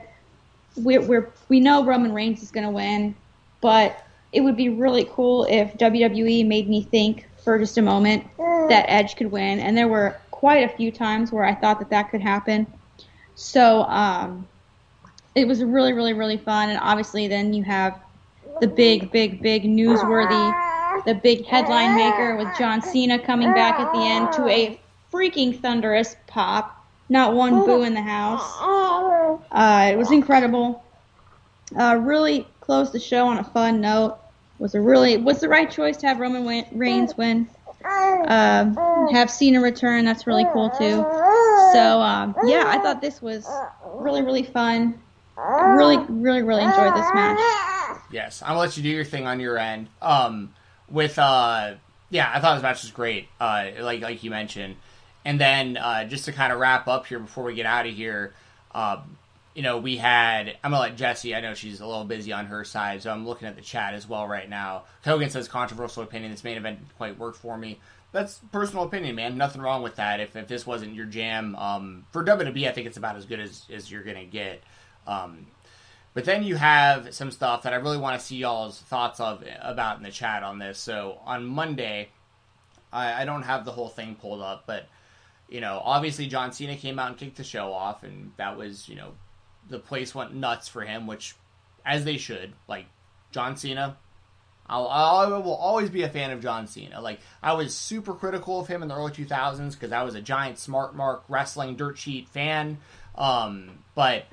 we're, 0.75 1.01
we're 1.01 1.31
we 1.49 1.59
know 1.59 1.85
Roman 1.85 2.13
Reigns 2.13 2.43
is 2.43 2.51
going 2.51 2.65
to 2.65 2.69
win, 2.69 3.15
but 3.61 4.05
it 4.33 4.41
would 4.41 4.57
be 4.57 4.69
really 4.69 5.05
cool 5.11 5.45
if 5.49 5.73
WWE 5.77 6.45
made 6.45 6.69
me 6.69 6.83
think 6.83 7.27
for 7.43 7.57
just 7.59 7.77
a 7.77 7.81
moment 7.81 8.25
that 8.37 8.85
Edge 8.87 9.15
could 9.15 9.31
win, 9.31 9.59
and 9.59 9.77
there 9.77 9.87
were 9.87 10.17
quite 10.31 10.69
a 10.69 10.75
few 10.75 10.91
times 10.91 11.31
where 11.31 11.45
I 11.45 11.55
thought 11.55 11.79
that 11.79 11.89
that 11.89 12.09
could 12.09 12.21
happen. 12.21 12.67
So 13.35 13.83
um, 13.83 14.47
it 15.35 15.47
was 15.47 15.63
really, 15.63 15.93
really, 15.93 16.13
really 16.13 16.37
fun, 16.37 16.69
and 16.69 16.79
obviously 16.79 17.27
then 17.27 17.53
you 17.53 17.63
have 17.63 17.99
the 18.59 18.67
big, 18.67 19.11
big, 19.11 19.41
big 19.41 19.63
newsworthy, 19.63 21.05
the 21.05 21.15
big 21.15 21.45
headline 21.45 21.95
maker 21.95 22.35
with 22.35 22.47
John 22.57 22.81
Cena 22.81 23.19
coming 23.19 23.53
back 23.53 23.79
at 23.79 23.91
the 23.91 23.99
end 23.99 24.31
to 24.33 24.47
a 24.47 24.79
freaking 25.11 25.59
thunderous 25.59 26.15
pop. 26.27 26.79
Not 27.09 27.33
one 27.33 27.65
boo 27.65 27.83
in 27.83 27.93
the 27.93 28.01
house. 28.01 28.41
Uh, 29.51 29.91
it 29.91 29.97
was 29.97 30.11
incredible. 30.11 30.83
Uh, 31.77 31.99
really 32.01 32.47
closed 32.61 32.93
the 32.93 32.99
show 32.99 33.27
on 33.27 33.37
a 33.37 33.43
fun 33.43 33.81
note. 33.81 34.17
Was 34.59 34.75
a 34.75 34.81
really 34.81 35.17
was 35.17 35.39
the 35.41 35.49
right 35.49 35.69
choice 35.69 35.97
to 35.97 36.07
have 36.07 36.19
Roman 36.19 36.65
Reigns 36.71 37.17
win. 37.17 37.49
Uh, 37.83 39.09
have 39.11 39.29
Cena 39.29 39.59
return. 39.59 40.05
That's 40.05 40.25
really 40.25 40.45
cool 40.53 40.69
too. 40.69 41.05
So 41.73 41.99
um, 42.01 42.35
yeah, 42.45 42.63
I 42.67 42.79
thought 42.81 43.01
this 43.01 43.21
was 43.21 43.45
really 43.95 44.21
really 44.21 44.43
fun. 44.43 44.99
Really 45.37 45.97
really 46.07 46.43
really 46.43 46.63
enjoyed 46.63 46.95
this 46.95 47.09
match. 47.13 47.39
Yes, 48.13 48.43
I'm 48.43 48.49
gonna 48.49 48.59
let 48.59 48.77
you 48.77 48.83
do 48.83 48.89
your 48.89 49.05
thing 49.05 49.25
on 49.25 49.39
your 49.39 49.57
end. 49.57 49.89
Um, 50.01 50.53
with 50.87 51.17
uh, 51.17 51.75
yeah, 52.11 52.31
I 52.31 52.39
thought 52.39 52.55
this 52.55 52.63
match 52.63 52.83
was 52.83 52.91
great. 52.91 53.27
Uh, 53.39 53.71
like 53.79 54.01
like 54.01 54.23
you 54.23 54.29
mentioned, 54.29 54.75
and 55.25 55.41
then 55.41 55.77
uh, 55.77 56.05
just 56.05 56.25
to 56.25 56.31
kind 56.31 56.53
of 56.53 56.59
wrap 56.59 56.87
up 56.87 57.07
here 57.07 57.17
before 57.17 57.43
we 57.43 57.55
get 57.55 57.65
out 57.65 57.87
of 57.87 57.93
here, 57.93 58.35
uh, 58.73 59.01
you 59.55 59.63
know, 59.63 59.79
we 59.79 59.97
had. 59.97 60.55
I'm 60.63 60.71
gonna 60.71 60.81
let 60.81 60.95
Jesse. 60.95 61.33
I 61.33 61.41
know 61.41 61.55
she's 61.55 61.81
a 61.81 61.87
little 61.87 62.05
busy 62.05 62.31
on 62.31 62.45
her 62.45 62.63
side, 62.63 63.01
so 63.01 63.11
I'm 63.11 63.25
looking 63.25 63.47
at 63.47 63.55
the 63.55 63.63
chat 63.63 63.95
as 63.95 64.07
well 64.07 64.27
right 64.27 64.47
now. 64.47 64.83
Hogan 65.03 65.31
says 65.31 65.47
controversial 65.47 66.03
opinion. 66.03 66.31
This 66.31 66.43
main 66.43 66.57
event 66.57 66.79
didn't 66.79 66.95
quite 66.97 67.17
work 67.17 67.35
for 67.35 67.57
me. 67.57 67.79
That's 68.11 68.39
personal 68.51 68.83
opinion, 68.83 69.15
man. 69.15 69.37
Nothing 69.39 69.63
wrong 69.63 69.81
with 69.81 69.95
that. 69.95 70.19
If, 70.19 70.35
if 70.35 70.47
this 70.47 70.67
wasn't 70.67 70.93
your 70.93 71.07
jam, 71.07 71.55
um, 71.55 72.05
for 72.11 72.23
WWE, 72.23 72.67
I 72.67 72.71
think 72.71 72.85
it's 72.85 72.97
about 72.97 73.15
as 73.15 73.25
good 73.25 73.39
as, 73.39 73.65
as 73.73 73.89
you're 73.89 74.03
gonna 74.03 74.25
get. 74.25 74.61
Um, 75.07 75.47
but 76.13 76.25
then 76.25 76.43
you 76.43 76.55
have 76.55 77.13
some 77.13 77.31
stuff 77.31 77.63
that 77.63 77.73
I 77.73 77.77
really 77.77 77.97
want 77.97 78.19
to 78.19 78.25
see 78.25 78.37
y'all's 78.37 78.79
thoughts 78.79 79.19
of 79.19 79.43
about 79.61 79.97
in 79.97 80.03
the 80.03 80.11
chat 80.11 80.43
on 80.43 80.59
this. 80.59 80.77
So 80.77 81.19
on 81.25 81.45
Monday, 81.45 82.09
I, 82.91 83.23
I 83.23 83.25
don't 83.25 83.43
have 83.43 83.65
the 83.65 83.71
whole 83.71 83.89
thing 83.89 84.15
pulled 84.15 84.41
up, 84.41 84.65
but 84.67 84.87
you 85.49 85.61
know, 85.61 85.81
obviously 85.83 86.27
John 86.27 86.51
Cena 86.51 86.75
came 86.75 86.99
out 86.99 87.09
and 87.09 87.17
kicked 87.17 87.37
the 87.37 87.43
show 87.43 87.71
off, 87.73 88.03
and 88.03 88.31
that 88.37 88.57
was 88.57 88.87
you 88.87 88.95
know, 88.95 89.13
the 89.69 89.79
place 89.79 90.13
went 90.13 90.33
nuts 90.33 90.67
for 90.67 90.81
him, 90.81 91.07
which 91.07 91.35
as 91.85 92.05
they 92.05 92.17
should. 92.17 92.53
Like 92.67 92.85
John 93.31 93.57
Cena, 93.57 93.97
I'll, 94.67 94.87
I 94.87 95.27
will 95.27 95.55
always 95.55 95.89
be 95.89 96.03
a 96.03 96.09
fan 96.09 96.31
of 96.31 96.41
John 96.41 96.67
Cena. 96.67 97.01
Like 97.01 97.19
I 97.41 97.53
was 97.53 97.75
super 97.75 98.13
critical 98.13 98.59
of 98.59 98.67
him 98.67 98.81
in 98.81 98.87
the 98.87 98.95
early 98.95 99.11
2000s 99.11 99.73
because 99.73 99.91
I 99.91 100.03
was 100.03 100.15
a 100.15 100.21
giant 100.21 100.59
smart 100.59 100.95
mark 100.95 101.23
wrestling 101.27 101.75
dirt 101.75 101.97
sheet 101.97 102.29
fan. 102.29 102.77
Um, 103.15 103.83
but 103.95 104.25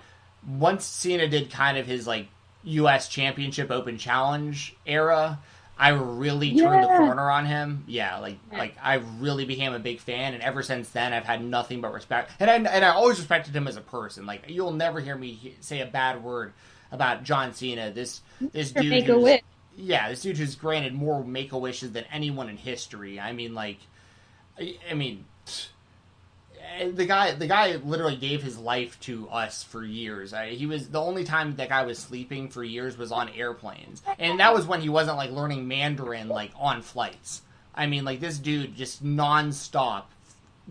once 0.47 0.85
Cena 0.85 1.29
did 1.29 1.51
kind 1.51 1.79
of 1.79 1.87
his 1.87 2.07
like 2.07 2.29
U.S. 2.65 3.09
Championship 3.09 3.71
Open 3.71 3.99
Challenge 3.99 4.77
era, 4.87 5.39
I 5.79 5.91
really 5.91 6.51
turned 6.51 6.83
yeah. 6.83 6.83
the 6.83 6.99
corner 6.99 7.31
on 7.31 7.47
him. 7.47 7.85
Yeah, 7.87 8.19
like 8.19 8.39
yeah. 8.53 8.59
like 8.59 8.77
I 8.83 8.95
really 9.19 9.47
became 9.47 9.73
a 9.73 9.79
big 9.79 10.01
fan, 10.01 10.35
and 10.35 10.43
ever 10.43 10.63
since 10.63 10.91
then, 10.91 11.13
I've 11.13 11.25
had 11.25 11.43
nothing 11.43 11.81
but 11.81 11.93
respect. 11.93 12.33
And 12.39 12.51
I, 12.51 12.57
and 12.57 12.85
I 12.85 12.91
always 12.91 13.19
respected 13.19 13.57
him 13.57 13.67
as 13.67 13.77
a 13.77 13.81
person. 13.81 14.27
Like 14.27 14.45
you'll 14.49 14.73
never 14.73 15.01
hear 15.01 15.17
me 15.17 15.57
say 15.61 15.81
a 15.81 15.87
bad 15.87 16.23
word 16.23 16.53
about 16.93 17.25
John 17.25 17.55
Cena. 17.55 17.91
This 17.91 18.21
this 18.53 18.73
dude, 18.73 18.91
make 18.91 19.09
a 19.09 19.19
wish. 19.19 19.41
yeah, 19.75 20.11
this 20.11 20.21
dude 20.21 20.37
who's 20.37 20.55
granted 20.55 20.95
more 20.95 21.25
make 21.25 21.53
a 21.53 21.59
wishes 21.59 21.93
than 21.93 22.05
anyone 22.13 22.51
in 22.51 22.59
history. 22.59 23.19
I 23.19 23.33
mean, 23.33 23.55
like, 23.55 23.79
I, 24.59 24.77
I 24.91 24.95
mean 24.95 25.25
the 26.93 27.05
guy 27.05 27.33
the 27.33 27.47
guy 27.47 27.77
literally 27.77 28.17
gave 28.17 28.43
his 28.43 28.59
life 28.59 28.99
to 29.01 29.29
us 29.29 29.63
for 29.63 29.85
years. 29.85 30.33
I, 30.33 30.51
he 30.51 30.67
was 30.67 30.89
the 30.89 31.01
only 31.01 31.25
time 31.25 31.57
that 31.57 31.69
guy 31.69 31.85
was 31.85 31.99
sleeping 31.99 32.49
for 32.49 32.65
years 32.65 32.97
was 32.97 33.13
on 33.13 33.29
airplanes, 33.31 34.03
and 34.19 34.41
that 34.41 34.55
was 34.55 34.67
when 34.67 34.81
he 34.81 34.89
wasn't 34.89 35.17
like 35.17 35.31
learning 35.31 35.69
Mandarin 35.69 36.29
like 36.29 36.53
on 36.57 36.83
flights. 36.83 37.43
I 37.75 37.87
mean, 37.87 38.05
like 38.05 38.21
this 38.21 38.39
dude 38.39 38.77
just 38.77 39.05
nonstop, 39.05 40.05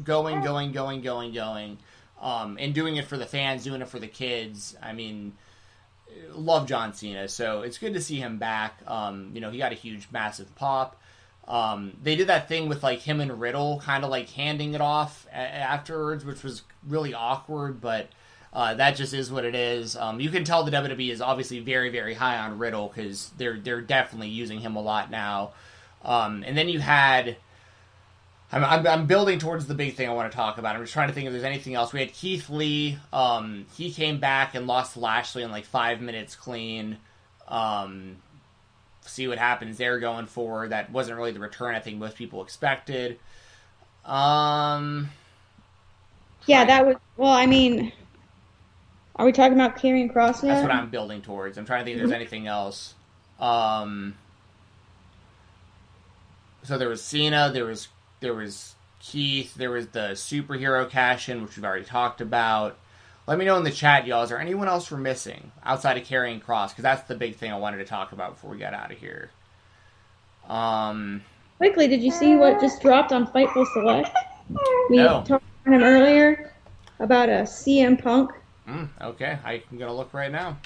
going, 0.04 0.42
going, 0.42 0.72
going, 0.72 1.02
going, 1.02 1.34
going, 1.34 1.78
um, 2.22 2.58
and 2.60 2.74
doing 2.74 2.98
it 2.98 3.06
for 3.06 3.18
the 3.18 3.26
fans, 3.26 3.64
doing 3.64 3.82
it 3.82 3.88
for 3.88 4.00
the 4.00 4.08
kids. 4.08 4.76
I 4.82 4.94
mean, 4.94 5.34
love 6.32 6.68
John 6.68 6.94
Cena, 6.94 7.28
so 7.28 7.62
it's 7.62 7.78
good 7.78 7.94
to 7.94 8.02
see 8.02 8.18
him 8.18 8.38
back. 8.38 8.80
Um, 8.88 9.32
you 9.34 9.42
know, 9.42 9.50
he 9.50 9.58
got 9.58 9.72
a 9.72 9.76
huge, 9.76 10.08
massive 10.12 10.54
pop. 10.56 10.99
Um, 11.50 11.98
they 12.04 12.16
did 12.16 12.28
that 12.28 12.48
thing 12.48 12.70
with 12.70 12.84
like 12.84 13.00
him 13.00 13.20
and 13.20 13.42
Riddle, 13.42 13.82
kind 13.84 14.04
of 14.04 14.12
like 14.12 14.30
handing 14.30 14.76
it 14.76 14.82
off 14.82 15.26
a- 15.32 15.36
afterwards, 15.36 16.24
which 16.24 16.44
was 16.44 16.62
really 16.88 17.16
awkward, 17.16 17.82
but 17.82 18.08
uh, 18.54 18.76
that 18.76 18.96
just 18.96 19.14
is 19.14 19.32
what 19.32 19.46
it 19.46 19.56
is. 19.56 19.96
Um, 19.96 20.20
you 20.20 20.30
can 20.30 20.44
tell 20.44 20.64
the 20.64 20.72
WWE 20.72 21.10
is 21.10 21.22
obviously 21.22 21.60
very, 21.60 21.90
very 21.90 22.14
high 22.14 22.38
on 22.38 22.60
Riddle 22.60 22.88
because 22.88 23.32
they're 23.38 23.60
they're 23.60 23.82
definitely 23.82 24.30
using 24.30 24.60
him 24.60 24.76
a 24.76 24.82
lot 24.82 25.10
now. 25.10 25.52
Um, 26.04 26.44
and 26.46 26.58
then 26.58 26.70
you 26.70 26.80
had. 26.80 27.38
I'm, 28.52 28.64
I'm, 28.64 28.88
I'm, 28.88 29.06
building 29.06 29.38
towards 29.38 29.68
the 29.68 29.76
big 29.76 29.94
thing 29.94 30.10
I 30.10 30.14
want 30.14 30.32
to 30.32 30.36
talk 30.36 30.58
about. 30.58 30.76
I'm 30.76 30.82
just 30.82 30.94
trying 30.94 31.10
to 31.10 31.14
think 31.14 31.28
if 31.28 31.32
there's 31.32 31.44
anything 31.44 31.76
else. 31.76 31.94
We 31.94 32.00
had 32.00 32.12
Keith 32.14 32.50
Lee. 32.50 32.98
Um, 33.14 33.68
he 33.76 33.92
came 33.92 34.20
back 34.20 34.56
and 34.56 34.66
lost 34.66 34.98
Lashley 34.98 35.44
in 35.44 35.52
like 35.52 35.66
five 35.66 36.02
minutes 36.02 36.36
clean. 36.36 36.98
Um, 37.48 38.16
see 39.10 39.28
what 39.28 39.38
happens 39.38 39.78
there 39.78 40.00
going 40.00 40.28
forward. 40.28 40.72
That 40.72 40.92
wasn't 40.92 41.18
really 41.18 41.32
the 41.32 41.40
return 41.40 41.76
I 41.76 41.80
think 41.80 41.98
most 41.98 42.16
people 42.16 42.44
expected. 42.44 43.20
Um, 44.06 45.10
yeah, 46.46 46.66
that 46.66 46.86
was 46.86 46.96
well. 47.18 47.32
I 47.32 47.46
mean, 47.46 47.92
are 49.16 49.26
we 49.26 49.32
talking 49.32 49.54
about 49.54 49.78
Karrion 49.78 50.12
Kross 50.12 50.42
now? 50.44 50.54
That's 50.54 50.64
what 50.64 50.72
I'm 50.72 50.90
building 50.90 51.22
towards. 51.22 51.58
I'm 51.58 51.66
trying 51.66 51.82
to 51.82 51.86
think 51.86 51.96
if 51.96 52.02
there's 52.02 52.16
anything 52.16 52.48
else. 52.48 52.94
Um, 53.40 54.16
so 56.64 56.78
there 56.78 56.90
was 56.90 57.04
Cena, 57.04 57.52
there 57.54 57.66
was 57.66 57.88
there 58.20 58.34
was 58.34 58.76
Keith, 59.00 59.56
there 59.56 59.72
was 59.72 59.88
the 59.88 60.12
superhero 60.12 60.90
cash 60.90 61.30
in, 61.30 61.42
which 61.42 61.56
we've 61.56 61.66
already 61.66 61.86
talked 61.86 62.22
about. 62.22 62.78
Let 63.30 63.38
me 63.38 63.46
know 63.46 63.58
in 63.58 63.64
the 63.64 63.70
chat, 63.70 64.08
y'all. 64.08 64.24
Is 64.24 64.30
there 64.30 64.40
anyone 64.40 64.68
else 64.68 64.90
we're 64.90 64.98
missing 64.98 65.52
outside 65.64 65.98
of 65.98 66.04
Karrion 66.04 66.42
Kross? 66.42 66.70
Because 66.70 66.82
that's 66.82 67.04
the 67.04 67.14
big 67.14 67.36
thing 67.36 67.52
I 67.52 67.60
wanted 67.60 67.78
to 67.78 67.86
talk 67.86 68.12
about 68.12 68.34
before 68.34 68.50
we 68.50 68.58
got 68.58 68.74
out 68.74 68.92
of 68.92 68.98
here. 68.98 69.30
Um, 70.48 71.22
quickly, 71.58 71.88
did 71.88 72.02
you 72.02 72.10
see 72.10 72.36
what 72.36 72.60
just 72.60 72.82
dropped 72.82 73.12
on 73.12 73.28
Fightful 73.28 73.68
Select? 73.74 74.10
We 74.90 74.98
no. 74.98 75.24
talked 75.28 75.46
to 75.66 75.72
him 75.72 75.84
earlier 75.84 76.56
about 77.00 77.30
a 77.30 77.44
CM 77.44 78.02
Punk. 78.02 78.32
Mm, 78.68 78.90
okay, 79.00 79.38
I'm 79.46 79.78
gonna 79.78 79.94
look 79.94 80.12
right 80.12 80.32
now. 80.32 80.58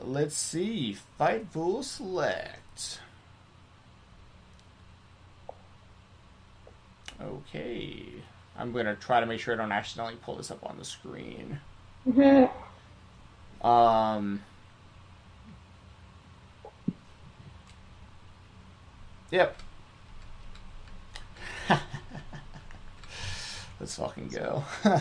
Let's 0.00 0.36
see, 0.36 0.96
Fightful 1.18 1.82
Select. 1.82 3.00
Okay. 7.20 8.22
I'm 8.58 8.72
going 8.72 8.86
to 8.86 8.94
try 8.94 9.20
to 9.20 9.26
make 9.26 9.40
sure 9.40 9.54
I 9.54 9.56
don't 9.56 9.72
accidentally 9.72 10.16
pull 10.22 10.36
this 10.36 10.50
up 10.50 10.64
on 10.64 10.78
the 10.78 10.84
screen. 10.84 11.60
Mm-hmm. 12.08 13.66
Um. 13.66 14.42
Yep. 19.30 19.56
Let's 23.80 23.96
fucking 23.96 24.28
go. 24.28 24.62
so 24.84 25.00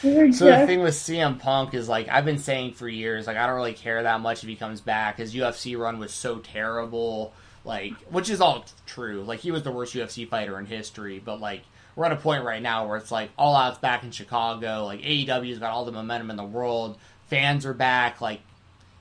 the 0.00 0.64
thing 0.66 0.80
with 0.80 0.94
CM 0.94 1.40
Punk 1.40 1.74
is 1.74 1.88
like 1.88 2.08
I've 2.08 2.24
been 2.24 2.38
saying 2.38 2.74
for 2.74 2.88
years, 2.88 3.26
like 3.26 3.36
I 3.36 3.46
don't 3.46 3.56
really 3.56 3.72
care 3.72 4.04
that 4.04 4.20
much 4.20 4.44
if 4.44 4.48
he 4.48 4.54
comes 4.54 4.80
back. 4.80 5.16
His 5.16 5.34
UFC 5.34 5.76
run 5.76 5.98
was 5.98 6.12
so 6.12 6.38
terrible 6.38 7.32
like 7.68 7.92
which 8.10 8.30
is 8.30 8.40
all 8.40 8.64
true. 8.86 9.22
Like 9.22 9.40
he 9.40 9.52
was 9.52 9.62
the 9.62 9.70
worst 9.70 9.94
UFC 9.94 10.26
fighter 10.26 10.58
in 10.58 10.64
history, 10.64 11.22
but 11.22 11.38
like 11.38 11.62
we're 11.94 12.06
at 12.06 12.12
a 12.12 12.16
point 12.16 12.42
right 12.42 12.62
now 12.62 12.88
where 12.88 12.96
it's 12.96 13.12
like 13.12 13.30
all 13.36 13.54
out's 13.54 13.78
back 13.78 14.02
in 14.02 14.10
Chicago. 14.10 14.86
Like 14.86 15.02
AEW's 15.02 15.58
got 15.58 15.70
all 15.70 15.84
the 15.84 15.92
momentum 15.92 16.30
in 16.30 16.36
the 16.36 16.44
world. 16.44 16.98
Fans 17.28 17.66
are 17.66 17.74
back. 17.74 18.22
Like 18.22 18.40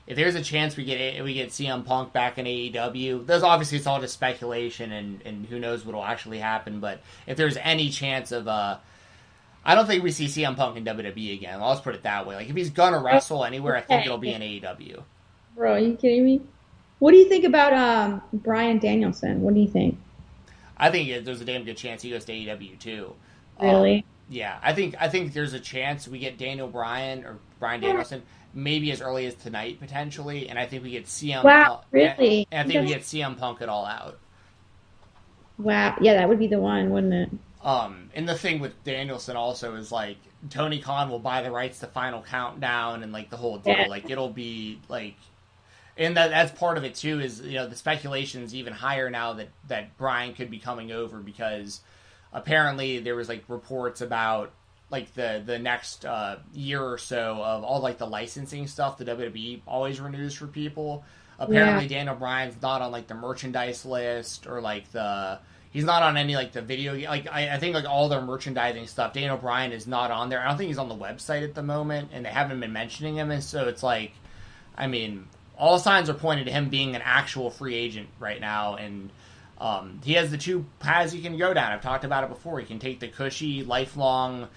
if 0.05 0.17
there's 0.17 0.35
a 0.35 0.43
chance 0.43 0.75
we 0.75 0.83
get 0.83 1.23
we 1.23 1.33
get 1.33 1.49
CM 1.49 1.85
Punk 1.85 2.11
back 2.11 2.37
in 2.37 2.45
AEW, 2.45 3.25
there's 3.25 3.41
obviously 3.41 3.77
it's 3.77 3.87
all 3.87 4.01
just 4.01 4.13
speculation 4.13 4.91
and 4.91 5.21
and 5.23 5.45
who 5.45 5.59
knows 5.59 5.85
what'll 5.85 6.03
actually 6.03 6.39
happen. 6.39 6.81
But 6.81 6.99
if 7.25 7.37
there's 7.37 7.55
any 7.57 7.89
chance 7.89 8.33
of 8.33 8.49
uh 8.49 8.79
I 9.63 9.75
don't 9.75 9.87
think 9.87 10.03
we 10.03 10.11
see 10.11 10.25
CM 10.25 10.57
Punk 10.57 10.75
in 10.75 10.83
WWE 10.83 11.35
again. 11.35 11.61
Let's 11.61 11.81
put 11.81 11.95
it 11.95 12.03
that 12.03 12.27
way. 12.27 12.35
Like 12.35 12.49
if 12.49 12.55
he's 12.55 12.69
gonna 12.69 12.99
wrestle 12.99 13.45
anywhere, 13.45 13.77
I 13.77 13.81
think 13.81 14.05
it'll 14.05 14.17
be 14.17 14.33
in 14.33 14.41
AEW. 14.41 15.03
Bro, 15.55 15.73
are 15.73 15.79
you 15.79 15.95
kidding 15.95 16.25
me? 16.25 16.41
What 16.99 17.11
do 17.11 17.17
you 17.17 17.29
think 17.29 17.45
about 17.45 17.73
um, 17.73 18.21
Bryan 18.33 18.79
Danielson? 18.79 19.41
What 19.41 19.53
do 19.53 19.59
you 19.59 19.67
think? 19.67 19.97
I 20.77 20.89
think 20.91 21.25
there's 21.25 21.41
a 21.41 21.45
damn 21.45 21.63
good 21.63 21.77
chance 21.77 22.01
he 22.01 22.09
goes 22.09 22.25
to 22.25 22.33
AEW 22.33 22.79
too. 22.79 23.13
Really? 23.61 23.97
Um, 23.97 24.03
yeah, 24.29 24.59
I 24.61 24.73
think 24.73 24.95
I 24.99 25.07
think 25.07 25.33
there's 25.33 25.53
a 25.53 25.59
chance 25.59 26.07
we 26.07 26.19
get 26.19 26.37
Daniel 26.37 26.67
Bryan 26.67 27.23
or 27.23 27.37
Bryan 27.59 27.81
Danielson 27.81 28.23
maybe 28.53 28.91
as 28.91 29.01
early 29.01 29.25
as 29.25 29.35
tonight 29.35 29.79
potentially, 29.79 30.49
and 30.49 30.59
I 30.59 30.65
think 30.65 30.83
we 30.83 30.91
get 30.91 31.05
CM. 31.05 31.43
Wow, 31.43 31.63
Punk, 31.63 31.81
really? 31.91 32.47
And 32.51 32.67
I 32.67 32.71
think 32.71 32.83
we 32.83 32.93
get 32.93 33.03
CM 33.03 33.37
Punk 33.37 33.61
it 33.61 33.69
all 33.69 33.85
out. 33.85 34.19
Wow, 35.57 35.95
yeah, 36.01 36.15
that 36.15 36.27
would 36.27 36.39
be 36.39 36.47
the 36.47 36.59
one, 36.59 36.89
wouldn't 36.89 37.13
it? 37.13 37.29
Um, 37.63 38.09
and 38.15 38.27
the 38.27 38.35
thing 38.35 38.59
with 38.59 38.83
Danielson 38.83 39.35
also 39.35 39.75
is 39.75 39.91
like 39.91 40.17
Tony 40.49 40.79
Khan 40.79 41.09
will 41.09 41.19
buy 41.19 41.41
the 41.41 41.51
rights 41.51 41.79
to 41.79 41.87
Final 41.87 42.21
Countdown 42.21 43.03
and 43.03 43.11
like 43.11 43.29
the 43.29 43.37
whole 43.37 43.57
deal. 43.57 43.75
Yeah. 43.75 43.87
Like 43.87 44.09
it'll 44.09 44.29
be 44.29 44.79
like 44.89 45.15
and 45.97 46.17
that 46.17 46.29
that's 46.29 46.57
part 46.57 46.77
of 46.77 46.83
it 46.83 46.95
too. 46.95 47.19
Is 47.19 47.41
you 47.41 47.55
know 47.55 47.67
the 47.67 47.75
speculation 47.75 48.43
is 48.43 48.55
even 48.55 48.73
higher 48.73 49.09
now 49.09 49.33
that 49.33 49.49
that 49.67 49.97
Bryan 49.97 50.33
could 50.33 50.49
be 50.49 50.59
coming 50.59 50.91
over 50.91 51.19
because 51.19 51.81
apparently 52.33 52.99
there 52.99 53.15
was 53.15 53.29
like 53.29 53.43
reports 53.47 54.01
about 54.01 54.51
like 54.89 55.13
the 55.13 55.41
the 55.45 55.59
next 55.59 56.05
uh, 56.05 56.37
year 56.53 56.83
or 56.83 56.97
so 56.97 57.41
of 57.43 57.63
all 57.63 57.81
like 57.81 57.97
the 57.97 58.07
licensing 58.07 58.67
stuff 58.67 58.97
the 58.97 59.05
WWE 59.05 59.61
always 59.67 59.99
renews 59.99 60.33
for 60.33 60.47
people. 60.47 61.03
Apparently, 61.39 61.83
yeah. 61.83 61.99
Daniel 61.99 62.15
Bryan's 62.15 62.59
not 62.61 62.81
on 62.81 62.91
like 62.91 63.07
the 63.07 63.13
merchandise 63.13 63.85
list 63.85 64.47
or 64.47 64.59
like 64.59 64.91
the 64.91 65.39
he's 65.71 65.83
not 65.83 66.01
on 66.01 66.17
any 66.17 66.35
like 66.35 66.51
the 66.51 66.61
video 66.61 66.95
like 67.07 67.27
I, 67.31 67.49
I, 67.49 67.59
think 67.59 67.75
like 67.75 67.85
all 67.85 68.09
their 68.09 68.21
merchandising 68.21 68.87
stuff 68.87 69.13
daniel 69.13 69.37
bryan 69.37 69.71
is 69.71 69.85
not 69.85 70.09
on 70.09 70.29
there 70.29 70.41
i 70.41 70.47
don't 70.47 70.57
think 70.57 70.69
he's 70.69 70.77
on 70.77 70.89
the 70.89 70.95
website 70.95 71.43
at 71.43 71.53
the 71.53 71.61
moment 71.61 72.09
and 72.13 72.25
they 72.25 72.29
haven't 72.29 72.59
been 72.59 72.73
mentioning 72.73 73.17
him 73.17 73.29
and 73.29 73.43
so 73.43 73.67
it's 73.67 73.83
like 73.83 74.13
i 74.75 74.87
mean 74.87 75.27
all 75.57 75.79
signs 75.79 76.09
are 76.09 76.13
pointing 76.13 76.45
to 76.45 76.51
him 76.51 76.69
being 76.69 76.95
an 76.95 77.01
actual 77.03 77.49
free 77.49 77.75
agent 77.75 78.09
right 78.19 78.39
now, 78.39 78.75
and 78.75 79.09
um, 79.59 79.99
he 80.03 80.13
has 80.13 80.29
the 80.29 80.37
two 80.37 80.65
paths 80.79 81.11
he 81.11 81.21
can 81.21 81.37
go 81.37 81.53
down. 81.53 81.71
I've 81.71 81.81
talked 81.81 82.03
about 82.03 82.23
it 82.23 82.29
before. 82.29 82.59
He 82.59 82.65
can 82.65 82.79
take 82.79 82.99
the 82.99 83.07
cushy, 83.07 83.63
lifelong, 83.63 84.47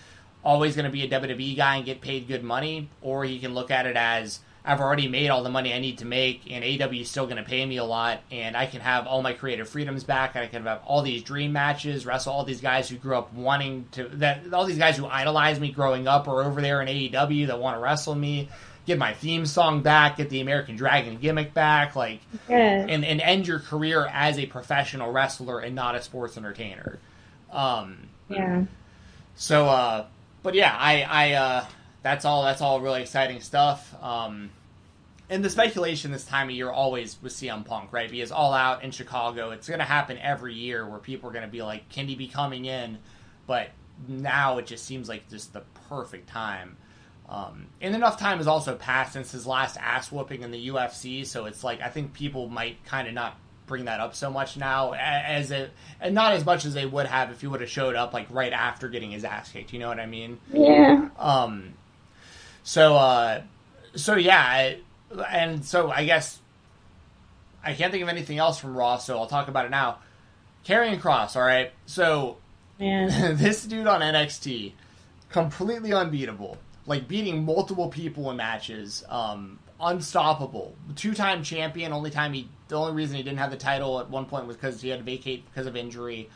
always 0.45 0.77
going 0.77 0.85
to 0.85 0.91
be 0.91 1.03
a 1.03 1.09
WWE 1.09 1.57
guy 1.57 1.77
and 1.77 1.85
get 1.85 2.01
paid 2.01 2.29
good 2.29 2.45
money, 2.45 2.89
or 3.01 3.25
he 3.25 3.39
can 3.39 3.55
look 3.55 3.71
at 3.71 3.87
it 3.87 3.97
as 3.97 4.41
I've 4.63 4.81
already 4.81 5.09
made 5.09 5.31
all 5.31 5.43
the 5.43 5.51
money 5.51 5.73
I 5.73 5.79
need 5.79 5.99
to 5.99 6.05
make, 6.05 6.43
and 6.51 6.63
AEW 6.63 7.01
is 7.01 7.11
still 7.11 7.25
going 7.25 7.39
to 7.39 7.43
pay 7.43 7.65
me 7.65 7.79
a 7.79 7.85
lot, 7.85 8.21
and 8.31 8.55
I 8.55 8.67
can 8.67 8.83
have 8.83 9.07
all 9.07 9.23
my 9.23 9.33
creative 9.33 9.69
freedoms 9.69 10.05
back. 10.05 10.37
I 10.37 10.49
can 10.49 10.65
have 10.65 10.83
all 10.85 11.01
these 11.01 11.23
dream 11.23 11.53
matches, 11.53 12.05
wrestle 12.05 12.35
all 12.35 12.45
these 12.45 12.61
guys 12.61 12.89
who 12.89 12.97
grew 12.97 13.17
up 13.17 13.33
wanting 13.33 13.87
to 13.93 14.09
that 14.15 14.53
all 14.53 14.67
these 14.67 14.79
guys 14.79 14.99
who 14.99 15.07
idolized 15.07 15.63
me 15.63 15.71
growing 15.71 16.07
up 16.07 16.29
are 16.29 16.43
over 16.43 16.61
there 16.61 16.83
in 16.83 16.89
AEW 16.89 17.47
that 17.47 17.59
want 17.59 17.79
to 17.79 17.81
wrestle 17.81 18.15
me 18.15 18.51
get 18.87 18.99
my 18.99 19.13
theme 19.13 19.47
song 19.47 19.83
back, 19.83 20.17
get 20.17 20.31
the 20.31 20.41
American 20.41 20.77
Dragon 20.77 21.17
gimmick 21.19 21.55
back, 21.55 21.95
like, 21.97 22.21
yeah. 22.49 22.87
and, 22.89 23.05
and 23.05 23.21
end 23.21 23.47
your 23.47 23.59
career 23.59 24.07
as 24.13 24.39
a 24.39 24.47
professional 24.47 25.13
wrestler 25.13 25.61
and 25.61 25.75
not 25.75 25.95
a 25.95 26.03
sports 26.03 26.37
entertainer. 26.37 26.99
Um, 27.53 28.09
yeah. 28.29 28.65
So, 29.37 29.69
uh, 29.69 30.07
but 30.43 30.55
yeah, 30.55 30.75
I, 30.77 31.03
I, 31.03 31.33
uh, 31.33 31.67
that's 32.03 32.25
all, 32.25 32.45
that's 32.45 32.61
all 32.61 32.81
really 32.81 33.03
exciting 33.03 33.41
stuff. 33.41 33.95
Um, 34.03 34.51
and 35.29 35.45
the 35.45 35.51
speculation 35.51 36.11
this 36.11 36.25
time 36.25 36.49
of 36.49 36.55
year 36.55 36.71
always 36.71 37.17
with 37.23 37.33
CM 37.33 37.65
Punk, 37.65 37.93
right? 37.93 38.11
Because 38.11 38.33
all 38.33 38.53
out 38.53 38.83
in 38.83 38.91
Chicago, 38.91 39.51
it's 39.51 39.69
going 39.69 39.79
to 39.79 39.87
happen 39.87 40.19
every 40.19 40.55
year 40.55 40.87
where 40.89 40.99
people 40.99 41.31
are 41.31 41.33
going 41.33 41.45
to 41.45 41.51
be 41.51 41.63
like, 41.63 41.89
can 41.89 42.09
he 42.09 42.17
be 42.17 42.27
coming 42.27 42.65
in? 42.65 42.99
But 43.47 43.71
now 44.09 44.59
it 44.59 44.67
just 44.67 44.85
seems 44.85 45.09
like 45.09 45.29
just 45.31 45.53
the 45.53 45.63
perfect 45.89 46.29
time 46.29 46.77
um, 47.31 47.67
and 47.81 47.95
enough 47.95 48.19
time 48.19 48.39
has 48.39 48.49
also 48.49 48.75
passed 48.75 49.13
since 49.13 49.31
his 49.31 49.47
last 49.47 49.77
ass 49.81 50.11
whooping 50.11 50.43
in 50.43 50.51
the 50.51 50.69
UFC, 50.69 51.25
so 51.25 51.47
it's 51.47 51.63
like 51.63 51.81
I 51.81 51.89
think 51.89 52.13
people 52.13 52.49
might 52.49 52.85
kind 52.85 53.07
of 53.07 53.15
not 53.15 53.37
bring 53.67 53.85
that 53.85 54.01
up 54.01 54.17
so 54.17 54.33
much 54.33 54.57
now 54.57 54.95
as 54.95 55.53
it, 55.53 55.71
and 56.01 56.13
not 56.13 56.33
as 56.33 56.45
much 56.45 56.65
as 56.65 56.75
they 56.75 56.85
would 56.85 57.07
have 57.07 57.31
if 57.31 57.41
he 57.41 57.47
would 57.47 57.61
have 57.61 57.71
showed 57.71 57.95
up 57.95 58.13
like 58.13 58.27
right 58.31 58.53
after 58.53 58.89
getting 58.89 59.13
his 59.13 59.25
ass 59.25 59.53
kicked. 59.53 59.73
You 59.73 59.79
know 59.79 59.87
what 59.87 60.01
I 60.01 60.07
mean? 60.07 60.41
Yeah. 60.53 61.09
Um. 61.21 61.75
So, 62.65 62.97
uh, 62.97 63.43
so 63.95 64.17
yeah, 64.17 64.75
and 65.31 65.65
so 65.65 65.89
I 65.89 66.07
guess 66.07 66.41
I 67.63 67.75
can't 67.75 67.93
think 67.93 68.03
of 68.03 68.09
anything 68.09 68.39
else 68.39 68.59
from 68.59 68.77
Raw, 68.77 68.97
so 68.97 69.17
I'll 69.17 69.29
talk 69.29 69.47
about 69.47 69.67
it 69.67 69.71
now. 69.71 69.99
Karrion 70.67 71.01
Kross, 71.01 71.37
all 71.37 71.43
right. 71.43 71.71
So, 71.87 72.39
this 72.81 73.65
dude 73.67 73.87
on 73.87 74.01
NXT, 74.01 74.73
completely 75.31 75.93
unbeatable 75.93 76.59
like 76.91 77.07
beating 77.07 77.45
multiple 77.45 77.89
people 77.89 78.33
in 78.33 78.37
matches, 78.37 79.05
um, 79.09 79.61
unstoppable, 79.81 80.75
two 80.97 81.15
time 81.15 81.45
champion. 81.45 81.93
Only 81.93 82.11
time 82.11 82.33
he, 82.33 82.49
the 82.67 82.75
only 82.75 82.95
reason 82.95 83.17
he 83.17 83.23
didn't 83.23 83.39
have 83.39 83.53
the 83.53 83.57
title 83.57 84.01
at 84.01 84.11
one 84.11 84.27
point 84.27 84.49
was 84.49 84.57
because 84.57 84.83
he 84.83 84.89
had 84.89 84.99
to 84.99 85.05
vacate 85.05 85.45
because 85.47 85.69
of 85.69 85.77
injury. 85.77 86.29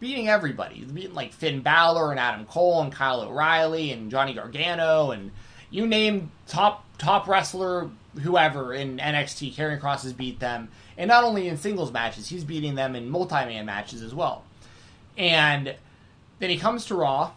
Beating 0.00 0.28
everybody, 0.28 0.82
beating 0.82 1.14
like 1.14 1.32
Finn 1.32 1.60
Balor 1.60 2.10
and 2.10 2.18
Adam 2.18 2.44
Cole 2.46 2.82
and 2.82 2.90
Kyle 2.90 3.20
O'Reilly 3.20 3.92
and 3.92 4.10
Johnny 4.10 4.34
Gargano 4.34 5.12
and 5.12 5.30
you 5.70 5.86
name 5.86 6.32
top 6.48 6.84
top 6.98 7.28
wrestler 7.28 7.88
whoever 8.20 8.74
in 8.74 8.98
NXT, 8.98 9.54
Karrion 9.54 9.80
Kross 9.80 10.02
has 10.02 10.12
beat 10.12 10.40
them, 10.40 10.70
and 10.98 11.06
not 11.06 11.22
only 11.22 11.46
in 11.46 11.56
singles 11.56 11.92
matches, 11.92 12.28
he's 12.28 12.42
beating 12.42 12.74
them 12.74 12.96
in 12.96 13.08
multi-man 13.08 13.64
matches 13.64 14.02
as 14.02 14.12
well. 14.12 14.42
And 15.16 15.76
then 16.40 16.50
he 16.50 16.58
comes 16.58 16.86
to 16.86 16.96
Raw, 16.96 17.30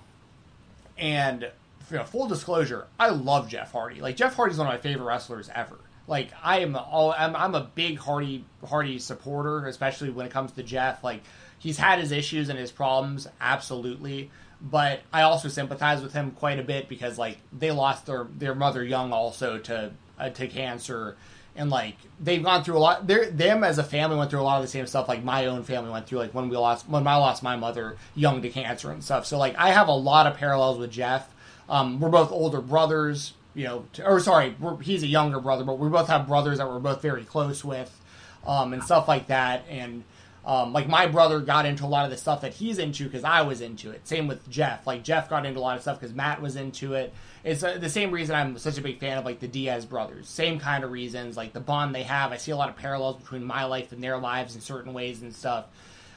and 0.98 1.52
you 1.90 1.98
know, 1.98 2.04
full 2.04 2.28
disclosure, 2.28 2.88
I 3.00 3.10
love 3.10 3.50
Jeff 3.50 3.72
Hardy. 3.72 4.02
Like 4.02 4.16
Jeff 4.16 4.36
Hardy's 4.36 4.58
one 4.58 4.68
of 4.68 4.74
my 4.74 4.80
favorite 4.80 5.06
wrestlers 5.06 5.50
ever. 5.54 5.80
Like 6.08 6.32
I 6.44 6.60
am 6.60 6.76
all 6.76 7.14
I'm, 7.18 7.36
I'm 7.36 7.56
a 7.56 7.70
big 7.76 7.98
Hardy 7.98 8.46
Hardy 8.68 9.00
supporter, 9.00 9.66
especially 9.68 10.10
when 10.10 10.26
it 10.26 10.32
comes 10.32 10.52
to 10.54 10.64
Jeff. 10.64 11.04
Like 11.04 11.24
he's 11.60 11.78
had 11.78 12.00
his 12.00 12.12
issues 12.12 12.50
and 12.50 12.60
his 12.60 12.72
problems, 12.72 13.28
absolutely. 13.40 14.30
But 14.62 15.02
I 15.12 15.24
also 15.24 15.50
sympathize 15.50 16.02
with 16.02 16.14
him 16.14 16.32
quite 16.32 16.60
a 16.60 16.64
bit 16.64 16.88
because 16.90 17.18
like 17.18 17.38
they 17.58 17.72
lost 17.72 18.06
their 18.06 18.28
their 18.38 18.56
mother 18.56 18.84
young 18.84 19.14
also 19.14 19.58
to 19.60 19.92
uh, 20.20 20.30
to 20.30 20.48
cancer, 20.48 21.16
and 21.56 21.70
like 21.70 21.96
they've 22.20 22.44
gone 22.44 22.64
through 22.64 22.78
a 22.78 22.80
lot. 22.80 23.08
They're, 23.08 23.30
them 23.30 23.64
as 23.64 23.78
a 23.78 23.84
family 23.84 24.18
went 24.18 24.30
through 24.30 24.42
a 24.42 24.44
lot 24.44 24.58
of 24.58 24.64
the 24.64 24.70
same 24.70 24.88
stuff 24.88 25.08
like 25.08 25.24
my 25.24 25.46
own 25.48 25.64
family 25.64 25.90
went 25.92 26.08
through. 26.08 26.20
Like 26.20 26.34
when 26.34 26.50
we 26.50 26.58
lost 26.58 26.88
when 26.88 27.08
I 27.08 27.16
lost 27.16 27.44
my 27.44 27.56
mother 27.56 27.98
young 28.16 28.42
to 28.42 28.50
cancer 28.50 28.92
and 28.92 29.04
stuff. 29.04 29.26
So 29.26 29.38
like 29.38 29.56
I 29.58 29.72
have 29.72 29.88
a 29.88 29.94
lot 29.94 30.28
of 30.28 30.38
parallels 30.38 30.78
with 30.78 30.92
Jeff. 30.92 31.30
Um, 31.70 32.00
we're 32.00 32.10
both 32.10 32.32
older 32.32 32.62
brothers, 32.62 33.34
you 33.54 33.66
know, 33.66 33.86
to, 33.94 34.06
or 34.06 34.20
sorry, 34.20 34.56
he's 34.82 35.04
a 35.04 35.08
younger 35.08 35.40
brother, 35.40 35.64
but 35.64 35.80
we 35.80 35.90
both 35.90 36.08
have 36.08 36.28
brothers 36.28 36.58
that 36.58 36.68
we're 36.68 36.80
both 36.80 37.02
very 37.02 37.24
close 37.24 37.64
with, 37.64 38.00
um, 38.46 38.74
and 38.74 38.84
stuff 38.84 39.08
like 39.08 39.28
that. 39.28 39.66
And 39.70 40.04
um, 40.46 40.74
like 40.74 40.90
my 40.90 41.08
brother 41.08 41.40
got 41.40 41.66
into 41.66 41.86
a 41.86 41.88
lot 41.88 42.04
of 42.04 42.12
the 42.12 42.18
stuff 42.18 42.42
that 42.42 42.54
he's 42.54 42.78
into 42.78 43.06
because 43.06 43.24
I 43.24 43.44
was 43.44 43.62
into 43.62 43.92
it. 43.92 44.06
Same 44.08 44.28
with 44.28 44.50
Jeff. 44.50 44.86
Like 44.86 45.04
Jeff 45.04 45.30
got 45.30 45.46
into 45.46 45.60
a 45.60 45.62
lot 45.62 45.78
of 45.78 45.82
stuff 45.82 46.00
because 46.00 46.14
Matt 46.14 46.42
was 46.42 46.58
into 46.58 46.96
it. 46.96 47.14
It's 47.46 47.64
uh, 47.64 47.78
the 47.78 47.90
same 47.90 48.12
reason 48.12 48.36
I'm 48.36 48.58
such 48.58 48.78
a 48.78 48.82
big 48.82 49.00
fan 49.00 49.18
of 49.18 49.24
like 49.24 49.40
the 49.40 49.48
Diaz 49.48 49.86
brothers. 49.86 50.28
Same 50.28 50.60
kind 50.60 50.84
of 50.84 50.92
reasons, 50.92 51.38
like 51.38 51.54
the 51.54 51.62
bond 51.62 51.96
they 51.96 52.04
have. 52.04 52.34
I 52.34 52.38
see 52.38 52.52
a 52.52 52.58
lot 52.58 52.70
of 52.70 52.76
parallels 52.76 53.18
between 53.18 53.46
my 53.46 53.64
life 53.64 53.94
and 53.94 54.04
their 54.04 54.18
lives 54.18 54.56
in 54.56 54.62
certain 54.62 54.94
ways 54.94 55.22
and 55.22 55.34
stuff. 55.34 55.66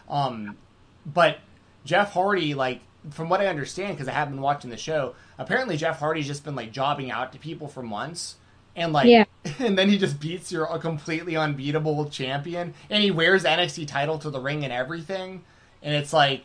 Um, 0.09 0.57
but 1.05 1.39
Jeff 1.85 2.13
Hardy, 2.13 2.55
like 2.55 2.81
from 3.11 3.29
what 3.29 3.41
I 3.41 3.47
understand, 3.47 3.97
because 3.97 4.09
I 4.09 4.13
have 4.13 4.29
been 4.29 4.41
watching 4.41 4.71
the 4.71 4.77
show, 4.77 5.15
apparently 5.39 5.77
Jeff 5.77 5.99
Hardy's 5.99 6.27
just 6.27 6.45
been 6.45 6.55
like 6.55 6.73
jobbing 6.73 7.11
out 7.11 7.33
to 7.33 7.39
people 7.39 7.69
for 7.69 7.83
months 7.83 8.37
and 8.75 8.93
like 8.93 9.07
Yeah. 9.07 9.25
and 9.59 9.79
then 9.79 9.89
he 9.89 9.99
just 9.99 10.21
beats 10.21 10.51
your 10.53 10.65
a 10.67 10.79
completely 10.79 11.37
unbeatable 11.37 12.09
champion 12.11 12.75
and 12.91 13.03
he 13.03 13.11
wears 13.11 13.43
the 13.43 13.49
NXT 13.49 13.87
title 13.89 14.19
to 14.19 14.31
the 14.31 14.41
ring 14.41 14.65
and 14.65 14.73
everything 14.73 15.45
and 15.83 15.95
it's 15.95 16.13
like 16.13 16.45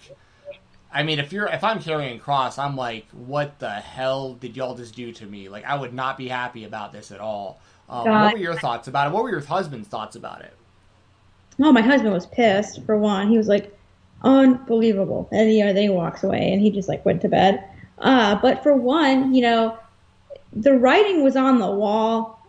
I 0.94 1.04
mean 1.04 1.20
if 1.20 1.32
you're 1.32 1.48
if 1.48 1.64
I'm 1.64 1.80
Karrion 1.80 2.22
Kross 2.22 2.58
I'm 2.58 2.76
like 2.76 3.08
what 3.12 3.60
the 3.60 3.70
hell 3.72 4.34
did 4.34 4.56
y'all 4.56 4.76
just 4.76 4.96
do 4.96 5.12
to 5.14 5.26
me 5.26 5.50
like 5.50 5.66
I 5.66 5.76
would 5.76 5.94
not 5.94 6.18
be 6.18 6.28
happy 6.28 6.64
about 6.66 6.92
this 6.94 7.12
at 7.12 7.20
all 7.20 7.60
um, 7.90 8.10
what 8.10 8.34
were 8.34 8.40
your 8.40 8.56
thoughts 8.56 8.88
about 8.88 9.08
it 9.08 9.14
what 9.14 9.24
were 9.24 9.32
your 9.32 9.42
husband's 9.42 9.88
thoughts 9.88 10.16
about 10.16 10.42
it 10.42 10.54
Oh, 11.60 11.72
my 11.72 11.82
husband 11.82 12.14
was 12.14 12.26
pissed 12.26 12.84
for 12.86 12.98
one. 12.98 13.30
He 13.30 13.38
was 13.38 13.48
like, 13.48 13.78
unbelievable. 14.24 15.28
And 15.32 15.52
you 15.54 15.64
know, 15.66 15.74
then 15.74 15.84
he 15.84 15.90
walks 15.90 16.24
away 16.24 16.52
and 16.52 16.62
he 16.62 16.72
just 16.72 16.90
like 16.90 17.06
went 17.06 17.22
to 17.22 17.30
bed. 17.30 17.64
Uh, 18.02 18.36
but 18.42 18.64
for 18.64 18.76
one, 18.76 19.34
you 19.34 19.42
know, 19.42 19.78
the 20.54 20.74
writing 20.74 21.24
was 21.24 21.36
on 21.36 21.60
the 21.60 21.70
wall 21.70 22.46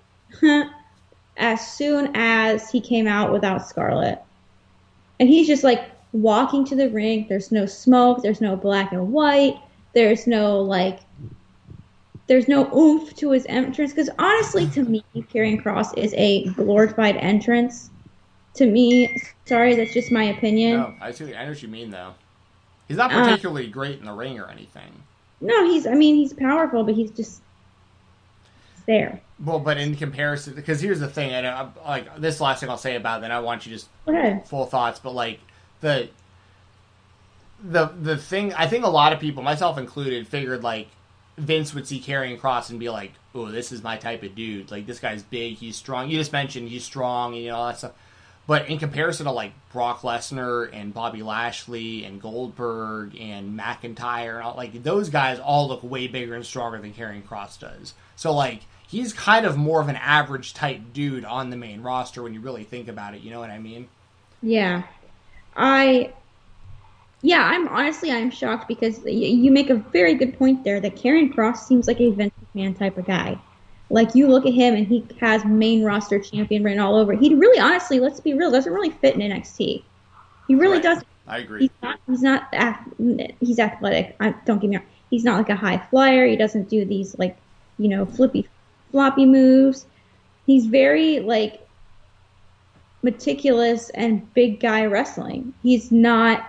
as 1.36 1.66
soon 1.76 2.10
as 2.14 2.70
he 2.70 2.80
came 2.80 3.06
out 3.06 3.32
without 3.32 3.66
Scarlett. 3.66 4.20
And 5.20 5.28
he's 5.28 5.46
just 5.46 5.62
like 5.62 5.90
walking 6.12 6.64
to 6.66 6.74
the 6.74 6.88
ring. 6.90 7.26
There's 7.28 7.52
no 7.52 7.66
smoke. 7.66 8.22
There's 8.22 8.40
no 8.40 8.56
black 8.56 8.92
and 8.92 9.12
white. 9.12 9.56
There's 9.94 10.26
no 10.26 10.60
like. 10.60 11.00
There's 12.28 12.48
no 12.48 12.72
oomph 12.74 13.14
to 13.16 13.30
his 13.32 13.44
entrance 13.48 13.92
because 13.92 14.08
honestly, 14.18 14.66
to 14.70 14.84
me, 14.84 15.04
Karrion 15.14 15.62
Kross 15.62 15.96
is 15.98 16.14
a 16.16 16.44
glorified 16.50 17.16
entrance. 17.16 17.90
To 18.54 18.66
me, 18.66 19.14
sorry, 19.44 19.74
that's 19.74 19.92
just 19.92 20.10
my 20.12 20.24
opinion. 20.24 20.78
no 20.78 20.94
I 21.00 21.10
see 21.10 21.34
I 21.34 21.44
know 21.44 21.50
what 21.50 21.62
you 21.62 21.68
mean 21.68 21.90
though 21.90 22.14
he's 22.88 22.96
not 22.96 23.12
Uh, 23.12 23.24
particularly 23.24 23.66
great 23.68 23.98
in 23.98 24.04
the 24.06 24.12
ring 24.12 24.38
or 24.38 24.48
anything 24.48 24.92
No, 25.42 25.64
he's. 25.64 25.86
I 25.86 25.94
mean, 25.94 26.14
he's 26.14 26.32
powerful, 26.32 26.84
but 26.84 26.94
he's 26.94 27.10
just 27.10 27.42
there. 28.86 29.20
well 29.38 29.60
but 29.60 29.76
in 29.78 29.94
comparison 29.94 30.54
because 30.54 30.80
here's 30.80 30.98
the 30.98 31.06
thing 31.06 31.30
and 31.30 31.46
I, 31.46 31.68
like 31.86 32.16
this 32.16 32.40
last 32.40 32.58
thing 32.58 32.68
I'll 32.68 32.76
say 32.76 32.96
about 32.96 33.18
it 33.18 33.22
then 33.22 33.30
I 33.30 33.38
want 33.38 33.64
you 33.64 33.72
just 33.72 33.86
full 34.46 34.66
thoughts, 34.66 34.98
but 34.98 35.12
like 35.14 35.38
the 35.80 36.08
the 37.62 37.86
the 37.86 38.16
thing 38.16 38.52
I 38.54 38.66
think 38.66 38.84
a 38.84 38.88
lot 38.88 39.12
of 39.12 39.20
people, 39.20 39.42
myself 39.42 39.78
included, 39.78 40.26
figured 40.26 40.62
like 40.64 40.88
Vince 41.38 41.74
would 41.74 41.86
see 41.86 42.00
Karrion 42.00 42.38
Kross 42.38 42.70
and 42.70 42.80
be 42.80 42.90
like, 42.90 43.12
"Oh, 43.34 43.46
this 43.46 43.70
is 43.72 43.82
my 43.82 43.96
type 43.96 44.22
of 44.22 44.34
dude. 44.34 44.70
Like 44.70 44.86
this 44.86 44.98
guy's 44.98 45.22
big, 45.22 45.56
he's 45.56 45.76
strong." 45.76 46.10
You 46.10 46.18
just 46.18 46.32
mentioned 46.32 46.68
he's 46.68 46.84
strong, 46.84 47.34
and 47.34 47.42
you 47.42 47.50
know 47.50 47.56
all 47.56 47.66
that 47.68 47.78
stuff. 47.78 47.92
But 48.46 48.68
in 48.68 48.78
comparison 48.78 49.26
to 49.26 49.32
like 49.32 49.52
Brock 49.72 50.00
Lesnar 50.00 50.68
and 50.72 50.92
Bobby 50.92 51.22
Lashley 51.22 52.04
and 52.04 52.20
Goldberg 52.20 53.16
and 53.18 53.58
McIntyre 53.58 54.34
and 54.34 54.42
all, 54.42 54.56
like 54.56 54.82
those 54.82 55.10
guys 55.10 55.38
all 55.38 55.68
look 55.68 55.82
way 55.82 56.08
bigger 56.08 56.34
and 56.34 56.44
stronger 56.44 56.78
than 56.80 56.92
Karrion 56.92 57.22
Kross 57.22 57.58
does. 57.58 57.94
So 58.16 58.34
like 58.34 58.62
he's 58.88 59.12
kind 59.12 59.46
of 59.46 59.56
more 59.56 59.80
of 59.80 59.88
an 59.88 59.96
average 59.96 60.54
type 60.54 60.80
dude 60.92 61.24
on 61.24 61.50
the 61.50 61.56
main 61.56 61.82
roster 61.82 62.22
when 62.22 62.34
you 62.34 62.40
really 62.40 62.64
think 62.64 62.88
about 62.88 63.14
it. 63.14 63.22
You 63.22 63.30
know 63.30 63.40
what 63.40 63.50
I 63.50 63.58
mean? 63.58 63.88
Yeah, 64.42 64.82
I. 65.56 66.12
Yeah, 67.24 67.44
I'm 67.44 67.68
honestly 67.68 68.10
I'm 68.10 68.32
shocked 68.32 68.66
because 68.66 69.00
you 69.04 69.52
make 69.52 69.70
a 69.70 69.76
very 69.76 70.14
good 70.14 70.36
point 70.36 70.64
there 70.64 70.80
that 70.80 70.96
Karrion 70.96 71.32
Kross 71.32 71.58
seems 71.58 71.86
like 71.86 72.00
a 72.00 72.10
Vince 72.10 72.34
McMahon 72.52 72.76
type 72.76 72.98
of 72.98 73.06
guy. 73.06 73.38
Like 73.92 74.14
you 74.14 74.26
look 74.26 74.46
at 74.46 74.54
him 74.54 74.74
and 74.74 74.86
he 74.86 75.04
has 75.20 75.44
main 75.44 75.84
roster 75.84 76.18
champion 76.18 76.64
written 76.64 76.80
all 76.80 76.96
over. 76.96 77.12
He 77.12 77.34
really, 77.34 77.60
honestly, 77.60 78.00
let's 78.00 78.20
be 78.20 78.32
real, 78.32 78.50
doesn't 78.50 78.72
really 78.72 78.88
fit 78.88 79.14
in 79.14 79.20
NXT. 79.20 79.82
He 80.48 80.54
really 80.54 80.74
Right. 80.76 80.82
doesn't. 80.82 81.06
I 81.28 81.38
agree. 81.38 81.60
He's 81.60 81.70
not. 81.82 81.98
He's 82.08 82.22
not. 82.22 82.54
He's 83.40 83.58
athletic. 83.58 84.16
I, 84.18 84.30
don't 84.46 84.60
get 84.60 84.70
me 84.70 84.76
wrong. 84.78 84.86
He's 85.10 85.24
not 85.24 85.36
like 85.36 85.50
a 85.50 85.56
high 85.56 85.76
flyer. 85.90 86.26
He 86.26 86.36
doesn't 86.36 86.70
do 86.70 86.86
these 86.86 87.18
like, 87.18 87.36
you 87.78 87.88
know, 87.88 88.06
flippy, 88.06 88.48
floppy 88.90 89.26
moves. 89.26 89.84
He's 90.46 90.64
very 90.66 91.20
like 91.20 91.60
meticulous 93.02 93.90
and 93.90 94.32
big 94.32 94.58
guy 94.58 94.86
wrestling. 94.86 95.52
He's 95.62 95.92
not. 95.92 96.48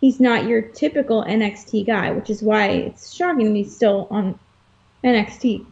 He's 0.00 0.20
not 0.20 0.46
your 0.46 0.62
typical 0.62 1.24
NXT 1.24 1.86
guy, 1.86 2.12
which 2.12 2.30
is 2.30 2.42
why 2.42 2.66
it's 2.68 3.12
shocking 3.12 3.46
that 3.46 3.56
he's 3.56 3.74
still 3.74 4.06
on 4.10 4.38
NXT. 5.04 5.64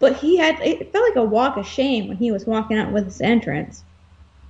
But 0.00 0.16
he 0.16 0.36
had. 0.36 0.58
It 0.60 0.90
felt 0.92 1.08
like 1.08 1.16
a 1.16 1.22
walk 1.24 1.56
of 1.56 1.66
shame 1.66 2.08
when 2.08 2.16
he 2.16 2.32
was 2.32 2.46
walking 2.46 2.76
out 2.78 2.90
with 2.90 3.04
his 3.04 3.20
entrance 3.20 3.84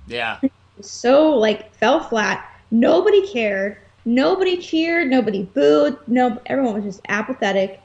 Yeah. 0.07 0.39
so 0.81 1.29
like 1.37 1.71
fell 1.75 1.99
flat. 1.99 2.49
Nobody 2.71 3.27
cared. 3.27 3.77
Nobody 4.05 4.57
cheered. 4.57 5.09
Nobody 5.09 5.43
booed. 5.43 5.97
No, 6.07 6.39
everyone 6.47 6.73
was 6.73 6.85
just 6.85 7.01
apathetic. 7.09 7.79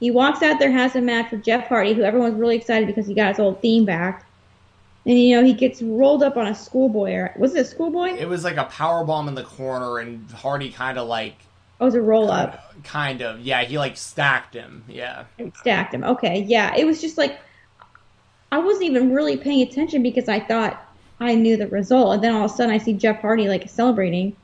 He 0.00 0.10
walks 0.10 0.42
out 0.42 0.58
there, 0.58 0.70
has 0.70 0.96
a 0.96 1.00
match 1.00 1.30
with 1.30 1.44
Jeff 1.44 1.68
Hardy, 1.68 1.94
who 1.94 2.02
everyone's 2.02 2.34
really 2.34 2.56
excited 2.56 2.86
because 2.86 3.06
he 3.06 3.14
got 3.14 3.28
his 3.28 3.38
old 3.38 3.62
theme 3.62 3.84
back. 3.84 4.26
And 5.06 5.18
you 5.18 5.36
know 5.36 5.44
he 5.44 5.54
gets 5.54 5.80
rolled 5.80 6.22
up 6.22 6.36
on 6.36 6.48
a 6.48 6.54
schoolboy. 6.54 7.12
Or, 7.12 7.34
was 7.38 7.54
it 7.54 7.60
a 7.60 7.64
schoolboy? 7.64 8.14
It 8.18 8.28
was 8.28 8.42
like 8.42 8.56
a 8.56 8.64
power 8.64 9.04
bomb 9.04 9.28
in 9.28 9.34
the 9.34 9.44
corner, 9.44 9.98
and 9.98 10.28
Hardy 10.32 10.70
kind 10.70 10.98
of 10.98 11.06
like, 11.08 11.36
Oh, 11.80 11.84
it 11.84 11.86
was 11.86 11.94
a 11.94 12.00
roll 12.00 12.30
up. 12.30 12.74
kind 12.84 13.20
of, 13.22 13.40
yeah, 13.40 13.62
he 13.64 13.78
like 13.78 13.96
stacked 13.96 14.54
him. 14.54 14.84
Yeah. 14.88 15.24
stacked 15.58 15.92
him. 15.94 16.04
Okay, 16.04 16.42
yeah. 16.42 16.74
It 16.76 16.84
was 16.86 17.00
just 17.00 17.18
like 17.18 17.38
I 18.52 18.58
wasn't 18.58 18.84
even 18.84 19.12
really 19.12 19.36
paying 19.36 19.62
attention 19.62 20.02
because 20.02 20.28
I 20.28 20.40
thought 20.40 20.82
I 21.20 21.34
knew 21.34 21.56
the 21.56 21.68
result, 21.68 22.14
and 22.14 22.24
then 22.24 22.34
all 22.34 22.44
of 22.44 22.50
a 22.50 22.54
sudden 22.54 22.72
I 22.74 22.78
see 22.78 22.92
Jeff 22.92 23.20
Hardy 23.20 23.48
like 23.48 23.68
celebrating, 23.68 24.36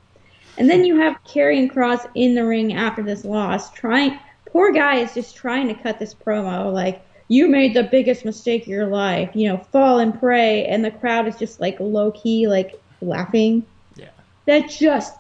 and 0.59 0.69
then 0.69 0.85
you 0.85 0.99
have 0.99 1.23
Karrion 1.25 1.73
Kross 1.73 2.07
in 2.15 2.35
the 2.35 2.45
ring 2.45 2.75
after 2.75 3.03
this 3.03 3.25
loss, 3.25 3.71
trying. 3.73 4.19
Poor 4.47 4.71
guy 4.73 4.97
is 4.97 5.15
just 5.15 5.35
trying 5.35 5.67
to 5.69 5.75
cut 5.75 5.99
this 5.99 6.13
promo 6.13 6.71
like 6.71 7.03
you 7.29 7.49
made 7.49 7.73
the 7.73 7.85
biggest 7.85 8.27
mistake 8.27 8.63
of 8.63 8.69
your 8.69 8.87
life, 8.87 9.31
you 9.35 9.49
know, 9.49 9.57
fall 9.57 9.99
and 9.99 10.19
pray, 10.19 10.67
and 10.67 10.85
the 10.85 10.91
crowd 10.91 11.27
is 11.27 11.37
just 11.37 11.61
like 11.61 11.81
low 11.81 12.11
key 12.11 12.47
like 12.49 12.79
laughing. 13.01 13.65
Yeah. 13.97 14.11
That 14.45 14.69
just 14.69 15.15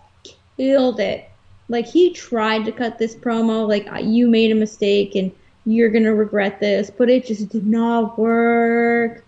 killed 0.58 1.00
it. 1.00 1.30
Like 1.72 1.86
he 1.86 2.12
tried 2.12 2.66
to 2.66 2.72
cut 2.72 2.98
this 2.98 3.14
promo, 3.16 3.66
like 3.66 3.90
"Uh, 3.90 3.96
you 3.96 4.28
made 4.28 4.52
a 4.52 4.54
mistake 4.54 5.14
and 5.14 5.32
you're 5.64 5.88
gonna 5.88 6.14
regret 6.14 6.60
this, 6.60 6.90
but 6.90 7.08
it 7.08 7.24
just 7.26 7.48
did 7.48 7.66
not 7.66 8.18
work. 8.18 9.24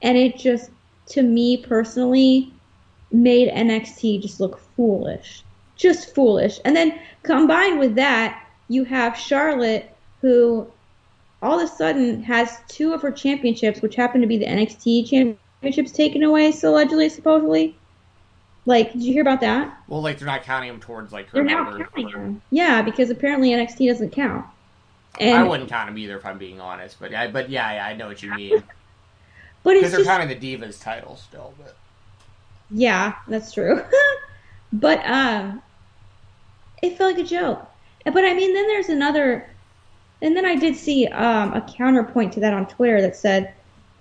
And 0.00 0.16
it 0.16 0.38
just, 0.38 0.70
to 1.06 1.22
me 1.22 1.56
personally, 1.56 2.52
made 3.10 3.48
NXT 3.48 4.22
just 4.22 4.38
look 4.38 4.60
foolish. 4.76 5.42
Just 5.74 6.14
foolish. 6.14 6.60
And 6.64 6.76
then 6.76 6.96
combined 7.24 7.80
with 7.80 7.96
that, 7.96 8.40
you 8.68 8.84
have 8.84 9.16
Charlotte, 9.16 9.90
who 10.20 10.68
all 11.42 11.58
of 11.58 11.64
a 11.68 11.72
sudden 11.74 12.22
has 12.22 12.58
two 12.68 12.92
of 12.92 13.02
her 13.02 13.10
championships, 13.10 13.82
which 13.82 13.96
happen 13.96 14.20
to 14.20 14.28
be 14.28 14.38
the 14.38 14.46
NXT 14.46 15.08
championships 15.08 15.90
taken 15.90 16.22
away, 16.22 16.52
so 16.52 16.70
allegedly, 16.70 17.08
supposedly. 17.08 17.76
Like, 18.66 18.92
did 18.92 19.02
you 19.02 19.12
hear 19.12 19.22
about 19.22 19.40
that? 19.40 19.76
Well, 19.88 20.02
like 20.02 20.18
they're 20.18 20.26
not 20.26 20.42
counting 20.42 20.70
them 20.70 20.80
towards 20.80 21.12
like 21.12 21.30
her 21.30 21.42
They're 21.42 21.44
number. 21.44 21.78
counting 21.84 22.10
them. 22.12 22.42
Yeah, 22.50 22.82
because 22.82 23.10
apparently 23.10 23.52
NXT 23.52 23.88
doesn't 23.88 24.10
count. 24.12 24.46
And 25.18 25.36
I 25.36 25.42
wouldn't 25.48 25.68
count 25.68 25.88
them 25.88 25.98
either 25.98 26.16
if 26.16 26.24
I'm 26.24 26.38
being 26.38 26.60
honest, 26.60 26.98
but 27.00 27.14
I, 27.14 27.28
but 27.28 27.50
yeah, 27.50 27.72
yeah, 27.74 27.86
I 27.86 27.94
know 27.94 28.06
what 28.08 28.22
you 28.22 28.30
mean 28.30 28.64
but 29.64 29.74
because 29.74 29.90
they're 29.92 30.00
just 30.00 30.08
counting 30.08 30.28
the 30.28 30.36
divas 30.56 30.80
title 30.80 31.16
still. 31.16 31.54
But 31.58 31.80
Yeah, 32.70 33.14
that's 33.28 33.52
true. 33.52 33.82
but 34.72 35.04
um 35.04 35.62
it 36.82 36.96
felt 36.98 37.16
like 37.16 37.24
a 37.24 37.28
joke. 37.28 37.68
But 38.04 38.24
I 38.24 38.34
mean 38.34 38.54
then 38.54 38.66
there's 38.66 38.88
another 38.88 39.56
and 40.22 40.36
then 40.36 40.46
I 40.46 40.56
did 40.56 40.76
see 40.76 41.06
um 41.08 41.54
a 41.54 41.62
counterpoint 41.62 42.34
to 42.34 42.40
that 42.40 42.54
on 42.54 42.66
Twitter 42.68 43.00
that 43.02 43.16
said, 43.16 43.54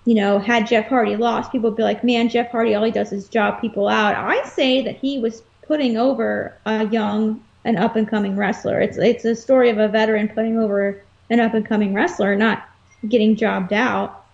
you 0.06 0.16
know, 0.16 0.40
had 0.40 0.68
Jeff 0.68 0.88
Hardy 0.88 1.16
lost, 1.16 1.52
people 1.52 1.70
would 1.70 1.78
be 1.78 1.84
like, 1.84 2.04
Man, 2.04 2.30
Jeff 2.30 2.52
Hardy 2.52 2.74
all 2.76 2.84
he 2.84 2.92
does 2.92 3.12
is 3.12 3.28
job 3.28 3.62
people 3.62 3.88
out. 3.88 4.16
I 4.16 4.44
say 4.48 4.82
that 4.84 4.98
he 4.98 5.20
was 5.20 5.44
putting 5.68 5.98
over 5.98 6.58
a 6.66 6.88
young 6.88 7.42
an 7.66 7.78
up 7.78 7.96
and 7.96 8.08
coming 8.08 8.36
wrestler. 8.36 8.80
It's 8.80 8.98
it's 8.98 9.26
a 9.26 9.36
story 9.36 9.70
of 9.70 9.78
a 9.78 9.88
veteran 9.88 10.30
putting 10.30 10.58
over 10.58 11.02
an 11.30 11.40
up 11.40 11.54
and 11.54 11.66
coming 11.66 11.94
wrestler, 11.94 12.36
not 12.36 12.68
getting 13.08 13.36
jobbed 13.36 13.74
out 13.74 14.26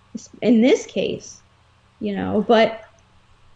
in 0.41 0.61
this 0.61 0.85
case. 0.85 1.41
You 1.99 2.15
know, 2.15 2.45
but 2.47 2.83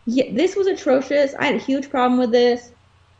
yeah, 0.05 0.31
this 0.33 0.55
was 0.55 0.67
atrocious. 0.67 1.33
I 1.37 1.45
had 1.45 1.55
a 1.55 1.59
huge 1.59 1.89
problem 1.89 2.19
with 2.19 2.31
this. 2.31 2.71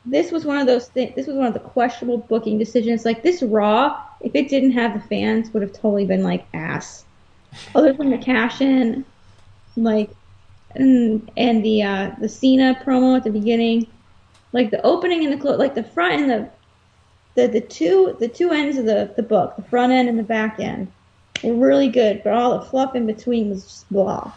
This 0.06 0.32
was 0.32 0.46
one 0.46 0.58
of 0.58 0.66
those 0.66 0.88
things. 0.88 1.14
This 1.16 1.28
was 1.28 1.36
one 1.36 1.48
of 1.48 1.54
the 1.54 1.60
questionable 1.60 2.18
booking 2.18 2.58
decisions. 2.58 3.06
Like 3.06 3.22
this 3.22 3.44
Raw, 3.44 4.02
if 4.22 4.34
it 4.34 4.50
didn't 4.50 4.72
have 4.72 4.94
the 4.94 5.08
fans, 5.08 5.54
would 5.54 5.62
have 5.62 5.74
totally 5.74 6.06
been 6.06 6.24
like 6.24 6.46
ass. 6.54 7.06
Other 7.76 7.94
than 7.94 8.10
the 8.12 8.18
cash 8.18 8.62
in, 8.62 9.06
like, 9.76 10.10
and 10.76 11.30
and 11.38 11.64
the 11.64 11.84
uh, 11.84 12.12
the 12.20 12.30
Cena 12.30 12.80
promo 12.86 13.18
at 13.18 13.24
the 13.24 13.32
beginning, 13.32 13.88
like 14.54 14.72
the 14.72 14.82
opening 14.84 15.24
and 15.24 15.34
the 15.34 15.38
close, 15.38 15.58
like 15.60 15.76
the 15.76 15.84
front 15.84 16.22
and 16.22 16.30
the 16.30 16.50
the 17.36 17.48
the 17.48 17.62
two 17.62 18.16
the 18.20 18.28
two 18.28 18.52
ends 18.52 18.78
of 18.78 18.86
the 18.86 19.12
the 19.16 19.24
book, 19.24 19.56
the 19.56 19.64
front 19.64 19.92
end 19.92 20.10
and 20.10 20.20
the 20.20 20.24
back 20.24 20.60
end, 20.60 20.92
were 21.44 21.54
really 21.56 21.90
good. 21.90 22.22
But 22.24 22.34
all 22.34 22.60
the 22.60 22.66
fluff 22.66 22.96
in 22.96 23.06
between 23.08 23.50
was 23.50 23.64
just 23.64 23.90
blah. 23.92 24.32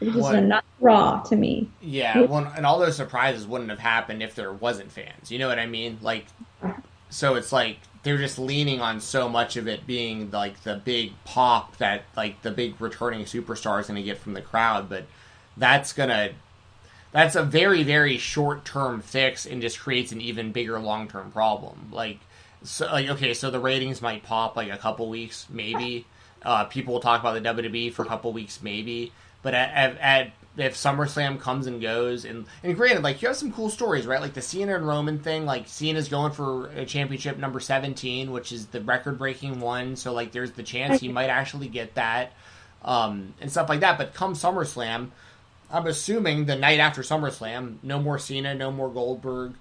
It 0.00 0.06
was 0.06 0.14
just 0.16 0.32
What? 0.32 0.40
not 0.44 0.64
raw 0.80 1.20
to 1.24 1.36
me. 1.36 1.68
yeah, 1.82 2.22
well, 2.22 2.50
and 2.56 2.64
all 2.64 2.78
those 2.78 2.96
surprises 2.96 3.46
wouldn't 3.46 3.68
have 3.68 3.78
happened 3.78 4.22
if 4.22 4.34
there 4.34 4.50
wasn't 4.50 4.90
fans. 4.90 5.30
You 5.30 5.38
know 5.38 5.46
what 5.48 5.58
I 5.58 5.66
mean? 5.66 5.98
Like, 6.00 6.24
so 7.10 7.34
it's 7.34 7.52
like 7.52 7.78
they're 8.02 8.18
just 8.18 8.38
leaning 8.38 8.80
on 8.80 9.00
so 9.00 9.28
much 9.28 9.56
of 9.56 9.68
it 9.68 9.86
being 9.86 10.30
like 10.30 10.62
the 10.62 10.76
big 10.76 11.12
pop 11.24 11.76
that 11.76 12.04
like 12.16 12.40
the 12.42 12.50
big 12.50 12.80
returning 12.80 13.24
superstar 13.24 13.80
is 13.80 13.86
going 13.86 13.96
to 13.96 14.02
get 14.02 14.18
from 14.18 14.32
the 14.32 14.40
crowd, 14.40 14.88
but 14.88 15.04
that's 15.56 15.92
gonna 15.92 16.30
that's 17.12 17.34
a 17.34 17.42
very 17.42 17.82
very 17.82 18.16
short 18.16 18.64
term 18.64 19.02
fix 19.02 19.44
and 19.44 19.60
just 19.60 19.78
creates 19.78 20.12
an 20.12 20.20
even 20.20 20.52
bigger 20.52 20.78
long 20.78 21.08
term 21.08 21.30
problem. 21.30 21.90
Like, 21.92 22.20
so 22.62 22.86
like 22.86 23.08
okay, 23.10 23.34
so 23.34 23.50
the 23.50 23.60
ratings 23.60 24.00
might 24.00 24.22
pop 24.22 24.56
like 24.56 24.70
a 24.70 24.78
couple 24.78 25.08
weeks 25.08 25.46
maybe. 25.50 26.06
Uh, 26.42 26.64
people 26.64 26.94
will 26.94 27.00
talk 27.00 27.20
about 27.20 27.34
the 27.34 27.40
WWE 27.40 27.92
for 27.92 28.02
a 28.02 28.06
couple 28.06 28.32
weeks 28.32 28.62
maybe, 28.62 29.12
but 29.42 29.52
at, 29.52 29.74
at, 29.74 29.98
at 29.98 30.32
if 30.62 30.74
SummerSlam 30.74 31.40
comes 31.40 31.66
and 31.66 31.80
goes, 31.80 32.24
and 32.24 32.46
and 32.62 32.76
granted, 32.76 33.02
like 33.02 33.22
you 33.22 33.28
have 33.28 33.36
some 33.36 33.52
cool 33.52 33.68
stories, 33.68 34.06
right? 34.06 34.20
Like 34.20 34.34
the 34.34 34.42
Cena 34.42 34.74
and 34.76 34.86
Roman 34.86 35.18
thing. 35.18 35.46
Like 35.46 35.68
Cena's 35.68 36.08
going 36.08 36.32
for 36.32 36.68
a 36.68 36.84
championship 36.84 37.38
number 37.38 37.60
seventeen, 37.60 38.32
which 38.32 38.52
is 38.52 38.66
the 38.66 38.80
record 38.80 39.18
breaking 39.18 39.60
one. 39.60 39.96
So 39.96 40.12
like, 40.12 40.32
there's 40.32 40.52
the 40.52 40.62
chance 40.62 41.00
he 41.00 41.08
might 41.12 41.30
actually 41.30 41.68
get 41.68 41.94
that, 41.94 42.32
um, 42.84 43.34
and 43.40 43.50
stuff 43.50 43.68
like 43.68 43.80
that. 43.80 43.98
But 43.98 44.14
come 44.14 44.34
SummerSlam, 44.34 45.10
I'm 45.70 45.86
assuming 45.86 46.46
the 46.46 46.56
night 46.56 46.80
after 46.80 47.02
SummerSlam, 47.02 47.76
no 47.82 48.00
more 48.00 48.18
Cena, 48.18 48.54
no 48.54 48.72
more 48.72 48.90
Goldberg, 48.90 49.54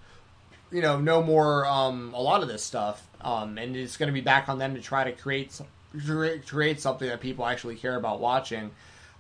you 0.72 0.82
know, 0.82 1.00
no 1.00 1.22
more 1.22 1.66
um, 1.66 2.14
a 2.14 2.22
lot 2.22 2.42
of 2.42 2.48
this 2.48 2.64
stuff, 2.64 3.06
um, 3.22 3.58
and 3.58 3.76
it's 3.76 3.98
going 3.98 4.08
to 4.08 4.14
be 4.14 4.22
back 4.22 4.50
on 4.50 4.60
them 4.60 4.76
to 4.76 4.82
try 4.82 5.04
to 5.04 5.12
create 5.12 5.60
create 6.06 6.48
create 6.48 6.80
something 6.80 7.08
that 7.08 7.20
people 7.20 7.46
actually 7.46 7.76
care 7.76 7.96
about 7.96 8.20
watching. 8.20 8.72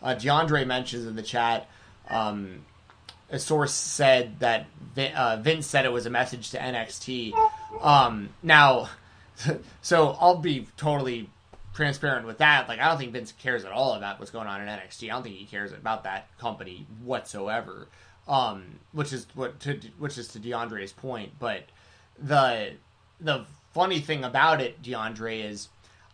Uh, 0.02 0.16
DeAndre 0.16 0.66
mentions 0.66 1.06
in 1.06 1.16
the 1.16 1.24
chat. 1.24 1.70
Um, 2.10 2.66
a 3.30 3.39
source 3.39 3.74
said 3.74 4.39
that 4.39 4.68
Vin, 4.95 5.14
uh, 5.14 5.39
Vince 5.41 5.68
said 5.68 5.86
it 5.86 5.91
was 5.91 6.06
a 6.06 6.10
message 6.10 6.52
to 6.52 6.58
NXT. 6.58 7.34
Um, 7.82 8.30
now, 8.41 8.89
so 9.82 10.18
I'll 10.20 10.38
be 10.38 10.68
totally 10.78 11.30
transparent 11.74 12.26
with 12.26 12.39
that. 12.39 12.68
Like, 12.68 12.80
I 12.80 12.88
don't 12.88 12.97
think 12.97 13.14
Vince 13.14 13.32
cares 13.32 13.66
at 13.66 13.72
all 13.72 13.93
about 13.93 14.20
what's 14.20 14.32
going 14.32 14.47
on 14.47 14.62
in 14.62 14.68
NXT. 14.68 15.10
I 15.10 15.14
don't 15.14 15.24
think 15.24 15.36
he 15.36 15.45
cares 15.45 15.72
about 15.72 16.04
that 16.04 16.28
company 16.39 16.88
whatsoever. 17.04 17.88
Um, 18.28 18.80
which 18.91 19.12
is 19.12 19.26
what 19.34 19.60
to 19.62 19.80
which 19.97 20.20
is 20.20 20.28
to 20.30 20.39
DeAndre's 20.39 20.93
point. 20.93 21.32
But 21.39 21.64
the 22.22 22.74
the 23.20 23.45
funny 23.74 24.00
thing 24.00 24.24
about 24.24 24.62
it, 24.62 24.84
DeAndre, 24.84 25.50
is 25.50 25.70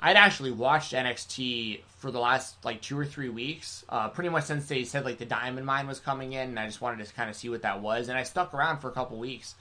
I'd 0.05 0.17
actually 0.17 0.51
watched 0.51 0.93
NXT 0.93 1.79
for 1.97 2.11
the 2.11 2.19
last 2.19 2.63
like 2.63 2.79
two 2.79 2.95
or 2.95 3.07
three 3.07 3.29
weeks, 3.29 3.83
uh, 3.89 4.09
pretty 4.09 4.29
much 4.29 4.43
since 4.43 4.67
they 4.67 4.83
said 4.83 5.03
like 5.03 5.17
the 5.17 5.25
Diamond 5.25 5.65
Mine 5.65 5.87
was 5.87 5.99
coming 5.99 6.33
in, 6.33 6.49
and 6.49 6.59
I 6.59 6.67
just 6.67 6.79
wanted 6.79 7.03
to 7.03 7.11
kind 7.15 7.27
of 7.27 7.35
see 7.35 7.49
what 7.49 7.63
that 7.63 7.81
was, 7.81 8.07
and 8.07 8.15
I 8.15 8.21
stuck 8.21 8.53
around 8.53 8.81
for 8.81 8.87
a 8.87 8.91
couple 8.91 9.17
weeks. 9.17 9.55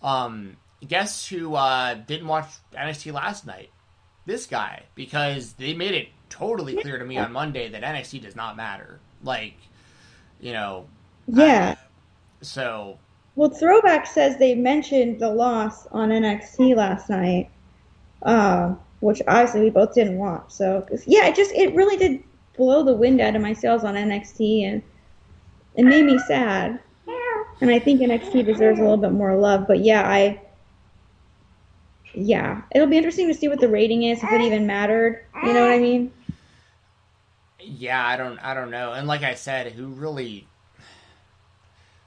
Um, 0.00 0.58
guess 0.86 1.26
who 1.26 1.56
uh, 1.56 1.94
didn't 1.94 2.28
watch 2.28 2.46
NXT 2.72 3.12
last 3.12 3.48
night? 3.48 3.70
This 4.26 4.46
guy, 4.46 4.84
because 4.94 5.54
they 5.54 5.74
made 5.74 5.94
it 5.94 6.10
totally 6.28 6.76
clear 6.76 6.96
to 6.96 7.04
me 7.04 7.18
on 7.18 7.32
Monday 7.32 7.68
that 7.70 7.82
NXT 7.82 8.22
does 8.22 8.36
not 8.36 8.56
matter. 8.56 9.00
Like, 9.24 9.56
you 10.40 10.52
know, 10.52 10.86
Yeah. 11.26 11.74
so 12.42 12.96
Well, 13.34 13.50
Throwback 13.50 14.06
says 14.06 14.38
they 14.38 14.54
mentioned 14.54 15.18
the 15.18 15.30
loss 15.30 15.88
on 15.88 16.10
NXT 16.10 16.76
last 16.76 17.10
night, 17.10 17.50
uh, 18.22 18.74
which 19.00 19.20
obviously 19.28 19.60
we 19.60 19.70
both 19.70 19.94
didn't 19.94 20.18
watch. 20.18 20.50
So, 20.50 20.86
yeah, 21.06 21.26
it 21.26 21.34
just 21.34 21.52
it 21.52 21.74
really 21.74 21.96
did 21.96 22.22
blow 22.56 22.82
the 22.82 22.94
wind 22.94 23.20
out 23.20 23.36
of 23.36 23.42
my 23.42 23.52
sails 23.52 23.84
on 23.84 23.94
NXT, 23.94 24.64
and 24.66 24.82
it 25.76 25.84
made 25.84 26.04
me 26.04 26.18
sad. 26.18 26.80
And 27.60 27.70
I 27.70 27.78
think 27.78 28.00
NXT 28.00 28.46
deserves 28.46 28.78
a 28.78 28.82
little 28.82 28.96
bit 28.96 29.12
more 29.12 29.36
love. 29.36 29.66
But 29.66 29.80
yeah, 29.80 30.08
I, 30.08 30.40
yeah, 32.14 32.62
it'll 32.74 32.86
be 32.86 32.96
interesting 32.96 33.28
to 33.28 33.34
see 33.34 33.48
what 33.48 33.60
the 33.60 33.68
rating 33.68 34.04
is 34.04 34.22
if 34.22 34.32
it 34.32 34.40
even 34.40 34.66
mattered. 34.66 35.26
You 35.42 35.52
know 35.52 35.60
what 35.60 35.70
I 35.70 35.78
mean? 35.78 36.10
yeah 37.62 38.06
i 38.06 38.16
don't 38.16 38.38
i 38.38 38.54
don't 38.54 38.70
know 38.70 38.92
and 38.92 39.06
like 39.06 39.22
i 39.22 39.34
said 39.34 39.72
who 39.72 39.88
really 39.88 40.46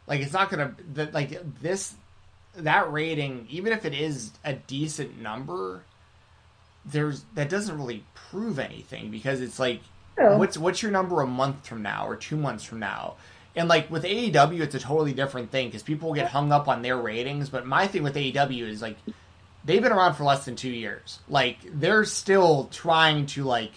like 0.07 0.21
it's 0.21 0.33
not 0.33 0.49
gonna 0.49 0.75
like 1.11 1.39
this 1.61 1.95
that 2.55 2.91
rating 2.91 3.47
even 3.49 3.73
if 3.73 3.85
it 3.85 3.93
is 3.93 4.31
a 4.43 4.53
decent 4.53 5.19
number 5.19 5.83
there's 6.85 7.23
that 7.35 7.49
doesn't 7.49 7.77
really 7.77 8.03
prove 8.13 8.59
anything 8.59 9.09
because 9.11 9.41
it's 9.41 9.59
like 9.59 9.81
Oh. 10.19 10.37
what's 10.37 10.59
what's 10.59 10.83
your 10.83 10.91
number 10.91 11.21
a 11.21 11.27
month 11.27 11.65
from 11.67 11.81
now 11.81 12.05
or 12.07 12.15
two 12.15 12.37
months 12.37 12.63
from 12.63 12.77
now 12.79 13.15
and 13.55 13.67
like 13.67 13.89
with 13.89 14.03
AEW 14.03 14.59
it's 14.59 14.75
a 14.75 14.79
totally 14.79 15.11
different 15.11 15.49
thing 15.49 15.69
because 15.69 15.81
people 15.81 16.13
get 16.13 16.27
hung 16.27 16.51
up 16.51 16.67
on 16.67 16.83
their 16.83 16.97
ratings 16.97 17.49
but 17.49 17.65
my 17.65 17.87
thing 17.87 18.03
with 18.03 18.13
AEW 18.15 18.67
is 18.67 18.79
like 18.79 18.95
they've 19.65 19.81
been 19.81 19.91
around 19.91 20.13
for 20.13 20.23
less 20.23 20.45
than 20.45 20.55
two 20.55 20.69
years 20.69 21.17
like 21.29 21.57
they're 21.63 22.05
still 22.05 22.65
trying 22.65 23.25
to 23.25 23.43
like 23.43 23.71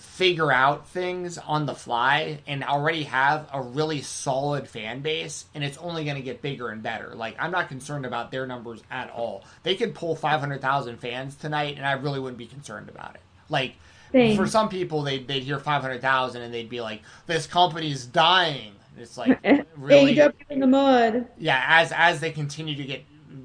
figure 0.00 0.52
out 0.52 0.88
things 0.88 1.38
on 1.38 1.66
the 1.66 1.74
fly 1.74 2.40
and 2.46 2.64
already 2.64 3.04
have 3.04 3.48
a 3.52 3.60
really 3.60 4.00
solid 4.00 4.68
fan 4.68 5.00
base 5.00 5.46
and 5.54 5.62
it's 5.64 5.78
only 5.78 6.04
going 6.04 6.16
to 6.16 6.22
get 6.22 6.42
bigger 6.42 6.68
and 6.68 6.82
better. 6.82 7.14
Like 7.14 7.36
I'm 7.38 7.50
not 7.50 7.68
concerned 7.68 8.06
about 8.06 8.30
their 8.30 8.46
numbers 8.46 8.82
at 8.90 9.10
all. 9.10 9.44
They 9.62 9.74
could 9.74 9.94
pull 9.94 10.16
500,000 10.16 10.96
fans 10.98 11.36
tonight 11.36 11.76
and 11.76 11.86
I 11.86 11.92
really 11.92 12.20
wouldn't 12.20 12.38
be 12.38 12.46
concerned 12.46 12.88
about 12.88 13.14
it. 13.14 13.20
Like 13.48 13.74
Same. 14.12 14.36
for 14.36 14.46
some 14.46 14.68
people 14.68 15.02
they'd, 15.02 15.26
they'd 15.26 15.42
hear 15.42 15.58
500,000 15.58 16.42
and 16.42 16.52
they'd 16.52 16.68
be 16.68 16.80
like 16.80 17.02
this 17.26 17.46
company's 17.46 18.04
dying. 18.04 18.72
It's 18.96 19.16
like 19.16 19.38
really 19.76 20.16
AEW 20.16 20.32
in 20.50 20.60
the 20.60 20.66
mud. 20.66 21.28
yeah, 21.38 21.62
as 21.68 21.92
as 21.92 22.18
they 22.20 22.32
continue 22.32 22.74
to 22.74 22.84
get 22.84 23.04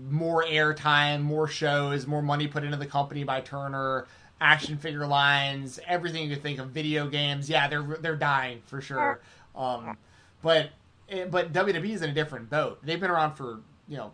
more 0.10 0.44
airtime, 0.44 1.22
more 1.22 1.48
shows, 1.48 2.08
more 2.08 2.22
money 2.22 2.48
put 2.48 2.64
into 2.64 2.78
the 2.78 2.86
company 2.86 3.24
by 3.24 3.42
Turner, 3.42 4.08
action 4.44 4.78
figure 4.78 5.08
lines, 5.08 5.80
everything 5.88 6.28
you 6.30 6.36
could 6.36 6.44
think 6.44 6.60
of, 6.60 6.70
video 6.70 7.08
games. 7.08 7.50
Yeah, 7.50 7.68
they're 7.68 7.82
they're 8.02 8.16
dying 8.18 8.62
for 8.66 8.82
sure. 8.82 9.22
Um, 9.56 9.98
but 10.42 10.70
eh, 11.10 11.26
but 11.26 11.54
WWE 11.54 11.90
is 11.92 12.02
in 12.02 12.10
a 12.10 12.14
different 12.14 12.50
boat. 12.50 12.80
They've 12.84 13.00
been 13.00 13.10
around 13.12 13.36
for 13.36 13.62
you 13.88 13.98
know. 13.98 14.12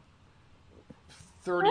30 1.44 1.70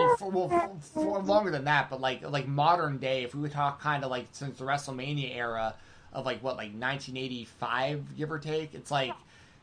well 0.95 1.21
longer 1.23 1.51
than 1.51 1.65
that 1.65 1.91
but 1.91 2.01
like 2.01 2.27
like 2.27 2.47
modern 2.47 2.97
day 2.97 3.23
if 3.23 3.35
we 3.35 3.41
would 3.41 3.51
talk 3.51 3.79
kind 3.79 4.03
of 4.03 4.09
like 4.09 4.25
since 4.31 4.57
the 4.57 4.65
WrestleMania 4.65 5.33
era 5.35 5.75
of 6.11 6.25
like 6.25 6.41
what 6.41 6.57
like 6.57 6.71
1985 6.71 8.17
give 8.17 8.31
or 8.31 8.39
take 8.39 8.73
it's 8.73 8.89
like 8.89 9.13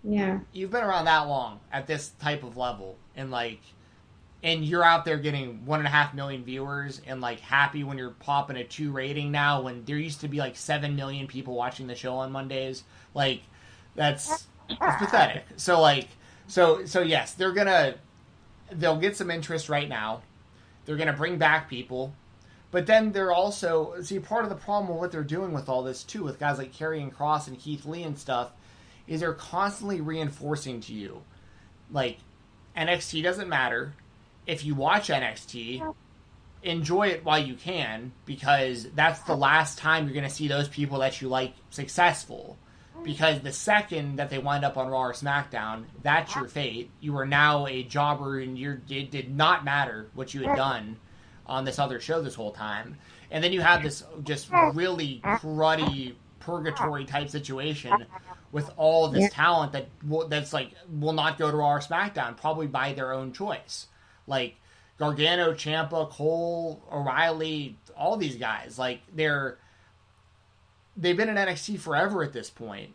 Yeah. 0.04 0.38
you've 0.52 0.70
been 0.70 0.84
around 0.84 1.06
that 1.06 1.22
long 1.22 1.58
at 1.72 1.88
this 1.88 2.10
type 2.20 2.44
of 2.44 2.56
level 2.56 2.96
and 3.16 3.32
like 3.32 3.60
and 4.42 4.64
you're 4.64 4.84
out 4.84 5.04
there 5.04 5.16
getting 5.16 5.64
one 5.64 5.80
and 5.80 5.86
a 5.86 5.90
half 5.90 6.14
million 6.14 6.44
viewers 6.44 7.00
and 7.06 7.20
like 7.20 7.40
happy 7.40 7.84
when 7.84 7.98
you're 7.98 8.10
popping 8.10 8.56
a 8.56 8.64
two 8.64 8.92
rating 8.92 9.32
now 9.32 9.62
when 9.62 9.84
there 9.84 9.96
used 9.96 10.20
to 10.20 10.28
be 10.28 10.38
like 10.38 10.56
seven 10.56 10.94
million 10.94 11.26
people 11.26 11.54
watching 11.54 11.86
the 11.86 11.94
show 11.94 12.14
on 12.14 12.30
mondays 12.30 12.84
like 13.14 13.42
that's 13.94 14.46
it's 14.68 14.96
pathetic. 14.98 15.44
So 15.56 15.80
like 15.80 16.08
so 16.46 16.84
so 16.84 17.00
yes 17.00 17.34
they're 17.34 17.52
gonna 17.52 17.96
they'll 18.70 18.98
get 18.98 19.16
some 19.16 19.30
interest 19.30 19.68
right 19.68 19.88
now. 19.88 20.22
They're 20.84 20.96
gonna 20.96 21.12
bring 21.12 21.38
back 21.38 21.68
people. 21.68 22.14
But 22.70 22.86
then 22.86 23.12
they're 23.12 23.32
also 23.32 24.00
see 24.02 24.18
part 24.18 24.44
of 24.44 24.50
the 24.50 24.56
problem 24.56 24.90
with 24.90 24.98
what 24.98 25.12
they're 25.12 25.22
doing 25.22 25.52
with 25.52 25.68
all 25.68 25.82
this 25.82 26.02
too, 26.02 26.24
with 26.24 26.38
guys 26.38 26.58
like 26.58 26.74
Karrion 26.74 27.12
Kross 27.12 27.46
and 27.46 27.58
Keith 27.58 27.86
Lee 27.86 28.02
and 28.02 28.18
stuff, 28.18 28.50
is 29.06 29.20
they're 29.20 29.32
constantly 29.32 30.00
reinforcing 30.00 30.80
to 30.82 30.92
you, 30.92 31.22
like 31.90 32.18
NXT 32.76 33.22
doesn't 33.22 33.48
matter. 33.48 33.94
If 34.46 34.64
you 34.64 34.74
watch 34.74 35.08
NXT, 35.08 35.94
enjoy 36.62 37.08
it 37.08 37.24
while 37.24 37.38
you 37.38 37.54
can 37.54 38.12
because 38.24 38.88
that's 38.94 39.20
the 39.20 39.36
last 39.36 39.78
time 39.78 40.04
you're 40.04 40.14
going 40.14 40.28
to 40.28 40.34
see 40.34 40.48
those 40.48 40.68
people 40.68 41.00
that 41.00 41.20
you 41.20 41.28
like 41.28 41.54
successful. 41.70 42.56
Because 43.02 43.40
the 43.40 43.52
second 43.52 44.16
that 44.16 44.30
they 44.30 44.38
wind 44.38 44.64
up 44.64 44.76
on 44.76 44.88
Raw 44.88 45.02
or 45.02 45.12
SmackDown, 45.12 45.84
that's 46.02 46.34
your 46.34 46.48
fate. 46.48 46.90
You 47.00 47.16
are 47.18 47.26
now 47.26 47.66
a 47.66 47.82
jobber, 47.82 48.40
and 48.40 48.58
you 48.58 48.80
it 48.88 49.10
did 49.10 49.36
not 49.36 49.64
matter 49.64 50.08
what 50.14 50.32
you 50.32 50.42
had 50.44 50.56
done 50.56 50.96
on 51.46 51.64
this 51.64 51.78
other 51.78 52.00
show 52.00 52.22
this 52.22 52.34
whole 52.34 52.52
time. 52.52 52.96
And 53.30 53.44
then 53.44 53.52
you 53.52 53.60
have 53.60 53.82
this 53.82 54.02
just 54.24 54.50
really 54.72 55.20
cruddy 55.22 56.14
purgatory 56.40 57.04
type 57.04 57.28
situation 57.28 57.92
with 58.50 58.70
all 58.76 59.08
this 59.08 59.30
talent 59.32 59.72
that 59.72 59.88
will, 60.06 60.26
that's 60.28 60.52
like 60.52 60.72
will 60.88 61.12
not 61.12 61.36
go 61.36 61.50
to 61.50 61.56
Raw 61.56 61.74
or 61.74 61.80
SmackDown, 61.80 62.36
probably 62.36 62.66
by 62.66 62.94
their 62.94 63.12
own 63.12 63.32
choice. 63.32 63.88
Like 64.26 64.56
Gargano, 64.98 65.52
Ciampa, 65.52 66.10
Cole, 66.10 66.82
O'Reilly, 66.90 67.76
all 67.96 68.16
these 68.16 68.36
guys, 68.36 68.78
like 68.78 69.00
they're 69.14 69.58
they've 70.96 71.16
been 71.16 71.28
in 71.28 71.36
NXT 71.36 71.78
forever 71.78 72.22
at 72.22 72.32
this 72.32 72.50
point. 72.50 72.90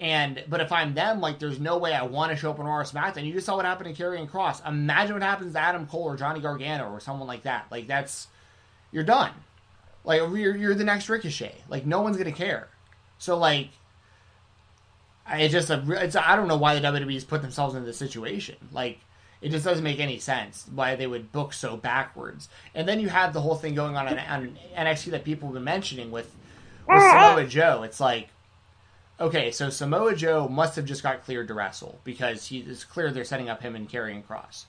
And 0.00 0.42
but 0.48 0.60
if 0.60 0.72
I'm 0.72 0.94
them, 0.94 1.20
like 1.20 1.38
there's 1.38 1.60
no 1.60 1.78
way 1.78 1.94
I 1.94 2.02
want 2.02 2.32
to 2.32 2.36
show 2.36 2.50
up 2.50 2.58
on 2.58 2.66
Raw 2.66 2.78
or 2.78 2.84
SmackDown. 2.84 3.24
You 3.24 3.34
just 3.34 3.46
saw 3.46 3.56
what 3.56 3.64
happened 3.64 3.94
to 3.94 4.02
Karrion 4.02 4.28
Kross. 4.28 4.66
Imagine 4.66 5.14
what 5.14 5.22
happens 5.22 5.52
to 5.52 5.60
Adam 5.60 5.86
Cole 5.86 6.04
or 6.04 6.16
Johnny 6.16 6.40
Gargano 6.40 6.90
or 6.90 6.98
someone 6.98 7.28
like 7.28 7.44
that. 7.44 7.66
Like 7.70 7.86
that's 7.86 8.26
you're 8.90 9.04
done. 9.04 9.30
Like 10.04 10.18
you're 10.18 10.56
you're 10.56 10.74
the 10.74 10.84
next 10.84 11.08
Ricochet. 11.08 11.54
Like 11.68 11.86
no 11.86 12.00
one's 12.00 12.16
gonna 12.16 12.32
care. 12.32 12.68
So 13.18 13.38
like 13.38 13.68
it's 15.30 15.52
just 15.52 15.70
a 15.70 15.84
it's 16.02 16.16
I 16.16 16.34
don't 16.34 16.48
know 16.48 16.56
why 16.56 16.78
the 16.78 16.86
WWE's 16.86 17.24
put 17.24 17.42
themselves 17.42 17.76
in 17.76 17.84
this 17.84 17.96
situation. 17.96 18.56
Like 18.72 18.98
it 19.42 19.50
just 19.50 19.64
doesn't 19.64 19.82
make 19.82 19.98
any 19.98 20.18
sense 20.18 20.66
why 20.72 20.94
they 20.94 21.06
would 21.06 21.32
book 21.32 21.52
so 21.52 21.76
backwards. 21.76 22.48
And 22.74 22.88
then 22.88 23.00
you 23.00 23.08
have 23.08 23.32
the 23.32 23.40
whole 23.40 23.56
thing 23.56 23.74
going 23.74 23.96
on 23.96 24.06
on, 24.06 24.18
on 24.18 24.58
NXT 24.76 25.10
that 25.10 25.24
people 25.24 25.48
have 25.48 25.54
been 25.54 25.64
mentioning 25.64 26.12
with 26.12 26.32
with 26.86 27.02
ah! 27.02 27.30
Samoa 27.34 27.46
Joe. 27.48 27.82
It's 27.82 27.98
like 28.00 28.28
okay, 29.20 29.50
so 29.50 29.68
Samoa 29.68 30.14
Joe 30.14 30.48
must 30.48 30.76
have 30.76 30.84
just 30.84 31.02
got 31.02 31.24
cleared 31.24 31.48
to 31.48 31.54
wrestle 31.54 32.00
because 32.04 32.46
he 32.46 32.60
it's 32.60 32.84
clear 32.84 33.10
they're 33.10 33.24
setting 33.24 33.48
up 33.48 33.62
him 33.62 33.74
and 33.74 33.88
Karrion 33.88 34.22
Kross. 34.24 34.64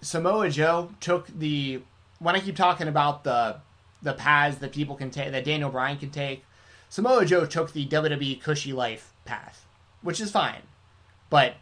Samoa 0.00 0.50
Joe 0.50 0.90
took 1.00 1.28
the 1.28 1.82
when 2.18 2.34
I 2.34 2.40
keep 2.40 2.56
talking 2.56 2.88
about 2.88 3.22
the 3.22 3.60
the 4.02 4.14
paths 4.14 4.58
that 4.58 4.72
people 4.72 4.96
can 4.96 5.10
take 5.10 5.30
that 5.30 5.44
Daniel 5.44 5.70
Bryan 5.70 5.96
can 5.96 6.10
take. 6.10 6.44
Samoa 6.88 7.24
Joe 7.24 7.46
took 7.46 7.72
the 7.72 7.86
WWE 7.86 8.40
cushy 8.40 8.72
life 8.72 9.14
path, 9.24 9.64
which 10.02 10.20
is 10.20 10.30
fine, 10.30 10.62
but 11.30 11.54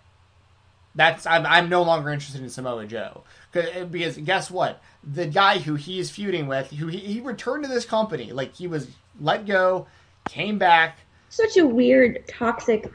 that's 0.95 1.27
I'm, 1.27 1.47
I'm 1.47 1.69
no 1.69 1.83
longer 1.83 2.11
interested 2.11 2.43
in 2.43 2.51
Samoa 2.51 2.87
Joe 2.87 3.25
eh, 3.55 3.85
because 3.85 4.17
guess 4.19 4.51
what? 4.51 4.83
The 5.05 5.27
guy 5.27 5.59
who 5.59 5.75
he's 5.75 6.11
feuding 6.11 6.47
with, 6.47 6.71
who 6.71 6.87
he, 6.87 6.99
he 6.99 7.21
returned 7.21 7.65
to 7.65 7.71
this 7.71 7.85
company, 7.85 8.33
like 8.33 8.55
he 8.55 8.67
was 8.67 8.89
let 9.21 9.47
go, 9.47 9.87
came 10.29 10.59
back. 10.59 10.99
Such 11.29 11.57
a 11.57 11.67
weird, 11.67 12.27
toxic 12.29 12.93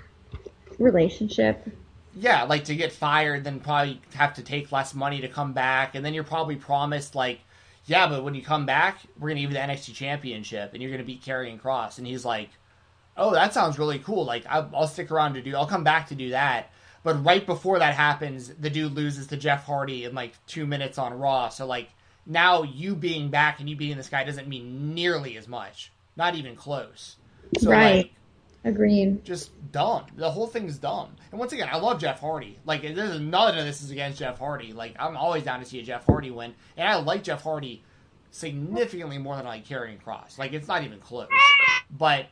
relationship. 0.78 1.68
Yeah, 2.16 2.44
like 2.44 2.66
to 2.66 2.76
get 2.76 2.92
fired, 2.92 3.44
then 3.44 3.60
probably 3.60 4.02
have 4.14 4.36
to 4.36 4.44
take 4.44 4.72
less 4.72 4.94
money 4.94 5.22
to 5.22 5.28
come 5.28 5.54
back, 5.54 5.96
and 5.96 6.06
then 6.06 6.14
you're 6.14 6.24
probably 6.24 6.56
promised 6.56 7.16
like, 7.16 7.40
yeah, 7.86 8.08
but 8.08 8.24
when 8.24 8.36
you 8.36 8.44
come 8.44 8.66
back, 8.66 9.00
we're 9.20 9.30
gonna 9.30 9.42
give 9.42 9.52
you 9.52 9.56
the 9.56 9.64
NXT 9.64 9.94
Championship, 9.94 10.74
and 10.74 10.82
you're 10.82 10.92
gonna 10.92 11.04
beat 11.04 11.24
Karrion 11.24 11.60
Kross, 11.60 11.98
and 11.98 12.06
he's 12.06 12.26
like, 12.26 12.50
oh, 13.16 13.34
that 13.34 13.54
sounds 13.54 13.80
really 13.80 14.00
cool. 14.00 14.24
Like 14.26 14.46
I'll, 14.48 14.70
I'll 14.74 14.88
stick 14.88 15.10
around 15.10 15.34
to 15.34 15.42
do, 15.42 15.56
I'll 15.56 15.68
come 15.68 15.84
back 15.84 16.08
to 16.10 16.16
do 16.16 16.30
that 16.30 16.72
but 17.08 17.24
right 17.24 17.46
before 17.46 17.80
that 17.80 17.94
happens, 17.94 18.50
the 18.60 18.70
dude 18.70 18.92
loses 18.92 19.28
to 19.28 19.38
Jeff 19.38 19.64
Hardy 19.64 20.04
in 20.04 20.14
like 20.14 20.34
two 20.46 20.66
minutes 20.66 20.98
on 20.98 21.18
Raw. 21.18 21.48
So 21.48 21.66
like 21.66 21.88
now 22.26 22.64
you 22.64 22.98
being 22.98 23.30
back 23.30 23.62
and 23.62 23.70
you 23.70 23.78
being 23.78 23.96
this 23.96 24.10
guy 24.10 24.26
doesn't 24.26 24.50
mean 24.50 24.94
nearly 24.94 25.38
as 25.38 25.48
much. 25.48 25.94
Not 26.18 26.36
even 26.36 26.58
close. 26.58 27.16
So 27.60 27.72
right. 27.72 27.96
Like, 27.96 28.12
Agreed. 28.66 29.24
Just 29.24 29.52
dumb. 29.72 30.04
The 30.18 30.30
whole 30.30 30.48
thing's 30.48 30.80
dumb. 30.80 31.16
And 31.32 31.40
once 31.40 31.54
again, 31.54 31.70
I 31.72 31.78
love 31.78 32.02
Jeff 32.02 32.20
Hardy. 32.20 32.60
Like, 32.66 32.82
there's 32.82 33.22
none 33.22 33.58
of 33.58 33.64
this 33.64 33.82
is 33.82 33.90
against 33.90 34.20
Jeff 34.20 34.38
Hardy. 34.38 34.74
Like, 34.74 34.98
I'm 35.00 35.16
always 35.16 35.44
down 35.44 35.62
to 35.62 35.66
see 35.66 35.80
a 35.80 35.84
Jeff 35.84 36.06
Hardy 36.06 36.32
win, 36.32 36.56
and 36.76 36.90
I 36.90 36.98
like 36.98 37.24
Jeff 37.24 37.42
Hardy 37.42 37.84
significantly 38.32 39.18
more 39.18 39.38
than 39.38 39.46
I 39.46 39.50
like 39.52 39.66
Karrion 39.66 40.04
Kross. 40.04 40.38
Like, 40.38 40.52
it's 40.52 40.68
not 40.68 40.84
even 40.84 41.00
close. 41.00 41.30
But 41.90 42.26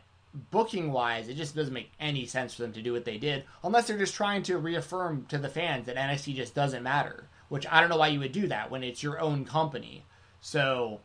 booking 0.52 0.92
wise, 0.92 1.28
it 1.28 1.36
just 1.36 1.56
doesn't 1.56 1.74
make 1.74 1.92
any 2.00 2.26
sense 2.26 2.54
for 2.54 2.62
them 2.64 2.74
to 2.74 2.82
do 2.82 2.94
what 2.94 3.06
they 3.06 3.18
did, 3.18 3.44
unless 3.64 3.88
they're 3.88 3.98
just 3.98 4.16
trying 4.16 4.44
to 4.44 4.58
reaffirm 4.58 5.26
to 5.30 5.38
the 5.38 5.50
fans 5.50 5.86
that 5.86 5.96
NXT 5.96 6.36
just 6.36 6.54
doesn't 6.54 6.84
matter. 6.84 7.28
Which 7.50 7.66
I 7.70 7.80
don't 7.80 7.90
know 7.90 7.98
why 7.98 8.08
you 8.08 8.20
would 8.20 8.32
do 8.32 8.48
that 8.48 8.72
when 8.72 8.84
it's 8.84 9.04
your 9.04 9.20
own 9.20 9.46
company. 9.46 10.04
So 10.42 11.00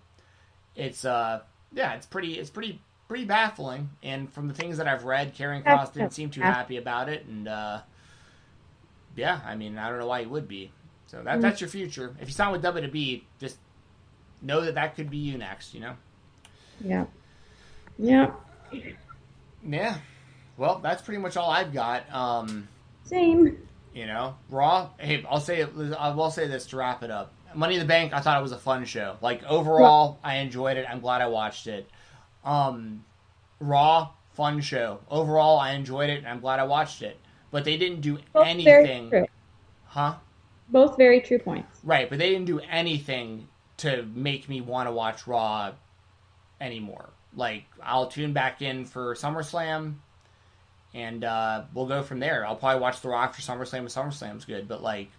it's 0.74 1.04
uh 1.04 1.40
yeah, 1.72 1.94
it's 1.94 2.06
pretty 2.06 2.38
it's 2.38 2.50
pretty 2.50 2.80
pretty 3.08 3.24
baffling. 3.24 3.90
And 4.02 4.32
from 4.32 4.48
the 4.48 4.54
things 4.54 4.78
that 4.78 4.88
I've 4.88 5.04
read, 5.04 5.34
Karrion 5.34 5.62
Kross 5.64 5.92
didn't 5.92 6.12
seem 6.14 6.30
too 6.30 6.40
happy 6.40 6.76
about 6.78 7.08
it, 7.08 7.26
and 7.26 7.46
uh 7.46 7.80
yeah, 9.16 9.40
I 9.44 9.54
mean 9.56 9.76
I 9.78 9.88
don't 9.88 9.98
know 9.98 10.06
why 10.06 10.20
you 10.20 10.28
would 10.30 10.48
be. 10.48 10.72
So 11.06 11.22
that 11.22 11.40
that's 11.40 11.60
your 11.60 11.68
future. 11.68 12.16
If 12.20 12.28
you 12.28 12.34
sign 12.34 12.52
with 12.52 12.62
WWE, 12.62 13.22
just 13.38 13.58
know 14.40 14.62
that 14.62 14.76
that 14.76 14.94
could 14.96 15.10
be 15.10 15.18
you 15.18 15.36
next. 15.38 15.74
You 15.74 15.80
know. 15.80 15.94
Yeah. 16.80 17.04
Yeah. 17.98 18.30
Yeah. 19.64 19.98
Well, 20.56 20.78
that's 20.82 21.02
pretty 21.02 21.20
much 21.20 21.36
all 21.36 21.50
I've 21.50 21.72
got. 21.72 22.12
Um, 22.12 22.68
Same. 23.04 23.56
You 23.94 24.06
know, 24.06 24.36
Raw. 24.50 24.90
Hey, 24.98 25.24
I'll 25.28 25.40
say 25.40 25.62
I 25.98 26.10
will 26.10 26.30
say 26.30 26.46
this 26.46 26.66
to 26.66 26.76
wrap 26.76 27.02
it 27.02 27.10
up. 27.10 27.32
Money 27.54 27.74
in 27.74 27.80
the 27.80 27.86
Bank. 27.86 28.12
I 28.12 28.20
thought 28.20 28.38
it 28.38 28.42
was 28.42 28.52
a 28.52 28.58
fun 28.58 28.84
show. 28.84 29.16
Like 29.20 29.42
overall, 29.44 30.18
I 30.22 30.36
enjoyed 30.36 30.76
it. 30.76 30.86
I'm 30.88 31.00
glad 31.00 31.20
I 31.20 31.26
watched 31.26 31.66
it. 31.66 31.90
Um, 32.44 33.04
Raw, 33.58 34.10
fun 34.34 34.60
show. 34.60 35.00
Overall, 35.10 35.58
I 35.58 35.72
enjoyed 35.72 36.10
it. 36.10 36.18
and 36.18 36.28
I'm 36.28 36.40
glad 36.40 36.60
I 36.60 36.64
watched 36.64 37.02
it. 37.02 37.18
But 37.50 37.64
they 37.64 37.76
didn't 37.76 38.00
do 38.00 38.18
Both 38.32 38.46
anything. 38.46 39.26
Huh? 39.86 40.14
Both 40.68 40.96
very 40.96 41.20
true 41.20 41.40
points. 41.40 41.80
Right, 41.82 42.08
but 42.08 42.18
they 42.18 42.30
didn't 42.30 42.46
do 42.46 42.60
anything 42.60 43.48
to 43.78 44.04
make 44.14 44.48
me 44.48 44.60
want 44.60 44.88
to 44.88 44.92
watch 44.92 45.26
Raw 45.26 45.72
anymore. 46.60 47.10
Like 47.34 47.64
I'll 47.82 48.08
tune 48.08 48.32
back 48.32 48.60
in 48.62 48.84
for 48.84 49.14
SummerSlam, 49.14 49.94
and 50.94 51.22
uh, 51.24 51.62
we'll 51.74 51.86
go 51.86 52.02
from 52.02 52.18
there. 52.20 52.44
I'll 52.46 52.56
probably 52.56 52.80
watch 52.80 53.00
the 53.00 53.08
Rock 53.08 53.34
for 53.34 53.40
SummerSlam 53.42 53.86
if 53.86 53.92
SummerSlam's 53.94 54.44
good. 54.44 54.66
But 54.66 54.82
like, 54.82 55.10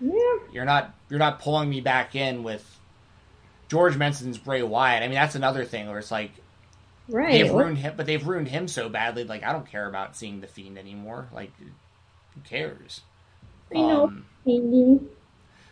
Yeah. 0.00 0.38
you're 0.52 0.64
not 0.64 0.94
you're 1.08 1.18
not 1.20 1.40
pulling 1.40 1.70
me 1.70 1.80
back 1.80 2.14
in 2.16 2.42
with 2.42 2.64
George 3.68 3.96
Menson's 3.96 4.36
Bray 4.38 4.62
Wyatt. 4.62 5.02
I 5.02 5.06
mean, 5.06 5.14
that's 5.14 5.36
another 5.36 5.64
thing 5.64 5.88
where 5.88 5.98
it's 5.98 6.10
like 6.10 6.32
Right. 7.08 7.32
they've 7.32 7.52
ruined 7.52 7.78
him, 7.78 7.94
but 7.96 8.06
they've 8.06 8.26
ruined 8.26 8.48
him 8.48 8.66
so 8.68 8.88
badly. 8.88 9.24
Like 9.24 9.42
I 9.44 9.52
don't 9.52 9.66
care 9.70 9.88
about 9.88 10.16
seeing 10.16 10.40
the 10.40 10.46
Fiend 10.48 10.76
anymore. 10.78 11.28
Like 11.32 11.52
who 12.34 12.40
cares? 12.44 13.00
I 13.72 13.78
know. 13.78 14.04
Um. 14.06 15.08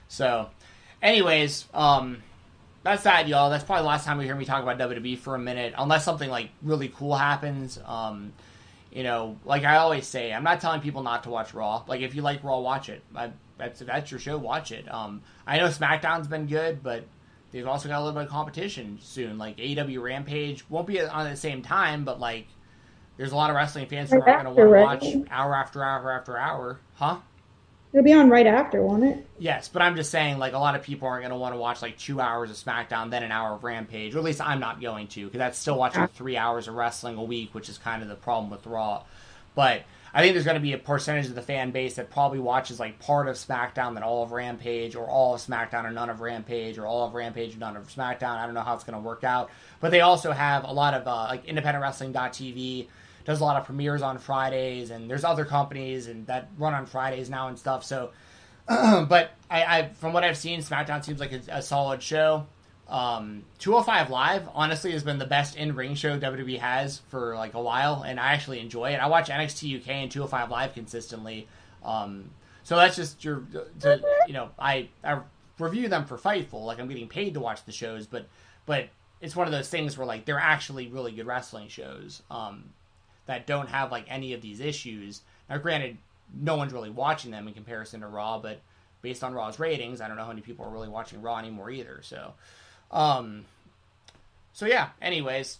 So, 0.08 0.48
anyways, 1.02 1.66
um, 1.74 2.22
that's 2.88 3.02
that, 3.04 3.28
y'all. 3.28 3.50
That's 3.50 3.64
probably 3.64 3.82
the 3.82 3.88
last 3.88 4.04
time 4.04 4.18
we 4.18 4.24
hear 4.24 4.34
me 4.34 4.44
talk 4.44 4.62
about 4.62 4.78
WWE 4.78 5.18
for 5.18 5.34
a 5.34 5.38
minute, 5.38 5.74
unless 5.76 6.04
something 6.04 6.30
like 6.30 6.50
really 6.62 6.88
cool 6.88 7.14
happens. 7.14 7.78
Um, 7.84 8.32
you 8.90 9.02
know, 9.02 9.38
like 9.44 9.64
I 9.64 9.76
always 9.76 10.06
say, 10.06 10.32
I'm 10.32 10.44
not 10.44 10.60
telling 10.60 10.80
people 10.80 11.02
not 11.02 11.24
to 11.24 11.30
watch 11.30 11.52
Raw. 11.52 11.84
Like 11.86 12.00
if 12.00 12.14
you 12.14 12.22
like 12.22 12.42
Raw, 12.42 12.60
watch 12.60 12.88
it. 12.88 13.02
I, 13.14 13.30
that's 13.58 13.80
that's 13.80 14.10
your 14.10 14.18
show. 14.18 14.38
Watch 14.38 14.72
it. 14.72 14.92
Um, 14.92 15.22
I 15.46 15.58
know 15.58 15.68
SmackDown's 15.68 16.28
been 16.28 16.46
good, 16.46 16.82
but 16.82 17.04
they've 17.52 17.66
also 17.66 17.88
got 17.88 17.98
a 17.98 18.02
little 18.04 18.18
bit 18.18 18.26
of 18.26 18.30
competition 18.30 18.98
soon. 19.02 19.36
Like 19.36 19.58
AEW 19.58 20.02
Rampage 20.02 20.68
won't 20.70 20.86
be 20.86 21.00
on 21.00 21.26
at 21.26 21.30
the 21.30 21.36
same 21.36 21.62
time, 21.62 22.04
but 22.04 22.18
like 22.18 22.46
there's 23.18 23.32
a 23.32 23.36
lot 23.36 23.50
of 23.50 23.56
wrestling 23.56 23.86
fans 23.86 24.10
who 24.10 24.22
aren't 24.22 24.44
going 24.44 24.56
to 24.56 24.62
want 24.62 25.02
to 25.02 25.18
watch 25.18 25.26
hour 25.30 25.54
after 25.54 25.84
hour 25.84 26.12
after 26.12 26.38
hour, 26.38 26.80
huh? 26.94 27.18
It'll 27.92 28.04
be 28.04 28.12
on 28.12 28.28
right 28.28 28.46
after, 28.46 28.82
won't 28.82 29.04
it? 29.04 29.26
Yes, 29.38 29.68
but 29.68 29.80
I'm 29.80 29.96
just 29.96 30.10
saying, 30.10 30.38
like, 30.38 30.52
a 30.52 30.58
lot 30.58 30.74
of 30.74 30.82
people 30.82 31.08
aren't 31.08 31.22
going 31.22 31.30
to 31.32 31.38
want 31.38 31.54
to 31.54 31.58
watch, 31.58 31.80
like, 31.80 31.96
two 31.96 32.20
hours 32.20 32.50
of 32.50 32.56
SmackDown, 32.56 33.10
then 33.10 33.22
an 33.22 33.32
hour 33.32 33.54
of 33.54 33.64
Rampage. 33.64 34.14
Or 34.14 34.18
at 34.18 34.24
least 34.24 34.42
I'm 34.42 34.60
not 34.60 34.80
going 34.80 35.06
to, 35.08 35.24
because 35.24 35.38
that's 35.38 35.58
still 35.58 35.78
watching 35.78 36.06
three 36.08 36.36
hours 36.36 36.68
of 36.68 36.74
wrestling 36.74 37.16
a 37.16 37.24
week, 37.24 37.54
which 37.54 37.70
is 37.70 37.78
kind 37.78 38.02
of 38.02 38.08
the 38.08 38.14
problem 38.14 38.50
with 38.50 38.66
Raw. 38.66 39.04
But 39.54 39.84
I 40.12 40.20
think 40.20 40.34
there's 40.34 40.44
going 40.44 40.56
to 40.56 40.60
be 40.60 40.74
a 40.74 40.78
percentage 40.78 41.26
of 41.26 41.34
the 41.34 41.42
fan 41.42 41.70
base 41.70 41.94
that 41.94 42.10
probably 42.10 42.40
watches, 42.40 42.78
like, 42.78 42.98
part 42.98 43.26
of 43.26 43.36
SmackDown, 43.36 43.94
then 43.94 44.02
all 44.02 44.22
of 44.22 44.32
Rampage, 44.32 44.94
or 44.94 45.06
all 45.06 45.34
of 45.34 45.40
SmackDown 45.40 45.84
or 45.84 45.90
none 45.90 46.10
of 46.10 46.20
Rampage, 46.20 46.76
or 46.76 46.84
all 46.84 47.06
of 47.06 47.14
Rampage 47.14 47.52
and 47.52 47.60
none 47.60 47.76
of 47.76 47.88
SmackDown. 47.88 48.36
I 48.36 48.44
don't 48.44 48.54
know 48.54 48.60
how 48.60 48.74
it's 48.74 48.84
going 48.84 49.00
to 49.00 49.06
work 49.06 49.24
out. 49.24 49.50
But 49.80 49.92
they 49.92 50.02
also 50.02 50.32
have 50.32 50.64
a 50.64 50.72
lot 50.72 50.92
of, 50.92 51.08
uh, 51.08 51.26
like, 51.30 51.46
independentwrestling.tv 51.46 52.88
does 53.28 53.42
a 53.42 53.44
lot 53.44 53.58
of 53.58 53.66
premieres 53.66 54.00
on 54.00 54.16
Fridays, 54.16 54.90
and 54.90 55.08
there's 55.08 55.22
other 55.22 55.44
companies 55.44 56.06
and 56.06 56.26
that 56.28 56.48
run 56.56 56.72
on 56.72 56.86
Fridays 56.86 57.28
now 57.28 57.48
and 57.48 57.58
stuff. 57.58 57.84
So, 57.84 58.10
but 58.66 59.32
I, 59.50 59.64
I, 59.64 59.88
from 60.00 60.14
what 60.14 60.24
I've 60.24 60.38
seen, 60.38 60.60
SmackDown 60.60 61.04
seems 61.04 61.20
like 61.20 61.32
a, 61.32 61.42
a 61.50 61.62
solid 61.62 62.02
show. 62.02 62.46
Um, 62.88 63.44
205 63.58 64.08
Live 64.08 64.48
honestly 64.54 64.92
has 64.92 65.04
been 65.04 65.18
the 65.18 65.26
best 65.26 65.56
in 65.58 65.74
ring 65.74 65.94
show 65.94 66.18
WWE 66.18 66.58
has 66.58 67.02
for 67.10 67.36
like 67.36 67.52
a 67.52 67.60
while, 67.60 68.02
and 68.02 68.18
I 68.18 68.32
actually 68.32 68.60
enjoy 68.60 68.94
it. 68.94 68.96
I 68.96 69.08
watch 69.08 69.28
NXT 69.28 69.82
UK 69.82 69.88
and 69.90 70.10
205 70.10 70.50
Live 70.50 70.72
consistently. 70.72 71.48
Um, 71.84 72.30
so 72.64 72.76
that's 72.76 72.96
just 72.96 73.22
your, 73.22 73.42
to, 73.80 74.00
you 74.26 74.32
know, 74.32 74.48
I 74.58 74.88
I 75.04 75.20
review 75.58 75.88
them 75.88 76.06
for 76.06 76.16
Fightful, 76.16 76.64
like 76.64 76.80
I'm 76.80 76.88
getting 76.88 77.08
paid 77.08 77.34
to 77.34 77.40
watch 77.40 77.62
the 77.66 77.72
shows, 77.72 78.06
but 78.06 78.26
but 78.64 78.88
it's 79.20 79.36
one 79.36 79.46
of 79.46 79.52
those 79.52 79.68
things 79.68 79.98
where 79.98 80.06
like 80.06 80.24
they're 80.24 80.38
actually 80.38 80.88
really 80.88 81.12
good 81.12 81.26
wrestling 81.26 81.68
shows 81.68 82.22
um, 82.30 82.64
that 83.28 83.46
don't 83.46 83.68
have 83.68 83.92
like 83.92 84.06
any 84.08 84.32
of 84.32 84.40
these 84.40 84.58
issues. 84.58 85.20
Now, 85.48 85.58
granted, 85.58 85.98
no 86.34 86.56
one's 86.56 86.72
really 86.72 86.90
watching 86.90 87.30
them 87.30 87.46
in 87.46 87.54
comparison 87.54 88.00
to 88.00 88.08
Raw, 88.08 88.38
but 88.38 88.60
based 89.02 89.22
on 89.22 89.34
Raw's 89.34 89.58
ratings, 89.60 90.00
I 90.00 90.08
don't 90.08 90.16
know 90.16 90.24
how 90.24 90.30
many 90.30 90.40
people 90.40 90.64
are 90.64 90.70
really 90.70 90.88
watching 90.88 91.22
Raw 91.22 91.38
anymore 91.38 91.70
either. 91.70 92.00
So, 92.02 92.32
um, 92.90 93.44
so 94.52 94.66
yeah. 94.66 94.88
Anyways, 95.00 95.58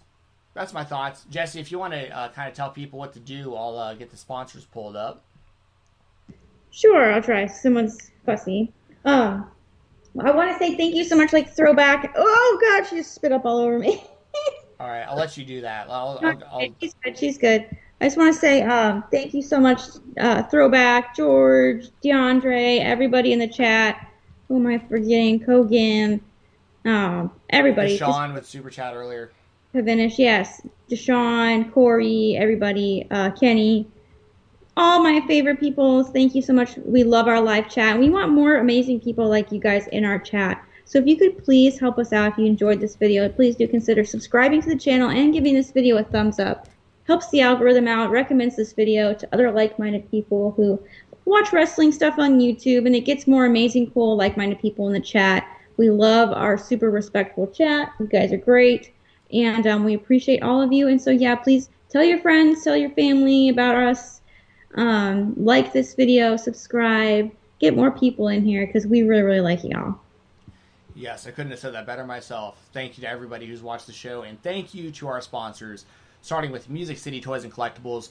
that's 0.54 0.72
my 0.72 0.82
thoughts. 0.82 1.24
Jesse, 1.30 1.60
if 1.60 1.70
you 1.70 1.78
want 1.78 1.92
to 1.92 2.08
uh, 2.10 2.30
kind 2.30 2.48
of 2.48 2.54
tell 2.54 2.70
people 2.70 2.98
what 2.98 3.12
to 3.12 3.20
do, 3.20 3.54
I'll 3.54 3.78
uh, 3.78 3.94
get 3.94 4.10
the 4.10 4.16
sponsors 4.16 4.64
pulled 4.64 4.96
up. 4.96 5.22
Sure, 6.70 7.12
I'll 7.12 7.22
try. 7.22 7.46
Someone's 7.46 8.10
fussy. 8.24 8.72
Um, 9.04 9.46
I 10.18 10.30
want 10.30 10.50
to 10.52 10.58
say 10.58 10.74
thank 10.76 10.94
you 10.94 11.04
so 11.04 11.16
much. 11.16 11.32
Like 11.32 11.54
throwback. 11.54 12.14
Oh 12.16 12.58
God, 12.60 12.88
she 12.88 12.96
just 12.96 13.14
spit 13.14 13.30
up 13.30 13.44
all 13.44 13.58
over 13.58 13.78
me. 13.78 14.04
all 14.80 14.88
right, 14.88 15.02
I'll 15.02 15.16
let 15.16 15.36
you 15.36 15.44
do 15.44 15.60
that. 15.62 15.88
I'll, 15.88 16.18
I'll, 16.22 16.42
I'll... 16.50 16.74
She's 16.80 16.94
good. 17.02 17.18
She's 17.18 17.38
good. 17.38 17.66
I 18.00 18.06
just 18.06 18.16
want 18.16 18.32
to 18.32 18.38
say 18.38 18.62
um, 18.62 19.02
thank 19.10 19.34
you 19.34 19.42
so 19.42 19.58
much, 19.58 19.80
uh, 20.20 20.44
Throwback, 20.44 21.16
George, 21.16 21.88
DeAndre, 22.04 22.80
everybody 22.80 23.32
in 23.32 23.40
the 23.40 23.48
chat. 23.48 24.08
Who 24.46 24.56
am 24.56 24.66
I 24.68 24.78
forgetting? 24.78 25.40
Kogan, 25.40 26.20
um, 26.84 27.32
everybody. 27.50 27.98
Deshaun 27.98 28.34
with 28.34 28.46
super 28.46 28.70
chat 28.70 28.94
earlier. 28.94 29.32
Kavinish, 29.74 30.16
yes. 30.16 30.62
Deshaun, 30.88 31.72
Corey, 31.72 32.36
everybody, 32.38 33.06
uh, 33.10 33.32
Kenny, 33.32 33.86
all 34.76 35.02
my 35.02 35.20
favorite 35.26 35.58
people. 35.58 36.04
Thank 36.04 36.36
you 36.36 36.40
so 36.40 36.52
much. 36.52 36.76
We 36.78 37.02
love 37.02 37.26
our 37.26 37.40
live 37.40 37.68
chat. 37.68 37.98
We 37.98 38.10
want 38.10 38.30
more 38.30 38.56
amazing 38.56 39.00
people 39.00 39.28
like 39.28 39.50
you 39.50 39.58
guys 39.58 39.88
in 39.88 40.04
our 40.04 40.20
chat. 40.20 40.64
So 40.88 40.98
if 40.98 41.06
you 41.06 41.18
could 41.18 41.44
please 41.44 41.78
help 41.78 41.98
us 41.98 42.14
out 42.14 42.32
if 42.32 42.38
you 42.38 42.46
enjoyed 42.46 42.80
this 42.80 42.96
video, 42.96 43.28
please 43.28 43.56
do 43.56 43.68
consider 43.68 44.04
subscribing 44.04 44.62
to 44.62 44.70
the 44.70 44.78
channel 44.78 45.10
and 45.10 45.34
giving 45.34 45.52
this 45.52 45.70
video 45.70 45.98
a 45.98 46.02
thumbs 46.02 46.38
up. 46.38 46.66
Helps 47.06 47.28
the 47.28 47.42
algorithm 47.42 47.86
out, 47.86 48.10
recommends 48.10 48.56
this 48.56 48.72
video 48.72 49.12
to 49.12 49.28
other 49.34 49.50
like-minded 49.50 50.10
people 50.10 50.52
who 50.52 50.82
watch 51.26 51.52
wrestling 51.52 51.92
stuff 51.92 52.18
on 52.18 52.40
YouTube, 52.40 52.86
and 52.86 52.96
it 52.96 53.02
gets 53.02 53.26
more 53.26 53.44
amazing, 53.44 53.90
cool, 53.90 54.16
like-minded 54.16 54.60
people 54.60 54.86
in 54.86 54.94
the 54.94 55.00
chat. 55.00 55.46
We 55.76 55.90
love 55.90 56.30
our 56.32 56.56
super 56.56 56.90
respectful 56.90 57.48
chat. 57.48 57.92
You 58.00 58.06
guys 58.06 58.32
are 58.32 58.38
great, 58.38 58.90
and 59.30 59.66
um, 59.66 59.84
we 59.84 59.92
appreciate 59.92 60.42
all 60.42 60.62
of 60.62 60.72
you. 60.72 60.88
And 60.88 61.00
so, 61.00 61.10
yeah, 61.10 61.34
please 61.34 61.68
tell 61.90 62.02
your 62.02 62.18
friends, 62.20 62.64
tell 62.64 62.78
your 62.78 62.90
family 62.92 63.50
about 63.50 63.76
us 63.76 64.22
um, 64.76 65.34
like 65.36 65.74
this 65.74 65.94
video, 65.94 66.38
subscribe, 66.38 67.30
get 67.58 67.76
more 67.76 67.90
people 67.90 68.28
in 68.28 68.42
here 68.42 68.66
because 68.66 68.86
we 68.86 69.02
really, 69.02 69.22
really 69.22 69.40
like 69.42 69.62
y'all. 69.64 70.00
Yes, 70.98 71.28
I 71.28 71.30
couldn't 71.30 71.52
have 71.52 71.60
said 71.60 71.74
that 71.74 71.86
better 71.86 72.04
myself. 72.04 72.60
Thank 72.72 72.98
you 72.98 73.02
to 73.02 73.08
everybody 73.08 73.46
who's 73.46 73.62
watched 73.62 73.86
the 73.86 73.92
show, 73.92 74.22
and 74.22 74.42
thank 74.42 74.74
you 74.74 74.90
to 74.90 75.06
our 75.06 75.20
sponsors, 75.20 75.86
starting 76.22 76.50
with 76.50 76.68
Music 76.68 76.98
City 76.98 77.20
Toys 77.20 77.44
and 77.44 77.52
Collectibles. 77.52 78.08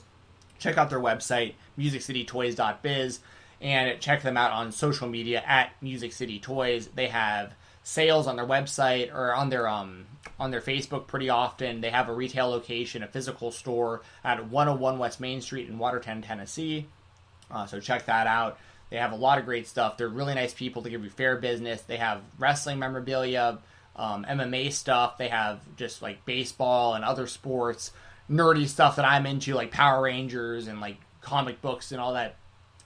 Check 0.58 0.78
out 0.78 0.88
their 0.88 0.98
website, 0.98 1.52
musiccitytoys.biz, 1.78 3.20
and 3.60 4.00
check 4.00 4.22
them 4.22 4.38
out 4.38 4.52
on 4.52 4.72
social 4.72 5.06
media 5.06 5.42
at 5.46 5.70
Music 5.82 6.14
City 6.14 6.40
Toys. 6.40 6.88
They 6.94 7.08
have 7.08 7.54
sales 7.82 8.26
on 8.26 8.36
their 8.36 8.46
website 8.46 9.14
or 9.14 9.34
on 9.34 9.50
their 9.50 9.68
um 9.68 10.06
on 10.40 10.50
their 10.50 10.62
Facebook 10.62 11.06
pretty 11.06 11.28
often. 11.28 11.82
They 11.82 11.90
have 11.90 12.08
a 12.08 12.14
retail 12.14 12.48
location, 12.48 13.02
a 13.02 13.06
physical 13.06 13.50
store 13.50 14.00
at 14.24 14.48
101 14.48 14.98
West 14.98 15.20
Main 15.20 15.42
Street 15.42 15.68
in 15.68 15.78
Watertown, 15.78 16.22
Tennessee. 16.22 16.86
Uh, 17.50 17.66
so 17.66 17.80
check 17.80 18.06
that 18.06 18.26
out. 18.26 18.58
They 18.90 18.96
have 18.96 19.12
a 19.12 19.16
lot 19.16 19.38
of 19.38 19.44
great 19.44 19.66
stuff. 19.66 19.96
They're 19.96 20.08
really 20.08 20.34
nice 20.34 20.54
people 20.54 20.82
to 20.82 20.90
give 20.90 21.04
you 21.04 21.10
fair 21.10 21.36
business. 21.36 21.82
They 21.82 21.96
have 21.96 22.22
wrestling 22.38 22.78
memorabilia, 22.78 23.58
um, 23.96 24.24
MMA 24.24 24.72
stuff. 24.72 25.18
They 25.18 25.28
have 25.28 25.60
just 25.76 26.00
like 26.00 26.24
baseball 26.24 26.94
and 26.94 27.04
other 27.04 27.26
sports, 27.26 27.92
nerdy 28.30 28.66
stuff 28.66 28.96
that 28.96 29.04
I'm 29.04 29.26
into, 29.26 29.54
like 29.54 29.70
Power 29.70 30.02
Rangers 30.02 30.68
and 30.68 30.80
like 30.80 30.96
comic 31.20 31.60
books 31.60 31.92
and 31.92 32.00
all 32.00 32.14
that. 32.14 32.36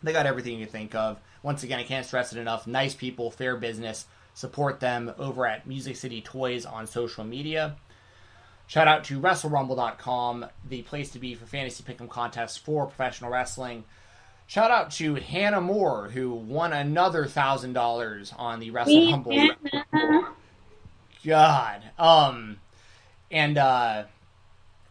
They 0.03 0.13
got 0.13 0.27
everything 0.27 0.59
you 0.59 0.67
think 0.67 0.95
of. 0.95 1.21
Once 1.43 1.63
again, 1.63 1.79
I 1.79 1.85
can't 1.85 2.07
stress 2.07 2.33
it 2.33 2.39
enough. 2.39 2.67
Nice 2.67 2.95
people, 2.95 3.31
fair 3.31 3.57
business. 3.57 4.07
Support 4.35 4.81
them 4.81 5.13
over 5.19 5.47
at 5.47 5.67
Music 5.67 5.97
City 5.97 6.21
Toys 6.21 6.65
on 6.65 6.87
social 6.87 7.23
media. 7.23 7.77
Shout 8.67 8.89
out 8.89 9.05
to 9.05 9.21
WrestleRumble.com, 9.21 10.47
the 10.69 10.83
place 10.83 11.11
to 11.11 11.19
be 11.19 11.35
for 11.35 11.47
fantasy 11.47 11.83
pick'em 11.83 12.09
contests 12.09 12.57
for 12.57 12.87
professional 12.87 13.31
wrestling. 13.31 13.85
Shout 14.53 14.71
out 14.71 14.91
to 14.91 15.15
Hannah 15.15 15.63
Moore, 15.63 16.11
who 16.11 16.31
won 16.35 16.75
another 16.75 17.25
thousand 17.25 17.73
dollars 17.73 18.35
on 18.37 18.61
the 18.61 18.71
Wrestle 18.71 19.11
Rumble. 19.11 19.49
God, 21.25 21.83
um, 21.99 22.59
and 23.31 23.57
uh, 23.57 24.05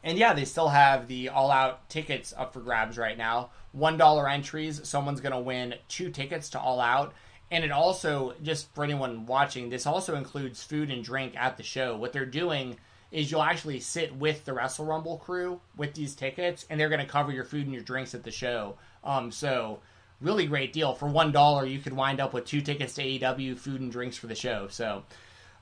and 0.03 0.17
yeah, 0.17 0.33
they 0.33 0.45
still 0.45 0.69
have 0.69 1.07
the 1.07 1.29
All 1.29 1.51
Out 1.51 1.87
tickets 1.91 2.33
up 2.35 2.53
for 2.53 2.59
grabs 2.59 2.97
right 2.97 3.15
now. 3.15 3.51
One 3.71 3.97
dollar 3.97 4.27
entries. 4.27 4.81
Someone's 4.83 5.21
gonna 5.21 5.39
win 5.39 5.75
two 5.87 6.09
tickets 6.09 6.49
to 6.49 6.59
All 6.59 6.81
Out 6.81 7.13
and 7.51 7.63
it 7.63 7.71
also 7.71 8.33
just 8.41 8.73
for 8.73 8.83
anyone 8.83 9.27
watching 9.27 9.69
this 9.69 9.85
also 9.85 10.15
includes 10.15 10.63
food 10.63 10.89
and 10.89 11.03
drink 11.03 11.35
at 11.37 11.57
the 11.57 11.63
show 11.63 11.97
what 11.97 12.13
they're 12.13 12.25
doing 12.25 12.77
is 13.11 13.29
you'll 13.29 13.43
actually 13.43 13.79
sit 13.79 14.15
with 14.15 14.45
the 14.45 14.53
wrestle 14.53 14.85
rumble 14.85 15.17
crew 15.17 15.59
with 15.75 15.93
these 15.93 16.15
tickets 16.15 16.65
and 16.69 16.79
they're 16.79 16.87
going 16.87 17.01
to 17.01 17.05
cover 17.05 17.31
your 17.31 17.43
food 17.43 17.65
and 17.65 17.73
your 17.73 17.83
drinks 17.83 18.15
at 18.15 18.23
the 18.23 18.31
show 18.31 18.77
um, 19.03 19.31
so 19.31 19.79
really 20.19 20.45
great 20.45 20.73
deal. 20.73 20.93
For 20.93 21.07
one 21.07 21.31
dollar 21.31 21.65
you 21.65 21.79
could 21.79 21.93
wind 21.93 22.19
up 22.19 22.33
with 22.33 22.45
two 22.45 22.61
tickets 22.61 22.93
to 22.95 23.03
aew 23.03 23.57
food 23.57 23.81
and 23.81 23.91
drinks 23.91 24.17
for 24.17 24.27
the 24.27 24.35
show. 24.35 24.67
So 24.69 25.03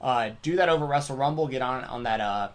uh, 0.02 0.32
do 0.42 0.58
that 0.58 0.70
over 0.70 0.86
wrestle 0.86 1.18
rumble 1.18 1.48
get 1.48 1.62
on 1.62 1.84
on 1.86 2.04
that 2.04 2.22
uh, 2.22 2.50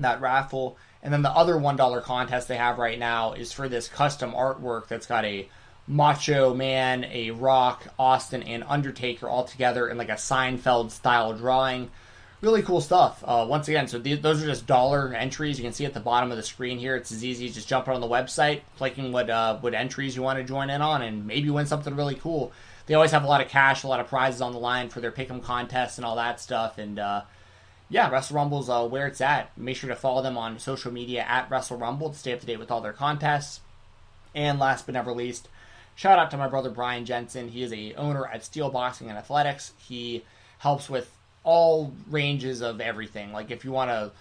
that 0.00 0.20
raffle. 0.20 0.76
And 1.02 1.12
then 1.12 1.22
the 1.22 1.30
other 1.30 1.56
one 1.56 1.76
dollar 1.76 2.00
contest 2.00 2.48
they 2.48 2.56
have 2.56 2.78
right 2.78 2.98
now 2.98 3.32
is 3.32 3.52
for 3.52 3.68
this 3.68 3.88
custom 3.88 4.32
artwork 4.32 4.88
that's 4.88 5.06
got 5.06 5.24
a 5.24 5.48
Macho 5.86 6.52
Man, 6.52 7.04
a 7.04 7.30
Rock, 7.30 7.86
Austin, 7.98 8.42
and 8.42 8.62
Undertaker 8.66 9.26
all 9.28 9.44
together 9.44 9.88
in 9.88 9.96
like 9.96 10.10
a 10.10 10.16
Seinfeld 10.16 10.90
style 10.90 11.32
drawing. 11.32 11.90
Really 12.40 12.62
cool 12.62 12.80
stuff. 12.80 13.22
Uh, 13.26 13.44
once 13.48 13.66
again, 13.66 13.88
so 13.88 13.98
these, 13.98 14.20
those 14.20 14.42
are 14.42 14.46
just 14.46 14.66
dollar 14.66 15.12
entries. 15.12 15.58
You 15.58 15.64
can 15.64 15.72
see 15.72 15.84
at 15.84 15.94
the 15.94 16.00
bottom 16.00 16.30
of 16.30 16.36
the 16.36 16.42
screen 16.42 16.78
here. 16.78 16.94
It's 16.94 17.10
as 17.10 17.24
easy 17.24 17.46
as 17.46 17.54
just 17.54 17.68
jumping 17.68 17.94
on 17.94 18.00
the 18.00 18.06
website, 18.06 18.60
clicking 18.76 19.10
what 19.10 19.28
uh, 19.28 19.58
what 19.58 19.74
entries 19.74 20.14
you 20.14 20.22
want 20.22 20.38
to 20.38 20.44
join 20.44 20.70
in 20.70 20.80
on, 20.80 21.02
and 21.02 21.26
maybe 21.26 21.50
win 21.50 21.66
something 21.66 21.96
really 21.96 22.14
cool. 22.14 22.52
They 22.86 22.94
always 22.94 23.10
have 23.10 23.24
a 23.24 23.26
lot 23.26 23.40
of 23.40 23.48
cash, 23.48 23.82
a 23.82 23.88
lot 23.88 24.00
of 24.00 24.06
prizes 24.06 24.40
on 24.40 24.52
the 24.52 24.58
line 24.58 24.88
for 24.88 25.00
their 25.00 25.10
pick'em 25.12 25.42
contests 25.42 25.98
and 25.98 26.04
all 26.04 26.16
that 26.16 26.40
stuff. 26.40 26.78
And 26.78 26.98
uh, 26.98 27.22
yeah, 27.88 28.08
Wrestle 28.08 28.36
Rumble's 28.36 28.70
uh, 28.70 28.86
where 28.86 29.08
it's 29.08 29.20
at. 29.20 29.56
Make 29.58 29.76
sure 29.76 29.90
to 29.90 29.96
follow 29.96 30.22
them 30.22 30.38
on 30.38 30.60
social 30.60 30.92
media 30.92 31.24
at 31.28 31.50
Wrestle 31.50 31.76
Rumble 31.76 32.10
to 32.10 32.18
stay 32.18 32.32
up 32.32 32.40
to 32.40 32.46
date 32.46 32.60
with 32.60 32.70
all 32.70 32.80
their 32.80 32.92
contests. 32.92 33.60
And 34.34 34.60
last 34.60 34.86
but 34.86 34.92
never 34.92 35.12
least, 35.12 35.48
Shout 35.98 36.20
out 36.20 36.30
to 36.30 36.36
my 36.36 36.46
brother 36.46 36.70
Brian 36.70 37.04
Jensen. 37.04 37.48
He 37.48 37.64
is 37.64 37.72
a 37.72 37.92
owner 37.94 38.24
at 38.24 38.44
Steel 38.44 38.70
Boxing 38.70 39.08
and 39.08 39.18
Athletics. 39.18 39.72
He 39.78 40.22
helps 40.58 40.88
with 40.88 41.10
all 41.44 41.92
ranges 42.10 42.60
of 42.62 42.80
everything. 42.80 43.32
Like 43.32 43.50
if 43.50 43.64
you 43.64 43.72
want 43.72 43.90
to 43.90 44.12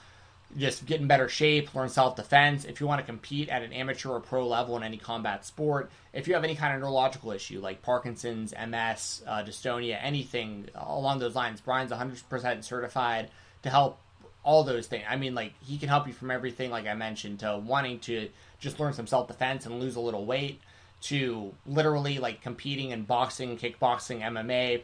just 0.58 0.86
get 0.86 1.02
in 1.02 1.08
better 1.08 1.28
shape, 1.28 1.76
learn 1.76 1.90
self 1.90 2.16
defense, 2.16 2.66
if 2.66 2.80
you 2.80 2.88
want 2.88 3.00
to 3.00 3.06
compete 3.06 3.50
at 3.50 3.64
an 3.64 3.74
amateur 3.74 4.10
or 4.10 4.20
pro 4.20 4.48
level 4.48 4.78
in 4.78 4.84
any 4.84 4.98
combat 4.98 5.46
sport, 5.46 5.92
if 6.14 6.28
you 6.28 6.34
have 6.34 6.44
any 6.44 6.56
kind 6.56 6.74
of 6.74 6.82
neurological 6.82 7.32
issue 7.32 7.60
like 7.60 7.82
Parkinson's, 7.82 8.54
MS, 8.54 9.24
uh, 9.28 9.44
dystonia, 9.44 9.98
anything 10.02 10.68
along 10.76 11.20
those 11.20 11.36
lines, 11.36 11.60
Brian's 11.60 11.92
100% 11.92 12.64
certified 12.64 13.30
to 13.64 13.70
help 13.70 14.00
all 14.44 14.64
those 14.64 14.88
things. 14.88 15.04
I 15.10 15.18
mean, 15.18 15.36
like 15.36 15.54
he 15.62 15.78
can 15.78 15.90
help 15.90 16.08
you 16.08 16.14
from 16.14 16.32
everything, 16.32 16.72
like 16.72 16.88
I 16.88 16.94
mentioned, 16.94 17.40
to 17.40 17.58
wanting 17.58 18.00
to 18.02 18.30
just 18.60 18.80
learn 18.80 18.94
some 18.94 19.08
self 19.08 19.28
defense 19.28 19.66
and 19.66 19.80
lose 19.80 19.98
a 19.98 20.00
little 20.00 20.26
weight 20.26 20.62
to 21.00 21.54
literally 21.66 22.20
like 22.20 22.42
competing 22.42 22.92
in 22.92 23.04
boxing, 23.04 23.58
kickboxing, 23.58 24.22
MMA, 24.22 24.84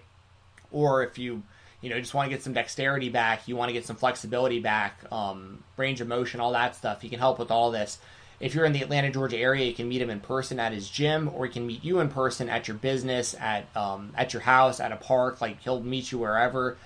or 0.72 1.04
if 1.04 1.18
you 1.18 1.44
you 1.84 1.90
know 1.90 2.00
just 2.00 2.14
want 2.14 2.30
to 2.30 2.36
get 2.36 2.42
some 2.42 2.54
dexterity 2.54 3.10
back, 3.10 3.48
you 3.48 3.58
want 3.58 3.68
to 3.68 3.74
get 3.74 3.86
some 3.86 3.98
flexibility 3.98 4.60
back, 4.60 5.04
um, 5.12 5.62
range 5.76 6.00
of 6.00 6.08
motion, 6.08 6.40
all 6.40 6.54
that 6.54 6.78
stuff. 6.78 7.02
He 7.02 7.10
can 7.10 7.20
help 7.20 7.38
with 7.38 7.52
all 7.52 7.72
this. 7.72 8.00
If 8.40 8.56
you're 8.56 8.64
in 8.64 8.72
the 8.72 8.82
Atlanta, 8.82 9.12
Georgia 9.12 9.38
area, 9.38 9.66
you 9.66 9.74
can 9.74 9.90
meet 9.90 10.02
him 10.02 10.10
in 10.10 10.22
person 10.22 10.60
at 10.60 10.72
his 10.72 10.90
gym, 10.90 11.30
or 11.34 11.46
he 11.46 11.52
can 11.52 11.68
meet 11.68 11.84
you 11.84 12.00
in 12.00 12.08
person 12.10 12.50
at 12.50 12.70
your 12.70 12.78
business, 12.78 13.36
at 13.38 13.66
um, 13.76 14.14
at 14.18 14.32
your 14.32 14.42
house, 14.42 14.80
at 14.80 14.94
a 14.94 14.96
park. 14.96 15.42
Like 15.42 15.62
he'll 15.62 15.82
meet 15.82 16.10
you 16.10 16.20
wherever, 16.20 16.78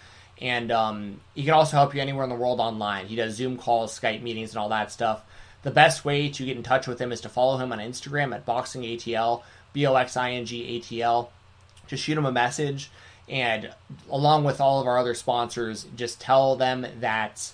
and 0.42 0.72
um, 0.72 1.22
he 1.36 1.44
can 1.44 1.54
also 1.54 1.78
help 1.78 1.94
you 1.94 2.02
anywhere 2.02 2.24
in 2.24 2.32
the 2.32 2.36
world 2.36 2.60
online. 2.60 3.06
He 3.06 3.16
does 3.16 3.36
Zoom 3.36 3.56
calls, 3.56 3.98
Skype 3.98 4.24
meetings, 4.24 4.50
and 4.50 4.58
all 4.58 4.70
that 4.70 4.92
stuff. 4.92 5.22
The 5.62 5.70
best 5.72 6.06
way 6.06 6.30
to 6.30 6.46
get 6.46 6.58
in 6.58 6.64
touch 6.64 6.88
with 6.88 7.00
him 7.00 7.12
is 7.12 7.22
to 7.22 7.30
follow 7.30 7.58
him 7.58 7.72
on 7.72 7.78
Instagram 7.78 8.34
at 8.34 8.48
boxingatl, 8.48 9.44
B 9.74 9.86
O 9.86 9.94
X 9.94 10.18
I 10.18 10.32
N 10.32 10.46
G 10.46 10.66
A 10.66 10.80
T 10.80 11.04
L. 11.04 11.32
Just 11.86 12.04
shoot 12.04 12.18
him 12.18 12.26
a 12.26 12.32
message 12.32 12.90
And 13.30 13.74
along 14.10 14.46
with 14.46 14.62
all 14.62 14.80
of 14.80 14.88
our 14.88 14.98
other 14.98 15.14
sponsors, 15.14 15.86
just 15.96 16.22
tell 16.22 16.56
them 16.56 16.88
that 17.02 17.52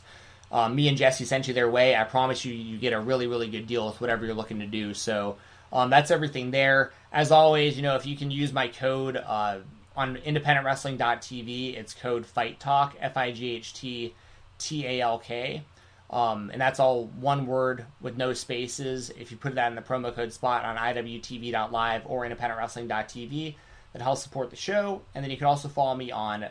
um, 0.51 0.75
me 0.75 0.87
and 0.87 0.95
Jesse 0.95 1.25
sent 1.25 1.47
you 1.47 1.53
their 1.53 1.69
way. 1.69 1.95
I 1.95 2.03
promise 2.03 2.45
you, 2.45 2.53
you 2.53 2.77
get 2.77 2.93
a 2.93 2.99
really, 2.99 3.25
really 3.25 3.47
good 3.47 3.65
deal 3.65 3.87
with 3.87 3.99
whatever 3.99 4.25
you're 4.25 4.35
looking 4.35 4.59
to 4.59 4.67
do. 4.67 4.93
So 4.93 5.37
um, 5.71 5.89
that's 5.89 6.11
everything 6.11 6.51
there. 6.51 6.91
As 7.11 7.31
always, 7.31 7.75
you 7.75 7.81
know, 7.81 7.95
if 7.95 8.05
you 8.05 8.15
can 8.15 8.29
use 8.29 8.53
my 8.53 8.67
code 8.67 9.17
uh, 9.17 9.59
on 9.95 10.17
independentwrestling.tv, 10.17 11.75
it's 11.75 11.93
code 11.95 12.25
Fight 12.25 12.59
Talk, 12.59 12.95
F 12.99 13.17
I 13.17 13.31
G 13.31 13.55
H 13.55 13.73
T 13.73 14.13
T 14.59 14.85
A 14.85 15.01
L 15.01 15.17
K. 15.17 15.63
Um, 16.11 16.51
and 16.51 16.61
that's 16.61 16.79
all 16.79 17.05
one 17.05 17.47
word 17.47 17.85
with 17.99 18.17
no 18.17 18.33
spaces. 18.33 19.09
If 19.17 19.31
you 19.31 19.37
put 19.37 19.55
that 19.55 19.69
in 19.69 19.75
the 19.75 19.81
promo 19.81 20.13
code 20.13 20.31
spot 20.31 20.63
on 20.63 20.77
iwtv.live 20.77 22.03
or 22.05 22.23
independentwrestling.tv, 22.27 23.55
that 23.94 24.02
helps 24.02 24.22
support 24.24 24.49
the 24.49 24.56
show. 24.56 25.02
And 25.15 25.24
then 25.24 25.32
you 25.32 25.38
can 25.38 25.48
also 25.48 25.70
follow 25.70 25.95
me 25.95 26.11
on 26.11 26.45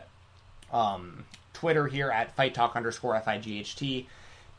um, 0.72 1.24
Twitter 1.52 1.86
here 1.86 2.10
at 2.10 2.34
fight 2.34 2.54
talk 2.54 2.76
underscore 2.76 3.14
F 3.16 3.28
I 3.28 3.38
G 3.38 3.60
H 3.60 3.76
T 3.76 4.08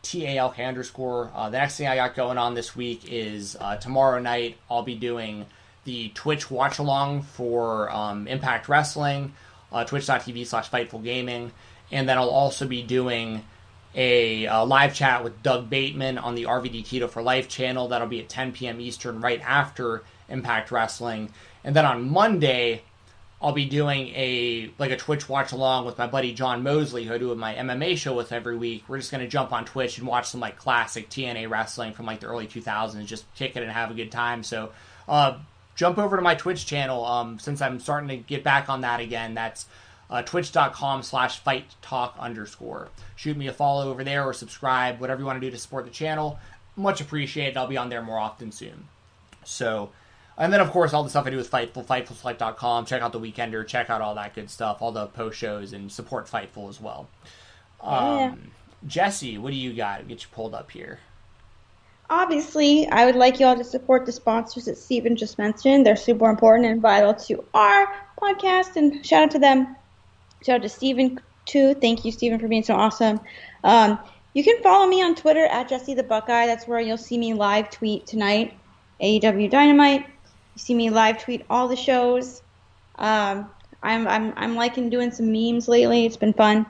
T 0.01 0.25
A 0.25 0.37
L 0.37 0.51
K 0.51 0.63
underscore. 0.63 1.31
Uh, 1.33 1.49
the 1.49 1.57
next 1.57 1.77
thing 1.77 1.87
I 1.87 1.95
got 1.95 2.15
going 2.15 2.37
on 2.37 2.53
this 2.53 2.75
week 2.75 3.11
is 3.11 3.57
uh, 3.59 3.77
tomorrow 3.77 4.19
night 4.19 4.57
I'll 4.69 4.83
be 4.83 4.95
doing 4.95 5.45
the 5.85 6.09
Twitch 6.09 6.49
watch 6.49 6.79
along 6.79 7.23
for 7.23 7.89
um, 7.91 8.27
Impact 8.27 8.69
Wrestling, 8.69 9.33
uh, 9.71 9.83
twitch.tv 9.83 10.45
slash 10.45 10.69
Fightful 10.69 11.03
Gaming. 11.03 11.51
And 11.91 12.07
then 12.07 12.17
I'll 12.17 12.29
also 12.29 12.67
be 12.67 12.81
doing 12.81 13.43
a, 13.95 14.45
a, 14.45 14.63
live 14.63 14.95
chat 14.95 15.23
with 15.23 15.43
Doug 15.43 15.69
Bateman 15.69 16.17
on 16.17 16.35
the 16.35 16.43
RVD 16.43 16.83
Keto 16.85 17.09
for 17.09 17.21
Life 17.21 17.47
channel. 17.49 17.89
That'll 17.89 18.07
be 18.07 18.19
at 18.19 18.29
10 18.29 18.53
p.m. 18.53 18.81
Eastern, 18.81 19.21
right 19.21 19.41
after 19.41 20.03
Impact 20.29 20.71
Wrestling. 20.71 21.31
And 21.63 21.75
then 21.75 21.85
on 21.85 22.09
Monday, 22.09 22.83
I'll 23.43 23.51
be 23.51 23.65
doing 23.65 24.07
a 24.09 24.71
like 24.77 24.91
a 24.91 24.97
Twitch 24.97 25.27
watch 25.27 25.51
along 25.51 25.85
with 25.85 25.97
my 25.97 26.07
buddy 26.07 26.33
John 26.33 26.63
Mosley, 26.63 27.03
who 27.03 27.13
I 27.13 27.17
do 27.17 27.35
my 27.35 27.53
MMA 27.53 27.97
show 27.97 28.15
with 28.15 28.31
every 28.31 28.55
week. 28.55 28.85
We're 28.87 28.99
just 28.99 29.11
gonna 29.11 29.27
jump 29.27 29.51
on 29.51 29.65
Twitch 29.65 29.97
and 29.97 30.07
watch 30.07 30.29
some 30.29 30.39
like 30.39 30.57
classic 30.57 31.09
TNA 31.09 31.49
wrestling 31.49 31.91
from 31.91 32.05
like 32.05 32.21
the 32.21 32.27
early 32.27 32.47
2000s, 32.47 33.05
just 33.05 33.25
kick 33.35 33.57
it 33.57 33.63
and 33.63 33.71
have 33.71 33.91
a 33.91 33.93
good 33.93 34.11
time. 34.11 34.43
So, 34.43 34.71
uh, 35.09 35.39
jump 35.75 35.97
over 35.97 36.15
to 36.15 36.21
my 36.21 36.35
Twitch 36.35 36.65
channel 36.65 37.03
um, 37.05 37.37
since 37.37 37.61
I'm 37.61 37.81
starting 37.81 38.07
to 38.09 38.17
get 38.17 38.45
back 38.45 38.69
on 38.69 38.81
that 38.81 39.01
again. 39.01 39.33
That's 39.33 39.65
uh, 40.09 40.21
twitch.com 40.21 41.03
slash 41.03 41.39
fight 41.39 41.65
talk 41.81 42.15
underscore. 42.17 42.89
Shoot 43.17 43.35
me 43.35 43.47
a 43.47 43.53
follow 43.53 43.89
over 43.89 44.05
there 44.05 44.23
or 44.23 44.33
subscribe, 44.33 45.01
whatever 45.01 45.19
you 45.19 45.25
want 45.25 45.41
to 45.41 45.45
do 45.45 45.51
to 45.51 45.57
support 45.57 45.83
the 45.83 45.91
channel. 45.91 46.39
Much 46.77 47.01
appreciated. 47.01 47.57
I'll 47.57 47.67
be 47.67 47.77
on 47.77 47.89
there 47.89 48.01
more 48.01 48.19
often 48.19 48.53
soon. 48.53 48.87
So, 49.43 49.89
and 50.37 50.51
then 50.51 50.61
of 50.61 50.71
course 50.71 50.93
all 50.93 51.03
the 51.03 51.09
stuff 51.09 51.25
I 51.25 51.29
do 51.29 51.37
with 51.37 51.49
Fightful, 51.49 51.85
FightfulSelect.com. 51.85 52.85
Check 52.85 53.01
out 53.01 53.11
the 53.11 53.19
Weekender, 53.19 53.65
check 53.65 53.89
out 53.89 54.01
all 54.01 54.15
that 54.15 54.33
good 54.33 54.49
stuff, 54.49 54.81
all 54.81 54.91
the 54.91 55.07
post 55.07 55.37
shows, 55.37 55.73
and 55.73 55.91
support 55.91 56.27
Fightful 56.27 56.69
as 56.69 56.81
well. 56.81 57.07
Um, 57.81 58.17
yeah. 58.17 58.35
Jesse, 58.87 59.37
what 59.37 59.51
do 59.51 59.57
you 59.57 59.73
got? 59.73 60.07
Get 60.07 60.23
you 60.23 60.29
pulled 60.31 60.53
up 60.53 60.71
here. 60.71 60.99
Obviously, 62.09 62.87
I 62.89 63.05
would 63.05 63.15
like 63.15 63.39
you 63.39 63.45
all 63.45 63.57
to 63.57 63.63
support 63.63 64.05
the 64.05 64.11
sponsors 64.11 64.65
that 64.65 64.77
Stephen 64.77 65.15
just 65.15 65.37
mentioned. 65.37 65.85
They're 65.85 65.95
super 65.95 66.29
important 66.29 66.67
and 66.67 66.81
vital 66.81 67.13
to 67.13 67.43
our 67.53 67.87
podcast, 68.21 68.75
and 68.75 69.05
shout 69.05 69.23
out 69.23 69.31
to 69.31 69.39
them. 69.39 69.75
Shout 70.45 70.57
out 70.57 70.61
to 70.63 70.69
Stephen, 70.69 71.19
too. 71.45 71.73
Thank 71.75 72.03
you, 72.03 72.11
Stephen, 72.11 72.39
for 72.39 72.47
being 72.47 72.63
so 72.63 72.75
awesome. 72.75 73.19
Um, 73.63 73.97
you 74.33 74.43
can 74.43 74.61
follow 74.61 74.85
me 74.85 75.01
on 75.01 75.15
Twitter 75.15 75.45
at 75.45 75.69
Jesse 75.69 75.93
the 75.93 76.03
Buckeye. 76.03 76.45
That's 76.45 76.67
where 76.67 76.81
you'll 76.81 76.97
see 76.97 77.17
me 77.17 77.33
live 77.33 77.69
tweet 77.69 78.05
tonight. 78.05 78.53
AEW 79.01 79.49
Dynamite. 79.49 80.05
You 80.55 80.59
see 80.59 80.73
me 80.73 80.89
live 80.89 81.23
tweet 81.23 81.45
all 81.49 81.67
the 81.67 81.75
shows. 81.75 82.41
Um, 82.95 83.49
I'm 83.81 84.07
I'm 84.07 84.33
I'm 84.35 84.55
liking 84.55 84.89
doing 84.89 85.11
some 85.11 85.31
memes 85.31 85.67
lately. 85.67 86.05
It's 86.05 86.17
been 86.17 86.33
fun. 86.33 86.65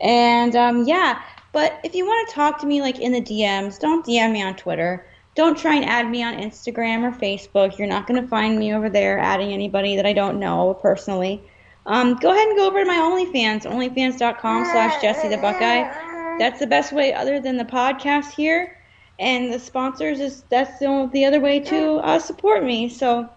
And 0.00 0.56
um, 0.56 0.84
yeah, 0.84 1.22
but 1.52 1.80
if 1.84 1.94
you 1.94 2.06
want 2.06 2.28
to 2.28 2.34
talk 2.34 2.60
to 2.60 2.66
me 2.66 2.80
like 2.80 2.98
in 2.98 3.12
the 3.12 3.20
DMs, 3.20 3.78
don't 3.78 4.04
DM 4.04 4.32
me 4.32 4.42
on 4.42 4.56
Twitter. 4.56 5.06
Don't 5.34 5.56
try 5.56 5.76
and 5.76 5.84
add 5.84 6.10
me 6.10 6.22
on 6.22 6.34
Instagram 6.34 7.02
or 7.02 7.16
Facebook. 7.16 7.78
You're 7.78 7.88
not 7.88 8.06
going 8.06 8.20
to 8.20 8.28
find 8.28 8.58
me 8.58 8.74
over 8.74 8.90
there 8.90 9.18
adding 9.18 9.52
anybody 9.52 9.96
that 9.96 10.06
I 10.06 10.12
don't 10.12 10.40
know 10.40 10.74
personally. 10.82 11.42
Um, 11.86 12.16
go 12.16 12.30
ahead 12.30 12.48
and 12.48 12.56
go 12.56 12.66
over 12.66 12.80
to 12.80 12.86
my 12.86 12.96
OnlyFans, 12.96 13.62
onlyfans.com 13.62 14.64
slash 14.66 15.00
Jesse 15.00 15.28
the 15.28 15.38
Buckeye. 15.38 16.36
That's 16.38 16.58
the 16.58 16.66
best 16.66 16.92
way 16.92 17.14
other 17.14 17.40
than 17.40 17.56
the 17.56 17.64
podcast 17.64 18.32
here. 18.32 18.76
And 19.20 19.52
the 19.52 19.60
sponsors 19.60 20.18
is 20.18 20.42
that's 20.48 20.78
the, 20.80 20.86
only, 20.86 21.12
the 21.12 21.24
other 21.26 21.40
way 21.40 21.60
to 21.60 21.94
uh, 21.96 22.18
support 22.18 22.64
me. 22.64 22.88
So 22.88 23.28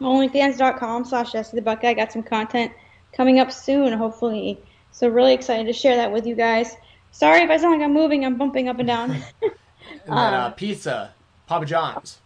onlyfans.com 0.00 1.04
slash 1.06 1.32
Jesse 1.32 1.56
the 1.56 1.62
Buckeye. 1.62 1.90
I 1.90 1.94
got 1.94 2.12
some 2.12 2.22
content 2.22 2.72
coming 3.12 3.38
up 3.38 3.50
soon, 3.50 3.92
hopefully. 3.92 4.58
So 4.90 5.08
really 5.08 5.32
excited 5.32 5.66
to 5.66 5.72
share 5.72 5.96
that 5.96 6.12
with 6.12 6.26
you 6.26 6.34
guys. 6.34 6.76
Sorry 7.12 7.40
if 7.40 7.50
I 7.50 7.56
sound 7.56 7.78
like 7.78 7.84
I'm 7.84 7.94
moving. 7.94 8.24
I'm 8.24 8.36
bumping 8.36 8.68
up 8.68 8.78
and 8.78 8.86
down. 8.86 9.10
and 9.42 9.52
then 10.06 10.34
uh, 10.34 10.50
pizza, 10.50 11.14
Papa 11.46 11.64
John's. 11.64 12.18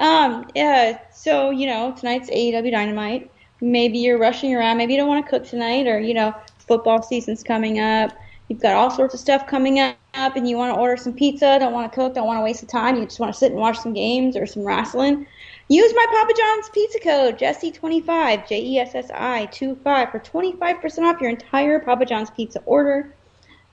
Um. 0.00 0.48
Yeah. 0.56 0.98
So 1.12 1.50
you 1.50 1.68
know 1.68 1.92
tonight's 1.92 2.30
AEW 2.30 2.72
Dynamite 2.72 3.30
maybe 3.64 3.98
you're 3.98 4.18
rushing 4.18 4.54
around, 4.54 4.76
maybe 4.76 4.92
you 4.92 4.98
don't 4.98 5.08
want 5.08 5.24
to 5.24 5.30
cook 5.30 5.46
tonight, 5.48 5.86
or 5.86 5.98
you 5.98 6.14
know, 6.14 6.34
football 6.58 7.02
season's 7.02 7.42
coming 7.42 7.80
up. 7.80 8.12
You've 8.48 8.60
got 8.60 8.74
all 8.74 8.90
sorts 8.90 9.14
of 9.14 9.20
stuff 9.20 9.46
coming 9.46 9.78
up, 9.80 9.96
and 10.14 10.48
you 10.48 10.56
want 10.56 10.74
to 10.74 10.78
order 10.78 10.96
some 10.96 11.14
pizza, 11.14 11.58
don't 11.58 11.72
want 11.72 11.90
to 11.90 11.94
cook, 11.94 12.14
don't 12.14 12.26
want 12.26 12.38
to 12.38 12.42
waste 12.42 12.60
the 12.60 12.66
time. 12.66 12.96
You 12.96 13.04
just 13.04 13.18
want 13.18 13.32
to 13.32 13.38
sit 13.38 13.52
and 13.52 13.60
watch 13.60 13.78
some 13.78 13.94
games 13.94 14.36
or 14.36 14.46
some 14.46 14.64
wrestling. 14.64 15.26
Use 15.68 15.94
my 15.94 16.06
Papa 16.10 16.34
John's 16.36 16.68
pizza 16.68 16.98
code 17.00 17.38
Jesse25 17.38 18.46
J 18.46 18.62
E 18.62 18.78
S 18.78 18.94
S 18.94 19.10
I 19.14 19.46
25 19.46 20.10
for 20.10 20.18
25% 20.18 20.98
off 21.02 21.20
your 21.20 21.30
entire 21.30 21.80
Papa 21.80 22.04
John's 22.04 22.30
pizza 22.30 22.60
order. 22.66 23.14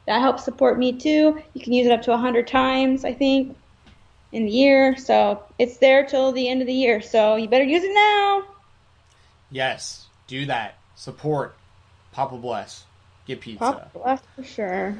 That 0.07 0.21
helps 0.21 0.45
support 0.45 0.79
me 0.79 0.93
too. 0.93 1.41
You 1.53 1.61
can 1.61 1.73
use 1.73 1.87
it 1.87 1.91
up 1.91 2.01
to 2.03 2.11
100 2.11 2.47
times, 2.47 3.03
I 3.03 3.13
think, 3.13 3.57
in 4.31 4.45
the 4.45 4.51
year. 4.51 4.95
So 4.95 5.43
it's 5.59 5.77
there 5.77 6.05
till 6.05 6.31
the 6.31 6.47
end 6.47 6.61
of 6.61 6.67
the 6.67 6.73
year. 6.73 7.01
So 7.01 7.35
you 7.35 7.49
better 7.49 7.65
use 7.65 7.83
it 7.83 7.93
now. 7.93 8.43
Yes, 9.51 10.07
do 10.27 10.45
that. 10.45 10.77
Support 10.95 11.55
Papa 12.13 12.37
Bless. 12.37 12.85
Get 13.25 13.41
pizza. 13.41 13.59
Papa 13.59 13.89
Bless 13.93 14.21
for 14.35 14.43
sure. 14.43 14.97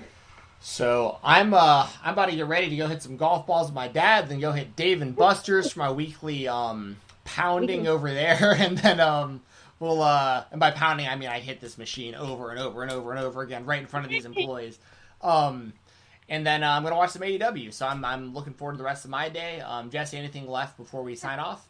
So 0.59 1.17
I'm 1.23 1.53
uh 1.53 1.87
I'm 2.03 2.13
about 2.13 2.29
to 2.29 2.35
get 2.35 2.45
ready 2.45 2.69
to 2.69 2.75
go 2.75 2.87
hit 2.87 3.01
some 3.01 3.17
golf 3.17 3.47
balls 3.47 3.67
with 3.67 3.75
my 3.75 3.87
dad, 3.87 4.29
then 4.29 4.39
go 4.39 4.51
hit 4.51 4.75
Dave 4.75 5.01
and 5.01 5.15
Buster's 5.15 5.71
for 5.71 5.79
my 5.79 5.91
weekly 5.91 6.47
um 6.47 6.97
pounding 7.23 7.87
over 7.87 8.13
there, 8.13 8.55
and 8.57 8.77
then 8.77 8.99
um 8.99 9.41
we'll 9.79 10.03
uh 10.03 10.43
and 10.51 10.59
by 10.59 10.69
pounding 10.69 11.07
I 11.07 11.15
mean 11.15 11.29
I 11.29 11.39
hit 11.39 11.59
this 11.61 11.79
machine 11.79 12.13
over 12.13 12.51
and 12.51 12.59
over 12.59 12.83
and 12.83 12.91
over 12.91 13.11
and 13.11 13.19
over 13.19 13.41
again 13.41 13.65
right 13.65 13.81
in 13.81 13.87
front 13.87 14.05
of 14.05 14.11
these 14.11 14.25
employees. 14.31 14.77
Um 15.21 15.73
and 16.29 16.45
then 16.45 16.63
uh, 16.63 16.69
I'm 16.69 16.83
gonna 16.83 16.95
watch 16.95 17.09
some 17.09 17.23
AEW. 17.23 17.73
So 17.73 17.87
I'm 17.87 18.05
I'm 18.05 18.33
looking 18.35 18.53
forward 18.53 18.73
to 18.73 18.77
the 18.77 18.83
rest 18.83 19.03
of 19.03 19.09
my 19.09 19.29
day. 19.29 19.61
Um 19.61 19.89
Jesse, 19.89 20.15
anything 20.15 20.47
left 20.47 20.77
before 20.77 21.01
we 21.01 21.15
sign 21.15 21.39
off? 21.39 21.67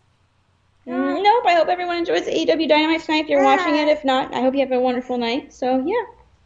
Mm, 0.86 1.24
nope. 1.24 1.44
I 1.46 1.54
hope 1.54 1.70
everyone 1.70 1.98
enjoys 1.98 2.24
AEW 2.24 2.68
Dynamite 2.68 3.02
tonight. 3.04 3.24
If 3.24 3.30
you're 3.30 3.44
watching 3.44 3.76
it, 3.76 3.88
if 3.88 4.04
not, 4.04 4.34
I 4.34 4.42
hope 4.42 4.54
you 4.54 4.62
have 4.62 4.72
a 4.72 4.80
wonderful 4.80 5.18
night. 5.18 5.54
So 5.54 5.78
yeah. 5.86 6.04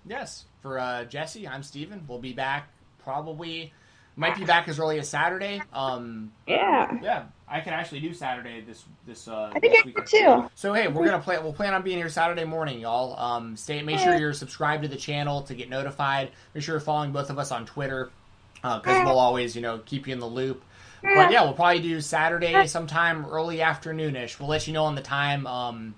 Yes. 0.08 0.46
For 0.62 0.80
uh, 0.80 1.06
Jesse, 1.06 1.48
I'm 1.48 1.64
Steven. 1.64 2.06
We'll 2.08 2.20
be 2.20 2.34
back 2.34 2.70
probably. 3.04 3.74
Might 4.18 4.38
be 4.38 4.46
back 4.46 4.70
as 4.70 4.80
early 4.80 4.98
as 4.98 5.10
Saturday. 5.10 5.62
Um, 5.74 6.32
yeah. 6.48 6.98
Yeah, 7.02 7.24
I 7.50 7.60
can 7.60 7.74
actually 7.74 8.00
do 8.00 8.14
Saturday 8.14 8.62
this 8.62 8.86
this. 9.06 9.28
Uh, 9.28 9.52
I 9.54 9.60
think 9.60 9.74
this 9.74 9.86
week 9.86 10.06
too. 10.06 10.50
So 10.56 10.74
hey, 10.74 10.88
we're 10.88 11.06
gonna 11.06 11.22
play. 11.22 11.38
We'll 11.38 11.52
plan 11.54 11.74
on 11.74 11.82
being 11.82 11.98
here 11.98 12.08
Saturday 12.08 12.46
morning, 12.46 12.80
y'all. 12.80 13.20
Um, 13.20 13.58
stay. 13.58 13.82
Make 13.82 14.00
sure 14.00 14.16
you're 14.16 14.34
subscribed 14.34 14.84
to 14.84 14.90
the 14.90 14.96
channel 14.96 15.42
to 15.44 15.54
get 15.54 15.70
notified. 15.70 16.32
Make 16.54 16.64
sure 16.64 16.76
you're 16.76 16.80
following 16.80 17.12
both 17.12 17.30
of 17.30 17.38
us 17.38 17.52
on 17.52 17.66
Twitter 17.66 18.10
because 18.56 18.98
uh, 18.98 19.04
we'll 19.06 19.20
always, 19.20 19.54
you 19.54 19.62
know, 19.62 19.80
keep 19.86 20.08
you 20.08 20.14
in 20.14 20.20
the 20.20 20.26
loop. 20.26 20.64
But 21.04 21.32
yeah, 21.32 21.44
we'll 21.44 21.54
probably 21.54 21.82
do 21.82 22.00
Saturday 22.02 22.66
sometime 22.68 23.26
early 23.26 23.58
afternoonish. 23.58 24.40
We'll 24.40 24.50
let 24.50 24.66
you 24.66 24.74
know 24.74 24.86
on 24.86 24.96
the 24.96 25.02
time 25.02 25.46
um, 25.46 25.94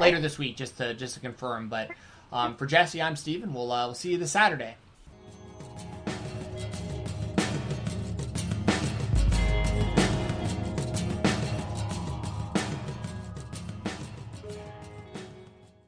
later 0.00 0.18
this 0.18 0.38
week 0.38 0.56
just 0.56 0.78
to 0.78 0.94
just 0.94 1.14
to 1.14 1.20
confirm. 1.20 1.68
But 1.68 1.90
um, 2.32 2.56
for 2.56 2.66
Jesse, 2.66 3.02
I'm 3.02 3.16
Steven. 3.16 3.52
We'll 3.52 3.72
uh, 3.72 3.86
we'll 3.86 3.94
see 3.94 4.12
you 4.12 4.18
this 4.18 4.32
Saturday. 4.32 4.76